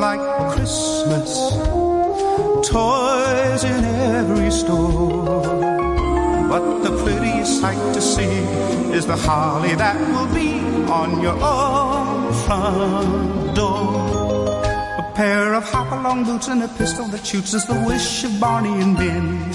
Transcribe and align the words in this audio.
like 0.00 0.20
Christmas. 0.52 1.30
Toys 2.68 3.64
in 3.64 3.84
every 3.84 4.50
store. 4.50 5.42
But 6.48 6.82
the 6.82 7.02
prettiest 7.02 7.60
sight 7.60 7.94
to 7.94 8.00
see 8.00 8.36
is 8.96 9.06
the 9.06 9.16
holly 9.16 9.74
that 9.74 9.98
will 10.12 10.32
be 10.34 10.60
on 10.90 11.22
your 11.22 11.38
own 11.40 12.32
front 12.44 13.56
door. 13.56 14.62
A 14.98 15.12
pair 15.14 15.54
of 15.54 15.64
hop-along 15.64 16.24
boots 16.24 16.48
and 16.48 16.62
a 16.62 16.68
pistol 16.68 17.06
that 17.08 17.24
shoots 17.26 17.54
is 17.54 17.64
the 17.66 17.82
wish 17.86 18.24
of 18.24 18.38
Barney 18.38 18.80
and 18.82 18.96
Ben. 18.96 19.50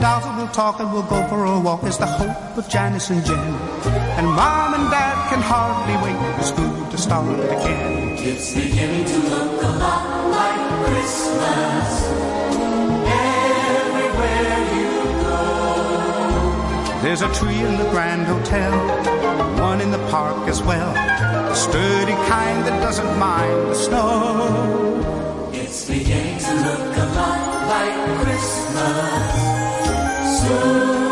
That 0.00 0.24
will 0.38 0.48
talk 0.48 0.80
and 0.80 0.92
will 0.92 1.02
go 1.02 1.26
for 1.28 1.44
a 1.44 1.60
walk 1.60 1.84
is 1.84 1.98
the 1.98 2.06
hope 2.06 2.56
of 2.56 2.68
Janice 2.68 3.10
and 3.10 3.24
Jen. 3.24 3.54
And 4.18 4.26
Mom 4.26 4.74
and 4.74 4.90
Dad 4.90 5.16
can 5.30 5.42
hardly 5.42 5.96
wait 6.04 6.36
for 6.36 6.42
school 6.42 6.90
to 6.90 6.98
start 6.98 7.28
again. 7.40 8.07
It's 8.20 8.52
beginning 8.52 9.04
to 9.04 9.18
look 9.30 9.62
a 9.62 9.68
lot 9.78 10.30
like 10.30 10.86
Christmas. 10.86 11.88
Everywhere 13.70 14.58
you 14.74 14.90
go. 15.22 15.40
There's 17.00 17.22
a 17.22 17.32
tree 17.32 17.60
in 17.60 17.76
the 17.78 17.88
Grand 17.90 18.26
Hotel, 18.26 18.72
one 19.60 19.80
in 19.80 19.92
the 19.92 20.04
park 20.10 20.48
as 20.48 20.60
well. 20.62 20.90
A 21.50 21.54
sturdy 21.54 22.12
kind 22.28 22.66
that 22.66 22.82
doesn't 22.82 23.18
mind 23.18 23.70
the 23.70 23.74
snow. 23.74 25.50
It's 25.52 25.84
beginning 25.88 26.38
to 26.40 26.54
look 26.54 26.96
a 26.96 27.06
lot 27.14 27.68
like 27.68 27.94
Christmas. 28.20 29.32
Soon 30.42 31.07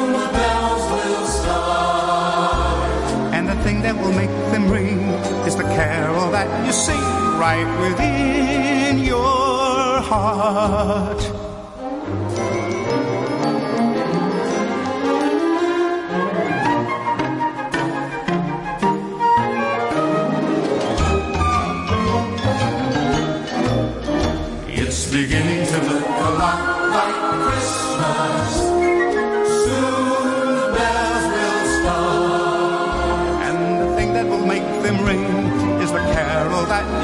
carol 5.77 6.31
that 6.31 6.49
you 6.65 6.73
sing 6.73 6.99
right 7.39 7.69
within 7.83 8.99
your 9.05 10.01
heart. 10.01 11.36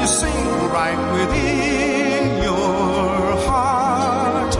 You 0.03 0.09
sing 0.09 0.47
right 0.73 0.99
within 1.15 2.43
your 2.43 3.37
heart. 3.47 4.53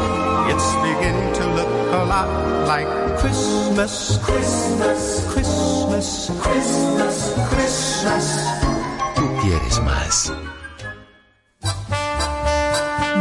It's 0.52 0.70
beginning 0.88 1.34
to 1.40 1.44
look 1.58 1.74
a 1.92 2.04
lot 2.14 2.30
like 2.66 2.88
Christmas, 3.20 4.20
Christmas, 4.24 5.00
Christmas, 5.34 6.32
Christmas, 6.40 7.16
Christmas. 7.52 8.26
Tú 9.16 9.26
quieres 9.42 9.82
más. 9.82 10.32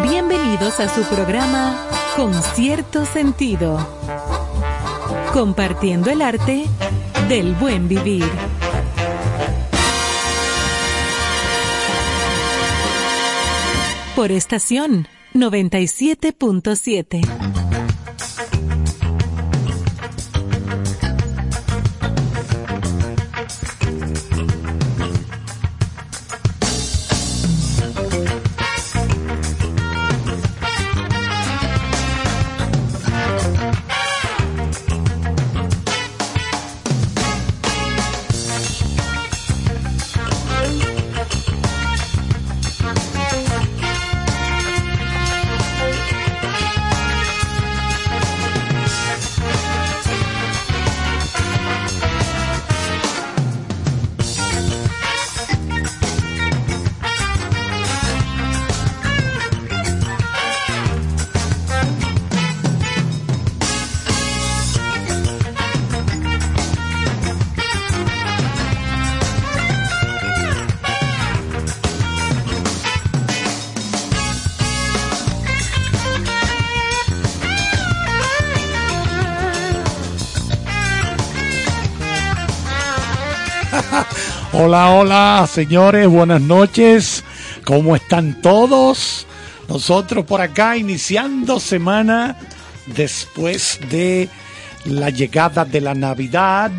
Bienvenidos 0.05 0.79
a 0.79 0.89
su 0.89 1.03
programa 1.03 1.77
Con 2.15 2.33
cierto 2.55 3.05
sentido. 3.05 3.79
Compartiendo 5.33 6.11
el 6.11 6.23
arte 6.23 6.67
del 7.29 7.55
buen 7.57 7.89
vivir. 7.89 8.31
Por 14.23 14.31
estación 14.31 15.09
97.7. 15.35 17.62
Hola, 84.53 84.91
hola, 84.91 85.49
señores, 85.51 86.07
buenas 86.09 86.43
noches. 86.43 87.25
¿Cómo 87.65 87.97
están 87.97 88.43
todos? 88.43 89.27
Nosotros 89.69 90.27
por 90.27 90.41
acá 90.41 90.77
iniciando 90.77 91.61
semana 91.61 92.37
después 92.87 93.79
de 93.91 94.29
la 94.85 95.11
llegada 95.11 95.65
de 95.65 95.81
la 95.81 95.95
Navidad. 95.95 96.71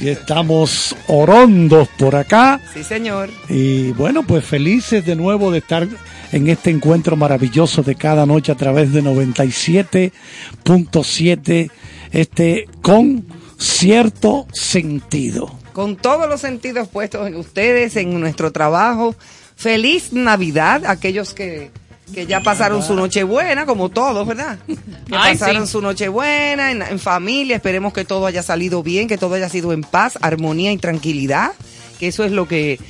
Y 0.00 0.08
estamos 0.08 0.96
orondos 1.06 1.88
por 1.98 2.16
acá. 2.16 2.60
Sí, 2.72 2.82
señor. 2.84 3.30
Y 3.48 3.92
bueno, 3.92 4.24
pues 4.24 4.44
felices 4.44 5.06
de 5.06 5.16
nuevo 5.16 5.50
de 5.50 5.58
estar 5.58 5.88
en 6.32 6.48
este 6.48 6.70
encuentro 6.70 7.16
maravilloso 7.16 7.82
de 7.82 7.94
cada 7.94 8.26
noche 8.26 8.52
a 8.52 8.56
través 8.56 8.92
de 8.92 9.02
97.7, 9.02 11.70
este 12.12 12.68
con 12.82 13.24
cierto 13.58 14.46
sentido. 14.52 15.63
Con 15.74 15.96
todos 15.96 16.28
los 16.28 16.40
sentidos 16.40 16.88
puestos 16.88 17.26
en 17.26 17.34
ustedes, 17.34 17.96
en 17.96 18.18
nuestro 18.18 18.52
trabajo. 18.52 19.14
Feliz 19.56 20.12
Navidad 20.12 20.86
a 20.86 20.92
aquellos 20.92 21.34
que, 21.34 21.70
que 22.14 22.26
ya 22.26 22.40
pasaron 22.40 22.82
su 22.82 22.94
Nochebuena, 22.94 23.66
como 23.66 23.90
todos, 23.90 24.26
¿verdad? 24.26 24.58
Que 24.66 25.16
Ay, 25.16 25.36
pasaron 25.36 25.66
sí. 25.66 25.72
su 25.72 25.82
Nochebuena 25.82 26.70
en, 26.70 26.80
en 26.80 26.98
familia. 26.98 27.56
Esperemos 27.56 27.92
que 27.92 28.04
todo 28.06 28.24
haya 28.24 28.42
salido 28.42 28.82
bien, 28.82 29.08
que 29.08 29.18
todo 29.18 29.34
haya 29.34 29.50
sido 29.50 29.72
en 29.72 29.82
paz, 29.82 30.16
armonía 30.22 30.72
y 30.72 30.78
tranquilidad. 30.78 31.52
Que 31.98 32.08
eso 32.08 32.24
es 32.24 32.32
lo 32.32 32.48
que 32.48 32.80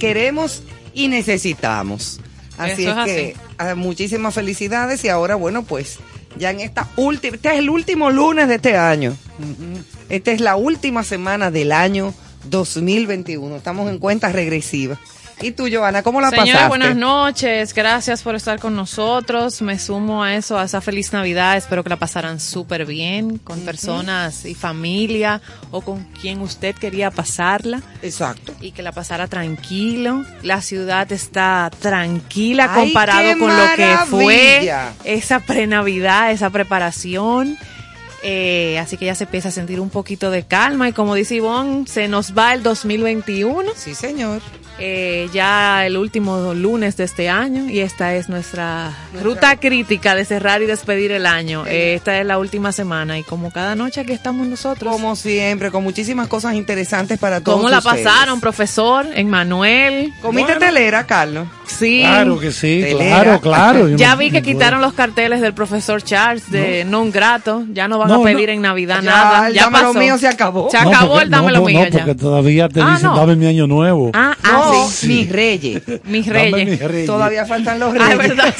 queremos 0.00 0.62
y 0.94 1.08
necesitamos. 1.08 2.18
Así 2.58 2.84
Eso 2.84 3.02
es, 3.02 3.08
es 3.08 3.14
que 3.14 3.36
ah, 3.58 3.74
muchísimas 3.74 4.34
felicidades 4.34 5.04
y 5.04 5.08
ahora, 5.08 5.34
bueno, 5.34 5.62
pues 5.64 5.98
ya 6.38 6.50
en 6.50 6.60
esta 6.60 6.88
última, 6.96 7.36
este 7.36 7.52
es 7.52 7.58
el 7.58 7.70
último 7.70 8.10
lunes 8.10 8.48
de 8.48 8.56
este 8.56 8.76
año. 8.76 9.16
Esta 10.12 10.30
es 10.30 10.42
la 10.42 10.56
última 10.56 11.04
semana 11.04 11.50
del 11.50 11.72
año 11.72 12.12
2021. 12.50 13.56
Estamos 13.56 13.88
en 13.88 13.98
cuenta 13.98 14.30
regresiva. 14.30 14.98
¿Y 15.40 15.52
tú, 15.52 15.68
Joana, 15.72 16.02
cómo 16.02 16.20
la 16.20 16.30
pasaste? 16.30 16.68
buenas 16.68 16.94
noches. 16.94 17.72
Gracias 17.72 18.22
por 18.22 18.34
estar 18.34 18.60
con 18.60 18.76
nosotros. 18.76 19.62
Me 19.62 19.78
sumo 19.78 20.22
a 20.22 20.34
eso, 20.34 20.58
a 20.58 20.64
esa 20.64 20.82
feliz 20.82 21.14
Navidad. 21.14 21.56
Espero 21.56 21.82
que 21.82 21.88
la 21.88 21.96
pasaran 21.96 22.40
súper 22.40 22.84
bien 22.84 23.38
con 23.38 23.60
personas 23.60 24.44
y 24.44 24.54
familia 24.54 25.40
o 25.70 25.80
con 25.80 26.04
quien 26.20 26.42
usted 26.42 26.74
quería 26.74 27.10
pasarla. 27.10 27.80
Exacto. 28.02 28.54
Y 28.60 28.72
que 28.72 28.82
la 28.82 28.92
pasara 28.92 29.28
tranquilo. 29.28 30.26
La 30.42 30.60
ciudad 30.60 31.10
está 31.10 31.70
tranquila 31.80 32.70
¡Ay, 32.74 32.82
comparado 32.82 33.38
con 33.38 33.56
lo 33.56 33.64
que 33.76 33.96
fue 34.10 34.70
esa 35.04 35.40
pre-Navidad, 35.40 36.32
esa 36.32 36.50
preparación. 36.50 37.56
Eh, 38.22 38.78
así 38.78 38.96
que 38.96 39.06
ya 39.06 39.14
se 39.14 39.24
empieza 39.24 39.48
a 39.48 39.52
sentir 39.52 39.80
un 39.80 39.90
poquito 39.90 40.30
de 40.30 40.44
calma 40.44 40.88
y 40.88 40.92
como 40.92 41.14
dice 41.14 41.34
Ivonne, 41.34 41.86
se 41.86 42.08
nos 42.08 42.36
va 42.36 42.54
el 42.54 42.62
2021. 42.62 43.72
Sí, 43.74 43.94
señor. 43.94 44.40
Eh, 44.78 45.28
ya 45.32 45.86
el 45.86 45.96
último 45.96 46.54
lunes 46.54 46.96
de 46.96 47.04
este 47.04 47.28
año 47.28 47.68
y 47.68 47.80
esta 47.80 48.14
es 48.14 48.28
nuestra 48.28 48.92
ruta 49.22 49.56
crítica 49.56 50.14
de 50.14 50.24
cerrar 50.24 50.62
y 50.62 50.66
despedir 50.66 51.12
el 51.12 51.26
año. 51.26 51.64
Eh, 51.66 51.94
esta 51.94 52.18
es 52.18 52.26
la 52.26 52.38
última 52.38 52.72
semana 52.72 53.18
y 53.18 53.22
como 53.22 53.50
cada 53.50 53.74
noche 53.74 54.00
aquí 54.00 54.12
estamos 54.12 54.46
nosotros. 54.46 54.92
Como 54.92 55.14
siempre, 55.16 55.70
con 55.70 55.82
muchísimas 55.84 56.28
cosas 56.28 56.54
interesantes 56.54 57.18
para 57.18 57.40
todos. 57.40 57.58
¿Cómo 57.58 57.68
la 57.68 57.78
ustedes. 57.78 58.04
pasaron, 58.04 58.40
profesor? 58.40 59.06
En 59.14 59.28
Manuel. 59.30 60.12
¿Comiste 60.22 60.56
telera, 60.56 61.04
Carlos? 61.06 61.46
Sí. 61.66 62.00
Claro 62.00 62.38
que 62.38 62.52
sí, 62.52 62.80
Telera. 62.82 63.22
claro, 63.22 63.40
claro. 63.40 63.88
Yo 63.88 63.96
Ya 63.96 64.10
no- 64.12 64.16
vi 64.18 64.30
que 64.30 64.40
no 64.40 64.44
quitaron 64.44 64.80
los 64.80 64.92
carteles 64.92 65.40
del 65.40 65.54
profesor 65.54 66.02
Charles 66.02 66.50
de 66.50 66.84
non 66.84 67.10
grato. 67.10 67.64
Ya 67.72 67.88
no 67.88 67.98
van 67.98 68.08
No, 68.08 68.20
a 68.20 68.24
pedir 68.24 68.48
no. 68.48 68.54
en 68.54 68.62
Navidad 68.62 69.00
Ya, 69.02 69.10
nada. 69.10 69.48
el 69.48 69.54
Ya 69.54 69.62
dame 69.64 69.78
lo 69.80 69.86
pasó. 69.88 69.98
mío 69.98 70.18
se 70.18 70.28
acabó. 70.28 70.68
Se 70.70 70.82
No, 70.82 70.90
acabó 70.90 71.08
porque- 71.10 71.24
el 71.24 71.30
dame 71.30 71.52
no, 71.52 71.58
lo 71.58 71.64
mío 71.64 71.80
no, 71.80 71.84
ya. 71.86 71.90
porque 71.92 72.14
todavía 72.14 72.68
te 72.68 72.80
Ah, 72.82 72.90
dicen, 72.94 73.06
no. 73.08 73.16
dame 73.16 73.36
mi 73.36 73.46
año 73.46 73.66
nuevo. 73.66 74.10
Ah, 74.14 74.36
ah, 74.42 74.61
No, 74.70 74.88
sí. 74.88 75.06
mis 75.08 75.28
reyes. 75.30 75.82
Mis 76.04 76.26
reyes. 76.26 76.68
mis 76.68 76.80
reyes. 76.80 77.06
Todavía 77.06 77.44
faltan 77.46 77.78
los 77.80 77.94
Ah, 77.94 77.98
reyes. 78.14 78.18
verdad. 78.18 78.54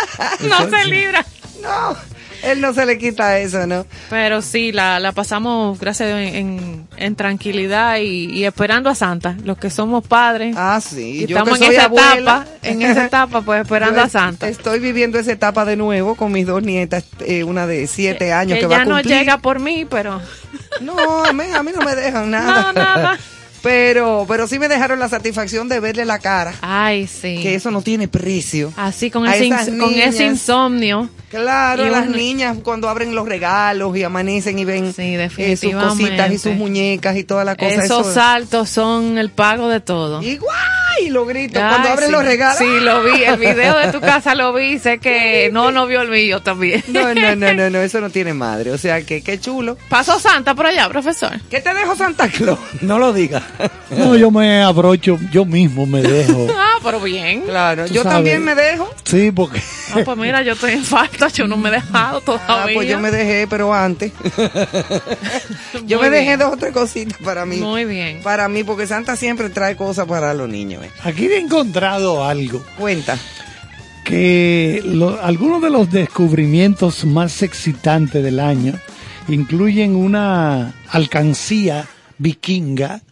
no 0.48 0.70
se 0.70 0.84
libra. 0.86 1.24
No, 1.62 1.96
él 2.44 2.60
no 2.60 2.72
se 2.72 2.86
le 2.86 2.98
quita 2.98 3.38
eso, 3.40 3.66
¿no? 3.66 3.84
Pero 4.10 4.42
sí, 4.42 4.70
la, 4.70 5.00
la 5.00 5.10
pasamos, 5.10 5.78
gracias 5.80 6.08
en, 6.10 6.34
en, 6.36 6.88
en 6.96 7.16
tranquilidad 7.16 7.96
y, 7.98 8.26
y 8.32 8.44
esperando 8.44 8.88
a 8.90 8.94
Santa. 8.94 9.36
Los 9.44 9.58
que 9.58 9.70
somos 9.70 10.06
padres. 10.06 10.54
Ah, 10.56 10.80
sí. 10.80 11.24
y 11.24 11.26
Yo 11.26 11.36
estamos 11.36 11.58
que 11.58 11.66
en 11.66 11.72
esa 11.72 11.84
abuela. 11.86 12.14
etapa, 12.16 12.46
en 12.62 12.82
esa 12.82 13.04
etapa, 13.06 13.40
pues 13.42 13.62
esperando 13.62 13.96
Yo 13.98 14.04
a 14.04 14.08
Santa. 14.08 14.48
Estoy 14.48 14.78
viviendo 14.78 15.18
esa 15.18 15.32
etapa 15.32 15.64
de 15.64 15.74
nuevo 15.76 16.14
con 16.14 16.30
mis 16.30 16.46
dos 16.46 16.62
nietas, 16.62 17.04
eh, 17.26 17.42
una 17.42 17.66
de 17.66 17.88
siete 17.88 18.32
años 18.32 18.54
que, 18.54 18.60
que 18.60 18.66
va 18.68 18.76
ya 18.76 18.82
a 18.82 18.84
no 18.84 18.94
cumplir. 18.94 19.16
llega 19.18 19.38
por 19.38 19.58
mí, 19.58 19.84
pero 19.90 20.20
No, 20.80 21.24
a 21.24 21.32
mí, 21.32 21.42
a 21.52 21.62
mí 21.64 21.72
no 21.74 21.82
me 21.84 21.96
dejan 21.96 22.30
nada. 22.30 22.62
no, 22.66 22.72
nada. 22.72 23.18
Pero, 23.62 24.24
pero 24.28 24.46
sí 24.46 24.58
me 24.58 24.68
dejaron 24.68 24.98
la 24.98 25.08
satisfacción 25.08 25.68
de 25.68 25.80
verle 25.80 26.04
la 26.04 26.18
cara, 26.20 26.54
Ay, 26.60 27.06
sí. 27.06 27.40
que 27.42 27.54
eso 27.54 27.70
no 27.70 27.82
tiene 27.82 28.06
precio. 28.08 28.72
Así 28.76 29.10
con 29.10 29.26
ese, 29.26 29.46
ins- 29.46 29.78
con 29.78 29.92
ese 29.94 30.26
insomnio. 30.26 31.08
Claro, 31.30 31.86
Y 31.86 31.90
las 31.90 32.06
uno- 32.06 32.16
niñas 32.16 32.56
cuando 32.62 32.88
abren 32.88 33.14
los 33.14 33.28
regalos 33.28 33.94
y 33.96 34.02
amanecen 34.02 34.58
y 34.58 34.64
ven 34.64 34.94
Sí, 34.94 35.14
eh, 35.16 35.56
sus 35.56 35.74
cositas 35.74 36.32
y 36.32 36.38
sus 36.38 36.54
muñecas 36.54 37.16
y 37.16 37.24
toda 37.24 37.44
la 37.44 37.54
cosa. 37.56 37.84
Esos 37.84 38.00
eso- 38.06 38.14
saltos 38.14 38.70
son 38.70 39.18
el 39.18 39.30
pago 39.30 39.68
de 39.68 39.80
todo. 39.80 40.22
Y 40.22 40.38
guay, 40.38 41.10
lo 41.10 41.26
grito 41.26 41.60
cuando 41.60 41.90
abren 41.90 42.06
sí. 42.08 42.12
los 42.12 42.24
regalos. 42.24 42.58
Sí, 42.58 42.80
lo 42.80 43.02
vi. 43.04 43.24
El 43.24 43.36
video 43.38 43.76
de 43.76 43.92
tu 43.92 44.00
casa 44.00 44.34
lo 44.34 44.54
vi. 44.54 44.78
Sé 44.78 44.98
que 44.98 45.50
no, 45.52 45.70
no 45.70 45.86
vio 45.86 46.00
el 46.00 46.08
mío 46.08 46.40
también. 46.40 46.82
No, 46.88 47.12
no, 47.14 47.36
no, 47.36 47.52
no, 47.52 47.68
no, 47.68 47.78
eso 47.82 48.00
no 48.00 48.08
tiene 48.08 48.32
madre. 48.32 48.70
O 48.70 48.78
sea 48.78 49.02
que 49.02 49.20
qué 49.20 49.38
chulo. 49.38 49.76
Pasó 49.90 50.18
Santa 50.18 50.54
por 50.54 50.64
allá, 50.66 50.88
profesor. 50.88 51.38
¿Qué 51.50 51.60
te 51.60 51.74
dejo 51.74 51.94
Santa 51.94 52.28
Claus? 52.28 52.58
No 52.80 52.98
lo 52.98 53.12
digas. 53.12 53.42
No, 53.90 54.14
yo 54.16 54.30
me 54.30 54.62
abrocho, 54.62 55.18
yo 55.32 55.44
mismo 55.44 55.86
me 55.86 56.02
dejo. 56.02 56.46
Ah, 56.78 56.80
pero 56.84 57.00
bien. 57.00 57.40
Claro, 57.42 57.86
yo 57.86 58.02
sabes. 58.04 58.16
también 58.18 58.44
me 58.44 58.54
dejo. 58.54 58.88
Sí, 59.04 59.32
porque 59.32 59.60
Ah, 59.92 60.00
pues 60.04 60.16
mira, 60.16 60.42
yo 60.42 60.52
estoy 60.52 60.72
en 60.74 60.84
falta. 60.84 61.26
Yo 61.28 61.48
no 61.48 61.56
me 61.56 61.70
he 61.70 61.72
dejado 61.72 62.20
todavía. 62.20 62.46
Ah, 62.48 62.66
pues 62.72 62.88
yo 62.88 63.00
me 63.00 63.10
dejé, 63.10 63.48
pero 63.48 63.74
antes. 63.74 64.12
yo 65.86 65.98
Muy 65.98 66.08
me 66.08 66.16
dejé 66.16 66.26
bien. 66.28 66.38
dos 66.38 66.52
o 66.52 66.56
tres 66.56 66.72
cositas 66.72 67.18
para 67.24 67.44
mí. 67.46 67.56
Muy 67.56 67.84
bien. 67.84 68.22
Para 68.22 68.48
mí, 68.48 68.62
porque 68.64 68.86
Santa 68.86 69.16
siempre 69.16 69.50
trae 69.50 69.74
cosas 69.76 70.06
para 70.06 70.34
los 70.34 70.48
niños. 70.48 70.84
eh. 70.84 70.90
aquí 71.02 71.26
he 71.26 71.38
encontrado 71.38 72.24
algo. 72.24 72.62
Cuenta. 72.78 73.18
que 74.04 74.80
lo- 74.84 75.20
algunos 75.22 75.60
de 75.62 75.70
los 75.70 75.90
descubrimientos 75.90 77.04
más 77.04 77.42
excitantes 77.42 78.22
del 78.22 78.40
año 78.40 78.74
incluyen 79.28 79.96
una 79.96 80.74
alcancía 80.90 81.86
vikinga, 82.18 83.02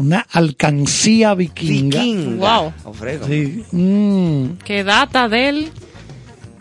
una 0.00 0.26
alcancía 0.32 1.34
vikinga. 1.34 2.00
Viking. 2.00 2.38
Wow. 2.38 2.72
Alfredo. 2.86 3.26
Sí, 3.26 3.64
mm, 3.72 4.58
Que 4.64 4.82
data 4.84 5.28
del. 5.28 5.70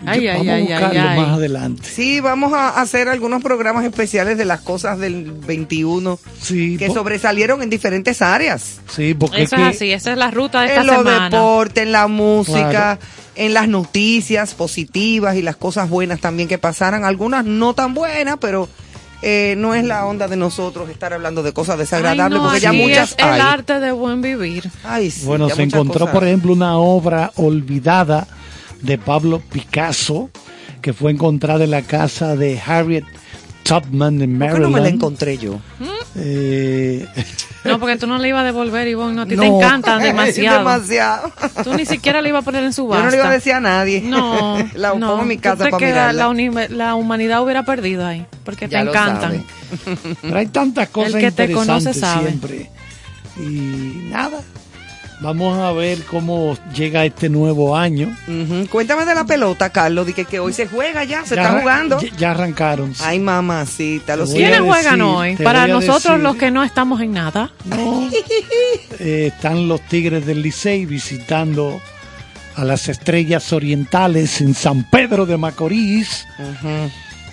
Ay, 0.05 0.27
vamos 0.27 0.47
ay, 0.47 0.71
a 0.71 0.79
buscarlo 0.79 1.09
ay. 1.09 1.19
más 1.19 1.29
adelante. 1.29 1.81
Sí, 1.89 2.21
vamos 2.21 2.53
a 2.53 2.79
hacer 2.81 3.09
algunos 3.09 3.43
programas 3.43 3.83
especiales 3.83 4.37
de 4.37 4.45
las 4.45 4.61
cosas 4.61 4.97
del 4.97 5.29
21 5.31 6.17
Sí, 6.39 6.77
que 6.77 6.89
sobresalieron 6.89 7.61
en 7.61 7.69
diferentes 7.69 8.21
áreas. 8.21 8.79
sí, 8.87 9.13
porque 9.13 9.41
Eso 9.43 9.57
es 9.57 9.61
es 9.61 9.67
que- 9.67 9.75
así. 9.75 9.91
Esa 9.91 10.11
es 10.13 10.17
la 10.17 10.31
ruta 10.31 10.61
de 10.61 10.67
esta 10.67 10.81
En 10.81 10.87
los 10.87 10.97
semana. 10.97 11.25
deportes, 11.29 11.83
en 11.83 11.91
la 11.91 12.07
música, 12.07 12.69
Claro. 12.69 12.99
en 13.35 13.53
las 13.53 13.67
noticias 13.67 14.53
positivas 14.53 15.35
y 15.35 15.41
las 15.41 15.57
cosas 15.57 15.89
buenas 15.89 16.21
también 16.21 16.47
que 16.47 16.57
pasaran. 16.57 17.03
Algunas 17.03 17.43
no 17.43 17.73
tan 17.73 17.93
buenas, 17.93 18.37
pero 18.39 18.69
eh, 19.21 19.55
no 19.57 19.75
es 19.75 19.83
la 19.83 20.05
onda 20.05 20.27
de 20.27 20.35
nosotros 20.37 20.89
estar 20.89 21.13
hablando 21.13 21.43
de 21.43 21.51
cosas 21.53 21.77
desagradables, 21.77 22.37
Ay, 22.37 22.43
no, 22.43 22.43
porque 22.49 22.59
ya 22.61 22.71
muchas 22.73 23.11
es 23.11 23.17
el 23.19 23.25
hay. 23.25 23.41
arte 23.41 23.79
de 23.79 23.91
buen 23.91 24.21
vivir. 24.21 24.69
Ay, 24.83 25.11
sí, 25.11 25.25
Bueno, 25.25 25.49
se 25.49 25.63
encontró, 25.63 25.99
cosas. 26.01 26.13
por 26.13 26.23
ejemplo, 26.25 26.53
una 26.53 26.77
obra 26.77 27.31
olvidada 27.35 28.27
de 28.81 28.97
Pablo 28.97 29.41
Picasso 29.51 30.29
que 30.81 30.93
fue 30.93 31.11
encontrada 31.11 31.65
en 31.65 31.71
la 31.71 31.81
casa 31.81 32.37
de 32.37 32.57
Harriet 32.65 33.03
Tubman 33.63 34.21
en 34.21 34.39
¿Por 34.39 34.39
qué 34.39 34.45
Maryland. 34.53 34.61
no 34.61 34.69
me 34.69 34.79
la 34.81 34.87
encontré 34.89 35.37
yo? 35.37 35.59
Eh, 36.15 37.07
No, 37.65 37.79
porque 37.79 37.97
tú 37.97 38.07
no 38.07 38.17
le 38.17 38.29
ibas 38.29 38.41
a 38.41 38.43
devolver, 38.45 38.87
Ivonne. 38.87 39.13
No, 39.15 39.21
a 39.23 39.25
ti 39.25 39.35
No. 39.35 39.41
te 39.43 39.47
encantan 39.47 39.99
demasiado. 40.03 40.59
demasiado. 40.59 41.31
Tú 41.63 41.73
ni 41.75 41.85
siquiera 41.85 42.21
le 42.21 42.29
ibas 42.29 42.41
a 42.41 42.45
poner 42.45 42.63
en 42.63 42.73
subasta. 42.73 42.99
Yo 42.99 43.05
no 43.05 43.11
le 43.11 43.17
iba 43.17 43.27
a 43.29 43.31
decir 43.31 43.53
a 43.53 43.59
nadie. 43.59 44.01
No, 44.01 44.57
la 44.73 44.93
no. 44.95 45.07
pongo 45.11 45.21
en 45.23 45.27
mi 45.27 45.35
Tú 45.37 45.41
casa 45.43 45.65
te 45.65 45.69
para 45.71 45.85
mirarla. 45.85 46.33
la, 46.33 46.67
la 46.69 46.95
humanidad 46.95 47.43
hubiera 47.43 47.63
perdido 47.63 48.05
ahí, 48.07 48.25
porque 48.43 48.67
Ya 48.67 48.81
te 48.83 48.89
encantan. 48.89 49.43
Pero 50.21 50.37
hay 50.37 50.47
tantas 50.47 50.89
cosas 50.89 51.15
El 51.15 51.21
que 51.21 51.31
te 51.31 51.51
conoce 51.51 51.93
sabe. 51.93 52.27
siempre. 52.29 52.69
Y 53.37 54.09
nada, 54.09 54.39
vamos 55.21 55.57
a 55.59 55.71
ver 55.71 56.03
cómo 56.05 56.57
llega 56.73 57.05
este 57.05 57.29
nuevo 57.29 57.75
año. 57.75 58.15
Cuéntame 58.69 59.05
de 59.05 59.15
la 59.15 59.25
pelota, 59.25 59.69
Carlos, 59.69 60.05
de 60.05 60.13
que, 60.13 60.25
que 60.25 60.39
hoy 60.39 60.53
se 60.53 60.67
juega 60.67 61.03
ya, 61.03 61.25
se 61.25 61.35
Ya 61.35 61.43
está 61.43 61.59
jugando. 61.59 61.99
Ya, 62.01 62.15
ya 62.17 62.31
arrancaron. 62.31 62.95
sí. 62.95 63.03
Ay, 63.05 63.19
mamacita, 63.19 64.15
lo 64.15 64.25
Te 64.25 64.31
voy 64.31 64.43
a 64.43 64.47
¿Quiénes 64.47 64.61
juegan 64.61 65.01
hoy? 65.01 65.35
Para 65.35 65.67
nosotros 65.67 66.03
decir. 66.03 66.19
los 66.19 66.35
que 66.35 66.51
no 66.51 66.63
estamos 66.63 67.01
en 67.01 67.11
nada. 67.13 67.51
No. 67.65 68.09
Eh, 69.01 69.31
están 69.33 69.69
los 69.69 69.79
Tigres 69.81 70.25
del 70.25 70.41
Licey 70.41 70.85
visitando 70.85 71.79
a 72.55 72.65
las 72.65 72.89
Estrellas 72.89 73.53
Orientales 73.53 74.41
en 74.41 74.53
San 74.53 74.83
Pedro 74.89 75.25
de 75.25 75.37
Macorís. 75.37 76.25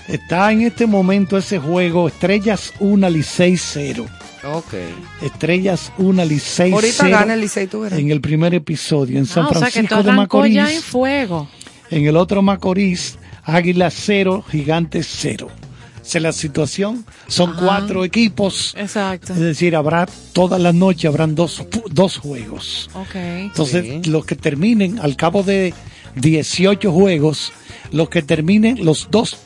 Está 0.06 0.52
en 0.52 0.62
este 0.62 0.86
momento 0.86 1.36
ese 1.36 1.58
juego 1.58 2.06
Estrellas 2.06 2.72
1 2.78 3.10
Licey 3.10 3.56
0. 3.56 4.06
Ok. 4.54 4.74
Estrellas 5.22 5.92
1 5.98 6.24
Licey 6.24 6.72
Ahorita 6.72 6.94
0 7.04 7.10
gana 7.18 7.34
el 7.34 7.40
Licey, 7.40 7.66
tú 7.66 7.80
verás. 7.80 7.98
en 7.98 8.10
el 8.10 8.20
primer 8.20 8.54
episodio 8.54 9.18
en 9.18 9.26
San 9.26 9.44
Ah, 9.44 9.48
o 9.48 9.54
sea 9.54 9.66
que 9.66 9.72
Francisco 9.72 10.02
de 10.02 10.12
Macorís. 10.12 10.54
ya 10.54 10.72
en 10.72 10.82
fuego. 10.82 11.48
En 11.90 12.06
el 12.06 12.16
otro 12.16 12.42
Macorís, 12.42 13.18
Águila 13.44 13.90
0, 13.90 14.44
Gigantes 14.50 15.06
0. 15.20 15.48
Esa 16.04 16.18
es 16.18 16.22
la 16.22 16.32
situación. 16.32 17.04
Son 17.26 17.50
Ah. 17.50 17.56
cuatro 17.60 18.04
equipos. 18.04 18.74
Exacto. 18.76 19.32
Es 19.32 19.40
decir, 19.40 19.74
habrá 19.74 20.06
todas 20.32 20.60
las 20.60 20.74
noches 20.74 21.06
habrán 21.06 21.34
dos, 21.34 21.64
dos 21.90 22.18
juegos. 22.18 22.88
Ok. 22.94 23.14
Entonces, 23.16 23.84
Sí. 24.04 24.10
los 24.10 24.24
que 24.24 24.36
terminen 24.36 25.00
al 25.00 25.16
cabo 25.16 25.42
de 25.42 25.74
18 26.14 26.92
juegos, 26.92 27.52
los 27.92 28.08
que 28.08 28.22
terminen, 28.22 28.84
los 28.84 29.08
dos 29.10 29.36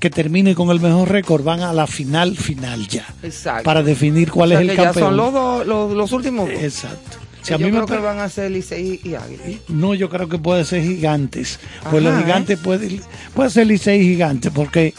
que 0.00 0.10
terminen 0.10 0.54
con 0.54 0.70
el 0.70 0.80
mejor 0.80 1.08
récord 1.10 1.44
van 1.44 1.60
a 1.60 1.72
la 1.72 1.86
final 1.86 2.36
final 2.36 2.88
ya. 2.88 3.06
Exacto. 3.22 3.62
Para 3.64 3.82
definir 3.82 4.30
cuál 4.32 4.50
O 4.50 4.52
sea 4.54 4.60
es 4.62 4.62
el 4.62 4.70
que 4.70 4.76
ya 4.76 4.84
campeón. 4.86 5.06
son 5.08 5.16
los, 5.16 5.32
dos- 5.32 5.66
los, 5.66 5.92
los 5.92 6.12
últimos 6.12 6.48
dos. 6.50 6.58
Exacto. 6.62 7.18
Si 7.42 7.50
Yo 7.50 7.54
a 7.56 7.58
mí 7.58 7.64
me 7.66 7.70
creo 7.70 7.86
que 7.86 7.94
pa- 7.94 8.00
van 8.00 8.18
a 8.18 8.28
ser 8.28 8.50
Licey 8.50 9.00
y 9.04 9.14
Águila. 9.14 9.42
No, 9.68 9.94
yo 9.94 10.08
creo 10.10 10.28
que 10.28 10.38
puede 10.38 10.64
ser 10.64 10.82
gigantes. 10.82 11.58
Pues 11.90 12.02
los 12.02 12.18
gigantes 12.18 12.58
puede, 12.58 13.00
puede 13.34 13.50
ser 13.50 13.66
Licey 13.66 14.02
gigantes 14.02 14.50
porque 14.54 14.92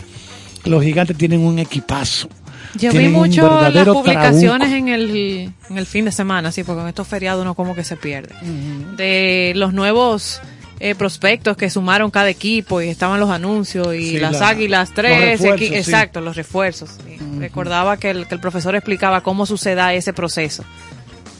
los 0.65 0.83
gigantes 0.83 1.17
tienen 1.17 1.41
un 1.41 1.59
equipazo. 1.59 2.29
Yo 2.75 2.91
vi 2.93 3.09
mucho 3.09 3.43
las 3.69 3.85
publicaciones 3.85 4.69
trabuco. 4.69 4.75
en 4.75 4.87
el, 4.87 5.53
en 5.69 5.77
el 5.77 5.85
fin 5.85 6.05
de 6.05 6.11
semana, 6.11 6.51
sí, 6.51 6.63
porque 6.63 6.81
en 6.83 6.87
estos 6.87 7.07
feriados 7.07 7.41
uno 7.41 7.53
como 7.53 7.75
que 7.75 7.83
se 7.83 7.97
pierde. 7.97 8.33
De 8.97 9.53
los 9.55 9.73
nuevos 9.73 10.39
eh, 10.83 10.95
prospectos 10.95 11.55
que 11.55 11.69
sumaron 11.69 12.09
cada 12.09 12.29
equipo 12.29 12.81
y 12.81 12.89
estaban 12.89 13.19
los 13.19 13.29
anuncios 13.29 13.93
y 13.93 14.11
Sí, 14.11 14.17
las 14.19 14.39
la- 14.39 14.49
águilas 14.49 14.91
tres, 14.95 15.39
sí. 15.39 15.47
exacto, 15.75 16.21
los 16.21 16.35
refuerzos. 16.35 16.89
sí. 17.05 17.17
Recordaba 17.39 17.97
que 17.97 18.09
el, 18.09 18.27
que 18.27 18.33
el 18.35 18.41
profesor 18.41 18.75
explicaba 18.75 19.21
cómo 19.21 19.45
suceda 19.45 19.93
ese 19.93 20.11
proceso, 20.11 20.63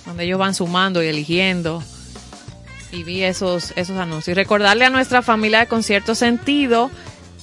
donde 0.06 0.26
ellos 0.26 0.38
van 0.40 0.54
sumando 0.54 1.02
y 1.04 1.08
eligiendo. 1.08 1.84
Y 2.92 3.04
vi 3.04 3.24
esos, 3.24 3.72
esos 3.78 3.98
anuncios. 3.98 4.28
Y 4.30 4.34
recordarle 4.34 4.86
a 4.86 4.90
nuestra 4.90 5.22
familia 5.22 5.60
de 5.62 5.68
Concierto 5.68 6.14
Sentido 6.14 6.92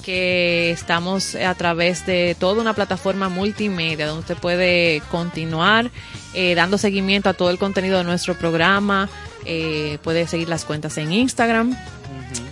que 0.05 0.71
estamos 0.71 1.35
a 1.35 1.53
través 1.55 2.05
de 2.05 2.35
toda 2.39 2.61
una 2.61 2.73
plataforma 2.73 3.29
multimedia 3.29 4.07
donde 4.07 4.21
usted 4.21 4.37
puede 4.37 5.01
continuar 5.11 5.91
eh, 6.33 6.55
dando 6.55 6.77
seguimiento 6.77 7.29
a 7.29 7.33
todo 7.33 7.49
el 7.49 7.57
contenido 7.57 7.97
de 7.97 8.03
nuestro 8.05 8.35
programa, 8.35 9.09
eh, 9.51 9.97
puede 10.03 10.27
seguir 10.27 10.47
las 10.47 10.63
cuentas 10.63 10.99
en 10.99 11.11
Instagram, 11.11 11.75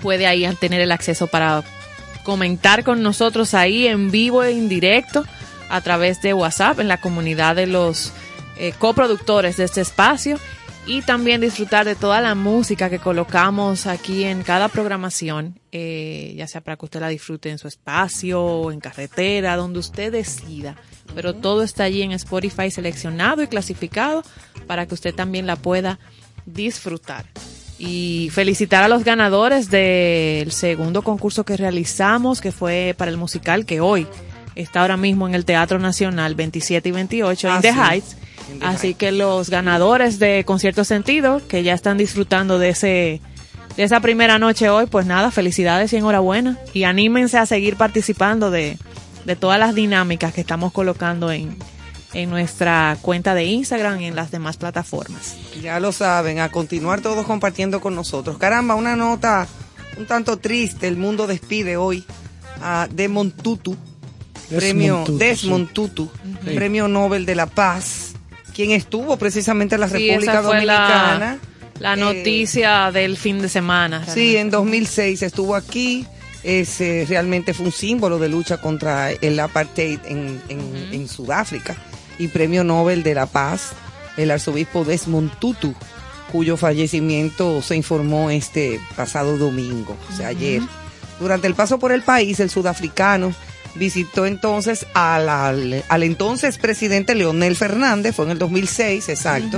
puede 0.02 0.26
ahí 0.26 0.52
tener 0.60 0.82
el 0.82 0.92
acceso 0.92 1.28
para 1.28 1.64
comentar 2.24 2.84
con 2.84 3.04
nosotros 3.04 3.54
ahí 3.54 3.86
en 3.86 4.10
vivo 4.10 4.44
e 4.44 4.50
en 4.50 4.68
directo 4.68 5.24
a 5.70 5.80
través 5.82 6.24
de 6.24 6.34
WhatsApp 6.34 6.80
en 6.80 6.88
la 6.88 7.00
comunidad 7.00 7.56
de 7.56 7.68
los 7.68 8.12
eh, 8.58 8.74
coproductores 8.80 9.58
de 9.58 9.66
este 9.66 9.82
espacio. 9.82 10.40
Y 10.88 11.04
también 11.04 11.40
disfrutar 11.40 11.86
de 11.86 11.96
toda 11.96 12.20
la 12.20 12.34
música 12.34 12.90
que 12.90 12.98
colocamos 12.98 13.86
aquí 13.86 14.24
en 14.24 14.42
cada 14.42 14.68
programación, 14.68 15.60
eh, 15.72 16.34
ya 16.36 16.48
sea 16.48 16.62
para 16.62 16.78
que 16.78 16.86
usted 16.86 17.02
la 17.02 17.10
disfrute 17.10 17.50
en 17.52 17.60
su 17.60 17.68
espacio, 17.68 18.72
en 18.72 18.80
carretera, 18.80 19.56
donde 19.56 19.80
usted 19.80 20.14
decida. 20.14 20.78
Pero 21.14 21.36
todo 21.36 21.62
está 21.62 21.84
allí 21.84 22.02
en 22.02 22.14
Spotify 22.14 22.72
seleccionado 22.72 23.44
y 23.44 23.48
clasificado 23.48 24.24
para 24.66 24.88
que 24.88 24.96
usted 24.96 25.14
también 25.14 25.46
la 25.46 25.58
pueda 25.58 26.00
disfrutar. 26.48 27.26
Y 27.78 28.30
felicitar 28.34 28.84
a 28.84 28.88
los 28.88 29.04
ganadores 29.04 29.70
del 29.70 30.52
segundo 30.52 31.04
concurso 31.04 31.44
que 31.46 31.56
realizamos, 31.58 32.42
que 32.42 32.52
fue 32.52 32.96
para 32.98 33.12
el 33.12 33.18
musical, 33.18 33.68
que 33.68 33.82
hoy 33.82 34.08
está 34.56 34.82
ahora 34.82 34.98
mismo 34.98 35.28
en 35.28 35.36
el 35.36 35.46
Teatro 35.46 35.78
Nacional 35.78 36.34
27 36.34 36.90
y 36.90 36.92
28 36.92 37.50
Ah, 37.52 37.56
en 37.58 37.62
The 37.62 37.74
sí. 37.74 37.80
Heights. 37.80 38.18
Así 38.62 38.94
que 38.96 39.12
los 39.12 39.52
ganadores 39.52 40.18
de 40.18 40.44
Concierto 40.46 40.84
Sentido, 40.86 41.42
que 41.48 41.62
ya 41.62 41.74
están 41.74 41.98
disfrutando 42.00 42.58
de 42.58 42.70
ese 42.70 43.22
de 43.76 43.84
esa 43.84 44.00
primera 44.00 44.40
noche 44.40 44.70
hoy, 44.70 44.88
pues 44.88 45.06
nada, 45.06 45.30
felicidades 45.30 45.94
y 45.94 45.98
enhorabuena. 45.98 46.58
Y 46.74 46.86
anímense 46.86 47.38
a 47.38 47.46
seguir 47.46 47.76
participando 47.76 48.50
de, 48.50 48.80
de 49.26 49.36
todas 49.36 49.60
las 49.60 49.76
dinámicas 49.76 50.34
que 50.34 50.42
estamos 50.42 50.72
colocando 50.72 51.32
en, 51.32 51.56
en 52.22 52.30
nuestra 52.32 52.98
cuenta 53.02 53.34
de 53.36 53.46
Instagram 53.46 54.02
y 54.02 54.06
en 54.08 54.16
las 54.16 54.32
demás 54.32 54.58
plataformas. 54.58 55.36
Ya 55.62 55.80
lo 55.80 55.92
saben, 55.92 56.40
a 56.40 56.50
continuar 56.50 57.02
todos 57.02 57.26
compartiendo 57.26 57.80
con 57.80 57.94
nosotros. 57.96 58.38
Caramba, 58.38 58.76
una 58.76 58.96
nota 58.96 59.48
un 59.98 60.06
tanto 60.06 60.38
triste. 60.38 60.88
El 60.88 60.98
mundo 60.98 61.28
despide 61.28 61.78
hoy 61.78 62.04
a 62.62 62.88
Desmond 62.92 63.34
Tutu, 63.42 63.76
Desmond 64.50 64.60
premio 64.62 65.04
Tutu, 65.06 65.18
Desmond 65.20 65.68
sí. 65.68 65.74
Tutu, 65.74 66.12
Sí. 66.44 66.56
premio 66.56 66.88
Nobel 66.88 67.26
de 67.26 67.36
la 67.36 67.46
Paz, 67.46 68.14
quien 68.56 68.72
estuvo 68.72 69.18
precisamente 69.18 69.76
en 69.76 69.82
la 69.82 69.90
Sí, 69.90 70.08
República 70.10 70.42
Dominicana. 70.42 71.20
la, 71.20 71.40
la 71.80 71.94
Eh, 71.94 71.98
noticia 71.98 72.92
del 72.92 73.18
fin 73.18 73.40
de 73.42 73.50
semana. 73.50 74.06
Sí, 74.12 74.38
en 74.38 74.50
2006 74.50 75.22
estuvo 75.22 75.56
aquí. 75.56 76.06
Es, 76.44 76.80
eh, 76.82 77.06
realmente 77.10 77.54
fue 77.54 77.66
un 77.66 77.72
símbolo 77.72 78.20
de 78.20 78.30
lucha 78.30 78.58
contra 78.62 79.12
el 79.12 79.40
apartheid 79.40 80.00
en, 80.06 80.40
en- 80.48 80.90
en 80.94 81.08
Sudáfrica. 81.10 81.76
Y 82.20 82.30
premio 82.30 82.64
Nobel 82.64 83.04
de 83.04 83.16
la 83.16 83.26
Paz, 83.26 83.72
el 84.18 84.32
arzobispo 84.32 84.84
Desmond 84.84 85.32
Tutu, 85.40 85.76
cuyo 86.32 86.58
fallecimiento 86.58 87.62
se 87.62 87.76
informó 87.76 88.30
este 88.30 88.80
pasado 88.96 89.38
domingo, 89.38 89.96
o 90.12 90.16
sea, 90.16 90.30
ayer. 90.30 90.62
Durante 91.20 91.48
el 91.48 91.56
paso 91.56 91.80
por 91.80 91.92
el 91.92 92.04
país, 92.04 92.40
el 92.40 92.50
sudafricano 92.50 93.34
visitó 93.78 94.26
entonces 94.26 94.86
al, 94.94 95.30
al, 95.30 95.84
al 95.88 96.04
entonces 96.04 96.58
presidente 96.58 97.16
Leonel 97.16 97.56
Fernández, 97.56 98.16
fue 98.16 98.26
en 98.26 98.32
el 98.32 98.40
2006, 98.40 99.10
exacto. 99.10 99.58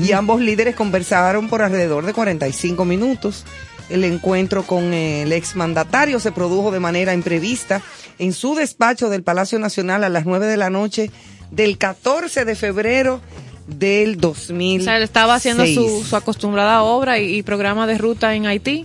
Y 0.00 0.12
ambos 0.12 0.40
líderes 0.40 0.76
conversaron 0.76 1.48
por 1.48 1.62
alrededor 1.62 2.06
de 2.06 2.12
45 2.12 2.84
minutos. 2.84 3.44
El 3.88 4.04
encuentro 4.04 4.62
con 4.62 4.94
el 4.94 5.32
exmandatario 5.32 6.20
se 6.20 6.30
produjo 6.30 6.70
de 6.70 6.78
manera 6.78 7.12
imprevista 7.12 7.82
en 8.18 8.32
su 8.32 8.54
despacho 8.54 9.10
del 9.10 9.24
Palacio 9.24 9.58
Nacional 9.58 10.04
a 10.04 10.08
las 10.08 10.26
9 10.26 10.46
de 10.46 10.56
la 10.56 10.70
noche 10.70 11.10
del 11.50 11.78
14 11.78 12.44
de 12.44 12.54
febrero 12.54 13.20
del 13.66 14.16
2000. 14.18 14.80
O 14.80 14.84
sea, 14.84 14.96
él 14.96 15.02
estaba 15.02 15.34
haciendo 15.34 15.66
su, 15.66 16.04
su 16.04 16.16
acostumbrada 16.16 16.82
obra 16.82 17.18
y, 17.18 17.36
y 17.36 17.42
programa 17.42 17.86
de 17.86 17.98
ruta 17.98 18.34
en 18.34 18.46
Haití. 18.46 18.84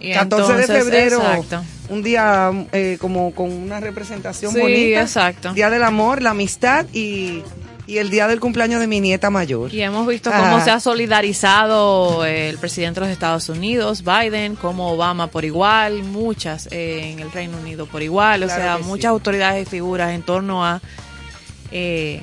Y 0.00 0.12
14 0.12 0.54
de 0.54 0.66
febrero, 0.66 1.18
Exacto. 1.22 1.62
un 1.88 2.02
día 2.02 2.50
eh, 2.72 2.96
como 3.00 3.32
con 3.34 3.52
una 3.52 3.78
representación 3.78 4.52
Sí, 4.52 4.58
bonita. 4.60 5.02
exacto. 5.02 5.52
Día 5.52 5.70
del 5.70 5.84
amor, 5.84 6.22
la 6.22 6.30
amistad 6.30 6.86
y, 6.92 7.40
y 7.86 7.98
el 7.98 8.10
día 8.10 8.26
del 8.26 8.40
cumpleaños 8.40 8.80
de 8.80 8.88
mi 8.88 8.98
nieta 9.00 9.30
mayor. 9.30 9.72
Y 9.72 9.80
hemos 9.80 10.04
visto 10.08 10.32
cómo 10.32 10.60
se 10.64 10.72
ha 10.72 10.80
solidarizado 10.80 12.24
eh, 12.26 12.48
el 12.48 12.58
presidente 12.58 12.98
de 12.98 13.06
los 13.06 13.12
Estados 13.12 13.48
Unidos, 13.48 14.02
Biden, 14.02 14.56
como 14.56 14.90
Obama 14.90 15.28
por 15.28 15.44
igual, 15.44 16.02
muchas 16.02 16.66
eh, 16.72 17.12
en 17.12 17.20
el 17.20 17.30
Reino 17.30 17.56
Unido 17.58 17.86
por 17.86 18.02
igual, 18.02 18.42
o 18.42 18.48
sea, 18.48 18.78
sí. 18.78 18.84
muchas 18.84 19.10
autoridades 19.10 19.66
y 19.68 19.70
figuras 19.70 20.10
en 20.12 20.22
torno 20.22 20.64
a 20.66 20.80
eh, 21.72 22.22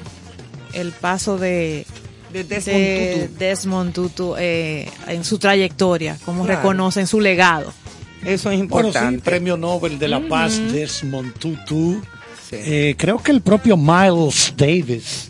el 0.74 0.92
paso 0.92 1.38
de 1.38 1.86
De 2.32 2.44
Desmond 2.44 2.78
de 2.78 3.28
Tutu. 3.28 3.40
Desmond 3.40 3.94
Tutu, 3.94 4.36
eh, 4.38 4.90
en 5.08 5.24
su 5.24 5.38
trayectoria, 5.40 6.18
cómo 6.26 6.46
Claro. 6.46 6.60
reconocen 6.62 7.08
su 7.08 7.20
legado. 7.20 7.74
Eso 8.22 8.52
es 8.52 8.58
Bueno, 8.60 8.64
importante. 8.64 9.16
sí, 9.18 9.22
Premio 9.24 9.58
Nobel 9.58 9.98
de 9.98 10.08
la 10.08 10.20
Paz, 10.22 10.60
Desmond 10.72 11.34
Tutu. 11.40 12.02
Sí. 12.50 12.56
Eh, 12.60 12.96
creo 12.98 13.18
que 13.18 13.32
el 13.32 13.42
propio 13.42 13.78
Miles 13.78 14.54
Davis, 14.58 15.30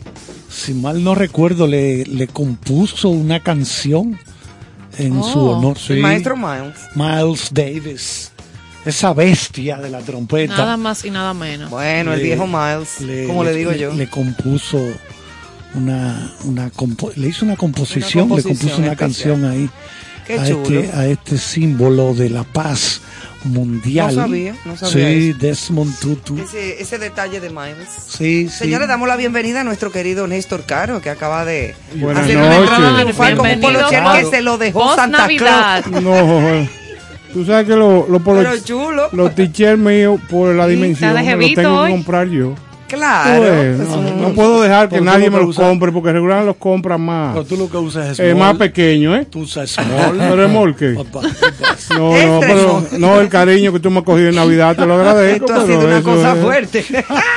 si 0.50 0.74
mal 0.74 1.02
no 1.04 1.14
recuerdo, 1.14 1.66
le, 1.66 2.04
le 2.04 2.26
compuso 2.26 3.08
una 3.10 3.40
canción 3.42 4.18
en 4.98 5.18
Oh, 5.18 5.32
su 5.32 5.38
honor. 5.38 5.76
El 5.88 5.96
sí. 5.96 6.00
maestro 6.02 6.36
Miles. 6.36 6.76
Miles 6.96 7.48
Davis, 7.52 8.32
esa 8.84 9.12
bestia 9.14 9.76
de 9.78 9.90
la 9.90 10.00
trompeta. 10.00 10.56
Nada 10.56 10.76
más 10.76 11.04
y 11.04 11.10
nada 11.10 11.34
menos. 11.34 11.70
Bueno, 11.70 12.12
el 12.12 12.20
viejo 12.22 12.46
Miles, 12.46 13.26
como 13.26 13.44
le 13.44 13.52
digo 13.54 13.72
yo. 13.72 13.92
Le 13.92 14.08
compuso 14.08 14.78
una, 15.74 16.32
una 16.44 16.70
compo- 16.70 17.12
le 17.14 17.28
hizo 17.28 17.44
una 17.44 17.56
composición, 17.56 18.24
Una 18.30 18.36
le 18.36 18.42
compuso 18.42 18.76
una 18.78 18.92
especial. 18.92 18.96
canción 18.96 19.44
ahí 19.44 19.70
Qué 20.26 20.38
a 20.38 20.46
chulo. 20.48 20.80
este, 20.80 20.96
a 20.96 21.06
este 21.06 21.38
símbolo 21.38 22.14
de 22.14 22.30
la 22.30 22.42
paz 22.44 23.00
mundial. 23.44 24.14
No 24.16 24.22
sabía, 24.22 24.54
no 24.64 24.76
sabía 24.76 25.08
Sí, 25.08 25.28
eso. 25.30 25.38
Desmond 25.38 25.98
Tutu. 25.98 26.38
Ese, 26.38 26.80
ese 26.82 26.98
detalle 26.98 27.40
de 27.40 27.50
Miles. 27.50 27.88
Sí, 28.06 28.48
sí. 28.48 28.58
Señores, 28.58 28.88
damos 28.88 29.08
la 29.08 29.16
bienvenida 29.16 29.60
a 29.60 29.64
nuestro 29.64 29.90
querido 29.92 30.26
Néstor 30.26 30.64
Caro, 30.64 31.00
que 31.00 31.10
acaba 31.10 31.44
de 31.44 31.74
Buenas 31.96 32.24
hacer 32.24 32.36
una 32.36 32.48
noches. 32.48 32.60
entrada 32.70 32.94
triunfal 33.00 33.36
como 33.36 33.52
un 33.52 33.60
que 34.20 34.24
se 34.36 34.42
lo 34.42 34.58
dejó 34.58 34.94
Santa 34.96 35.18
Navidad. 35.18 35.84
Claus. 35.84 36.02
No, 36.02 36.79
tú 37.32 37.44
sabes 37.44 37.66
que 37.66 37.76
los 37.76 38.08
lo, 38.08 38.20
polo- 38.20 38.42
Pero 38.42 38.58
chulo. 38.62 39.08
los 39.12 39.34
t-shirts 39.34 39.78
míos, 39.78 40.20
por 40.30 40.54
la 40.54 40.66
dimensión, 40.66 41.14
me 41.14 41.36
los 41.36 41.54
tengo 41.54 41.80
hoy. 41.80 41.88
que 41.90 41.94
comprar 41.96 42.28
yo. 42.28 42.54
Claro. 42.88 43.44
No, 44.20 44.30
puedo 44.30 44.62
dejar 44.62 44.88
que 44.88 45.00
nadie 45.00 45.30
me 45.30 45.38
los 45.38 45.54
compre, 45.54 45.92
porque 45.92 46.10
regularmente 46.12 46.48
los 46.48 46.56
compran 46.56 47.00
más, 47.00 47.34
Pero 47.34 47.44
tú 47.44 47.56
lo 47.56 47.70
que 47.70 47.76
usas 47.76 48.08
es 48.10 48.18
eh, 48.18 48.32
small. 48.32 48.38
más 48.48 48.56
pequeño, 48.56 49.14
¿eh? 49.14 49.26
Tú 49.30 49.42
usas 49.42 49.70
small. 49.70 50.18
No, 50.18 50.34
no, 51.96 52.40
pero 52.40 52.82
tres, 52.88 52.98
no, 53.00 53.20
el 53.20 53.28
cariño 53.28 53.72
que 53.72 53.78
tú 53.80 53.90
me 53.92 53.98
has 53.98 54.04
cogido 54.04 54.28
en 54.30 54.34
Navidad, 54.34 54.74
te 54.74 54.86
lo 54.86 54.94
agradezco. 54.94 55.46
Esto 55.46 55.52
ha 55.60 55.64
pero 55.64 55.78
sido 55.78 55.86
una 55.86 55.98
eso 55.98 56.04
cosa 56.10 56.32
es- 56.34 56.40
fuerte. 56.42 56.84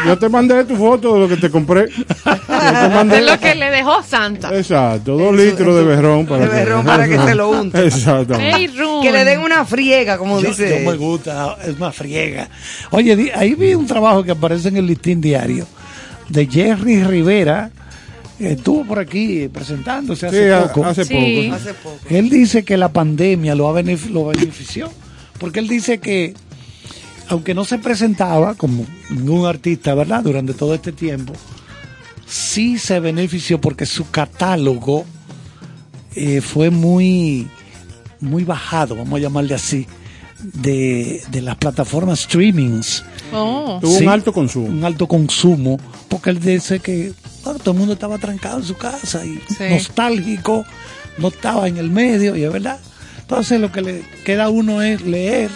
Yo 0.08 0.18
te 0.18 0.30
mandé 0.30 0.64
tu 0.66 0.76
foto 0.76 1.14
de 1.14 1.20
lo 1.20 1.28
que 1.28 1.38
te 1.38 1.50
compré. 1.52 1.86
Mandé. 2.72 3.18
Es 3.20 3.26
lo 3.26 3.40
que 3.40 3.56
le 3.56 3.70
dejó 3.72 4.02
Santa. 4.04 4.56
Exacto, 4.58 5.18
dos 5.18 5.34
Eso, 5.36 5.44
litros 5.44 5.76
de 5.76 5.84
berrón 5.84 6.26
para 6.26 6.44
De 6.46 6.50
berrón 6.50 6.86
para 6.86 7.08
que 7.08 7.18
se 7.20 7.36
lo 7.36 7.50
unte. 7.62 7.90
Run. 7.90 9.02
que 9.02 9.12
le 9.12 9.26
den 9.26 9.40
una 9.42 9.66
friega, 9.66 10.18
como 10.18 10.40
Yo, 10.40 10.50
dice. 10.50 10.82
yo 10.84 10.90
me 10.92 10.98
gusta, 10.98 11.58
es 11.66 11.78
más 11.80 11.96
friega. 11.96 12.50
Oye, 12.92 13.32
ahí 13.36 13.56
vi 13.56 13.74
un 13.76 13.88
trabajo 13.88 14.24
que 14.24 14.32
aparece 14.32 14.70
en 14.70 14.78
el 14.78 14.86
listín 14.88 15.22
diario 15.22 15.66
de 16.30 16.48
Jerry 16.48 17.04
Rivera, 17.04 17.70
que 18.38 18.54
estuvo 18.54 18.84
por 18.86 19.00
aquí 19.00 19.48
presentándose 19.54 20.30
Sí, 20.30 20.36
hace 20.36 20.54
a- 20.54 20.64
poco. 20.74 20.86
hace 20.86 21.06
Sí. 21.06 21.44
poco. 21.50 21.56
Hace 21.56 21.74
poco. 21.76 22.00
Él 22.10 22.30
dice 22.30 22.64
que 22.64 22.78
la 22.78 22.90
pandemia 22.90 23.56
lo, 23.56 23.70
ha 23.70 23.82
benef- 23.82 24.10
lo 24.10 24.26
benefició, 24.26 24.90
porque 25.40 25.60
él 25.60 25.68
dice 25.68 26.00
que, 26.00 26.34
aunque 27.30 27.54
no 27.54 27.64
se 27.66 27.78
presentaba 27.78 28.56
como 28.56 28.86
ningún 29.10 29.46
artista, 29.46 29.94
¿verdad? 29.94 30.24
Durante 30.24 30.54
todo 30.54 30.74
este 30.74 30.92
tiempo, 30.92 31.34
sí 32.34 32.80
se 32.80 33.00
benefició 33.00 33.62
porque 33.62 33.86
su 33.86 34.10
catálogo 34.10 35.06
eh, 36.16 36.42
fue 36.42 36.70
muy, 36.72 37.48
muy 38.20 38.44
bajado, 38.44 38.96
vamos 38.96 39.20
a 39.20 39.22
llamarle 39.22 39.54
así, 39.54 39.86
de, 40.42 41.22
de 41.30 41.42
las 41.42 41.56
plataformas 41.58 42.22
streamings. 42.22 43.04
Oh. 43.32 43.78
Tuvo 43.82 43.98
Sí, 43.98 44.04
un 44.04 44.10
alto 44.10 44.34
consumo. 44.34 44.68
Un 44.68 44.84
alto 44.84 45.08
consumo, 45.08 45.78
porque 46.10 46.32
él 46.32 46.40
dice 46.40 46.80
que 46.80 47.14
bueno, 47.44 47.60
todo 47.60 47.72
el 47.74 47.78
mundo 47.78 47.94
estaba 47.94 48.18
trancado 48.18 48.58
en 48.58 48.64
su 48.64 48.76
casa 48.78 49.24
y 49.26 49.40
Sí. 49.50 49.66
nostálgico, 49.70 50.66
no 51.20 51.28
estaba 51.28 51.68
en 51.68 51.78
el 51.78 51.90
medio, 51.92 52.36
y 52.36 52.44
es 52.44 52.52
verdad. 52.52 52.80
Entonces 53.22 53.60
lo 53.60 53.72
que 53.72 53.82
le 53.82 54.04
queda 54.26 54.46
a 54.46 54.50
uno 54.50 54.82
es 54.82 55.02
leer, 55.02 55.50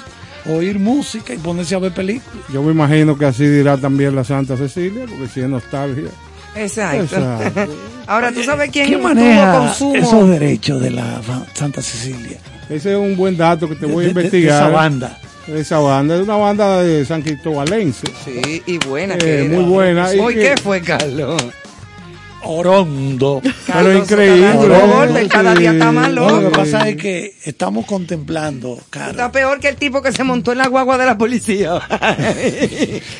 oír 0.45 0.77
música 0.79 1.33
y 1.33 1.37
ponerse 1.37 1.75
a 1.75 1.79
ver 1.79 1.93
películas. 1.93 2.45
Yo 2.53 2.61
me 2.61 2.71
imagino 2.71 3.17
que 3.17 3.25
así 3.25 3.45
dirá 3.47 3.77
también 3.77 4.15
la 4.15 4.23
Santa 4.23 4.55
Cecilia, 4.57 5.05
porque 5.07 5.27
si 5.27 5.39
es 5.41 5.49
nostalgia. 5.49 6.09
Exacto. 6.55 7.03
Exacto. 7.03 7.73
Ahora, 8.07 8.31
¿tú 8.31 8.41
sabes 8.43 8.69
quién 8.71 8.87
¿Quién 8.87 8.99
tuvo 8.99 9.09
maneja 9.09 9.57
consumo? 9.59 9.95
esos 9.95 10.29
derechos 10.29 10.81
de 10.81 10.91
la 10.91 11.21
Santa 11.53 11.81
Cecilia? 11.81 12.37
Ese 12.69 12.91
es 12.93 12.97
un 12.97 13.15
buen 13.15 13.37
dato 13.37 13.67
que 13.69 13.75
te 13.75 13.85
voy 13.85 14.05
a 14.05 14.07
De- 14.07 14.13
de- 14.13 14.19
de 14.21 14.25
investigar. 14.27 14.63
esa 14.63 14.69
banda. 14.69 15.19
Esa 15.47 15.79
banda 15.79 16.15
es 16.15 16.21
una 16.23 16.35
banda 16.35 16.83
de 16.83 17.05
San 17.05 17.21
Cristobalense. 17.21 18.07
Sí, 18.25 18.61
y 18.65 18.77
buena 18.79 19.15
Eh, 19.15 19.17
que 19.17 19.45
era. 19.45 19.55
muy 19.55 19.63
buena. 19.63 20.13
Y 20.13 20.19
Hoy, 20.19 20.35
¿qué 20.35 20.55
fue, 20.61 20.81
Carlos? 20.81 21.41
Orondo. 22.47 23.41
Pero 23.67 23.97
increíble. 23.97 25.27
Cada 25.29 25.53
día 25.55 25.71
está 25.73 25.91
más 25.91 26.07
Sí. 26.07 26.13
No, 26.15 26.29
lo 26.29 26.37
que 26.37 26.43
loco. 26.45 26.57
pasa 26.57 26.87
es 26.89 26.95
que 26.97 27.35
estamos 27.45 27.85
contemplando, 27.85 28.75
Está 28.77 29.07
Carlos. 29.07 29.29
peor 29.31 29.59
que 29.59 29.67
el 29.69 29.75
tipo 29.75 30.01
que 30.01 30.11
se 30.11 30.23
montó 30.23 30.51
en 30.53 30.57
la 30.59 30.67
guagua 30.67 30.97
de 30.97 31.05
la 31.05 31.17
policía. 31.17 31.73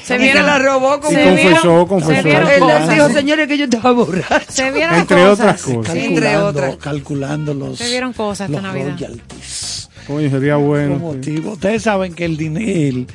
Se 0.04 0.18
vieron- 0.18 0.46
la 0.46 0.60
robó 0.60 1.00
como... 1.00 1.12
Se 1.18 1.24
confesó, 1.24 1.50
vieron- 1.50 1.88
confesó. 1.88 2.12
se 2.14 2.22
vieron 2.24 2.50
Él 2.50 2.60
cosas. 2.60 2.90
dijo, 2.90 3.10
señores, 3.10 3.48
que 3.48 3.58
yo 3.58 3.66
estaba 3.66 3.92
borracho. 3.92 4.46
Se 4.50 4.72
vieron 4.72 4.96
Entre 4.96 5.18
cosas. 5.18 5.40
otras 5.40 5.62
cosas. 5.62 5.94
Sí. 5.94 6.00
entre 6.00 6.22
Calculando, 6.26 6.48
otras. 6.48 6.76
calculando 6.78 7.54
los, 7.54 7.78
Se 7.78 7.90
vieron 7.90 8.14
cosas 8.14 8.50
esta 8.50 8.62
Navidad. 8.62 8.92
royalties. 8.94 9.90
Coño, 10.08 10.30
sería 10.30 10.56
bueno. 10.56 10.96
motivo. 10.96 11.52
Ustedes 11.54 11.84
saben 11.84 12.14
que 12.14 12.26
el 12.26 12.38
dinero, 12.38 13.06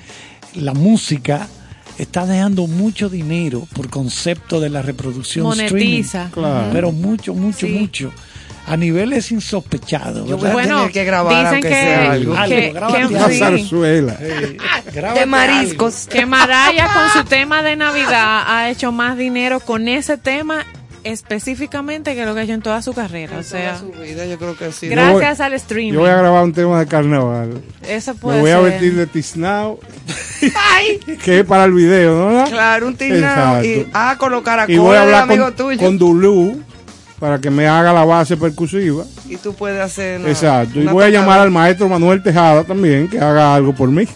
la 0.54 0.74
música 0.74 1.48
está 1.98 2.26
dejando 2.26 2.66
mucho 2.66 3.08
dinero 3.08 3.66
por 3.74 3.88
concepto 3.90 4.60
de 4.60 4.70
la 4.70 4.82
reproducción 4.82 5.44
Monetiza. 5.44 6.24
streaming. 6.26 6.32
Claro. 6.32 6.68
Pero 6.72 6.92
mucho, 6.92 7.34
mucho, 7.34 7.66
Sí. 7.66 7.72
mucho. 7.72 8.12
A 8.64 8.76
niveles 8.76 9.32
insospechados. 9.32 10.28
Yo 10.28 10.36
¿verdad? 10.36 10.38
voy 10.38 10.48
a 10.50 10.52
Bueno, 10.52 10.76
tener 10.78 10.92
que 10.92 11.04
grabar, 11.04 11.32
dicen 11.34 11.46
aunque 11.54 11.68
que, 11.68 11.74
sea 11.74 12.12
algo. 12.12 12.32
que, 12.32 12.38
Algo, 12.38 12.56
que- 12.56 12.70
grábate 12.72 13.06
Una 13.06 13.18
algo. 13.24 13.28
sí, 13.30 13.38
zarzuela. 13.38 14.18
Grábate 14.94 15.20
De 15.20 15.26
mariscos. 15.26 16.06
que 16.10 16.26
Maraya 16.26 16.88
con 16.94 17.10
su 17.22 17.28
tema 17.28 17.62
de 17.64 17.74
Navidad 17.76 18.44
ha 18.46 18.70
hecho 18.70 18.92
más 18.92 19.18
dinero 19.18 19.58
con 19.60 19.88
ese 19.88 20.16
tema 20.16 20.64
específicamente 21.04 22.14
que 22.14 22.24
lo 22.24 22.34
que 22.34 22.40
ha 22.40 22.42
hecho 22.44 22.52
en 22.52 22.62
toda 22.62 22.82
su 22.82 22.92
carrera. 22.92 23.38
O 23.38 23.42
sea, 23.42 23.76
Toda 23.78 23.92
su 23.94 24.00
vida, 24.00 24.26
yo 24.26 24.38
creo 24.38 24.56
que 24.56 24.72
sí. 24.72 24.88
gracias 24.88 25.40
al 25.40 25.52
streaming. 25.54 25.92
Yo 25.92 26.00
voy 26.00 26.10
a 26.10 26.16
grabar 26.16 26.44
un 26.44 26.52
tema 26.52 26.78
de 26.80 26.86
carnaval. 26.86 27.62
Eso 27.88 28.14
Me 28.14 28.20
puede 28.20 28.40
voy 28.40 28.50
a 28.50 28.60
vestir 28.60 28.94
de 28.94 29.06
tiznao, 29.06 29.78
Ay, 30.72 30.98
que 31.24 31.40
es 31.40 31.44
para 31.46 31.64
el 31.64 31.72
video, 31.72 32.30
¿no? 32.30 32.44
claro, 32.50 32.86
un 32.88 32.96
tiznado. 32.96 33.64
Y 33.64 33.68
Exacto. 33.68 33.98
a 33.98 34.18
colocar 34.18 34.60
a 34.60 34.70
Y 34.70 34.76
voy 34.78 34.90
a 34.96 35.00
del 35.00 35.02
hablar 35.14 35.22
amigo 35.24 35.44
con, 35.46 35.54
tuyo. 35.56 35.78
con 35.78 35.98
Dulú 35.98 36.62
para 37.20 37.40
que 37.40 37.50
me 37.50 37.68
haga 37.68 37.92
la 37.92 38.04
base 38.04 38.36
percusiva. 38.36 39.04
y 39.28 39.36
tú 39.36 39.54
puedes 39.54 39.80
hacer. 39.80 40.20
una- 40.20 40.28
Exacto. 40.30 40.78
Y 40.78 40.82
una 40.82 40.92
voy 40.92 41.04
a 41.04 41.08
llamar 41.08 41.40
al 41.40 41.50
maestro 41.50 41.88
Manuel 41.88 42.22
Tejada 42.22 42.64
también, 42.64 43.08
que 43.08 43.18
haga 43.20 43.54
algo 43.54 43.72
por 43.74 43.88
mí. 43.88 44.06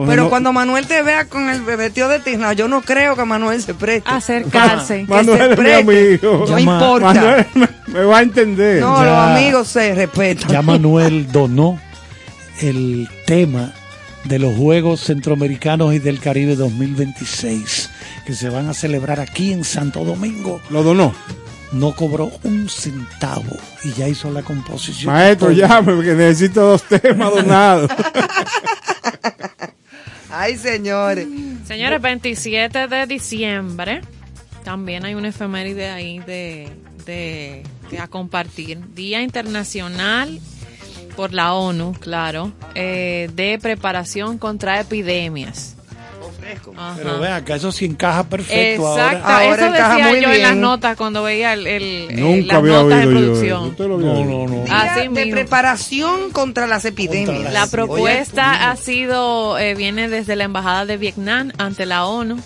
Entonces, 0.00 0.12
Pero 0.12 0.22
no- 0.24 0.28
cuando 0.30 0.52
Manuel 0.52 0.86
te 0.86 1.02
vea 1.02 1.24
con 1.26 1.48
el 1.50 1.62
vestido 1.62 2.08
de 2.08 2.20
tiznado, 2.20 2.52
yo 2.52 2.68
no 2.68 2.82
creo 2.82 3.16
que 3.16 3.24
Manuel 3.24 3.62
se 3.62 3.74
preste. 3.74 4.08
Acercarse. 4.10 5.00
que 5.06 5.12
Manuel 5.12 5.38
se 5.38 5.52
es 5.52 5.58
mi 5.58 5.70
amigo. 5.92 6.44
No 6.48 6.58
Llama- 6.58 6.60
importa. 6.60 7.14
Manuel 7.14 7.46
me, 7.86 8.04
va 8.04 8.18
a 8.18 8.22
entender. 8.22 8.80
No, 8.80 8.96
Ya- 8.98 9.04
los 9.04 9.18
amigos 9.38 9.68
se 9.68 9.94
respetan. 9.94 10.50
Ya 10.50 10.62
Manuel 10.62 11.26
donó 11.32 11.78
el 12.60 13.08
tema 13.26 13.72
de 14.24 14.38
los 14.38 14.56
Juegos 14.56 15.00
Centroamericanos 15.02 15.94
y 15.94 15.98
del 16.00 16.18
Caribe 16.20 16.56
2026 16.56 17.90
que 18.26 18.34
se 18.34 18.48
van 18.48 18.68
a 18.68 18.74
celebrar 18.74 19.20
aquí 19.20 19.52
en 19.52 19.62
Santo 19.62 20.04
Domingo. 20.04 20.60
Lo 20.70 20.82
donó. 20.82 21.14
No 21.72 21.92
cobró 21.94 22.30
un 22.44 22.68
centavo 22.68 23.56
y 23.84 23.92
ya 23.92 24.08
hizo 24.08 24.30
la 24.30 24.42
composición. 24.42 25.12
Maestro, 25.12 25.50
llame, 25.50 26.02
que 26.02 26.14
necesito 26.14 26.60
dos 26.62 26.82
temas 26.84 27.30
donados. 27.34 27.90
Ay, 30.38 30.58
señores. 30.58 31.26
Señores, 31.66 32.02
27 32.02 32.88
de 32.88 33.06
diciembre. 33.06 34.02
También 34.64 35.04
hay 35.06 35.14
una 35.14 35.28
efeméride 35.28 35.88
ahí 35.88 36.18
de, 36.18 36.68
de, 37.06 37.62
a 37.98 38.06
compartir. 38.06 38.80
Día 38.94 39.22
Internacional 39.22 40.38
por 41.16 41.32
la 41.32 41.54
ONU, 41.54 41.94
claro, 41.94 42.52
eh, 42.74 43.30
de 43.32 43.58
preparación 43.60 44.36
contra 44.36 44.78
epidemias. 44.78 45.75
Ajá. 46.76 46.94
Pero 46.96 47.18
vean 47.20 47.32
acá, 47.34 47.54
eso 47.56 47.72
sí 47.72 47.84
encaja 47.84 48.24
perfecto 48.24 48.82
Exacto, 48.94 49.24
ahora. 49.26 49.38
Ahora 49.48 49.66
eso 49.66 49.74
encaja 49.74 49.94
decía 49.96 50.08
muy 50.08 50.20
yo 50.22 50.30
en 50.32 50.42
las 50.42 50.50
bien. 50.52 50.60
notas 50.60 50.96
cuando 50.96 51.22
veía 51.22 51.52
el, 51.52 51.66
el- 51.66 51.82
eh, 52.10 52.16
Nunca 52.16 52.46
las 52.46 52.56
había 52.56 52.72
notas 52.82 52.98
de 52.98 53.04
yo 53.04 53.10
producción. 53.10 53.76
No, 53.78 54.24
no, 54.24 54.46
no. 54.46 54.64
Así 54.74 55.00
de 55.02 55.08
mismo. 55.08 55.30
preparación 55.32 56.30
contra 56.30 56.66
las 56.66 56.84
epidemias. 56.84 57.34
Contra 57.36 57.50
La 57.52 57.66
propuesta 57.66 58.70
ha 58.70 58.76
sido, 58.76 59.58
eh, 59.58 59.74
viene 59.74 60.08
desde 60.08 60.36
la 60.36 60.44
Embajada 60.44 60.86
de 60.86 60.96
Vietnam 60.96 61.52
ante 61.58 61.86
la 61.86 62.06
ONU 62.06 62.38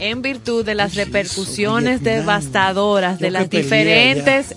en 0.00 0.22
virtud 0.22 0.64
de 0.64 0.74
las 0.74 0.94
repercusiones 0.96 2.02
devastadoras 2.02 3.18
de 3.18 3.30
las 3.30 3.48
diferentes... 3.50 4.54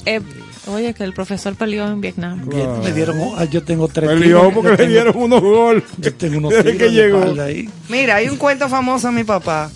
Oye, 0.67 0.93
que 0.93 1.03
el 1.03 1.13
profesor 1.13 1.55
peleó 1.55 1.87
en 1.87 2.01
Vietnam. 2.01 2.45
Me 2.83 2.91
dieron, 2.91 3.17
ah, 3.37 3.45
yo 3.45 3.63
tengo 3.63 3.87
tres 3.87 4.09
Peleó 4.09 4.51
porque 4.53 4.75
le 4.75 4.87
dieron 4.87 5.15
unos 5.15 5.41
goles. 5.41 5.83
Yo 5.97 6.13
tengo 6.13 6.39
unos 6.39 6.51
Desde 6.51 6.75
que 6.77 6.91
llegó. 6.91 7.41
ahí. 7.41 7.69
Mira, 7.89 8.15
hay 8.15 8.27
un 8.29 8.37
cuento 8.37 8.67
famoso 8.67 9.07
de 9.07 9.13
mi 9.13 9.23
papá. 9.23 9.71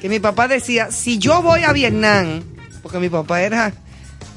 Que 0.00 0.08
mi 0.08 0.20
papá 0.20 0.48
decía, 0.48 0.90
si 0.90 1.18
yo 1.18 1.42
voy 1.42 1.62
a 1.64 1.72
Vietnam, 1.72 2.42
porque 2.82 2.98
mi 2.98 3.08
papá 3.10 3.42
era 3.42 3.72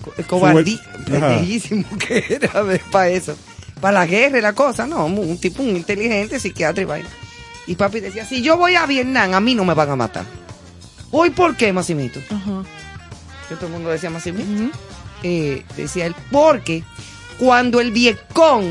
co- 0.03 0.13
cobardí, 0.27 0.79
Ajá. 0.85 1.05
pendejísimo 1.05 1.85
que 1.97 2.23
era 2.29 2.51
para 2.91 3.09
eso. 3.09 3.35
Para 3.81 3.99
la 3.99 4.05
guerra 4.05 4.37
y 4.37 4.41
la 4.41 4.53
cosa, 4.53 4.85
no, 4.85 5.05
un 5.05 5.37
tipo 5.39 5.63
muy 5.63 5.77
inteligente, 5.77 6.39
psiquiatra 6.39 6.81
y 6.81 6.85
vaina. 6.85 7.09
Y 7.67 7.75
papi 7.75 7.99
decía, 7.99 8.25
si 8.25 8.41
yo 8.41 8.57
voy 8.57 8.75
a 8.75 8.85
Vietnam, 8.85 9.33
a 9.33 9.39
mí 9.39 9.55
no 9.55 9.65
me 9.65 9.73
van 9.73 9.89
a 9.89 9.95
matar. 9.95 10.25
¿Hoy 11.11 11.29
por 11.31 11.55
qué, 11.55 11.71
Massimito? 11.73 12.19
Ajá. 12.29 12.63
Que 13.49 13.55
todo 13.55 13.67
el 13.67 13.73
mundo 13.73 13.89
decía 13.89 14.09
Massimito. 14.09 14.71
Eh, 15.27 15.63
decía 15.75 16.05
él, 16.05 16.15
porque 16.29 16.83
cuando 17.39 17.81
el 17.81 17.91
Vietcong 17.91 18.63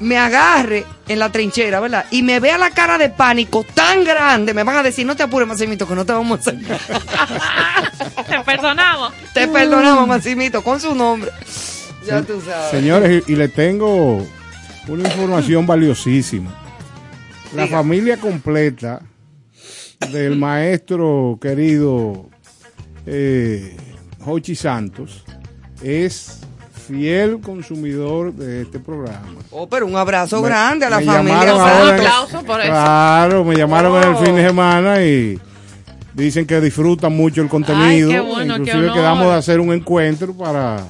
me 0.00 0.18
agarre 0.18 0.84
en 1.08 1.18
la 1.18 1.32
trinchera, 1.32 1.80
¿verdad? 1.80 2.04
Y 2.10 2.22
me 2.22 2.40
vea 2.40 2.58
la 2.58 2.68
cara 2.72 2.98
de 2.98 3.08
pánico 3.08 3.64
tan 3.72 4.04
grande, 4.04 4.52
me 4.52 4.64
van 4.64 4.76
a 4.76 4.82
decir, 4.82 5.06
no 5.06 5.16
te 5.16 5.22
apures, 5.22 5.48
Massimito, 5.48 5.88
que 5.88 5.94
no 5.94 6.04
te 6.04 6.12
vamos 6.12 6.40
a 6.40 6.42
sacar. 6.42 6.78
Te 8.28 8.40
perdonamos. 8.44 9.12
te 9.32 9.48
perdonamos, 9.48 10.06
Massimito, 10.06 10.62
con 10.62 10.78
su 10.78 10.94
nombre. 10.94 11.30
Ya 12.06 12.20
tú 12.20 12.38
sabes. 12.42 12.70
Señores, 12.70 13.24
y, 13.26 13.32
y 13.32 13.36
le 13.36 13.48
tengo 13.48 14.26
una 14.88 15.08
información 15.08 15.66
valiosísima. 15.66 16.54
La 17.54 17.64
Diga. 17.64 17.78
familia 17.78 18.18
completa 18.18 19.00
del 20.12 20.36
maestro 20.36 21.38
querido 21.40 22.28
eh, 23.06 23.74
Jochi 24.24 24.54
Santos 24.54 25.24
es 25.82 26.40
fiel 26.86 27.40
consumidor 27.40 28.32
de 28.34 28.62
este 28.62 28.78
programa. 28.80 29.20
Oh, 29.50 29.68
pero 29.68 29.86
un 29.86 29.96
abrazo 29.96 30.40
Me- 30.42 30.48
grande 30.48 30.86
a 30.86 30.90
la 30.90 31.00
familia 31.00 31.54
Un 31.54 31.60
aplauso 31.94 32.42
por 32.44 32.60
eso. 32.60 32.70
Claro, 32.70 33.44
me 33.44 33.56
llamaron 33.56 33.96
en 34.02 34.08
el 34.08 34.14
Oh. 34.14 34.18
fin 34.24 34.34
de 34.36 34.46
semana 34.46 35.02
y 35.02 35.38
dicen 36.14 36.46
que 36.46 36.60
disfrutan 36.60 37.16
mucho 37.16 37.40
el 37.42 37.48
contenido. 37.48 38.08
Ay, 38.10 38.14
qué 38.16 38.20
bueno, 38.20 38.54
qué 38.54 38.60
Inclusive 38.60 38.84
honor. 38.84 38.96
quedamos 38.96 39.26
de 39.26 39.34
hacer 39.34 39.60
un 39.60 39.72
encuentro 39.72 40.32
para 40.36 40.84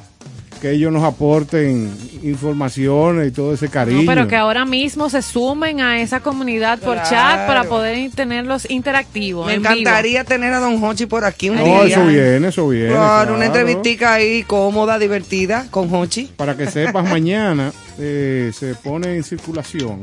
que 0.61 0.73
ellos 0.73 0.92
nos 0.92 1.03
aporten 1.05 1.90
informaciones 2.23 3.29
y 3.29 3.31
todo 3.31 3.55
ese 3.55 3.68
cariño. 3.68 4.03
No, 4.03 4.07
pero 4.07 4.29
que 4.29 4.37
ahora 4.37 4.64
mismo 4.64 5.09
se 5.09 5.23
sumen 5.23 5.81
a 5.81 6.01
esa 6.01 6.20
comunidad 6.20 6.79
por 6.81 6.94
Claro. 6.96 7.09
chat 7.11 7.46
para 7.46 7.64
poder 7.64 8.11
tenerlos 8.12 8.68
interactivos. 8.70 9.46
Me 9.46 9.55
en 9.55 9.62
vivo. 9.62 9.73
encantaría 9.73 10.25
tener 10.25 10.53
a 10.53 10.61
Don 10.61 10.83
Hochi 10.85 11.07
por 11.07 11.25
aquí 11.25 11.49
un 11.51 11.57
No, 11.57 11.64
día. 11.64 11.85
eso 11.85 12.07
viene, 12.07 12.49
eso 12.49 12.68
viene. 12.68 12.90
Claro, 12.90 13.35
una 13.35 13.46
entrevistica 13.46 14.12
ahí 14.14 14.42
cómoda, 14.42 14.99
divertida, 14.99 15.66
con 15.70 15.92
Hochi. 15.94 16.31
Para 16.37 16.57
que 16.57 16.66
sepas, 16.70 17.05
mañana 17.11 17.73
eh, 17.99 18.51
se 18.55 18.75
pone 18.75 19.16
en 19.16 19.25
circulación 19.25 20.03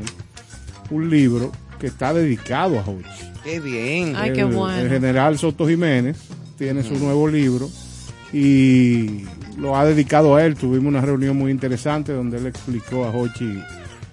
un 0.90 1.08
libro 1.10 1.52
que 1.78 1.86
está 1.86 2.12
dedicado 2.12 2.78
a 2.78 2.82
Hochi. 2.82 3.04
Qué 3.44 3.60
bien. 3.60 4.14
Ay, 4.16 4.32
qué 4.32 4.42
bueno. 4.44 4.76
el 4.78 4.88
general 4.90 5.38
Soto 5.38 5.68
Jiménez 5.68 6.16
tiene 6.58 6.82
su 6.82 6.94
nuevo 6.98 7.28
libro 7.28 7.70
y 8.32 9.22
lo 9.58 9.76
ha 9.76 9.84
dedicado 9.84 10.36
a 10.36 10.44
él. 10.44 10.54
Tuvimos 10.54 10.86
una 10.88 11.00
reunión 11.00 11.36
muy 11.36 11.50
interesante 11.50 12.12
donde 12.12 12.38
él 12.38 12.46
explicó 12.46 13.04
a 13.04 13.10
Hochi 13.10 13.58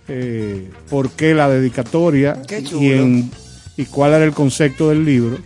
eh, 0.07 0.69
por 0.89 1.09
qué 1.11 1.33
la 1.33 1.47
dedicatoria 1.49 2.41
y, 2.81 2.91
en- 2.91 3.31
y 3.77 3.85
cuál 3.85 4.13
era 4.13 4.25
el 4.25 4.33
concepto 4.33 4.89
del 4.89 5.05
libro. 5.05 5.37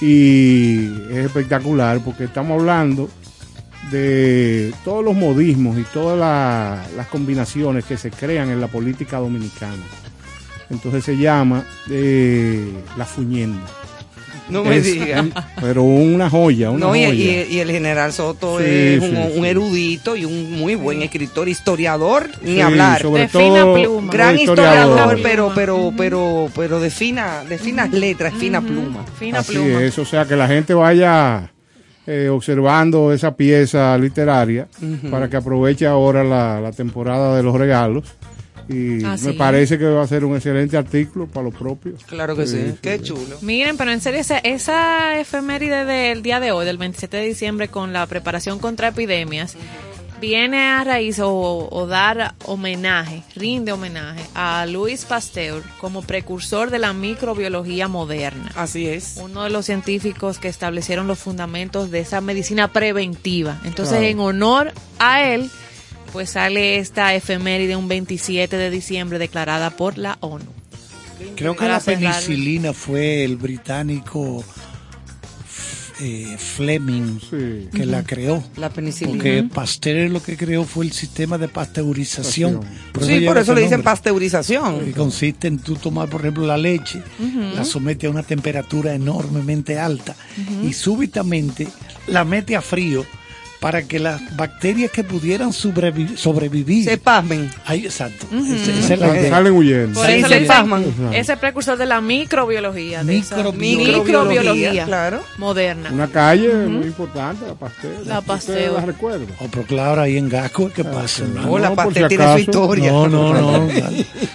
Y 0.00 0.86
es 1.10 1.26
espectacular 1.26 2.00
porque 2.04 2.24
estamos 2.24 2.58
hablando 2.58 3.08
de 3.90 4.72
todos 4.84 5.04
los 5.04 5.14
modismos 5.14 5.78
y 5.78 5.82
todas 5.92 6.18
la- 6.18 6.82
las 6.96 7.06
combinaciones 7.08 7.84
que 7.84 7.96
se 7.96 8.10
crean 8.10 8.50
en 8.50 8.60
la 8.60 8.66
política 8.68 9.18
dominicana. 9.18 9.82
Entonces 10.70 11.04
se 11.04 11.16
llama 11.16 11.64
eh, 11.90 12.72
La 12.96 13.04
Fuñenda. 13.04 13.66
No 14.50 14.64
me 14.64 14.80
digas. 14.80 15.26
Pero 15.60 15.82
una 15.82 16.28
joya, 16.30 16.70
una 16.70 16.86
No, 16.86 16.96
y, 16.96 17.04
joya. 17.04 17.14
y- 17.44 17.46
y 17.56 17.58
el 17.60 17.70
general 17.70 18.12
Soto 18.12 18.58
Sí, 18.58 18.64
es 18.66 19.00
un, 19.02 19.10
sí, 19.10 19.16
un 19.36 19.42
sí. 19.44 19.48
erudito 19.48 20.16
y 20.16 20.24
un 20.24 20.52
muy 20.58 20.74
buen 20.74 21.02
escritor, 21.02 21.48
historiador, 21.48 22.28
ni 22.42 22.54
Sí, 22.54 22.60
hablar. 22.60 23.00
sobre 23.02 23.22
De 23.22 23.28
fina 23.28 23.60
todo 23.62 23.74
pluma. 23.74 24.12
Gran 24.12 24.38
historiador. 24.38 25.18
pero, 25.22 25.52
pero, 25.54 25.92
pero, 25.96 26.48
pero 26.54 26.80
de 26.80 26.90
fina, 26.90 27.44
de 27.48 27.58
finas 27.58 27.90
letras, 27.92 28.34
fina 28.34 28.60
pluma. 28.60 29.04
Fina 29.18 29.38
Así 29.40 29.52
pluma. 29.54 29.82
es, 29.82 29.98
o 29.98 30.04
sea, 30.04 30.24
que 30.26 30.36
la 30.36 30.48
gente 30.48 30.74
vaya 30.74 31.50
eh, 32.06 32.28
observando 32.28 33.12
esa 33.12 33.36
pieza 33.36 33.96
literaria 33.98 34.66
para 35.10 35.28
que 35.28 35.36
aproveche 35.36 35.86
ahora 35.86 36.24
la, 36.24 36.60
la 36.60 36.72
temporada 36.72 37.36
de 37.36 37.42
los 37.42 37.54
regalos 37.54 38.04
Y 38.72 39.04
Ah, 39.04 39.10
me 39.12 39.18
sí. 39.18 39.32
parece 39.32 39.78
que 39.78 39.84
va 39.86 40.02
a 40.02 40.06
ser 40.06 40.24
un 40.24 40.36
excelente 40.36 40.76
artículo 40.76 41.26
para 41.26 41.44
los 41.46 41.54
propios. 41.54 42.04
Claro 42.04 42.36
que 42.36 42.46
sí. 42.46 42.56
Sí, 42.56 42.70
sí, 42.72 42.78
Qué 42.80 42.98
sí. 42.98 43.04
chulo. 43.04 43.36
Miren, 43.42 43.76
pero 43.76 43.90
en 43.90 44.00
serio, 44.00 44.20
esa, 44.20 44.38
esa 44.38 45.18
efeméride 45.18 45.84
del 45.84 46.22
día 46.22 46.38
de 46.40 46.52
hoy, 46.52 46.64
del 46.66 46.78
27 46.78 47.16
de 47.16 47.24
diciembre, 47.26 47.68
con 47.68 47.92
la 47.92 48.06
preparación 48.06 48.58
contra 48.60 48.88
epidemias, 48.88 49.56
viene 50.20 50.58
a 50.68 50.84
raíz 50.84 51.18
o, 51.18 51.68
o 51.70 51.86
dar 51.86 52.34
homenaje, 52.44 53.22
rinde 53.34 53.72
homenaje 53.72 54.20
a 54.34 54.66
Louis 54.66 55.04
Pasteur 55.06 55.62
como 55.80 56.02
precursor 56.02 56.70
de 56.70 56.78
la 56.78 56.92
microbiología 56.92 57.88
moderna. 57.88 58.52
Así 58.54 58.86
es. 58.86 59.18
Uno 59.22 59.44
de 59.44 59.50
los 59.50 59.64
científicos 59.64 60.38
que 60.38 60.48
establecieron 60.48 61.06
los 61.06 61.18
fundamentos 61.18 61.90
de 61.90 62.00
esa 62.00 62.20
medicina 62.20 62.68
preventiva. 62.68 63.60
Entonces, 63.64 63.96
Claro. 63.98 64.06
en 64.10 64.20
honor 64.20 64.72
a 64.98 65.22
él, 65.24 65.50
pues 66.12 66.30
sale 66.30 66.78
esta 66.78 67.14
efeméride 67.14 67.76
un 67.76 67.88
27 67.88 68.56
de 68.56 68.70
diciembre 68.70 69.18
declarada 69.18 69.70
por 69.70 69.98
la 69.98 70.16
ONU. 70.20 70.44
Creo 71.36 71.52
que 71.54 71.58
Para 71.60 71.74
la 71.74 71.80
cerrar. 71.80 72.00
penicilina 72.00 72.72
fue 72.72 73.24
el 73.24 73.36
británico 73.36 74.42
eh, 76.02 76.34
Fleming 76.38 77.18
Sí. 77.20 77.68
que 77.74 77.84
la 77.84 78.02
creó. 78.02 78.42
La 78.56 78.70
penicilina. 78.70 79.16
Porque 79.18 79.44
Pasteur 79.52 80.08
lo 80.10 80.22
que 80.22 80.34
creó 80.38 80.64
fue 80.64 80.86
el 80.86 80.92
sistema 80.92 81.36
de 81.36 81.46
pasteurización. 81.48 82.62
Sí, 83.02 83.20
por 83.26 83.36
eso 83.36 83.54
le 83.54 83.60
dicen 83.60 83.72
nombre. 83.78 83.82
pasteurización. 83.84 84.82
Que 84.86 84.92
consiste 84.92 85.48
en 85.48 85.58
tú 85.58 85.76
tomar, 85.76 86.08
por 86.08 86.22
ejemplo, 86.22 86.46
la 86.46 86.56
leche, 86.56 87.02
la 87.54 87.66
somete 87.66 88.06
a 88.06 88.10
una 88.10 88.22
temperatura 88.22 88.94
enormemente 88.94 89.78
alta 89.78 90.16
y 90.66 90.72
súbitamente 90.72 91.68
la 92.06 92.24
mete 92.24 92.56
a 92.56 92.62
frío 92.62 93.04
para 93.60 93.82
que 93.82 93.98
las 93.98 94.34
bacterias 94.36 94.90
que 94.90 95.04
pudieran 95.04 95.50
sobrevi- 95.50 96.16
sobrevivir. 96.16 96.84
Se 96.84 96.96
pasmen. 96.96 97.50
Ahí, 97.66 97.84
exacto. 97.84 98.26
Esa 98.34 98.94
es 98.94 99.00
la. 99.00 99.28
Salen 99.28 99.52
huyendo. 99.52 100.00
Por 100.00 100.06
Sí, 100.06 100.12
eso 100.14 100.28
se 100.28 100.40
pasman. 100.42 100.84
ese 101.12 101.36
precursor 101.36 101.76
de 101.76 101.84
la 101.84 102.00
microbiología. 102.00 103.04
De 103.04 103.12
Microbiología. 103.16 103.88
microbiología 104.02 104.84
Claro. 104.86 105.20
moderna. 105.36 105.90
Una 105.92 106.08
calle 106.08 106.48
muy 106.66 106.86
importante, 106.86 107.46
la 107.46 107.54
Pasteur. 107.54 108.06
La 108.06 108.20
Pasteur. 108.22 108.72
la 108.72 108.86
recuerda. 108.86 109.26
O 109.40 109.48
pero 109.48 109.64
claro, 109.64 110.00
ahí 110.00 110.16
en 110.16 110.30
Gasco, 110.30 110.70
¿qué 110.74 110.82
pasa, 110.82 111.24
hermano? 111.24 111.50
Hola, 111.52 111.68
No, 111.68 111.74
por 111.76 111.84
Pastel 111.86 112.04
si 112.04 112.08
tiene 112.16 112.32
su 112.32 112.38
historia. 112.38 112.90
No, 112.92 113.08
no, 113.08 113.32
no. 113.68 113.68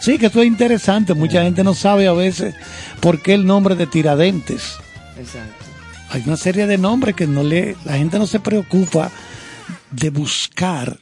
Sí, 0.01 0.19
que 0.19 0.27
esto 0.27 0.41
es 0.41 0.47
interesante. 0.47 1.15
Mucha 1.15 1.41
gente 1.41 1.63
no 1.63 1.73
sabe 1.73 2.07
a 2.07 2.13
veces 2.13 2.53
por 2.99 3.19
qué 3.23 3.33
el 3.33 3.45
nombre 3.47 3.75
de 3.75 3.87
Tiradentes. 3.87 4.75
Exacto. 5.17 5.64
Hay 6.09 6.23
una 6.25 6.37
serie 6.37 6.67
de 6.67 6.77
nombres 6.77 7.15
que 7.15 7.27
no 7.27 7.43
le, 7.43 7.75
la 7.85 7.93
gente 7.97 8.17
no 8.19 8.27
se 8.27 8.39
preocupa 8.39 9.11
de 9.91 10.09
buscar. 10.09 10.99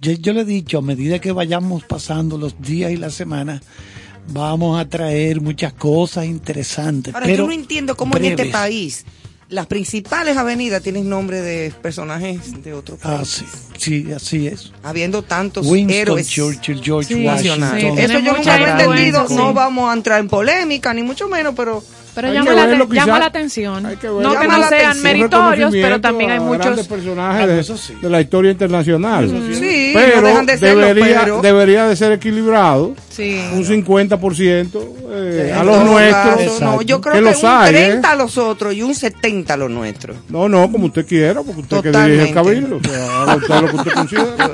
yo, 0.00 0.12
yo 0.12 0.32
le 0.32 0.42
he 0.42 0.44
dicho, 0.44 0.78
a 0.78 0.82
medida 0.82 1.18
que 1.18 1.32
vayamos 1.32 1.84
pasando 1.84 2.38
los 2.38 2.60
días 2.60 2.92
y 2.92 2.96
las 2.96 3.14
semanas, 3.14 3.60
vamos 4.28 4.80
a 4.80 4.88
traer 4.88 5.40
muchas 5.40 5.72
cosas 5.72 6.26
interesantes. 6.26 7.14
Ahora, 7.14 7.26
pero 7.26 7.44
yo 7.44 7.46
no 7.46 7.52
entiendo 7.52 7.96
cómo 7.96 8.16
en 8.16 8.24
este 8.26 8.46
país 8.46 9.04
las 9.48 9.66
principales 9.66 10.36
avenidas 10.38 10.82
tienen 10.82 11.08
nombre 11.10 11.42
de 11.42 11.70
personajes 11.82 12.62
de 12.62 12.72
otro 12.72 12.96
Ah, 13.02 13.16
país. 13.18 13.28
sí, 13.28 13.44
sí, 14.06 14.12
así 14.12 14.46
es. 14.46 14.72
Habiendo 14.82 15.22
tantos 15.22 15.66
Winston 15.66 15.94
héroes 15.94 16.28
Churchill, 16.28 16.80
George 16.82 17.14
Sí, 17.14 17.26
Washington. 17.26 17.70
Sí, 17.78 17.86
Eso 17.98 18.18
yo 18.20 18.32
nunca 18.34 18.56
lo 18.58 18.66
he 18.66 18.70
entendido. 18.70 19.28
sí. 19.28 19.34
No 19.34 19.52
vamos 19.52 19.90
a 19.90 19.92
entrar 19.92 20.20
en 20.20 20.28
polémica, 20.28 20.94
ni 20.94 21.02
mucho 21.02 21.28
menos, 21.28 21.52
pero 21.54 21.84
Pero 22.14 22.28
Hay 22.28 22.34
llama 22.34 22.52
la, 22.52 22.66
verlo, 22.66 22.88
llama 22.92 23.18
la 23.18 23.26
atención. 23.26 23.82
Que 23.98 24.06
no 24.08 24.18
que 24.38 24.46
no 24.48 24.54
sean 24.54 24.62
atención. 24.64 25.02
meritorios, 25.02 25.70
pero 25.72 26.00
también 26.00 26.30
hay 26.30 26.40
muchos. 26.40 26.86
personajes 26.86 27.46
de, 27.48 27.60
eso 27.60 27.76
sí. 27.78 27.94
de 28.02 28.10
la 28.10 28.20
historia 28.20 28.50
internacional. 28.50 29.28
sí, 29.54 29.92
pero, 29.94 30.20
no 30.20 30.26
dejan 30.28 30.46
de 30.46 30.58
serlo, 30.58 30.84
debería, 30.86 31.20
pero- 31.20 31.40
debería 31.40 31.86
de 31.86 31.96
ser 31.96 32.12
equilibrado 32.12 32.94
Sí. 33.08 33.40
un 33.54 33.64
50% 33.64 35.01
eh, 35.14 35.52
a 35.56 35.62
los 35.62 35.84
nuestros. 35.84 36.60
no, 36.60 36.82
yo 36.82 37.00
creo 37.00 37.14
Que 37.14 37.20
que, 37.20 37.24
los 37.24 37.42
un 37.42 37.48
hay, 37.50 37.74
¿eh? 37.74 37.88
30 37.90 38.10
a 38.10 38.16
los 38.16 38.38
otros 38.38 38.74
y 38.74 38.82
un 38.82 38.94
70 38.94 39.54
a 39.54 39.56
los 39.56 39.70
nuestros. 39.70 40.16
No, 40.28 40.48
no, 40.48 40.70
como 40.72 40.86
usted 40.86 41.06
quiera, 41.06 41.42
porque 41.42 41.60
usted 41.60 41.76
que 41.82 41.90
Totalmente. 41.90 42.12
dirige 42.12 42.28
el 42.28 42.34
cabildo. 42.34 42.76
O 42.76 42.80
sea, 42.82 43.22
haga 43.22 43.36
usted 43.36 43.54
lo 43.60 43.68
que 43.68 43.76
usted 43.76 43.92
considera. 43.92 44.50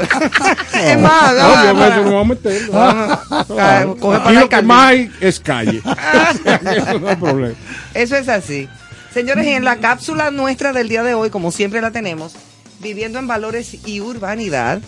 es 0.84 0.98
más, 1.00 1.34
No, 1.34 1.64
yo 1.64 1.86
eso 1.86 2.04
no 2.04 2.14
vamos 2.16 2.22
a 2.22 2.24
meter. 2.24 2.70
Ah, 2.74 3.86
coge 4.00 4.18
para 4.18 4.40
lo 4.40 4.48
que 4.48 4.62
más 4.62 4.90
hay 4.90 5.10
es 5.20 5.40
calle. 5.40 5.78
Eso 5.78 6.98
no 7.00 7.08
hay 7.08 7.16
problema. 7.16 7.54
Eso 7.94 8.16
es 8.16 8.28
así. 8.28 8.68
Señores, 9.12 9.46
y 9.46 9.50
en 9.50 9.64
la 9.64 9.76
cápsula 9.76 10.30
nuestra 10.30 10.72
del 10.72 10.88
día 10.88 11.02
de 11.02 11.14
hoy, 11.14 11.30
como 11.30 11.50
siempre 11.50 11.80
la 11.80 11.90
tenemos, 11.90 12.34
viviendo 12.80 13.18
en 13.18 13.26
valores 13.26 13.78
y 13.86 14.00
urbanidad. 14.00 14.80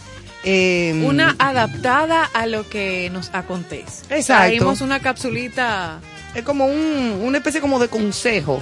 Eh, 0.44 1.02
Una 1.04 1.36
adaptada 1.38 2.24
a 2.32 2.46
lo 2.46 2.68
que 2.68 3.10
nos 3.10 3.30
acontece. 3.32 4.04
Exacto. 4.10 4.44
Traímos 4.44 4.80
una 4.80 5.00
capsulita. 5.00 6.00
es 6.34 6.42
como 6.44 6.66
un, 6.66 7.20
una 7.22 7.38
especie 7.38 7.60
como 7.60 7.78
de 7.78 7.88
consejo. 7.88 8.60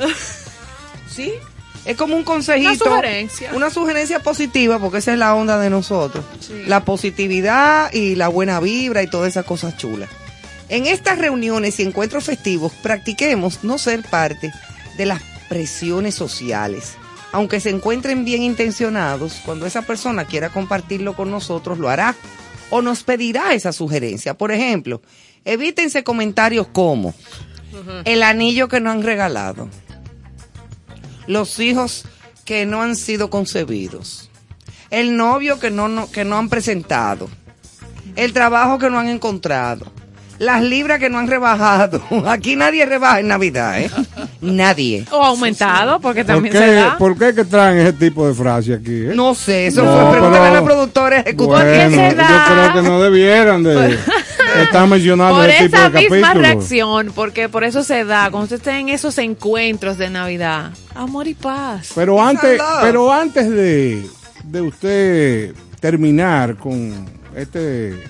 ¿Sí? 1.09 1.33
Es 1.85 1.97
como 1.97 2.17
un 2.17 2.25
consejito. 2.25 2.69
Una 2.69 2.79
sugerencia. 2.79 3.51
Una 3.55 3.71
sugerencia 3.71 4.21
positiva, 4.21 4.79
porque 4.79 4.99
esa 4.99 5.13
es 5.13 5.19
la 5.19 5.35
onda 5.35 5.59
de 5.59 5.71
nosotros. 5.71 6.25
Sí. 6.41 6.65
La 6.67 6.85
positividad 6.85 7.93
y 7.93 8.15
la 8.15 8.29
buena 8.29 8.61
vibra 8.61 9.03
y 9.03 9.07
todas 9.07 9.29
esas 9.29 9.47
cosas 9.47 9.77
chulas. 9.77 10.11
En 10.69 10.87
estas 10.87 11.19
reuniones 11.19 11.81
y 11.81 11.85
encuentros 11.85 12.25
festivos, 12.25 12.73
practiquemos 12.83 13.65
no 13.65 13.79
ser 13.79 14.03
parte 14.03 14.53
de 14.99 15.07
las 15.07 15.23
presiones 15.49 16.15
sociales. 16.15 16.97
Aunque 17.33 17.61
se 17.61 17.71
encuentren 17.71 18.25
bien 18.25 18.43
intencionados, 18.43 19.41
cuando 19.45 19.67
esa 19.67 19.83
persona 19.83 20.25
quiera 20.25 20.49
compartirlo 20.49 21.15
con 21.15 21.31
nosotros, 21.31 21.79
lo 21.79 21.89
hará 21.91 22.15
o 22.71 22.81
nos 22.83 23.03
pedirá 23.03 23.53
esa 23.55 23.73
sugerencia. 23.73 24.35
Por 24.37 24.51
ejemplo, 24.53 25.03
evítense 25.45 26.05
comentarios 26.05 26.67
como 26.69 27.15
el 28.05 28.23
anillo 28.23 28.69
que 28.69 28.81
no 28.81 28.91
han 28.91 29.03
regalado, 29.03 29.69
los 31.27 31.59
hijos 31.61 32.05
que 32.45 32.65
no 32.67 32.83
han 32.83 32.97
sido 32.97 33.29
concebidos, 33.31 34.31
el 34.91 35.17
novio 35.17 35.59
que 35.61 35.71
no, 35.71 35.89
no- 35.89 36.11
que 36.11 36.25
no 36.25 36.39
han 36.39 36.49
presentado, 36.49 37.29
el 38.17 38.33
trabajo 38.33 38.79
que 38.79 38.89
no 38.89 38.99
han 38.99 39.09
encontrado, 39.09 39.93
las 40.39 40.63
libras 40.63 40.99
que 40.99 41.09
no 41.11 41.19
han 41.19 41.27
rebajado. 41.27 42.01
Aquí 42.29 42.55
nadie 42.57 42.87
rebaja 42.87 43.21
en 43.21 43.29
Navidad, 43.29 43.81
¿eh? 43.81 43.91
Nadie. 44.41 45.05
O 45.11 45.23
aumentado, 45.23 46.01
porque 46.01 46.25
¿Por 46.25 46.35
también 46.35 46.55
se 46.55 46.61
qué, 46.65 46.73
da. 46.73 46.97
¿Por 46.99 47.19
qué 47.19 47.35
que 47.35 47.45
traen 47.45 47.79
ese 47.79 47.93
tipo 47.95 48.27
de 48.27 48.35
frase 48.35 48.75
aquí? 48.75 49.07
eh? 49.07 49.13
No 49.15 49.35
sé, 49.35 49.67
eso 49.67 49.85
No, 49.85 49.93
fue 49.93 50.11
pregúntale 50.13 50.39
pero- 50.45 50.57
a 50.57 50.61
la 50.61 50.65
productora 50.65 51.19
ejecutiva. 51.21 51.65
Bueno, 51.65 51.97
se 51.97 52.11
yo 52.11 52.17
da? 52.17 52.45
creo 52.73 52.73
que 52.83 52.89
no 52.89 53.01
debieran 53.03 53.63
de, 53.65 53.99
estar 54.63 54.87
mencionando 54.87 55.35
Por 55.41 55.49
ese 55.51 55.65
tipo 55.65 55.77
esa 55.77 55.91
de 55.91 56.01
misma 56.11 56.35
reacción, 56.35 57.13
porque 57.15 57.49
por 57.49 57.65
eso 57.65 57.83
se 57.83 58.05
da, 58.05 58.31
cuando 58.31 58.45
usted 58.45 58.57
está 58.57 58.79
en 58.79 58.89
esos 58.91 59.19
encuentros 59.19 59.99
de 59.99 60.09
Navidad, 60.11 60.71
amor 60.95 61.27
y 61.27 61.35
paz. 61.35 61.91
Pero 61.95 62.23
antes, 62.25 62.61
pero 62.81 63.13
antes 63.13 63.51
de, 63.51 64.07
de 64.45 64.61
usted 64.61 65.55
terminar 65.81 66.57
con 66.57 67.07
este, 67.37 68.03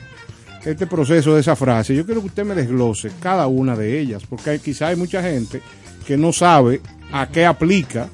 este 0.64 0.86
proceso 0.86 1.34
de 1.34 1.40
esa 1.40 1.56
frase, 1.56 1.94
yo 1.94 2.04
quiero 2.04 2.20
que 2.20 2.26
usted 2.28 2.44
me 2.44 2.54
desglose 2.54 3.10
cada 3.20 3.46
una 3.46 3.76
de 3.76 3.98
ellas, 3.98 4.22
porque 4.28 4.50
hay, 4.50 4.58
quizá 4.58 4.88
hay 4.88 4.96
mucha 4.96 5.22
gente 5.22 5.62
que 6.06 6.16
no 6.16 6.32
sabe 6.32 6.80
a 7.12 7.26
qué 7.28 7.46
aplica 7.46 8.08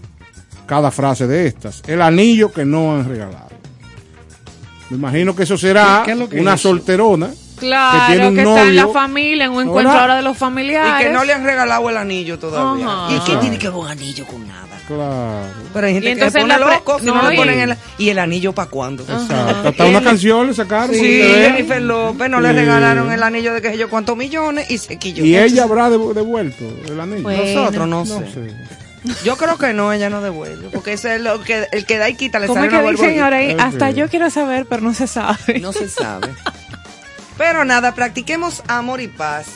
cada 0.67 0.91
frase 0.91 1.27
de 1.27 1.47
estas. 1.47 1.83
El 1.87 2.01
anillo 2.03 2.53
que 2.53 2.65
no 2.65 2.95
han 2.97 3.09
regalado. 3.09 3.49
Me 4.91 4.97
imagino 4.97 5.35
que 5.35 5.45
eso 5.45 5.57
será 5.57 6.03
¿Qué- 6.05 6.07
qué 6.07 6.13
es 6.13 6.19
lo 6.19 6.29
que 6.29 6.41
una 6.41 6.55
es 6.55 6.61
solterona 6.61 7.31
Claro, 7.65 8.07
que 8.07 8.13
que, 8.13 8.19
tiene 8.19 8.29
un 8.29 8.39
está 8.57 8.69
en 8.69 8.77
la 8.77 8.89
familia, 8.89 9.45
en 9.47 9.51
un 9.51 9.57
¿verdad? 9.57 9.71
encuentro 9.71 10.01
ahora 10.01 10.17
de 10.17 10.23
los 10.23 10.37
familiares. 10.37 10.93
Y 11.01 11.05
que 11.05 11.11
no 11.11 11.25
le 11.25 11.33
han 11.33 11.45
regalado 11.45 11.89
el 11.91 11.97
anillo 11.97 12.39
todavía. 12.39 12.87
Ajá. 12.87 13.15
¿Y 13.15 13.19
qué 13.21 13.37
tiene 13.37 13.59
que 13.59 13.69
ver 13.69 13.77
un 13.77 13.89
anillo 13.89 14.27
con 14.27 14.47
nada? 14.47 14.61
Claro. 14.87 15.47
Pero 15.73 15.87
hay 15.87 15.95
gente 15.95 16.11
Y 16.11 16.13
que 16.15 16.19
se 16.19 16.27
entonces 16.39 16.43
pone 16.43 16.59
loco 16.75 16.99
si 16.99 17.07
no, 17.07 17.15
no, 17.23 17.29
le 17.29 17.35
y- 17.35 17.39
ponen 17.39 17.59
el... 17.61 17.77
¿Y 17.97 18.09
el 18.11 18.19
anillo 18.19 18.53
para 18.53 18.69
cuándo? 18.69 19.03
Exacto. 19.03 19.69
Hasta 19.69 19.85
una 19.87 20.03
canción 20.03 20.47
le 20.47 20.53
sacaron. 20.55 20.95
Sí. 20.95 21.01
Jennifer 21.23 21.81
López 21.81 22.29
no 22.29 22.41
le 22.41 22.53
regalaron 22.53 23.11
el 23.11 23.23
anillo 23.23 23.55
de 23.55 23.63
que 23.63 23.71
sé 23.71 23.79
yo 23.79 23.89
cuántos 23.89 24.15
millones 24.17 24.71
y 24.71 24.77
se 24.79 24.99
quilló. 24.99 25.25
Y 25.25 25.37
ella 25.39 25.63
habrá 25.65 25.89
devu- 25.89 26.13
devuelto 26.13 26.65
el 26.87 27.01
anillo. 27.01 27.23
Bueno. 27.23 27.43
Nosotros 27.63 27.89
no, 27.89 28.05
No 28.05 28.05
sé. 28.05 28.33
sé. 28.33 28.55
Yo 29.23 29.37
creo 29.37 29.59
que 29.59 29.73
no, 29.75 29.93
ella 29.93 30.09
no 30.11 30.21
devuelve. 30.23 30.69
Porque 30.71 30.95
ese 30.95 31.17
es 31.17 31.21
lo 31.21 31.41
que, 31.43 31.67
el 31.73 31.85
que 31.87 31.99
da 31.99 32.09
y 32.09 32.15
quita 32.15 32.39
le 32.39 32.47
¿Cómo 32.47 32.61
sale 32.61 32.67
es 32.69 32.73
que 32.73 32.81
una 32.89 32.91
dicen 32.91 33.23
ahora 33.23 33.37
ahí? 33.37 33.57
Hasta 33.59 33.91
yo 33.91 34.09
quiero 34.09 34.31
saber, 34.31 34.65
pero 34.67 34.81
no 34.83 34.95
se 34.95 35.07
sabe. 35.07 35.61
No 35.61 35.73
se 35.73 35.89
sabe. 35.89 36.29
Pero 37.37 37.65
nada, 37.65 37.95
practiquemos 37.95 38.63
amor 38.69 39.01
y 39.01 39.09
paz. 39.09 39.47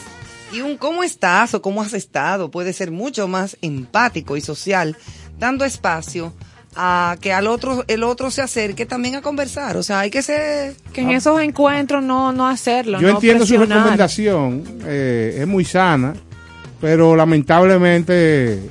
Y 0.52 0.62
un 0.62 0.76
cómo 0.76 1.04
estás 1.04 1.54
o 1.54 1.62
cómo 1.62 1.82
has 1.82 1.92
estado 1.92 2.50
puede 2.50 2.72
ser 2.72 2.90
mucho 2.90 3.28
más 3.28 3.56
empático 3.60 4.36
y 4.36 4.40
social, 4.40 4.96
dando 5.38 5.64
espacio 5.64 6.32
a 6.74 7.16
que 7.20 7.32
al 7.32 7.46
otro 7.46 7.84
el 7.88 8.02
otro 8.02 8.30
se 8.30 8.40
acerque 8.40 8.86
también 8.86 9.16
a 9.16 9.22
conversar. 9.22 9.76
O 9.76 9.82
sea, 9.82 10.00
hay 10.00 10.10
que 10.10 10.22
ser 10.22 10.74
Que 10.92 11.02
en 11.02 11.10
esos 11.10 11.40
encuentros 11.40 12.02
no, 12.02 12.32
no 12.32 12.48
hacerlo. 12.48 13.00
Yo 13.00 13.08
no 13.08 13.14
entiendo 13.14 13.44
su 13.44 13.58
recomendación, 13.58 14.64
eh, 14.84 15.38
es 15.40 15.46
muy 15.46 15.64
sana, 15.64 16.14
pero 16.80 17.14
lamentablemente 17.14 18.70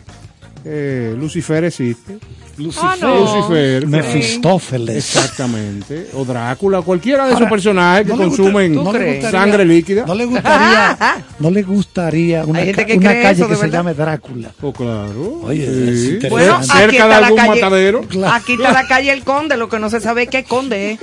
eh, 0.65 1.15
Lucifer 1.17 1.63
existe 1.63 2.17
Lucifer. 2.58 2.89
Ah, 2.91 2.96
no. 3.00 3.20
Lucifer. 3.20 3.88
Mefistófeles. 3.88 4.96
Exactamente. 4.98 6.08
O 6.13 6.26
Drácula, 6.26 6.82
cualquiera 6.82 7.24
de 7.26 7.30
esos 7.32 7.41
Ahora, 7.41 7.50
personajes 7.52 8.06
que 8.08 8.12
¿no 8.13 8.17
le 8.17 8.26
gusta- 8.26 8.43
consumen 8.43 9.22
sangre 9.32 9.65
líquida. 9.65 10.06
No 10.06 10.15
le 10.15 10.26
gustaría, 10.26 10.98
no 11.39 11.52
le 11.52 11.63
gustaría 11.63 12.46
una, 12.46 12.60
ca- 12.72 12.86
que 12.86 13.00
calle 13.00 13.32
eso, 13.32 13.48
que 13.48 13.56
se 13.56 13.62
verdad. 13.62 13.80
llame 13.80 13.93
Drácula. 13.93 14.52
Oh, 14.62 14.74
claro. 14.74 15.41
Oye, 15.43 15.65
Sí. 15.65 15.89
es 15.89 16.04
interesante. 16.13 16.30
Bueno, 16.30 16.63
cerca 16.63 17.08
de 17.08 17.13
algún 17.13 17.38
calle- 17.38 17.50
matadero. 17.62 18.02
Aquí 18.32 18.54
está 18.54 18.72
la 18.74 18.88
calle 18.88 19.12
El 19.13 19.24
Conde, 19.24 19.58
lo 19.58 19.70
que 19.70 19.80
no 19.80 19.89
se 19.89 20.00
sabe 20.00 20.24
es 20.24 20.30
qué 20.30 20.43
Conde 20.43 20.91
es. 20.93 21.00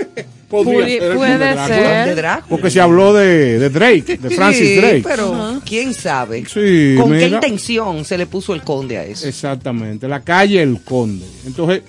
Podría 0.49 0.75
Puede- 0.75 0.99
ser 0.99 1.03
el 1.11 1.17
puede 1.17 1.31
Conde 1.33 1.45
Drácula. 1.55 1.67
ser. 1.77 2.09
De 2.09 2.15
Drácula. 2.15 2.47
Porque 2.49 2.71
se 2.71 2.81
habló 2.81 3.13
de, 3.15 3.59
de 3.59 3.71
Drake, 3.71 4.19
de 4.19 4.31
Francis 4.31 4.69
Sí, 4.69 4.77
Drake. 4.77 5.03
pero 5.05 5.61
quién 5.65 5.95
sabe. 5.95 6.45
Sí, 6.47 6.95
¿Con 7.01 7.11
qué 7.13 7.29
intención 7.29 8.05
se 8.05 8.19
le 8.19 8.27
puso 8.27 8.55
el 8.55 8.63
Conde 8.63 8.99
a 8.99 9.05
eso? 9.05 9.27
Exactamente, 9.27 10.07
la 10.09 10.21
calle 10.21 10.63
El 10.63 10.81
Conde. 10.83 11.25
Entonces, 11.47 11.83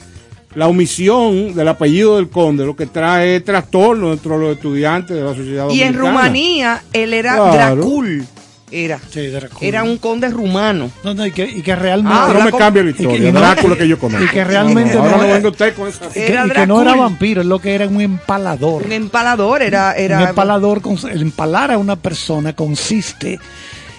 la 0.55 0.67
omisión 0.67 1.53
del 1.53 1.67
apellido 1.67 2.15
del 2.15 2.29
Conde 2.29 2.65
lo 2.65 2.75
que 2.75 2.85
trae 2.85 3.35
es 3.37 3.43
trastorno 3.43 4.13
entre 4.13 4.37
los 4.37 4.55
estudiantes 4.55 5.15
de 5.17 5.21
la 5.23 5.35
sociedad 5.35 5.69
Y 5.69 5.81
en. 5.81 5.93
Rumanía 5.95 6.81
él 6.93 7.13
era 7.13 7.33
Claro. 7.35 7.75
Dracul. 7.75 8.25
Era. 8.71 8.99
Sí, 9.11 9.27
Drácula. 9.27 9.67
Era 9.67 9.83
un 9.83 9.97
conde 9.97 10.27
rumano. 10.29 10.89
No, 11.03 11.13
no, 11.13 11.25
y 11.25 11.31
que, 11.31 11.45
y 11.45 11.61
que 11.61 11.75
realmente. 11.75 12.17
Ah, 12.19 12.31
no 12.33 12.43
me 12.45 12.51
cambie 12.51 12.83
la 12.83 12.89
y 12.89 12.93
que- 12.93 13.03
historia, 13.03 13.29
y 13.29 13.31
no- 13.31 13.39
Drácula 13.39 13.75
que 13.77 13.87
yo 13.87 13.99
conozco. 13.99 14.25
y 14.25 14.27
que 14.29 14.43
realmente 14.43 14.97
Ahora 14.97 15.17
no 15.17 15.27
venga 15.27 15.49
usted 15.49 15.75
con 15.75 15.87
esa... 15.87 16.05
y 16.07 16.13
que, 16.13 16.27
Era 16.27 16.47
y 16.47 16.49
que 16.49 16.65
no 16.67 16.81
era 16.81 16.95
vampiro, 16.95 17.41
es 17.41 17.47
lo 17.47 17.59
que 17.59 17.75
era 17.75 17.87
un 17.87 18.01
empalador. 18.01 18.83
Un 18.83 18.91
empalador 18.91 19.61
era. 19.61 19.93
era 19.93 20.17
un 20.19 20.27
empalador, 20.29 20.81
con- 20.81 20.97
el 21.11 21.21
empalar 21.21 21.71
a 21.71 21.77
una 21.77 21.95
persona 21.95 22.53
consiste 22.53 23.39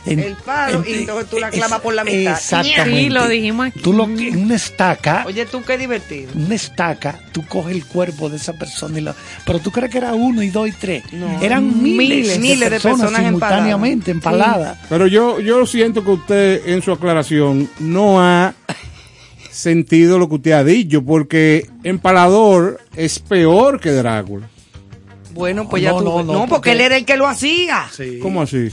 en. 0.06 0.20
El 0.20 0.34
palo, 0.36 0.84
y 0.86 0.92
entonces 0.94 1.28
tú 1.30 1.38
la 1.38 1.50
clavas 1.50 1.80
por 1.80 1.94
la 1.94 2.04
mitad. 2.04 2.32
Exactamente. 2.34 3.00
Sí, 3.00 3.08
lo 3.10 3.28
dijimos 3.28 3.66
aquí. 3.68 3.80
Tú 3.80 3.92
lo 3.92 4.06
que- 4.06 4.28
en 4.28 4.38
una 4.38 4.54
estaca, 4.56 5.24
Oye, 5.26 5.46
tú 5.46 5.62
qué 5.62 5.76
divertido. 5.78 6.30
una 6.34 6.54
estaca, 6.54 7.18
tú 7.32 7.44
coges 7.46 7.74
el 7.76 7.84
cuerpo 7.86 8.28
de 8.28 8.36
esa 8.36 8.52
persona 8.54 8.98
y 8.98 9.02
la. 9.02 9.14
Pero 9.44 9.58
tú 9.58 9.70
crees 9.70 9.90
que 9.90 9.98
era 9.98 10.14
uno 10.14 10.42
y 10.42 10.50
dos 10.50 10.68
y 10.68 10.72
tres. 10.72 11.04
No. 11.12 11.40
Eran 11.42 11.82
miles, 11.82 11.98
Miles, 12.18 12.38
miles 12.38 12.60
de 12.60 12.70
personas, 12.70 13.00
personas 13.00 13.24
simultáneamente 13.24 14.10
empaladas. 14.10 14.78
Pero 14.88 15.06
yo, 15.06 15.40
yo 15.40 15.66
siento 15.66 16.04
que 16.04 16.10
usted 16.10 16.68
en 16.68 16.82
su 16.82 16.92
aclaración 16.92 17.68
no 17.80 18.20
ha 18.22 18.54
sentido 19.50 20.18
lo 20.18 20.28
que 20.28 20.34
usted 20.36 20.52
ha 20.52 20.64
dicho, 20.64 21.02
porque 21.02 21.66
Empalador 21.82 22.80
es 22.94 23.18
peor 23.18 23.80
que 23.80 23.90
Drácula. 23.92 24.48
Bueno, 25.32 25.68
pues 25.68 25.82
No, 25.82 25.90
ya 25.90 25.98
tú. 25.98 26.04
no, 26.04 26.10
No, 26.22 26.32
no, 26.32 26.38
porque, 26.40 26.50
porque- 26.50 26.72
él 26.72 26.80
era 26.80 26.96
el 26.96 27.04
que 27.04 27.16
lo 27.16 27.26
hacía. 27.26 27.86
Sí. 27.94 28.18
¿Cómo 28.22 28.42
así? 28.42 28.68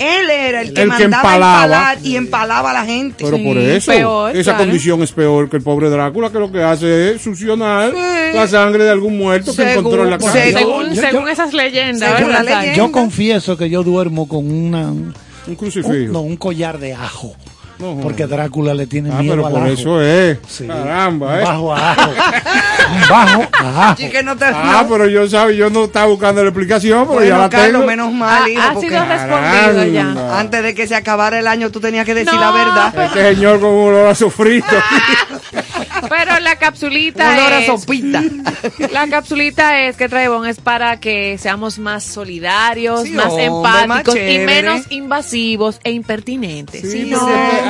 Él 0.00 0.30
era 0.30 0.62
el 0.62 0.72
que 0.72 0.80
El 0.82 0.88
que 0.96 1.06
mandaba 1.08 1.34
empalaba. 1.34 1.62
empalar 1.92 1.98
y 2.02 2.16
empalaba 2.16 2.70
a 2.70 2.72
la 2.72 2.84
gente. 2.86 3.22
Pero 3.24 3.36
Sí, 3.36 3.44
por 3.44 3.58
eso, 3.58 3.90
peor, 3.92 4.36
esa 4.36 4.42
claro. 4.52 4.58
condición 4.64 5.02
es 5.02 5.12
peor 5.12 5.50
que 5.50 5.56
el 5.58 5.62
pobre 5.62 5.90
Drácula, 5.90 6.30
que 6.32 6.38
lo 6.38 6.50
que 6.50 6.62
hace 6.62 7.12
es 7.12 7.22
succionar 7.22 7.90
Sí. 7.92 8.34
la 8.36 8.48
sangre 8.48 8.84
de 8.84 8.90
algún 8.90 9.18
muerto 9.18 9.54
que 9.54 9.72
encontró 9.74 10.04
en 10.04 10.10
la 10.10 10.18
según- 10.18 10.32
calle. 10.32 10.52
Según, 10.54 10.94
Yo- 10.94 11.02
según 11.02 11.28
esas 11.28 11.52
leyendas, 11.52 12.16
Según 12.16 12.32
¿verdad? 12.32 12.44
la 12.44 12.60
leyenda. 12.60 12.76
Yo 12.76 12.90
confieso 12.92 13.56
que 13.58 13.68
yo 13.68 13.82
duermo 13.82 14.26
con 14.26 14.50
una, 14.50 14.90
un, 14.90 15.14
Un 15.46 15.54
crucifijo. 15.54 15.92
no, 16.12 16.22
un 16.22 16.36
collar 16.38 16.78
de 16.78 16.94
ajo. 16.94 17.34
No. 17.80 17.98
Porque 18.02 18.26
Drácula 18.26 18.74
le 18.74 18.86
tiene 18.86 19.10
ah, 19.12 19.18
miedo 19.20 19.34
pero 19.36 19.46
al 19.46 19.52
por 19.52 19.62
ajo. 19.62 19.70
eso 19.72 20.02
es. 20.02 20.38
Sí. 20.48 20.66
Caramba, 20.66 21.26
Un 21.34 21.40
¿eh? 21.40 21.42
bajo 21.44 21.74
a 21.74 21.92
ajo. 21.92 22.10
un 22.10 23.00
bajo 23.10 23.42
a 23.52 23.88
ajo. 23.90 23.96
Sí, 23.96 24.08
que 24.10 24.22
no 24.22 24.36
te 24.36 24.44
Ah, 24.44 24.80
no. 24.82 24.88
pero 24.88 25.06
yo 25.08 25.28
sabe, 25.28 25.56
yo 25.56 25.70
no 25.70 25.84
estaba 25.84 26.06
buscando 26.06 26.42
la 26.42 26.48
explicación, 26.50 27.06
pero 27.08 27.24
ya 27.24 27.38
la 27.38 27.48
Carlos, 27.48 27.72
tengo. 27.72 27.86
menos 27.86 28.12
mal, 28.12 28.48
hijo, 28.50 28.60
Ha, 28.62 28.80
sido 28.80 29.04
respondido 29.04 29.84
ya. 29.86 30.38
Antes 30.38 30.62
de 30.62 30.74
que 30.74 30.86
se 30.86 30.94
acabara 30.94 31.38
el 31.38 31.46
año 31.46 31.70
tú 31.70 31.80
tenías 31.80 32.04
que 32.04 32.14
decir 32.14 32.34
No, 32.34 32.40
la 32.40 32.50
verdad. 32.50 32.92
pero- 32.92 33.06
Este 33.06 33.34
señor 33.34 33.60
con 33.60 33.70
un 33.70 33.88
olor 33.88 34.06
a 34.08 34.14
sofrito. 34.14 34.66
Pero 36.08 36.40
la 36.40 36.56
capsulita 36.56 37.28
Olor 37.30 37.52
a 37.52 37.58
es... 37.60 37.66
sopita. 37.66 38.22
La 38.92 39.06
capsulita 39.08 39.80
es 39.82 39.96
que 39.96 40.08
traemos 40.08 40.46
es 40.46 40.58
para 40.58 40.98
que 40.98 41.36
seamos 41.38 41.78
más 41.78 42.04
solidarios, 42.04 43.02
Sí, 43.04 43.10
más 43.12 43.26
hombre, 43.26 43.44
empáticos 43.44 44.14
más 44.14 44.24
y 44.30 44.38
menos 44.38 44.80
invasivos 44.90 45.78
e 45.84 45.90
impertinentes. 45.92 46.90
Sí, 46.90 47.10
no. 47.10 47.18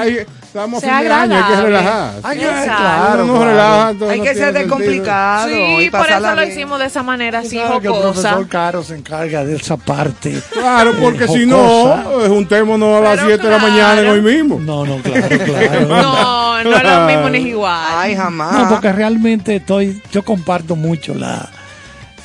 Hay- 0.01 0.27
estamos 0.43 0.83
a 0.83 0.87
Sea 0.87 0.99
fin 0.99 1.09
de 1.09 1.15
año, 1.15 1.35
hay 1.37 1.41
que 1.43 1.47
agradable. 1.55 1.67
relajar. 1.79 2.13
Hay 2.23 2.39
que- 2.39 2.45
claro, 2.45 3.25
no 3.27 3.33
claro. 3.35 3.45
relaja, 3.51 3.91
entonces 3.91 4.19
Hay 4.19 4.25
que 4.27 4.35
ser 4.35 4.53
descomplicado. 4.53 5.49
Sí, 5.49 5.55
y 5.85 5.91
por 5.91 6.11
eso 6.11 6.35
lo 6.35 6.43
hicimos 6.45 6.79
de 6.79 6.87
esa 6.87 7.03
manera 7.03 7.39
así 7.41 7.51
que 7.59 7.87
el 7.89 7.93
profesor 8.01 8.49
Caro 8.49 8.83
se 8.83 8.97
encarga 8.97 9.45
de 9.45 9.57
esa 9.57 9.77
parte. 9.77 10.41
Claro, 10.53 10.93
porque 11.01 11.25
eh, 11.25 11.29
si 11.29 11.47
no, 11.47 12.03
juntémonos 12.29 12.97
a 12.99 13.01
las 13.01 13.17
Pero 13.17 13.27
7 13.29 13.43
de 13.47 13.51
la 13.51 13.59
mañana 13.59 13.93
en 13.93 13.99
claro. 14.01 14.13
hoy 14.13 14.23
mismo. 14.23 14.59
No, 14.61 14.85
no, 14.85 14.97
claro, 15.03 15.29
claro. 15.45 15.87
No, 15.87 16.65
no 16.65 16.77
es 16.77 16.83
lo 16.83 17.07
mismo 17.07 17.29
ni 17.31 17.39
es 17.39 17.47
igual. 17.47 17.87
Ay, 17.93 18.17
jamás. 18.17 18.53
No, 18.59 18.69
porque 18.69 18.93
realmente 18.93 19.57
estoy, 19.57 20.03
yo 20.13 20.25
comparto 20.25 20.77
mucho 20.77 21.15
la, 21.15 21.49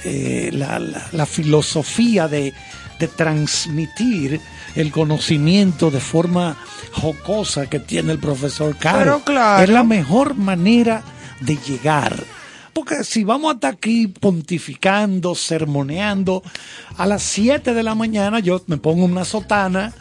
eh, 0.03 0.49
la, 0.53 0.79
la- 0.79 1.01
la 1.11 1.25
filosofía 1.25 2.27
de, 2.27 2.53
de 2.99 3.07
transmitir 3.07 4.39
el 4.75 4.91
conocimiento 4.91 5.91
de 5.91 5.99
forma 5.99 6.57
jocosa 6.91 7.67
que 7.67 7.79
tiene 7.79 8.13
el 8.13 8.19
profesor 8.19 8.75
Caro. 8.77 8.99
Pero 8.99 9.19
claro. 9.23 9.63
Es 9.63 9.69
la 9.69 9.83
mejor 9.83 10.35
manera 10.35 11.03
de 11.39 11.57
llegar. 11.57 12.15
Porque 12.73 13.03
si 13.05 13.23
vamos 13.23 13.53
hasta 13.53 13.69
aquí 13.69 14.07
pontificando, 14.07 15.33
sermoneando, 15.33 16.43
a 16.97 17.05
las 17.05 17.23
7 17.23 17.73
de 17.73 17.83
la 17.83 17.95
mañana 17.95 18.39
yo 18.39 18.61
me 18.67 18.77
pongo 18.77 19.05
una 19.05 19.23
sotana 19.23 19.93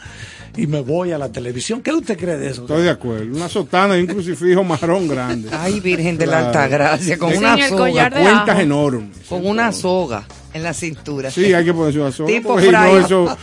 y 0.57 0.67
me 0.67 0.81
voy 0.81 1.13
a 1.13 1.17
la 1.17 1.31
televisión. 1.31 1.81
¿Qué 1.81 1.93
usted 1.93 2.17
cree 2.17 2.37
de 2.37 2.49
eso? 2.49 2.61
Estoy 2.61 2.83
de 2.83 2.89
acuerdo. 2.89 3.33
Una 3.33 3.47
sotana 3.47 3.97
y 3.97 4.01
un 4.01 4.07
crucifijo 4.07 4.63
marrón 4.63 5.07
grande. 5.07 5.49
Ay, 5.53 5.79
Virgen 5.79 6.17
de 6.17 6.27
la. 6.27 6.47
Altagracia, 6.47 7.17
con 7.17 7.35
una 7.35 7.67
soga. 7.67 8.09
Cuentas 8.09 8.59
enormes. 8.59 9.09
Con 9.27 9.45
una 9.45 9.71
soga 9.71 10.25
en 10.55 10.63
la 10.63 10.73
cintura. 10.73 11.29
Sí, 11.29 11.53
hay 11.53 11.65
que 11.65 11.73
ponerse 11.73 11.99
una 11.99 12.13
soga. 12.13 12.29
Tipo 12.29 12.53
porque 12.53 12.71
no, 12.71 12.97
eso, 12.97 13.37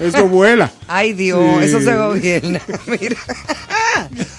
eso 0.00 0.28
vuela. 0.28 0.72
Ay, 0.88 1.12
Dios, 1.12 1.38
Sí. 1.60 1.64
eso 1.66 1.80
se 1.82 1.94
gobierna. 1.94 2.58
Mira. 2.86 3.16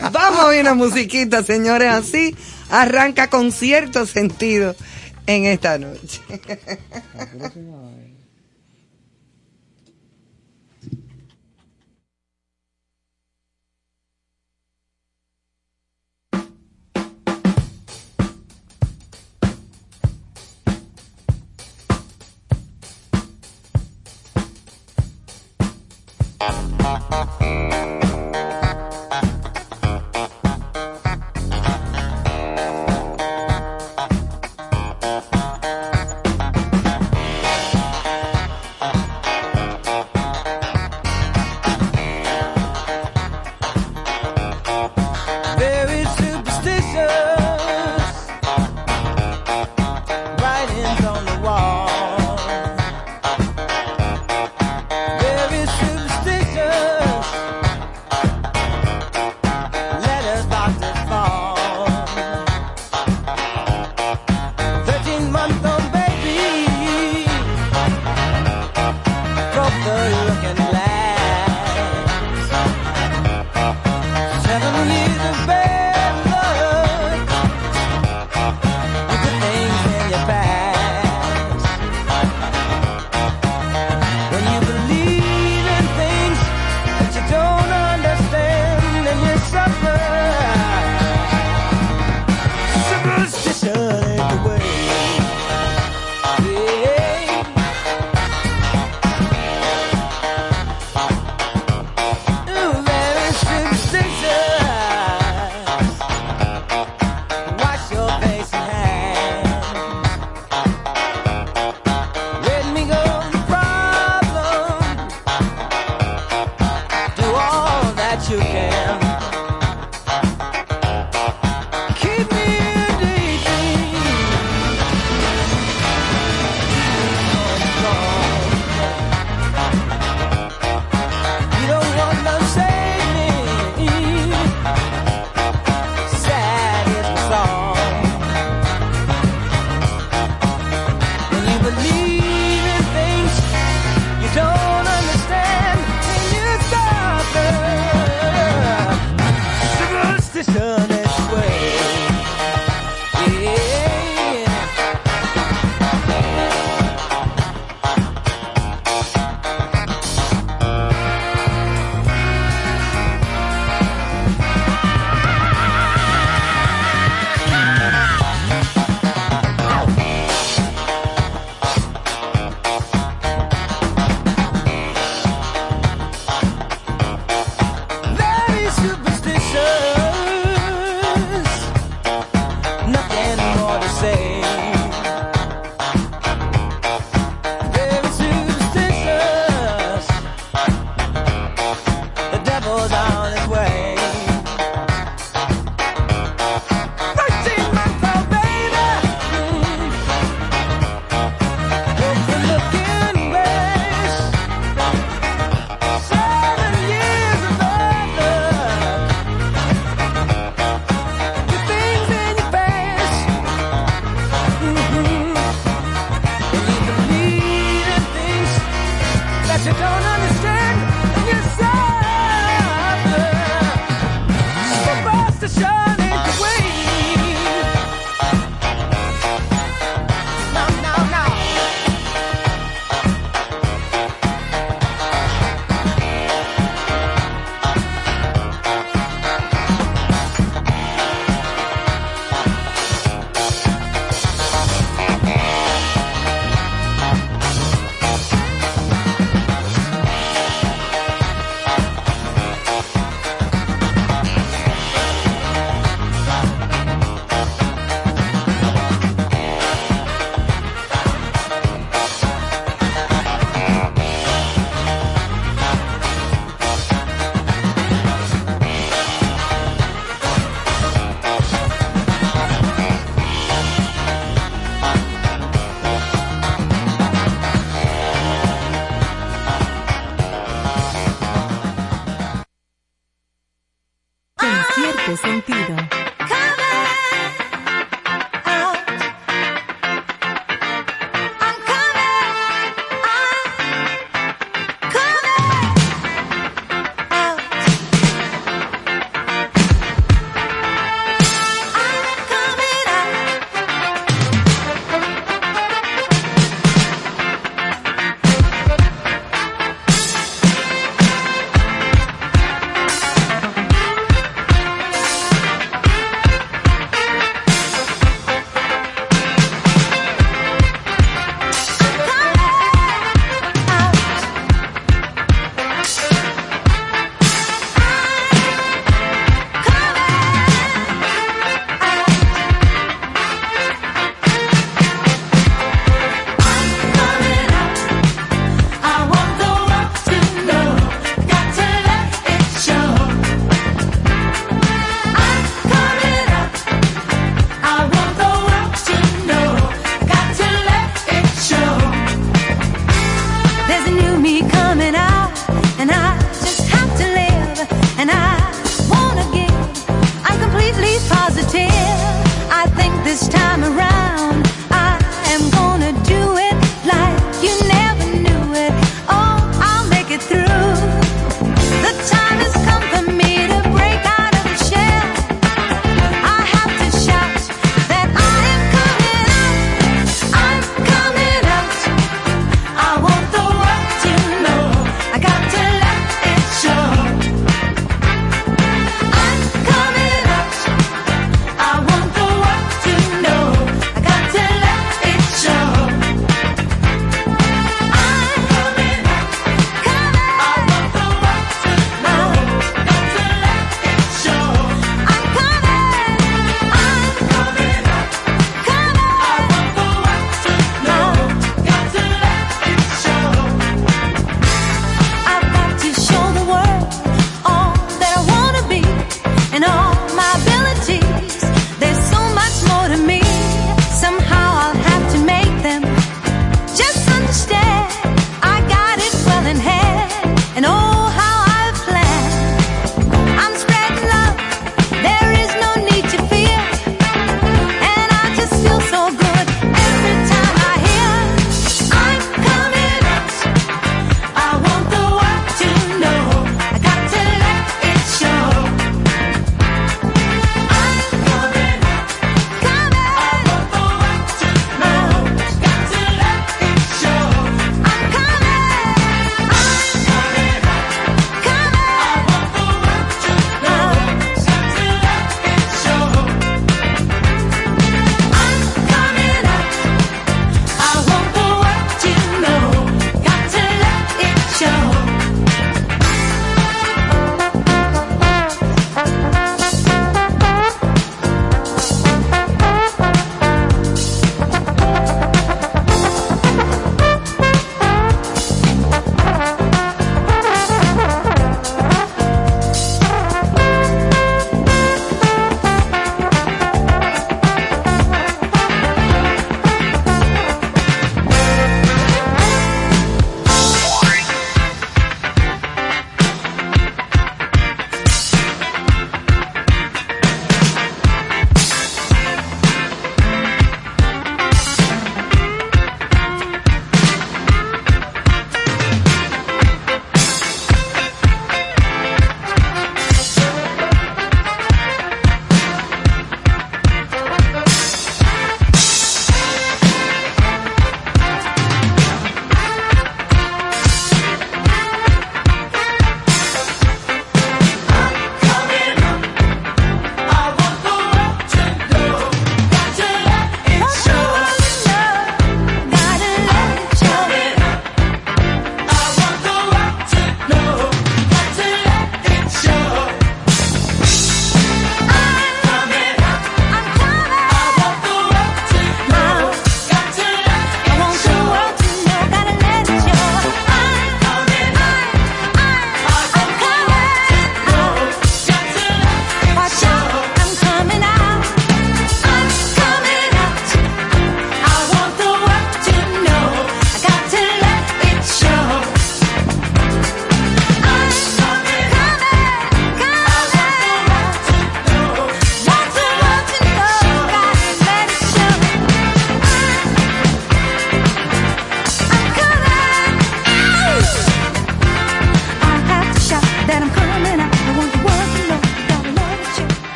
Vamos 0.12 0.40
a 0.40 0.60
una 0.60 0.74
musiquita, 0.74 1.42
señores, 1.42 1.90
así 1.90 2.36
arranca 2.68 3.30
con 3.30 3.52
cierto 3.52 4.04
sentido 4.04 4.76
en 5.26 5.46
esta 5.46 5.78
noche. 5.78 6.20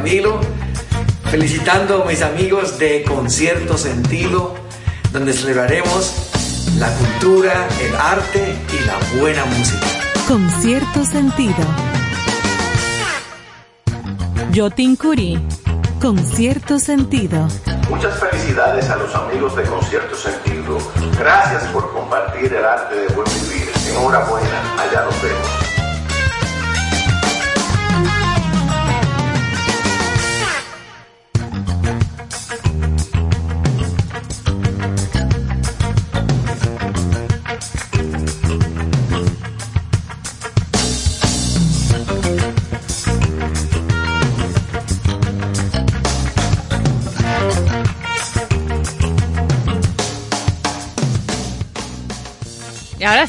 Camilo, 0.00 0.40
felicitando 1.30 2.02
a 2.02 2.06
mis 2.06 2.22
amigos 2.22 2.78
de 2.78 3.02
Concierto 3.02 3.76
Sentido, 3.76 4.54
donde 5.12 5.34
celebraremos 5.34 6.30
la 6.78 6.88
cultura, 6.88 7.68
el 7.82 7.94
arte 7.94 8.56
y 8.72 8.86
la 8.86 9.20
buena 9.20 9.44
música. 9.44 9.86
Con 10.26 10.48
cierto 10.62 11.04
sentido. 11.04 11.54
Yotin 14.52 14.96
Curí. 14.96 15.38
Con 16.00 16.16
cierto 16.18 16.78
sentido. 16.78 17.46
Muchas 17.90 18.18
felicidades 18.18 18.88
a 18.88 18.96
los 18.96 19.14
amigos 19.14 19.54
de 19.54 19.64
Concierto 19.64 20.16
Sentido. 20.16 20.78
Gracias 21.18 21.64
por 21.74 21.92
compartir 21.92 22.50
el 22.54 22.64
arte 22.64 22.94
de 22.96 23.08
buen 23.08 23.28
vivir. 23.34 23.70
Enhorabuena, 23.90 24.80
allá 24.80 25.04
nos 25.04 25.22
vemos. 25.22 25.59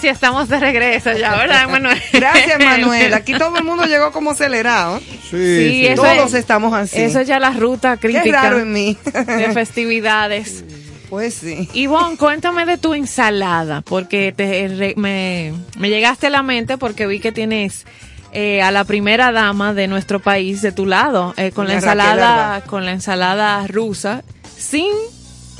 Sí 0.01 0.07
estamos 0.07 0.49
de 0.49 0.59
regreso 0.59 1.11
ya, 1.15 1.35
¿verdad, 1.37 1.69
Manuel? 1.69 2.01
Gracias, 2.11 2.59
Manuel. 2.59 3.13
Aquí 3.13 3.33
todo 3.37 3.55
el 3.57 3.63
mundo 3.63 3.85
llegó 3.85 4.11
como 4.11 4.31
acelerado. 4.31 4.99
Sí, 5.29 5.85
eso 5.87 6.01
Todos 6.01 6.29
es- 6.33 6.39
estamos 6.39 6.73
así. 6.73 6.99
Eso 7.01 7.19
es 7.19 7.27
ya 7.27 7.39
la 7.39 7.51
ruta 7.51 7.97
crítica. 7.97 8.23
Qué 8.23 8.31
raro 8.31 8.59
en 8.59 8.73
mí. 8.73 8.97
De 9.13 9.51
festividades. 9.53 10.63
Pues 11.11 11.33
sí. 11.33 11.67
Ivonne, 11.73 12.15
cuéntame 12.15 12.65
de 12.65 12.77
tu 12.77 12.93
ensalada, 12.93 13.81
porque 13.81 14.31
te, 14.33 14.93
me, 14.95 15.51
me 15.77 15.89
llegaste 15.89 16.27
a 16.27 16.29
la 16.29 16.41
mente 16.41 16.77
porque 16.77 17.05
vi 17.05 17.19
que 17.19 17.33
tienes 17.33 17.85
eh, 18.31 18.61
a 18.61 18.71
la 18.71 18.85
primera 18.85 19.33
dama 19.33 19.73
de 19.73 19.89
nuestro 19.89 20.21
país 20.21 20.61
de 20.61 20.71
tu 20.71 20.85
lado, 20.85 21.33
eh, 21.35 21.51
con 21.51 21.67
la 21.67 21.73
ensalada, 21.73 22.61
con 22.61 22.85
la 22.85 22.93
ensalada 22.93 23.67
rusa, 23.67 24.23
sin 24.57 24.87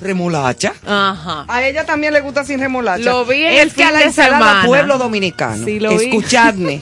remolacha. 0.02 0.74
Ajá. 0.86 1.46
A 1.48 1.64
ella 1.64 1.86
también 1.86 2.14
le 2.14 2.22
gusta 2.22 2.44
sin 2.44 2.60
remolacha. 2.60 3.04
Lo 3.04 3.26
vi 3.26 3.44
en 3.44 3.54
es 3.54 3.62
el 3.62 3.74
que 3.74 3.84
a 3.84 3.88
fin 3.88 3.94
la 3.94 4.00
de 4.00 4.06
ensalada 4.06 4.38
semana. 4.40 4.66
pueblo 4.66 4.98
dominicano. 4.98 5.66
Sí, 5.66 5.80
lo 5.80 5.98
vi. 5.98 6.06
Escuchadme. 6.06 6.82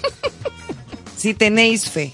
si 1.17 1.33
tenéis 1.33 1.89
fe. 1.89 2.13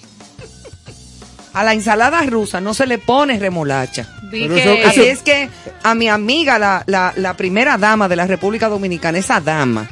A 1.53 1.64
la 1.64 1.74
ensalada 1.74 2.22
rusa 2.24 2.60
no 2.60 2.74
se 2.74 2.86
le 2.86 2.97
pone 2.97 3.39
remolacha. 3.39 4.08
Vi 4.30 4.41
Pero 4.49 4.56
que- 4.56 4.80
eso- 4.82 4.89
Así 4.89 5.01
es 5.03 5.22
que 5.22 5.49
a 5.84 5.95
mi 5.95 6.10
amiga, 6.10 6.60
la, 6.60 6.84
la, 6.86 7.14
la 7.16 7.36
primera 7.38 7.78
dama 7.78 8.10
de 8.10 8.16
la 8.18 8.28
República 8.28 8.68
Dominicana, 8.68 9.18
esa 9.20 9.39
dama, 9.39 9.88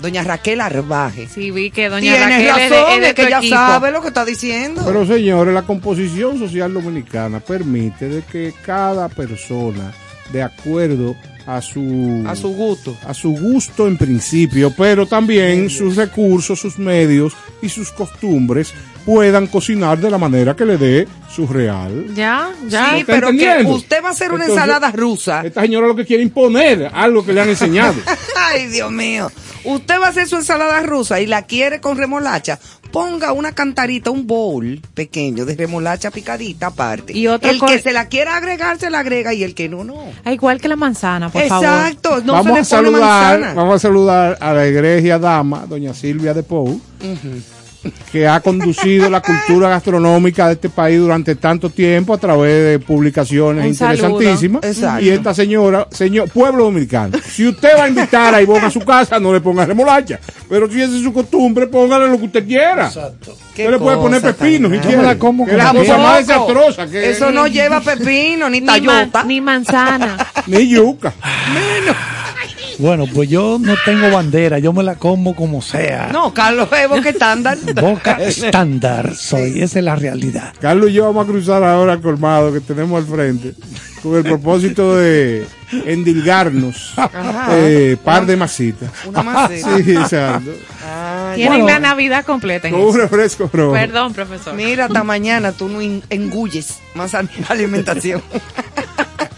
doña 0.00 0.24
Raquel 0.24 0.60
Arbaje. 0.60 1.28
Sí, 1.32 1.52
vi 1.52 1.70
que 1.70 1.88
doña 1.88 2.16
Tiene 2.16 2.18
Raquel 2.48 2.48
es 2.64 2.70
de- 2.70 2.76
razón, 2.80 2.92
es 2.94 3.00
de 3.08 3.14
que 3.14 3.22
ella 3.22 3.38
equipo. 3.38 3.54
sabe 3.56 3.90
lo 3.92 4.02
que 4.02 4.08
está 4.08 4.24
diciendo. 4.24 4.82
Pero 4.84 5.06
señores, 5.06 5.54
la 5.54 5.62
composición 5.62 6.38
social 6.40 6.74
dominicana 6.74 7.38
permite 7.38 8.08
de 8.08 8.22
que 8.24 8.52
cada 8.66 9.08
persona, 9.08 9.92
de 10.30 10.42
acuerdo 10.42 11.16
a 11.46 11.60
su 11.60 12.22
A 12.26 12.36
su 12.36 12.48
gusto. 12.50 12.96
a 13.04 13.12
su 13.14 13.30
gusto 13.30 13.88
en 13.88 13.96
principio, 13.98 14.72
pero 14.76 15.06
también 15.06 15.68
sus 15.70 15.96
recursos, 15.96 16.60
sus 16.60 16.78
medios 16.78 17.32
y 17.60 17.68
sus 17.68 17.90
costumbres 17.90 18.72
puedan 19.04 19.48
cocinar 19.48 19.98
de 19.98 20.08
la 20.08 20.18
manera 20.18 20.54
que 20.54 20.64
le 20.64 20.78
dé 20.78 21.08
su 21.28 21.48
real. 21.48 22.06
Ya, 22.14 22.52
ya. 22.68 22.90
Sí, 22.92 23.00
¿Está 23.00 23.12
pero 23.12 23.30
que 23.32 23.64
usted 23.66 24.02
va 24.04 24.08
a 24.08 24.12
hacer 24.12 24.30
una 24.32 24.44
Entonces, 24.44 24.62
ensalada 24.64 24.92
rusa. 24.92 25.42
Esta 25.44 25.62
señora 25.62 25.88
lo 25.88 25.96
que 25.96 26.06
quiere 26.06 26.22
imponer 26.22 26.88
algo 26.94 27.24
que 27.26 27.32
le 27.32 27.40
han 27.40 27.48
enseñado. 27.48 27.94
Ay, 28.36 28.68
Dios 28.68 28.92
mío. 28.92 29.28
Usted 29.64 30.00
va 30.00 30.06
a 30.06 30.10
hacer 30.10 30.28
su 30.28 30.36
ensalada 30.36 30.80
rusa 30.80 31.20
y 31.20 31.26
la 31.26 31.42
quiere 31.42 31.80
con 31.80 31.96
remolacha. 31.96 32.58
Ponga 32.90 33.32
una 33.32 33.52
cantarita, 33.52 34.10
un 34.10 34.26
bowl 34.26 34.80
pequeño 34.94 35.44
de 35.44 35.54
remolacha 35.54 36.10
picadita 36.10 36.66
aparte. 36.68 37.16
Y 37.16 37.26
otro 37.26 37.50
el 37.50 37.60
que 37.60 37.78
se 37.78 37.92
la 37.92 38.08
quiera 38.08 38.36
agregar, 38.36 38.78
se 38.78 38.90
la 38.90 38.98
agrega 38.98 39.32
y 39.32 39.44
el 39.44 39.54
que 39.54 39.68
no, 39.68 39.82
no. 39.84 40.04
Ah, 40.24 40.32
igual 40.32 40.60
que 40.60 40.68
la 40.68 40.76
manzana, 40.76 41.30
por 41.30 41.42
favor. 41.44 41.64
Exacto, 41.64 42.20
no 42.22 42.34
vamos, 42.34 42.58
a 42.58 42.64
se 42.64 42.76
le 42.76 42.82
pone 42.82 42.92
saludar, 42.92 43.40
manzana. 43.40 43.54
vamos 43.54 43.74
a 43.76 43.78
saludar 43.78 44.38
a 44.40 44.52
la 44.52 44.66
egregia 44.66 45.18
dama, 45.18 45.64
doña 45.66 45.94
Silvia 45.94 46.34
de 46.34 46.42
Pou, 46.42 46.80
que 48.10 48.28
ha 48.28 48.40
conducido 48.40 49.08
la 49.10 49.20
cultura 49.20 49.68
gastronómica 49.68 50.46
de 50.46 50.54
este 50.54 50.68
país 50.68 50.98
durante 50.98 51.34
tanto 51.36 51.70
tiempo 51.70 52.14
a 52.14 52.18
través 52.18 52.64
de 52.64 52.78
publicaciones 52.78 53.64
Un 53.64 53.70
interesantísimas. 53.70 54.64
Exacto. 54.64 55.04
Y 55.04 55.10
esta 55.10 55.34
señora, 55.34 55.88
señor, 55.90 56.28
pueblo 56.30 56.64
dominicano, 56.64 57.18
si 57.24 57.48
usted 57.48 57.70
va 57.76 57.84
a 57.84 57.88
invitar 57.88 58.34
a 58.34 58.42
Ivonne 58.42 58.66
a 58.66 58.70
su 58.70 58.80
casa, 58.80 59.18
no 59.18 59.32
le 59.32 59.40
ponga 59.40 59.64
remolacha. 59.64 60.20
Pero 60.48 60.70
si 60.70 60.80
esa 60.80 60.96
es 60.96 61.02
su 61.02 61.12
costumbre, 61.12 61.66
póngale 61.66 62.08
lo 62.08 62.18
que 62.18 62.26
usted 62.26 62.46
quiera. 62.46 62.86
Exacto. 62.86 63.36
Usted 63.48 63.70
le 63.70 63.78
puede 63.78 63.96
poner 63.96 64.22
pepino 64.22 64.70
si 64.70 64.78
quiere. 64.78 65.02
La 65.02 65.18
como 65.18 65.44
que 65.44 65.52
es 65.52 65.58
la 65.58 65.72
cosa 65.72 65.98
más 65.98 66.26
desastrosa 66.26 66.86
que 66.86 67.10
Eso 67.10 67.30
no 67.30 67.46
lleva 67.46 67.80
pepino 67.80 68.48
ni 68.48 68.60
Ni, 68.60 68.80
ni 69.26 69.40
manzana. 69.40 70.16
ni 70.46 70.68
yuca. 70.68 71.12
Bueno, 72.78 73.06
pues 73.12 73.28
yo 73.28 73.58
no 73.60 73.74
tengo 73.84 74.10
bandera, 74.10 74.58
yo 74.58 74.72
me 74.72 74.82
la 74.82 74.96
como 74.96 75.34
como 75.34 75.62
sea. 75.62 76.10
No, 76.12 76.32
Carlos 76.34 76.68
es 76.72 76.88
boca 76.88 77.08
estándar. 77.08 77.58
Boca 77.74 78.12
estándar 78.20 79.14
soy, 79.14 79.62
esa 79.62 79.78
es 79.78 79.84
la 79.84 79.96
realidad. 79.96 80.54
Carlos 80.60 80.90
y 80.90 80.94
yo 80.94 81.04
vamos 81.04 81.24
a 81.24 81.30
cruzar 81.30 81.62
ahora 81.64 81.92
al 81.92 82.00
colmado 82.00 82.52
que 82.52 82.60
tenemos 82.60 82.98
al 83.02 83.06
frente 83.06 83.54
con 84.02 84.16
el 84.16 84.24
propósito 84.24 84.96
de 84.96 85.46
endilgarnos 85.86 86.94
eh, 87.50 87.96
par 88.02 88.26
de 88.26 88.36
masitas. 88.36 88.90
Una 89.06 89.22
masita. 89.22 89.76
Sí, 89.82 89.92
exacto. 89.92 90.50
Ah, 90.84 91.32
Tienen 91.34 91.64
la 91.64 91.78
Navidad 91.78 92.24
completa 92.24 92.68
en 92.68 92.74
Con 92.74 92.82
un 92.82 92.96
refresco 92.96 93.48
rojo. 93.52 93.72
Perdón, 93.72 94.12
profesor. 94.12 94.54
Mira, 94.54 94.86
hasta 94.86 95.04
mañana 95.04 95.52
tú 95.52 95.68
no 95.68 95.80
engulles 96.10 96.78
más 96.94 97.14
alimentación. 97.48 98.22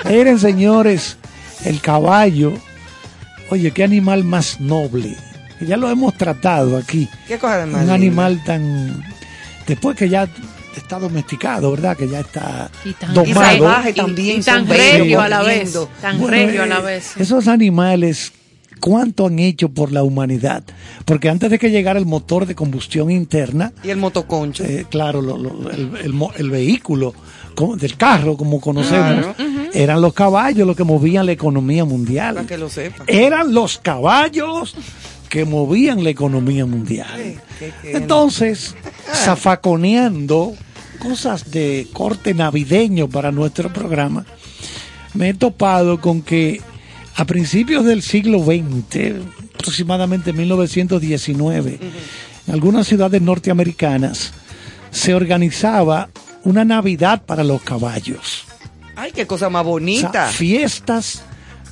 Miren, 0.08 0.38
señores, 0.38 1.16
el 1.64 1.80
caballo, 1.80 2.52
oye, 3.50 3.70
qué 3.72 3.84
animal 3.84 4.24
más 4.24 4.60
noble. 4.60 5.16
Ya 5.60 5.76
lo 5.76 5.88
hemos 5.90 6.14
tratado 6.16 6.76
aquí. 6.76 7.08
¿Qué 7.28 7.38
cosa 7.38 7.64
de 7.66 7.72
Un 7.74 7.90
animal 7.90 8.42
tan. 8.44 9.02
Después 9.66 9.96
que 9.96 10.08
ya 10.08 10.28
está 10.76 10.98
domesticado, 10.98 11.70
¿verdad? 11.70 11.96
Que 11.96 12.08
ya 12.08 12.20
está 12.20 12.70
Y 12.84 12.92
tan, 12.92 13.14
domado. 13.14 13.34
salvaje 13.40 13.90
y- 13.90 13.94
también, 13.94 14.40
y 14.40 14.42
tan 14.42 14.66
regio 14.68 15.20
a 15.20 15.28
la 15.28 15.42
vez. 15.42 15.72
Tan 16.02 16.18
Bueno, 16.18 16.36
regio 16.36 16.62
a 16.64 16.66
la 16.66 16.80
eh, 16.80 16.82
vez. 16.82 17.16
Esos 17.16 17.46
animales, 17.48 18.32
¿cuánto 18.80 19.26
han 19.28 19.38
hecho 19.38 19.68
por 19.70 19.92
la 19.92 20.02
humanidad? 20.02 20.64
Porque 21.04 21.28
antes 21.30 21.50
de 21.50 21.58
que 21.58 21.70
llegara 21.70 21.98
el 21.98 22.06
motor 22.06 22.44
de 22.46 22.54
combustión 22.54 23.10
interna, 23.10 23.72
Y 23.84 23.90
el 23.90 23.96
motoconcho. 23.98 24.64
eh, 24.64 24.84
claro, 24.90 25.22
lo- 25.22 25.38
lo- 25.38 25.70
el, 25.70 25.96
el 26.02 26.12
mo- 26.12 26.32
el 26.36 26.50
vehículo 26.50 27.14
del 27.76 27.96
carro, 27.96 28.36
como 28.36 28.60
conocemos, 28.60 29.26
eran 29.72 30.00
los 30.00 30.12
caballos 30.12 30.66
los 30.66 30.76
que 30.76 30.84
movían 30.84 31.26
la 31.26 31.32
economía 31.32 31.84
mundial. 31.84 32.34
Para 32.36 32.46
que 32.46 32.58
lo 32.58 32.68
sepa. 32.68 33.04
Eran 33.06 33.52
los 33.54 33.78
caballos 33.78 34.74
que 35.28 35.44
movían 35.44 36.04
la 36.04 36.10
economía 36.10 36.64
mundial. 36.66 37.40
Qué- 37.58 37.72
qué- 37.82 37.96
Entonces, 37.96 38.74
zafaconeando 39.12 40.54
cosas 41.00 41.50
de 41.50 41.86
corte 41.92 42.34
navideño 42.34 43.08
para 43.08 43.30
nuestro 43.32 43.72
programa, 43.72 44.24
me 45.14 45.30
he 45.30 45.34
topado 45.34 46.00
con 46.00 46.22
que 46.22 46.60
a 47.16 47.24
principios 47.24 47.84
del 47.84 48.02
siglo 48.02 48.40
XX, 48.44 49.14
aproximadamente 49.54 50.32
1919, 50.32 51.78
en 52.46 52.52
algunas 52.54 52.86
ciudades 52.86 53.22
norteamericanas 53.22 54.32
se 54.90 55.14
organizaba 55.14 56.08
una 56.44 56.64
Navidad 56.64 57.22
para 57.24 57.42
los 57.44 57.62
caballos. 57.62 58.44
Ay, 58.96 59.12
qué 59.12 59.26
cosa 59.26 59.48
más 59.50 59.62
O 59.62 59.64
sea, 59.64 59.70
bonita. 59.72 60.26
fiestas 60.28 61.22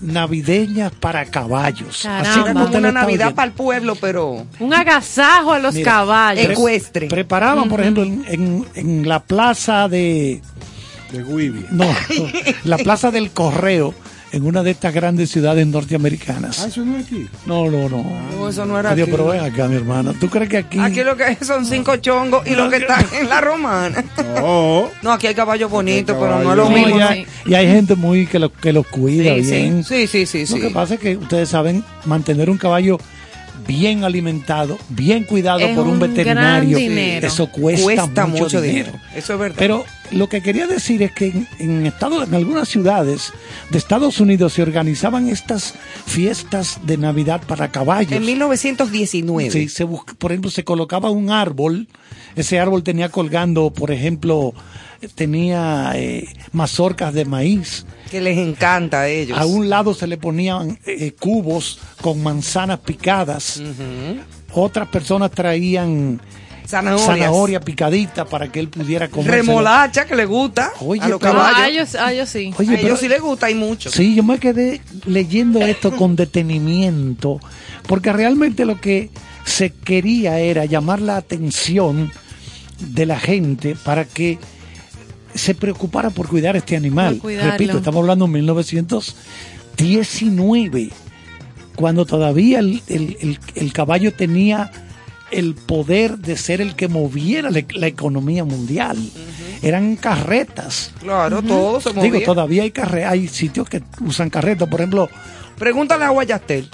navideñas 0.01 0.91
para 0.93 1.25
caballos. 1.27 2.01
Caramba. 2.03 2.31
Así 2.31 2.41
como 2.53 2.65
una 2.79 2.93
Navidad 2.93 3.35
para 3.35 3.47
el 3.47 3.53
pueblo, 3.53 3.95
pero 4.01 4.45
Un 4.59 4.75
agasajo 4.75 5.53
a 5.53 5.59
los 5.59 5.75
Mira, 5.75 5.93
caballos. 5.93 6.51
ecuestre. 6.51 7.07
Preparaban, 7.09 7.69
por 7.69 7.81
ejemplo, 7.81 8.03
en, 8.03 8.25
en- 8.27 8.67
en 8.75 9.09
la 9.09 9.21
plaza 9.23 9.89
de... 9.89 10.43
De 11.13 11.23
Guivia. 11.23 11.67
No, 11.71 11.85
no, 11.85 11.95
la 12.65 12.79
plaza 12.79 13.11
del 13.11 13.31
correo, 13.31 13.95
en 14.33 14.47
una 14.47 14.63
de 14.63 14.71
estas 14.71 14.95
grandes 14.95 15.31
ciudades 15.31 15.67
norteamericanas. 15.67 16.61
Ah, 16.61 16.69
eso 16.69 16.85
no 16.85 16.97
es 16.97 17.05
aquí. 17.07 17.29
No, 17.47 17.71
no, 17.71 17.89
no. 17.89 18.03
No, 18.35 18.49
eso 18.49 18.65
no 18.65 18.79
era 18.79 18.91
Adiós, 18.91 19.07
aquí. 19.09 19.17
pero 19.17 19.29
ven 19.29 19.41
acá, 19.45 19.69
mi 19.69 19.77
hermana. 19.77 20.15
¿Tú 20.19 20.29
crees 20.31 20.49
que 20.49 20.57
aquí... 20.57 20.79
Aquí 20.79 21.05
lo 21.05 21.17
que 21.17 21.25
hay 21.25 21.37
son 21.43 21.67
cinco 21.67 21.97
chongos 21.97 22.47
y 22.47 22.55
lo 22.55 22.71
que 22.71 22.77
están 22.77 23.05
en 23.19 23.29
la 23.29 23.41
romana. 23.43 24.03
No. 24.37 24.89
No, 25.03 25.13
aquí 25.13 25.27
hay 25.27 25.35
caballos 25.35 25.71
bonitos, 25.71 26.17
pero 26.19 26.43
no 26.43 26.51
es 26.53 26.57
lo 26.57 26.65
No, 26.65 26.71
mismo. 26.71 26.99
y, 26.99 27.01
hay, 27.03 27.27
y 27.47 27.55
hay 27.55 27.67
gente 27.67 27.95
muy 27.95 28.27
que, 28.27 28.39
lo, 28.39 28.53
que 28.53 28.73
los 28.73 28.87
cuida 28.87 29.35
Sí, 29.35 29.41
bien. 29.43 29.85
sí, 29.85 30.07
sí, 30.07 30.25
sí, 30.27 30.47
sí, 30.47 30.55
Lo 30.59 30.69
que 30.69 30.71
pasa 30.75 30.95
es 30.95 31.01
que 31.01 31.17
ustedes 31.17 31.49
saben 31.51 31.85
mantener 32.07 32.49
un 32.49 32.57
caballo 32.59 32.99
bien 33.67 34.03
alimentado, 34.03 34.79
bien 34.89 35.25
cuidado 35.25 35.61
Es 35.61 35.77
por 35.77 35.85
un, 35.87 35.93
un 35.95 36.01
veterinario, 36.01 36.79
eso 36.79 37.47
cuesta, 37.49 37.85
Cuesta 37.85 38.27
mucho, 38.27 38.45
mucho 38.45 38.61
dinero. 38.61 38.93
dinero. 38.93 39.05
Eso 39.15 39.35
es 39.35 39.39
verdad. 39.39 39.57
Pero 39.59 39.85
lo 40.13 40.29
que 40.29 40.43
quería 40.43 40.67
decir 40.67 41.03
es 41.03 41.13
que 41.13 41.27
en, 41.27 41.49
en 41.59 41.87
Estados- 41.87 42.27
en 42.29 42.35
algunas 42.35 42.69
ciudades 42.69 43.33
de 43.71 43.79
Estados 43.79 44.21
Unidos 44.21 44.53
se 44.55 44.63
organizaban 44.63 45.29
estas 45.29 45.75
fiestas 46.07 46.81
de 46.85 46.97
Navidad 46.99 47.41
para 47.47 47.71
caballos. 47.71 48.13
En 48.13 48.25
1919. 48.25 49.51
Sí, 49.51 49.69
se 49.69 49.85
busca- 49.85 50.15
por 50.15 50.33
ejemplo, 50.33 50.51
se 50.51 50.65
colocaba 50.65 51.11
un 51.11 51.31
árbol, 51.31 51.89
ese 52.37 52.59
árbol 52.61 52.83
tenía 52.83 53.09
colgando, 53.11 53.71
por 53.73 53.91
ejemplo, 53.91 54.55
tenía 55.15 55.93
eh, 55.95 56.29
mazorcas 56.53 57.13
de 57.15 57.25
maíz. 57.25 57.85
Que 58.11 58.21
les 58.21 58.39
encanta 58.39 59.01
a 59.03 59.09
ellos. 59.09 59.37
A 59.39 59.47
un 59.47 59.69
lado 59.69 59.95
se 59.95 60.07
le 60.07 60.17
ponían 60.17 60.79
eh, 60.87 61.13
cubos 61.19 61.79
con 62.01 62.23
manzanas 62.23 62.79
picadas. 62.81 63.61
Otras 64.55 64.89
personas 64.89 65.31
traían 65.31 66.21
Zanahorias. 66.67 67.07
zanahoria 67.07 67.61
picadita 67.61 68.25
para 68.25 68.51
que 68.51 68.61
él 68.61 68.69
pudiera 68.69 69.09
comer. 69.09 69.31
Remolacha 69.31 70.05
que 70.07 70.17
le 70.17 70.25
gusta 70.27 70.73
Oye, 70.81 71.01
a 71.03 71.09
los 71.09 71.21
pero- 71.21 71.35
caballos. 71.35 71.59
a 71.59 71.69
ellos, 71.69 71.95
a 71.95 72.13
ellos 72.13 72.29
sí. 72.29 72.53
Oye, 72.59 72.69
a 72.69 72.77
pero- 72.77 72.89
ellos 72.89 73.01
sí 73.01 73.09
les 73.09 73.21
gusta 73.21 73.51
y 73.51 73.55
mucho. 73.55 73.91
Sí, 73.91 74.15
yo 74.15 74.23
me 74.23 74.39
quedé 74.39 74.81
leyendo 75.07 75.61
esto 75.61 75.95
con 75.97 76.17
detenimiento, 76.17 77.41
porque 77.87 78.13
realmente 78.13 78.65
lo 78.65 78.81
que 78.81 79.11
se 79.45 79.71
quería 79.71 80.39
era 80.39 80.65
llamar 80.65 81.01
la 81.01 81.17
atención 81.17 82.13
de 82.79 83.07
la 83.07 83.19
gente 83.19 83.77
para 83.85 84.05
que 84.05 84.39
se 85.35 85.55
preocupara 85.55 86.11
por 86.11 86.29
cuidar 86.29 86.57
este 86.57 86.77
animal. 86.77 87.21
Repito, 87.23 87.79
estamos 87.79 88.01
hablando 88.01 88.27
de 88.27 88.33
1919, 88.33 90.91
cuando 91.77 92.05
todavía 92.05 92.59
el, 92.59 92.83
el- 92.87 93.17
el- 93.21 93.39
el 93.55 93.73
caballo 93.73 94.13
tenía 94.13 94.71
el 95.33 95.55
poder 95.55 96.19
de 96.19 96.37
ser 96.37 96.61
el 96.61 96.75
que 96.77 96.89
moviera 96.89 97.51
la, 97.51 97.63
la 97.75 97.87
economía 97.87 98.45
mundial. 98.45 98.97
Eran 99.63 99.97
carretas. 99.97 100.91
Claro, 101.01 101.43
todo 101.43 101.81
se 101.81 101.93
movía. 101.93 102.03
Digo, 102.11 102.21
todavía 102.25 102.63
hay 102.65 102.71
carre 102.71 103.05
hay 103.05 103.29
sitios 103.29 103.69
que 103.69 103.83
usan 104.01 104.29
carretas. 104.31 104.69
Por 104.69 104.81
ejemplo, 104.81 105.09
Pregúntale 105.59 106.05
a 106.05 106.09
Guayastel. 106.11 106.69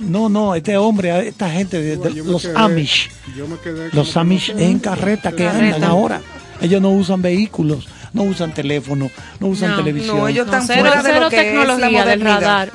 no, 0.00 0.28
no, 0.28 0.54
este 0.54 0.76
hombre, 0.76 1.28
esta 1.28 1.50
gente, 1.50 1.80
de, 1.82 1.96
de- 1.98 2.14
Yo 2.14 2.24
me 2.24 2.32
los 2.32 2.42
quedé- 2.42 2.54
Amish, 2.56 3.10
Yo 3.36 3.46
me 3.46 3.56
quedé 3.58 3.90
como 3.90 4.02
los 4.02 4.16
Amish 4.16 4.50
en 4.56 4.78
carreta 4.78 5.30
que 5.32 5.44
Carreta. 5.44 5.74
andan 5.76 5.90
ahora. 5.90 6.20
Ellos 6.62 6.80
no 6.80 6.90
usan 6.92 7.20
vehículos, 7.20 7.86
no 8.14 8.22
usan 8.22 8.54
teléfono, 8.54 9.10
no 9.40 9.46
usan 9.48 9.70
No, 9.72 9.76
televisión. 9.76 10.16
No, 10.16 10.26
ellos 10.28 10.46
No, 10.46 10.52
están 10.52 10.66
cero, 10.66 10.80
fuera 10.86 11.02
de 11.02 11.08
cero 11.10 11.20
lo 11.24 11.30
que 11.30 11.36
es 11.36 11.54
la 11.54 11.76
tecnología 11.76 12.04
del. 12.06 12.70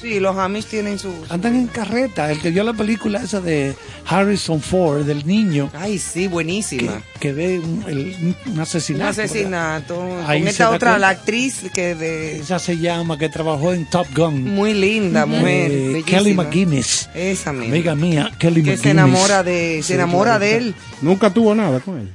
Sí, 0.00 0.20
los 0.20 0.36
Amish 0.36 0.66
tienen 0.66 0.96
su... 0.98 1.12
Andan 1.28 1.56
en 1.56 1.66
carreta. 1.66 2.30
El 2.30 2.40
que 2.40 2.50
vio 2.50 2.62
la 2.62 2.72
película 2.72 3.20
esa 3.20 3.40
de 3.40 3.74
Harrison 4.06 4.60
Ford, 4.60 5.04
del 5.04 5.26
niño, 5.26 5.70
Ay, 5.74 5.98
sí, 5.98 6.22
que, 6.22 6.28
buenísima. 6.28 7.02
que 7.18 7.32
ve 7.32 7.58
un, 7.58 7.84
el- 7.88 8.34
un 8.46 8.52
Un 8.52 8.60
asesinato. 8.60 9.10
asesinato. 9.10 10.00
Ahí 10.26 10.38
Con 10.40 10.48
esta 10.48 10.68
otra, 10.68 10.78
cuenta. 10.78 10.98
la 10.98 11.08
actriz 11.08 11.62
que 11.74 11.94
de... 11.96 12.36
Esa 12.38 12.58
se 12.60 12.78
llama, 12.78 13.18
que 13.18 13.28
trabajó 13.28 13.72
en 13.72 13.86
Top 13.90 14.06
Gun. 14.16 14.44
Muy 14.54 14.72
linda, 14.72 15.26
mujer. 15.26 15.70
Eh, 15.72 15.78
bellísima. 15.94 16.06
Kelly 16.06 16.34
McGuinness. 16.34 17.10
Esa 17.14 17.52
misma. 17.52 17.74
Amiga 17.74 17.94
mía, 17.96 18.30
Kelly 18.38 18.62
que 18.62 18.70
McGuinness. 18.76 18.80
se 18.82 18.90
enamora 18.90 19.42
de, 19.42 19.76
se 19.78 19.82
Sí, 19.88 19.92
enamora 19.94 20.38
de 20.38 20.56
él. 20.58 20.74
Nunca 21.02 21.30
tuvo 21.30 21.54
nada 21.56 21.80
con 21.80 21.98
ella. 21.98 22.10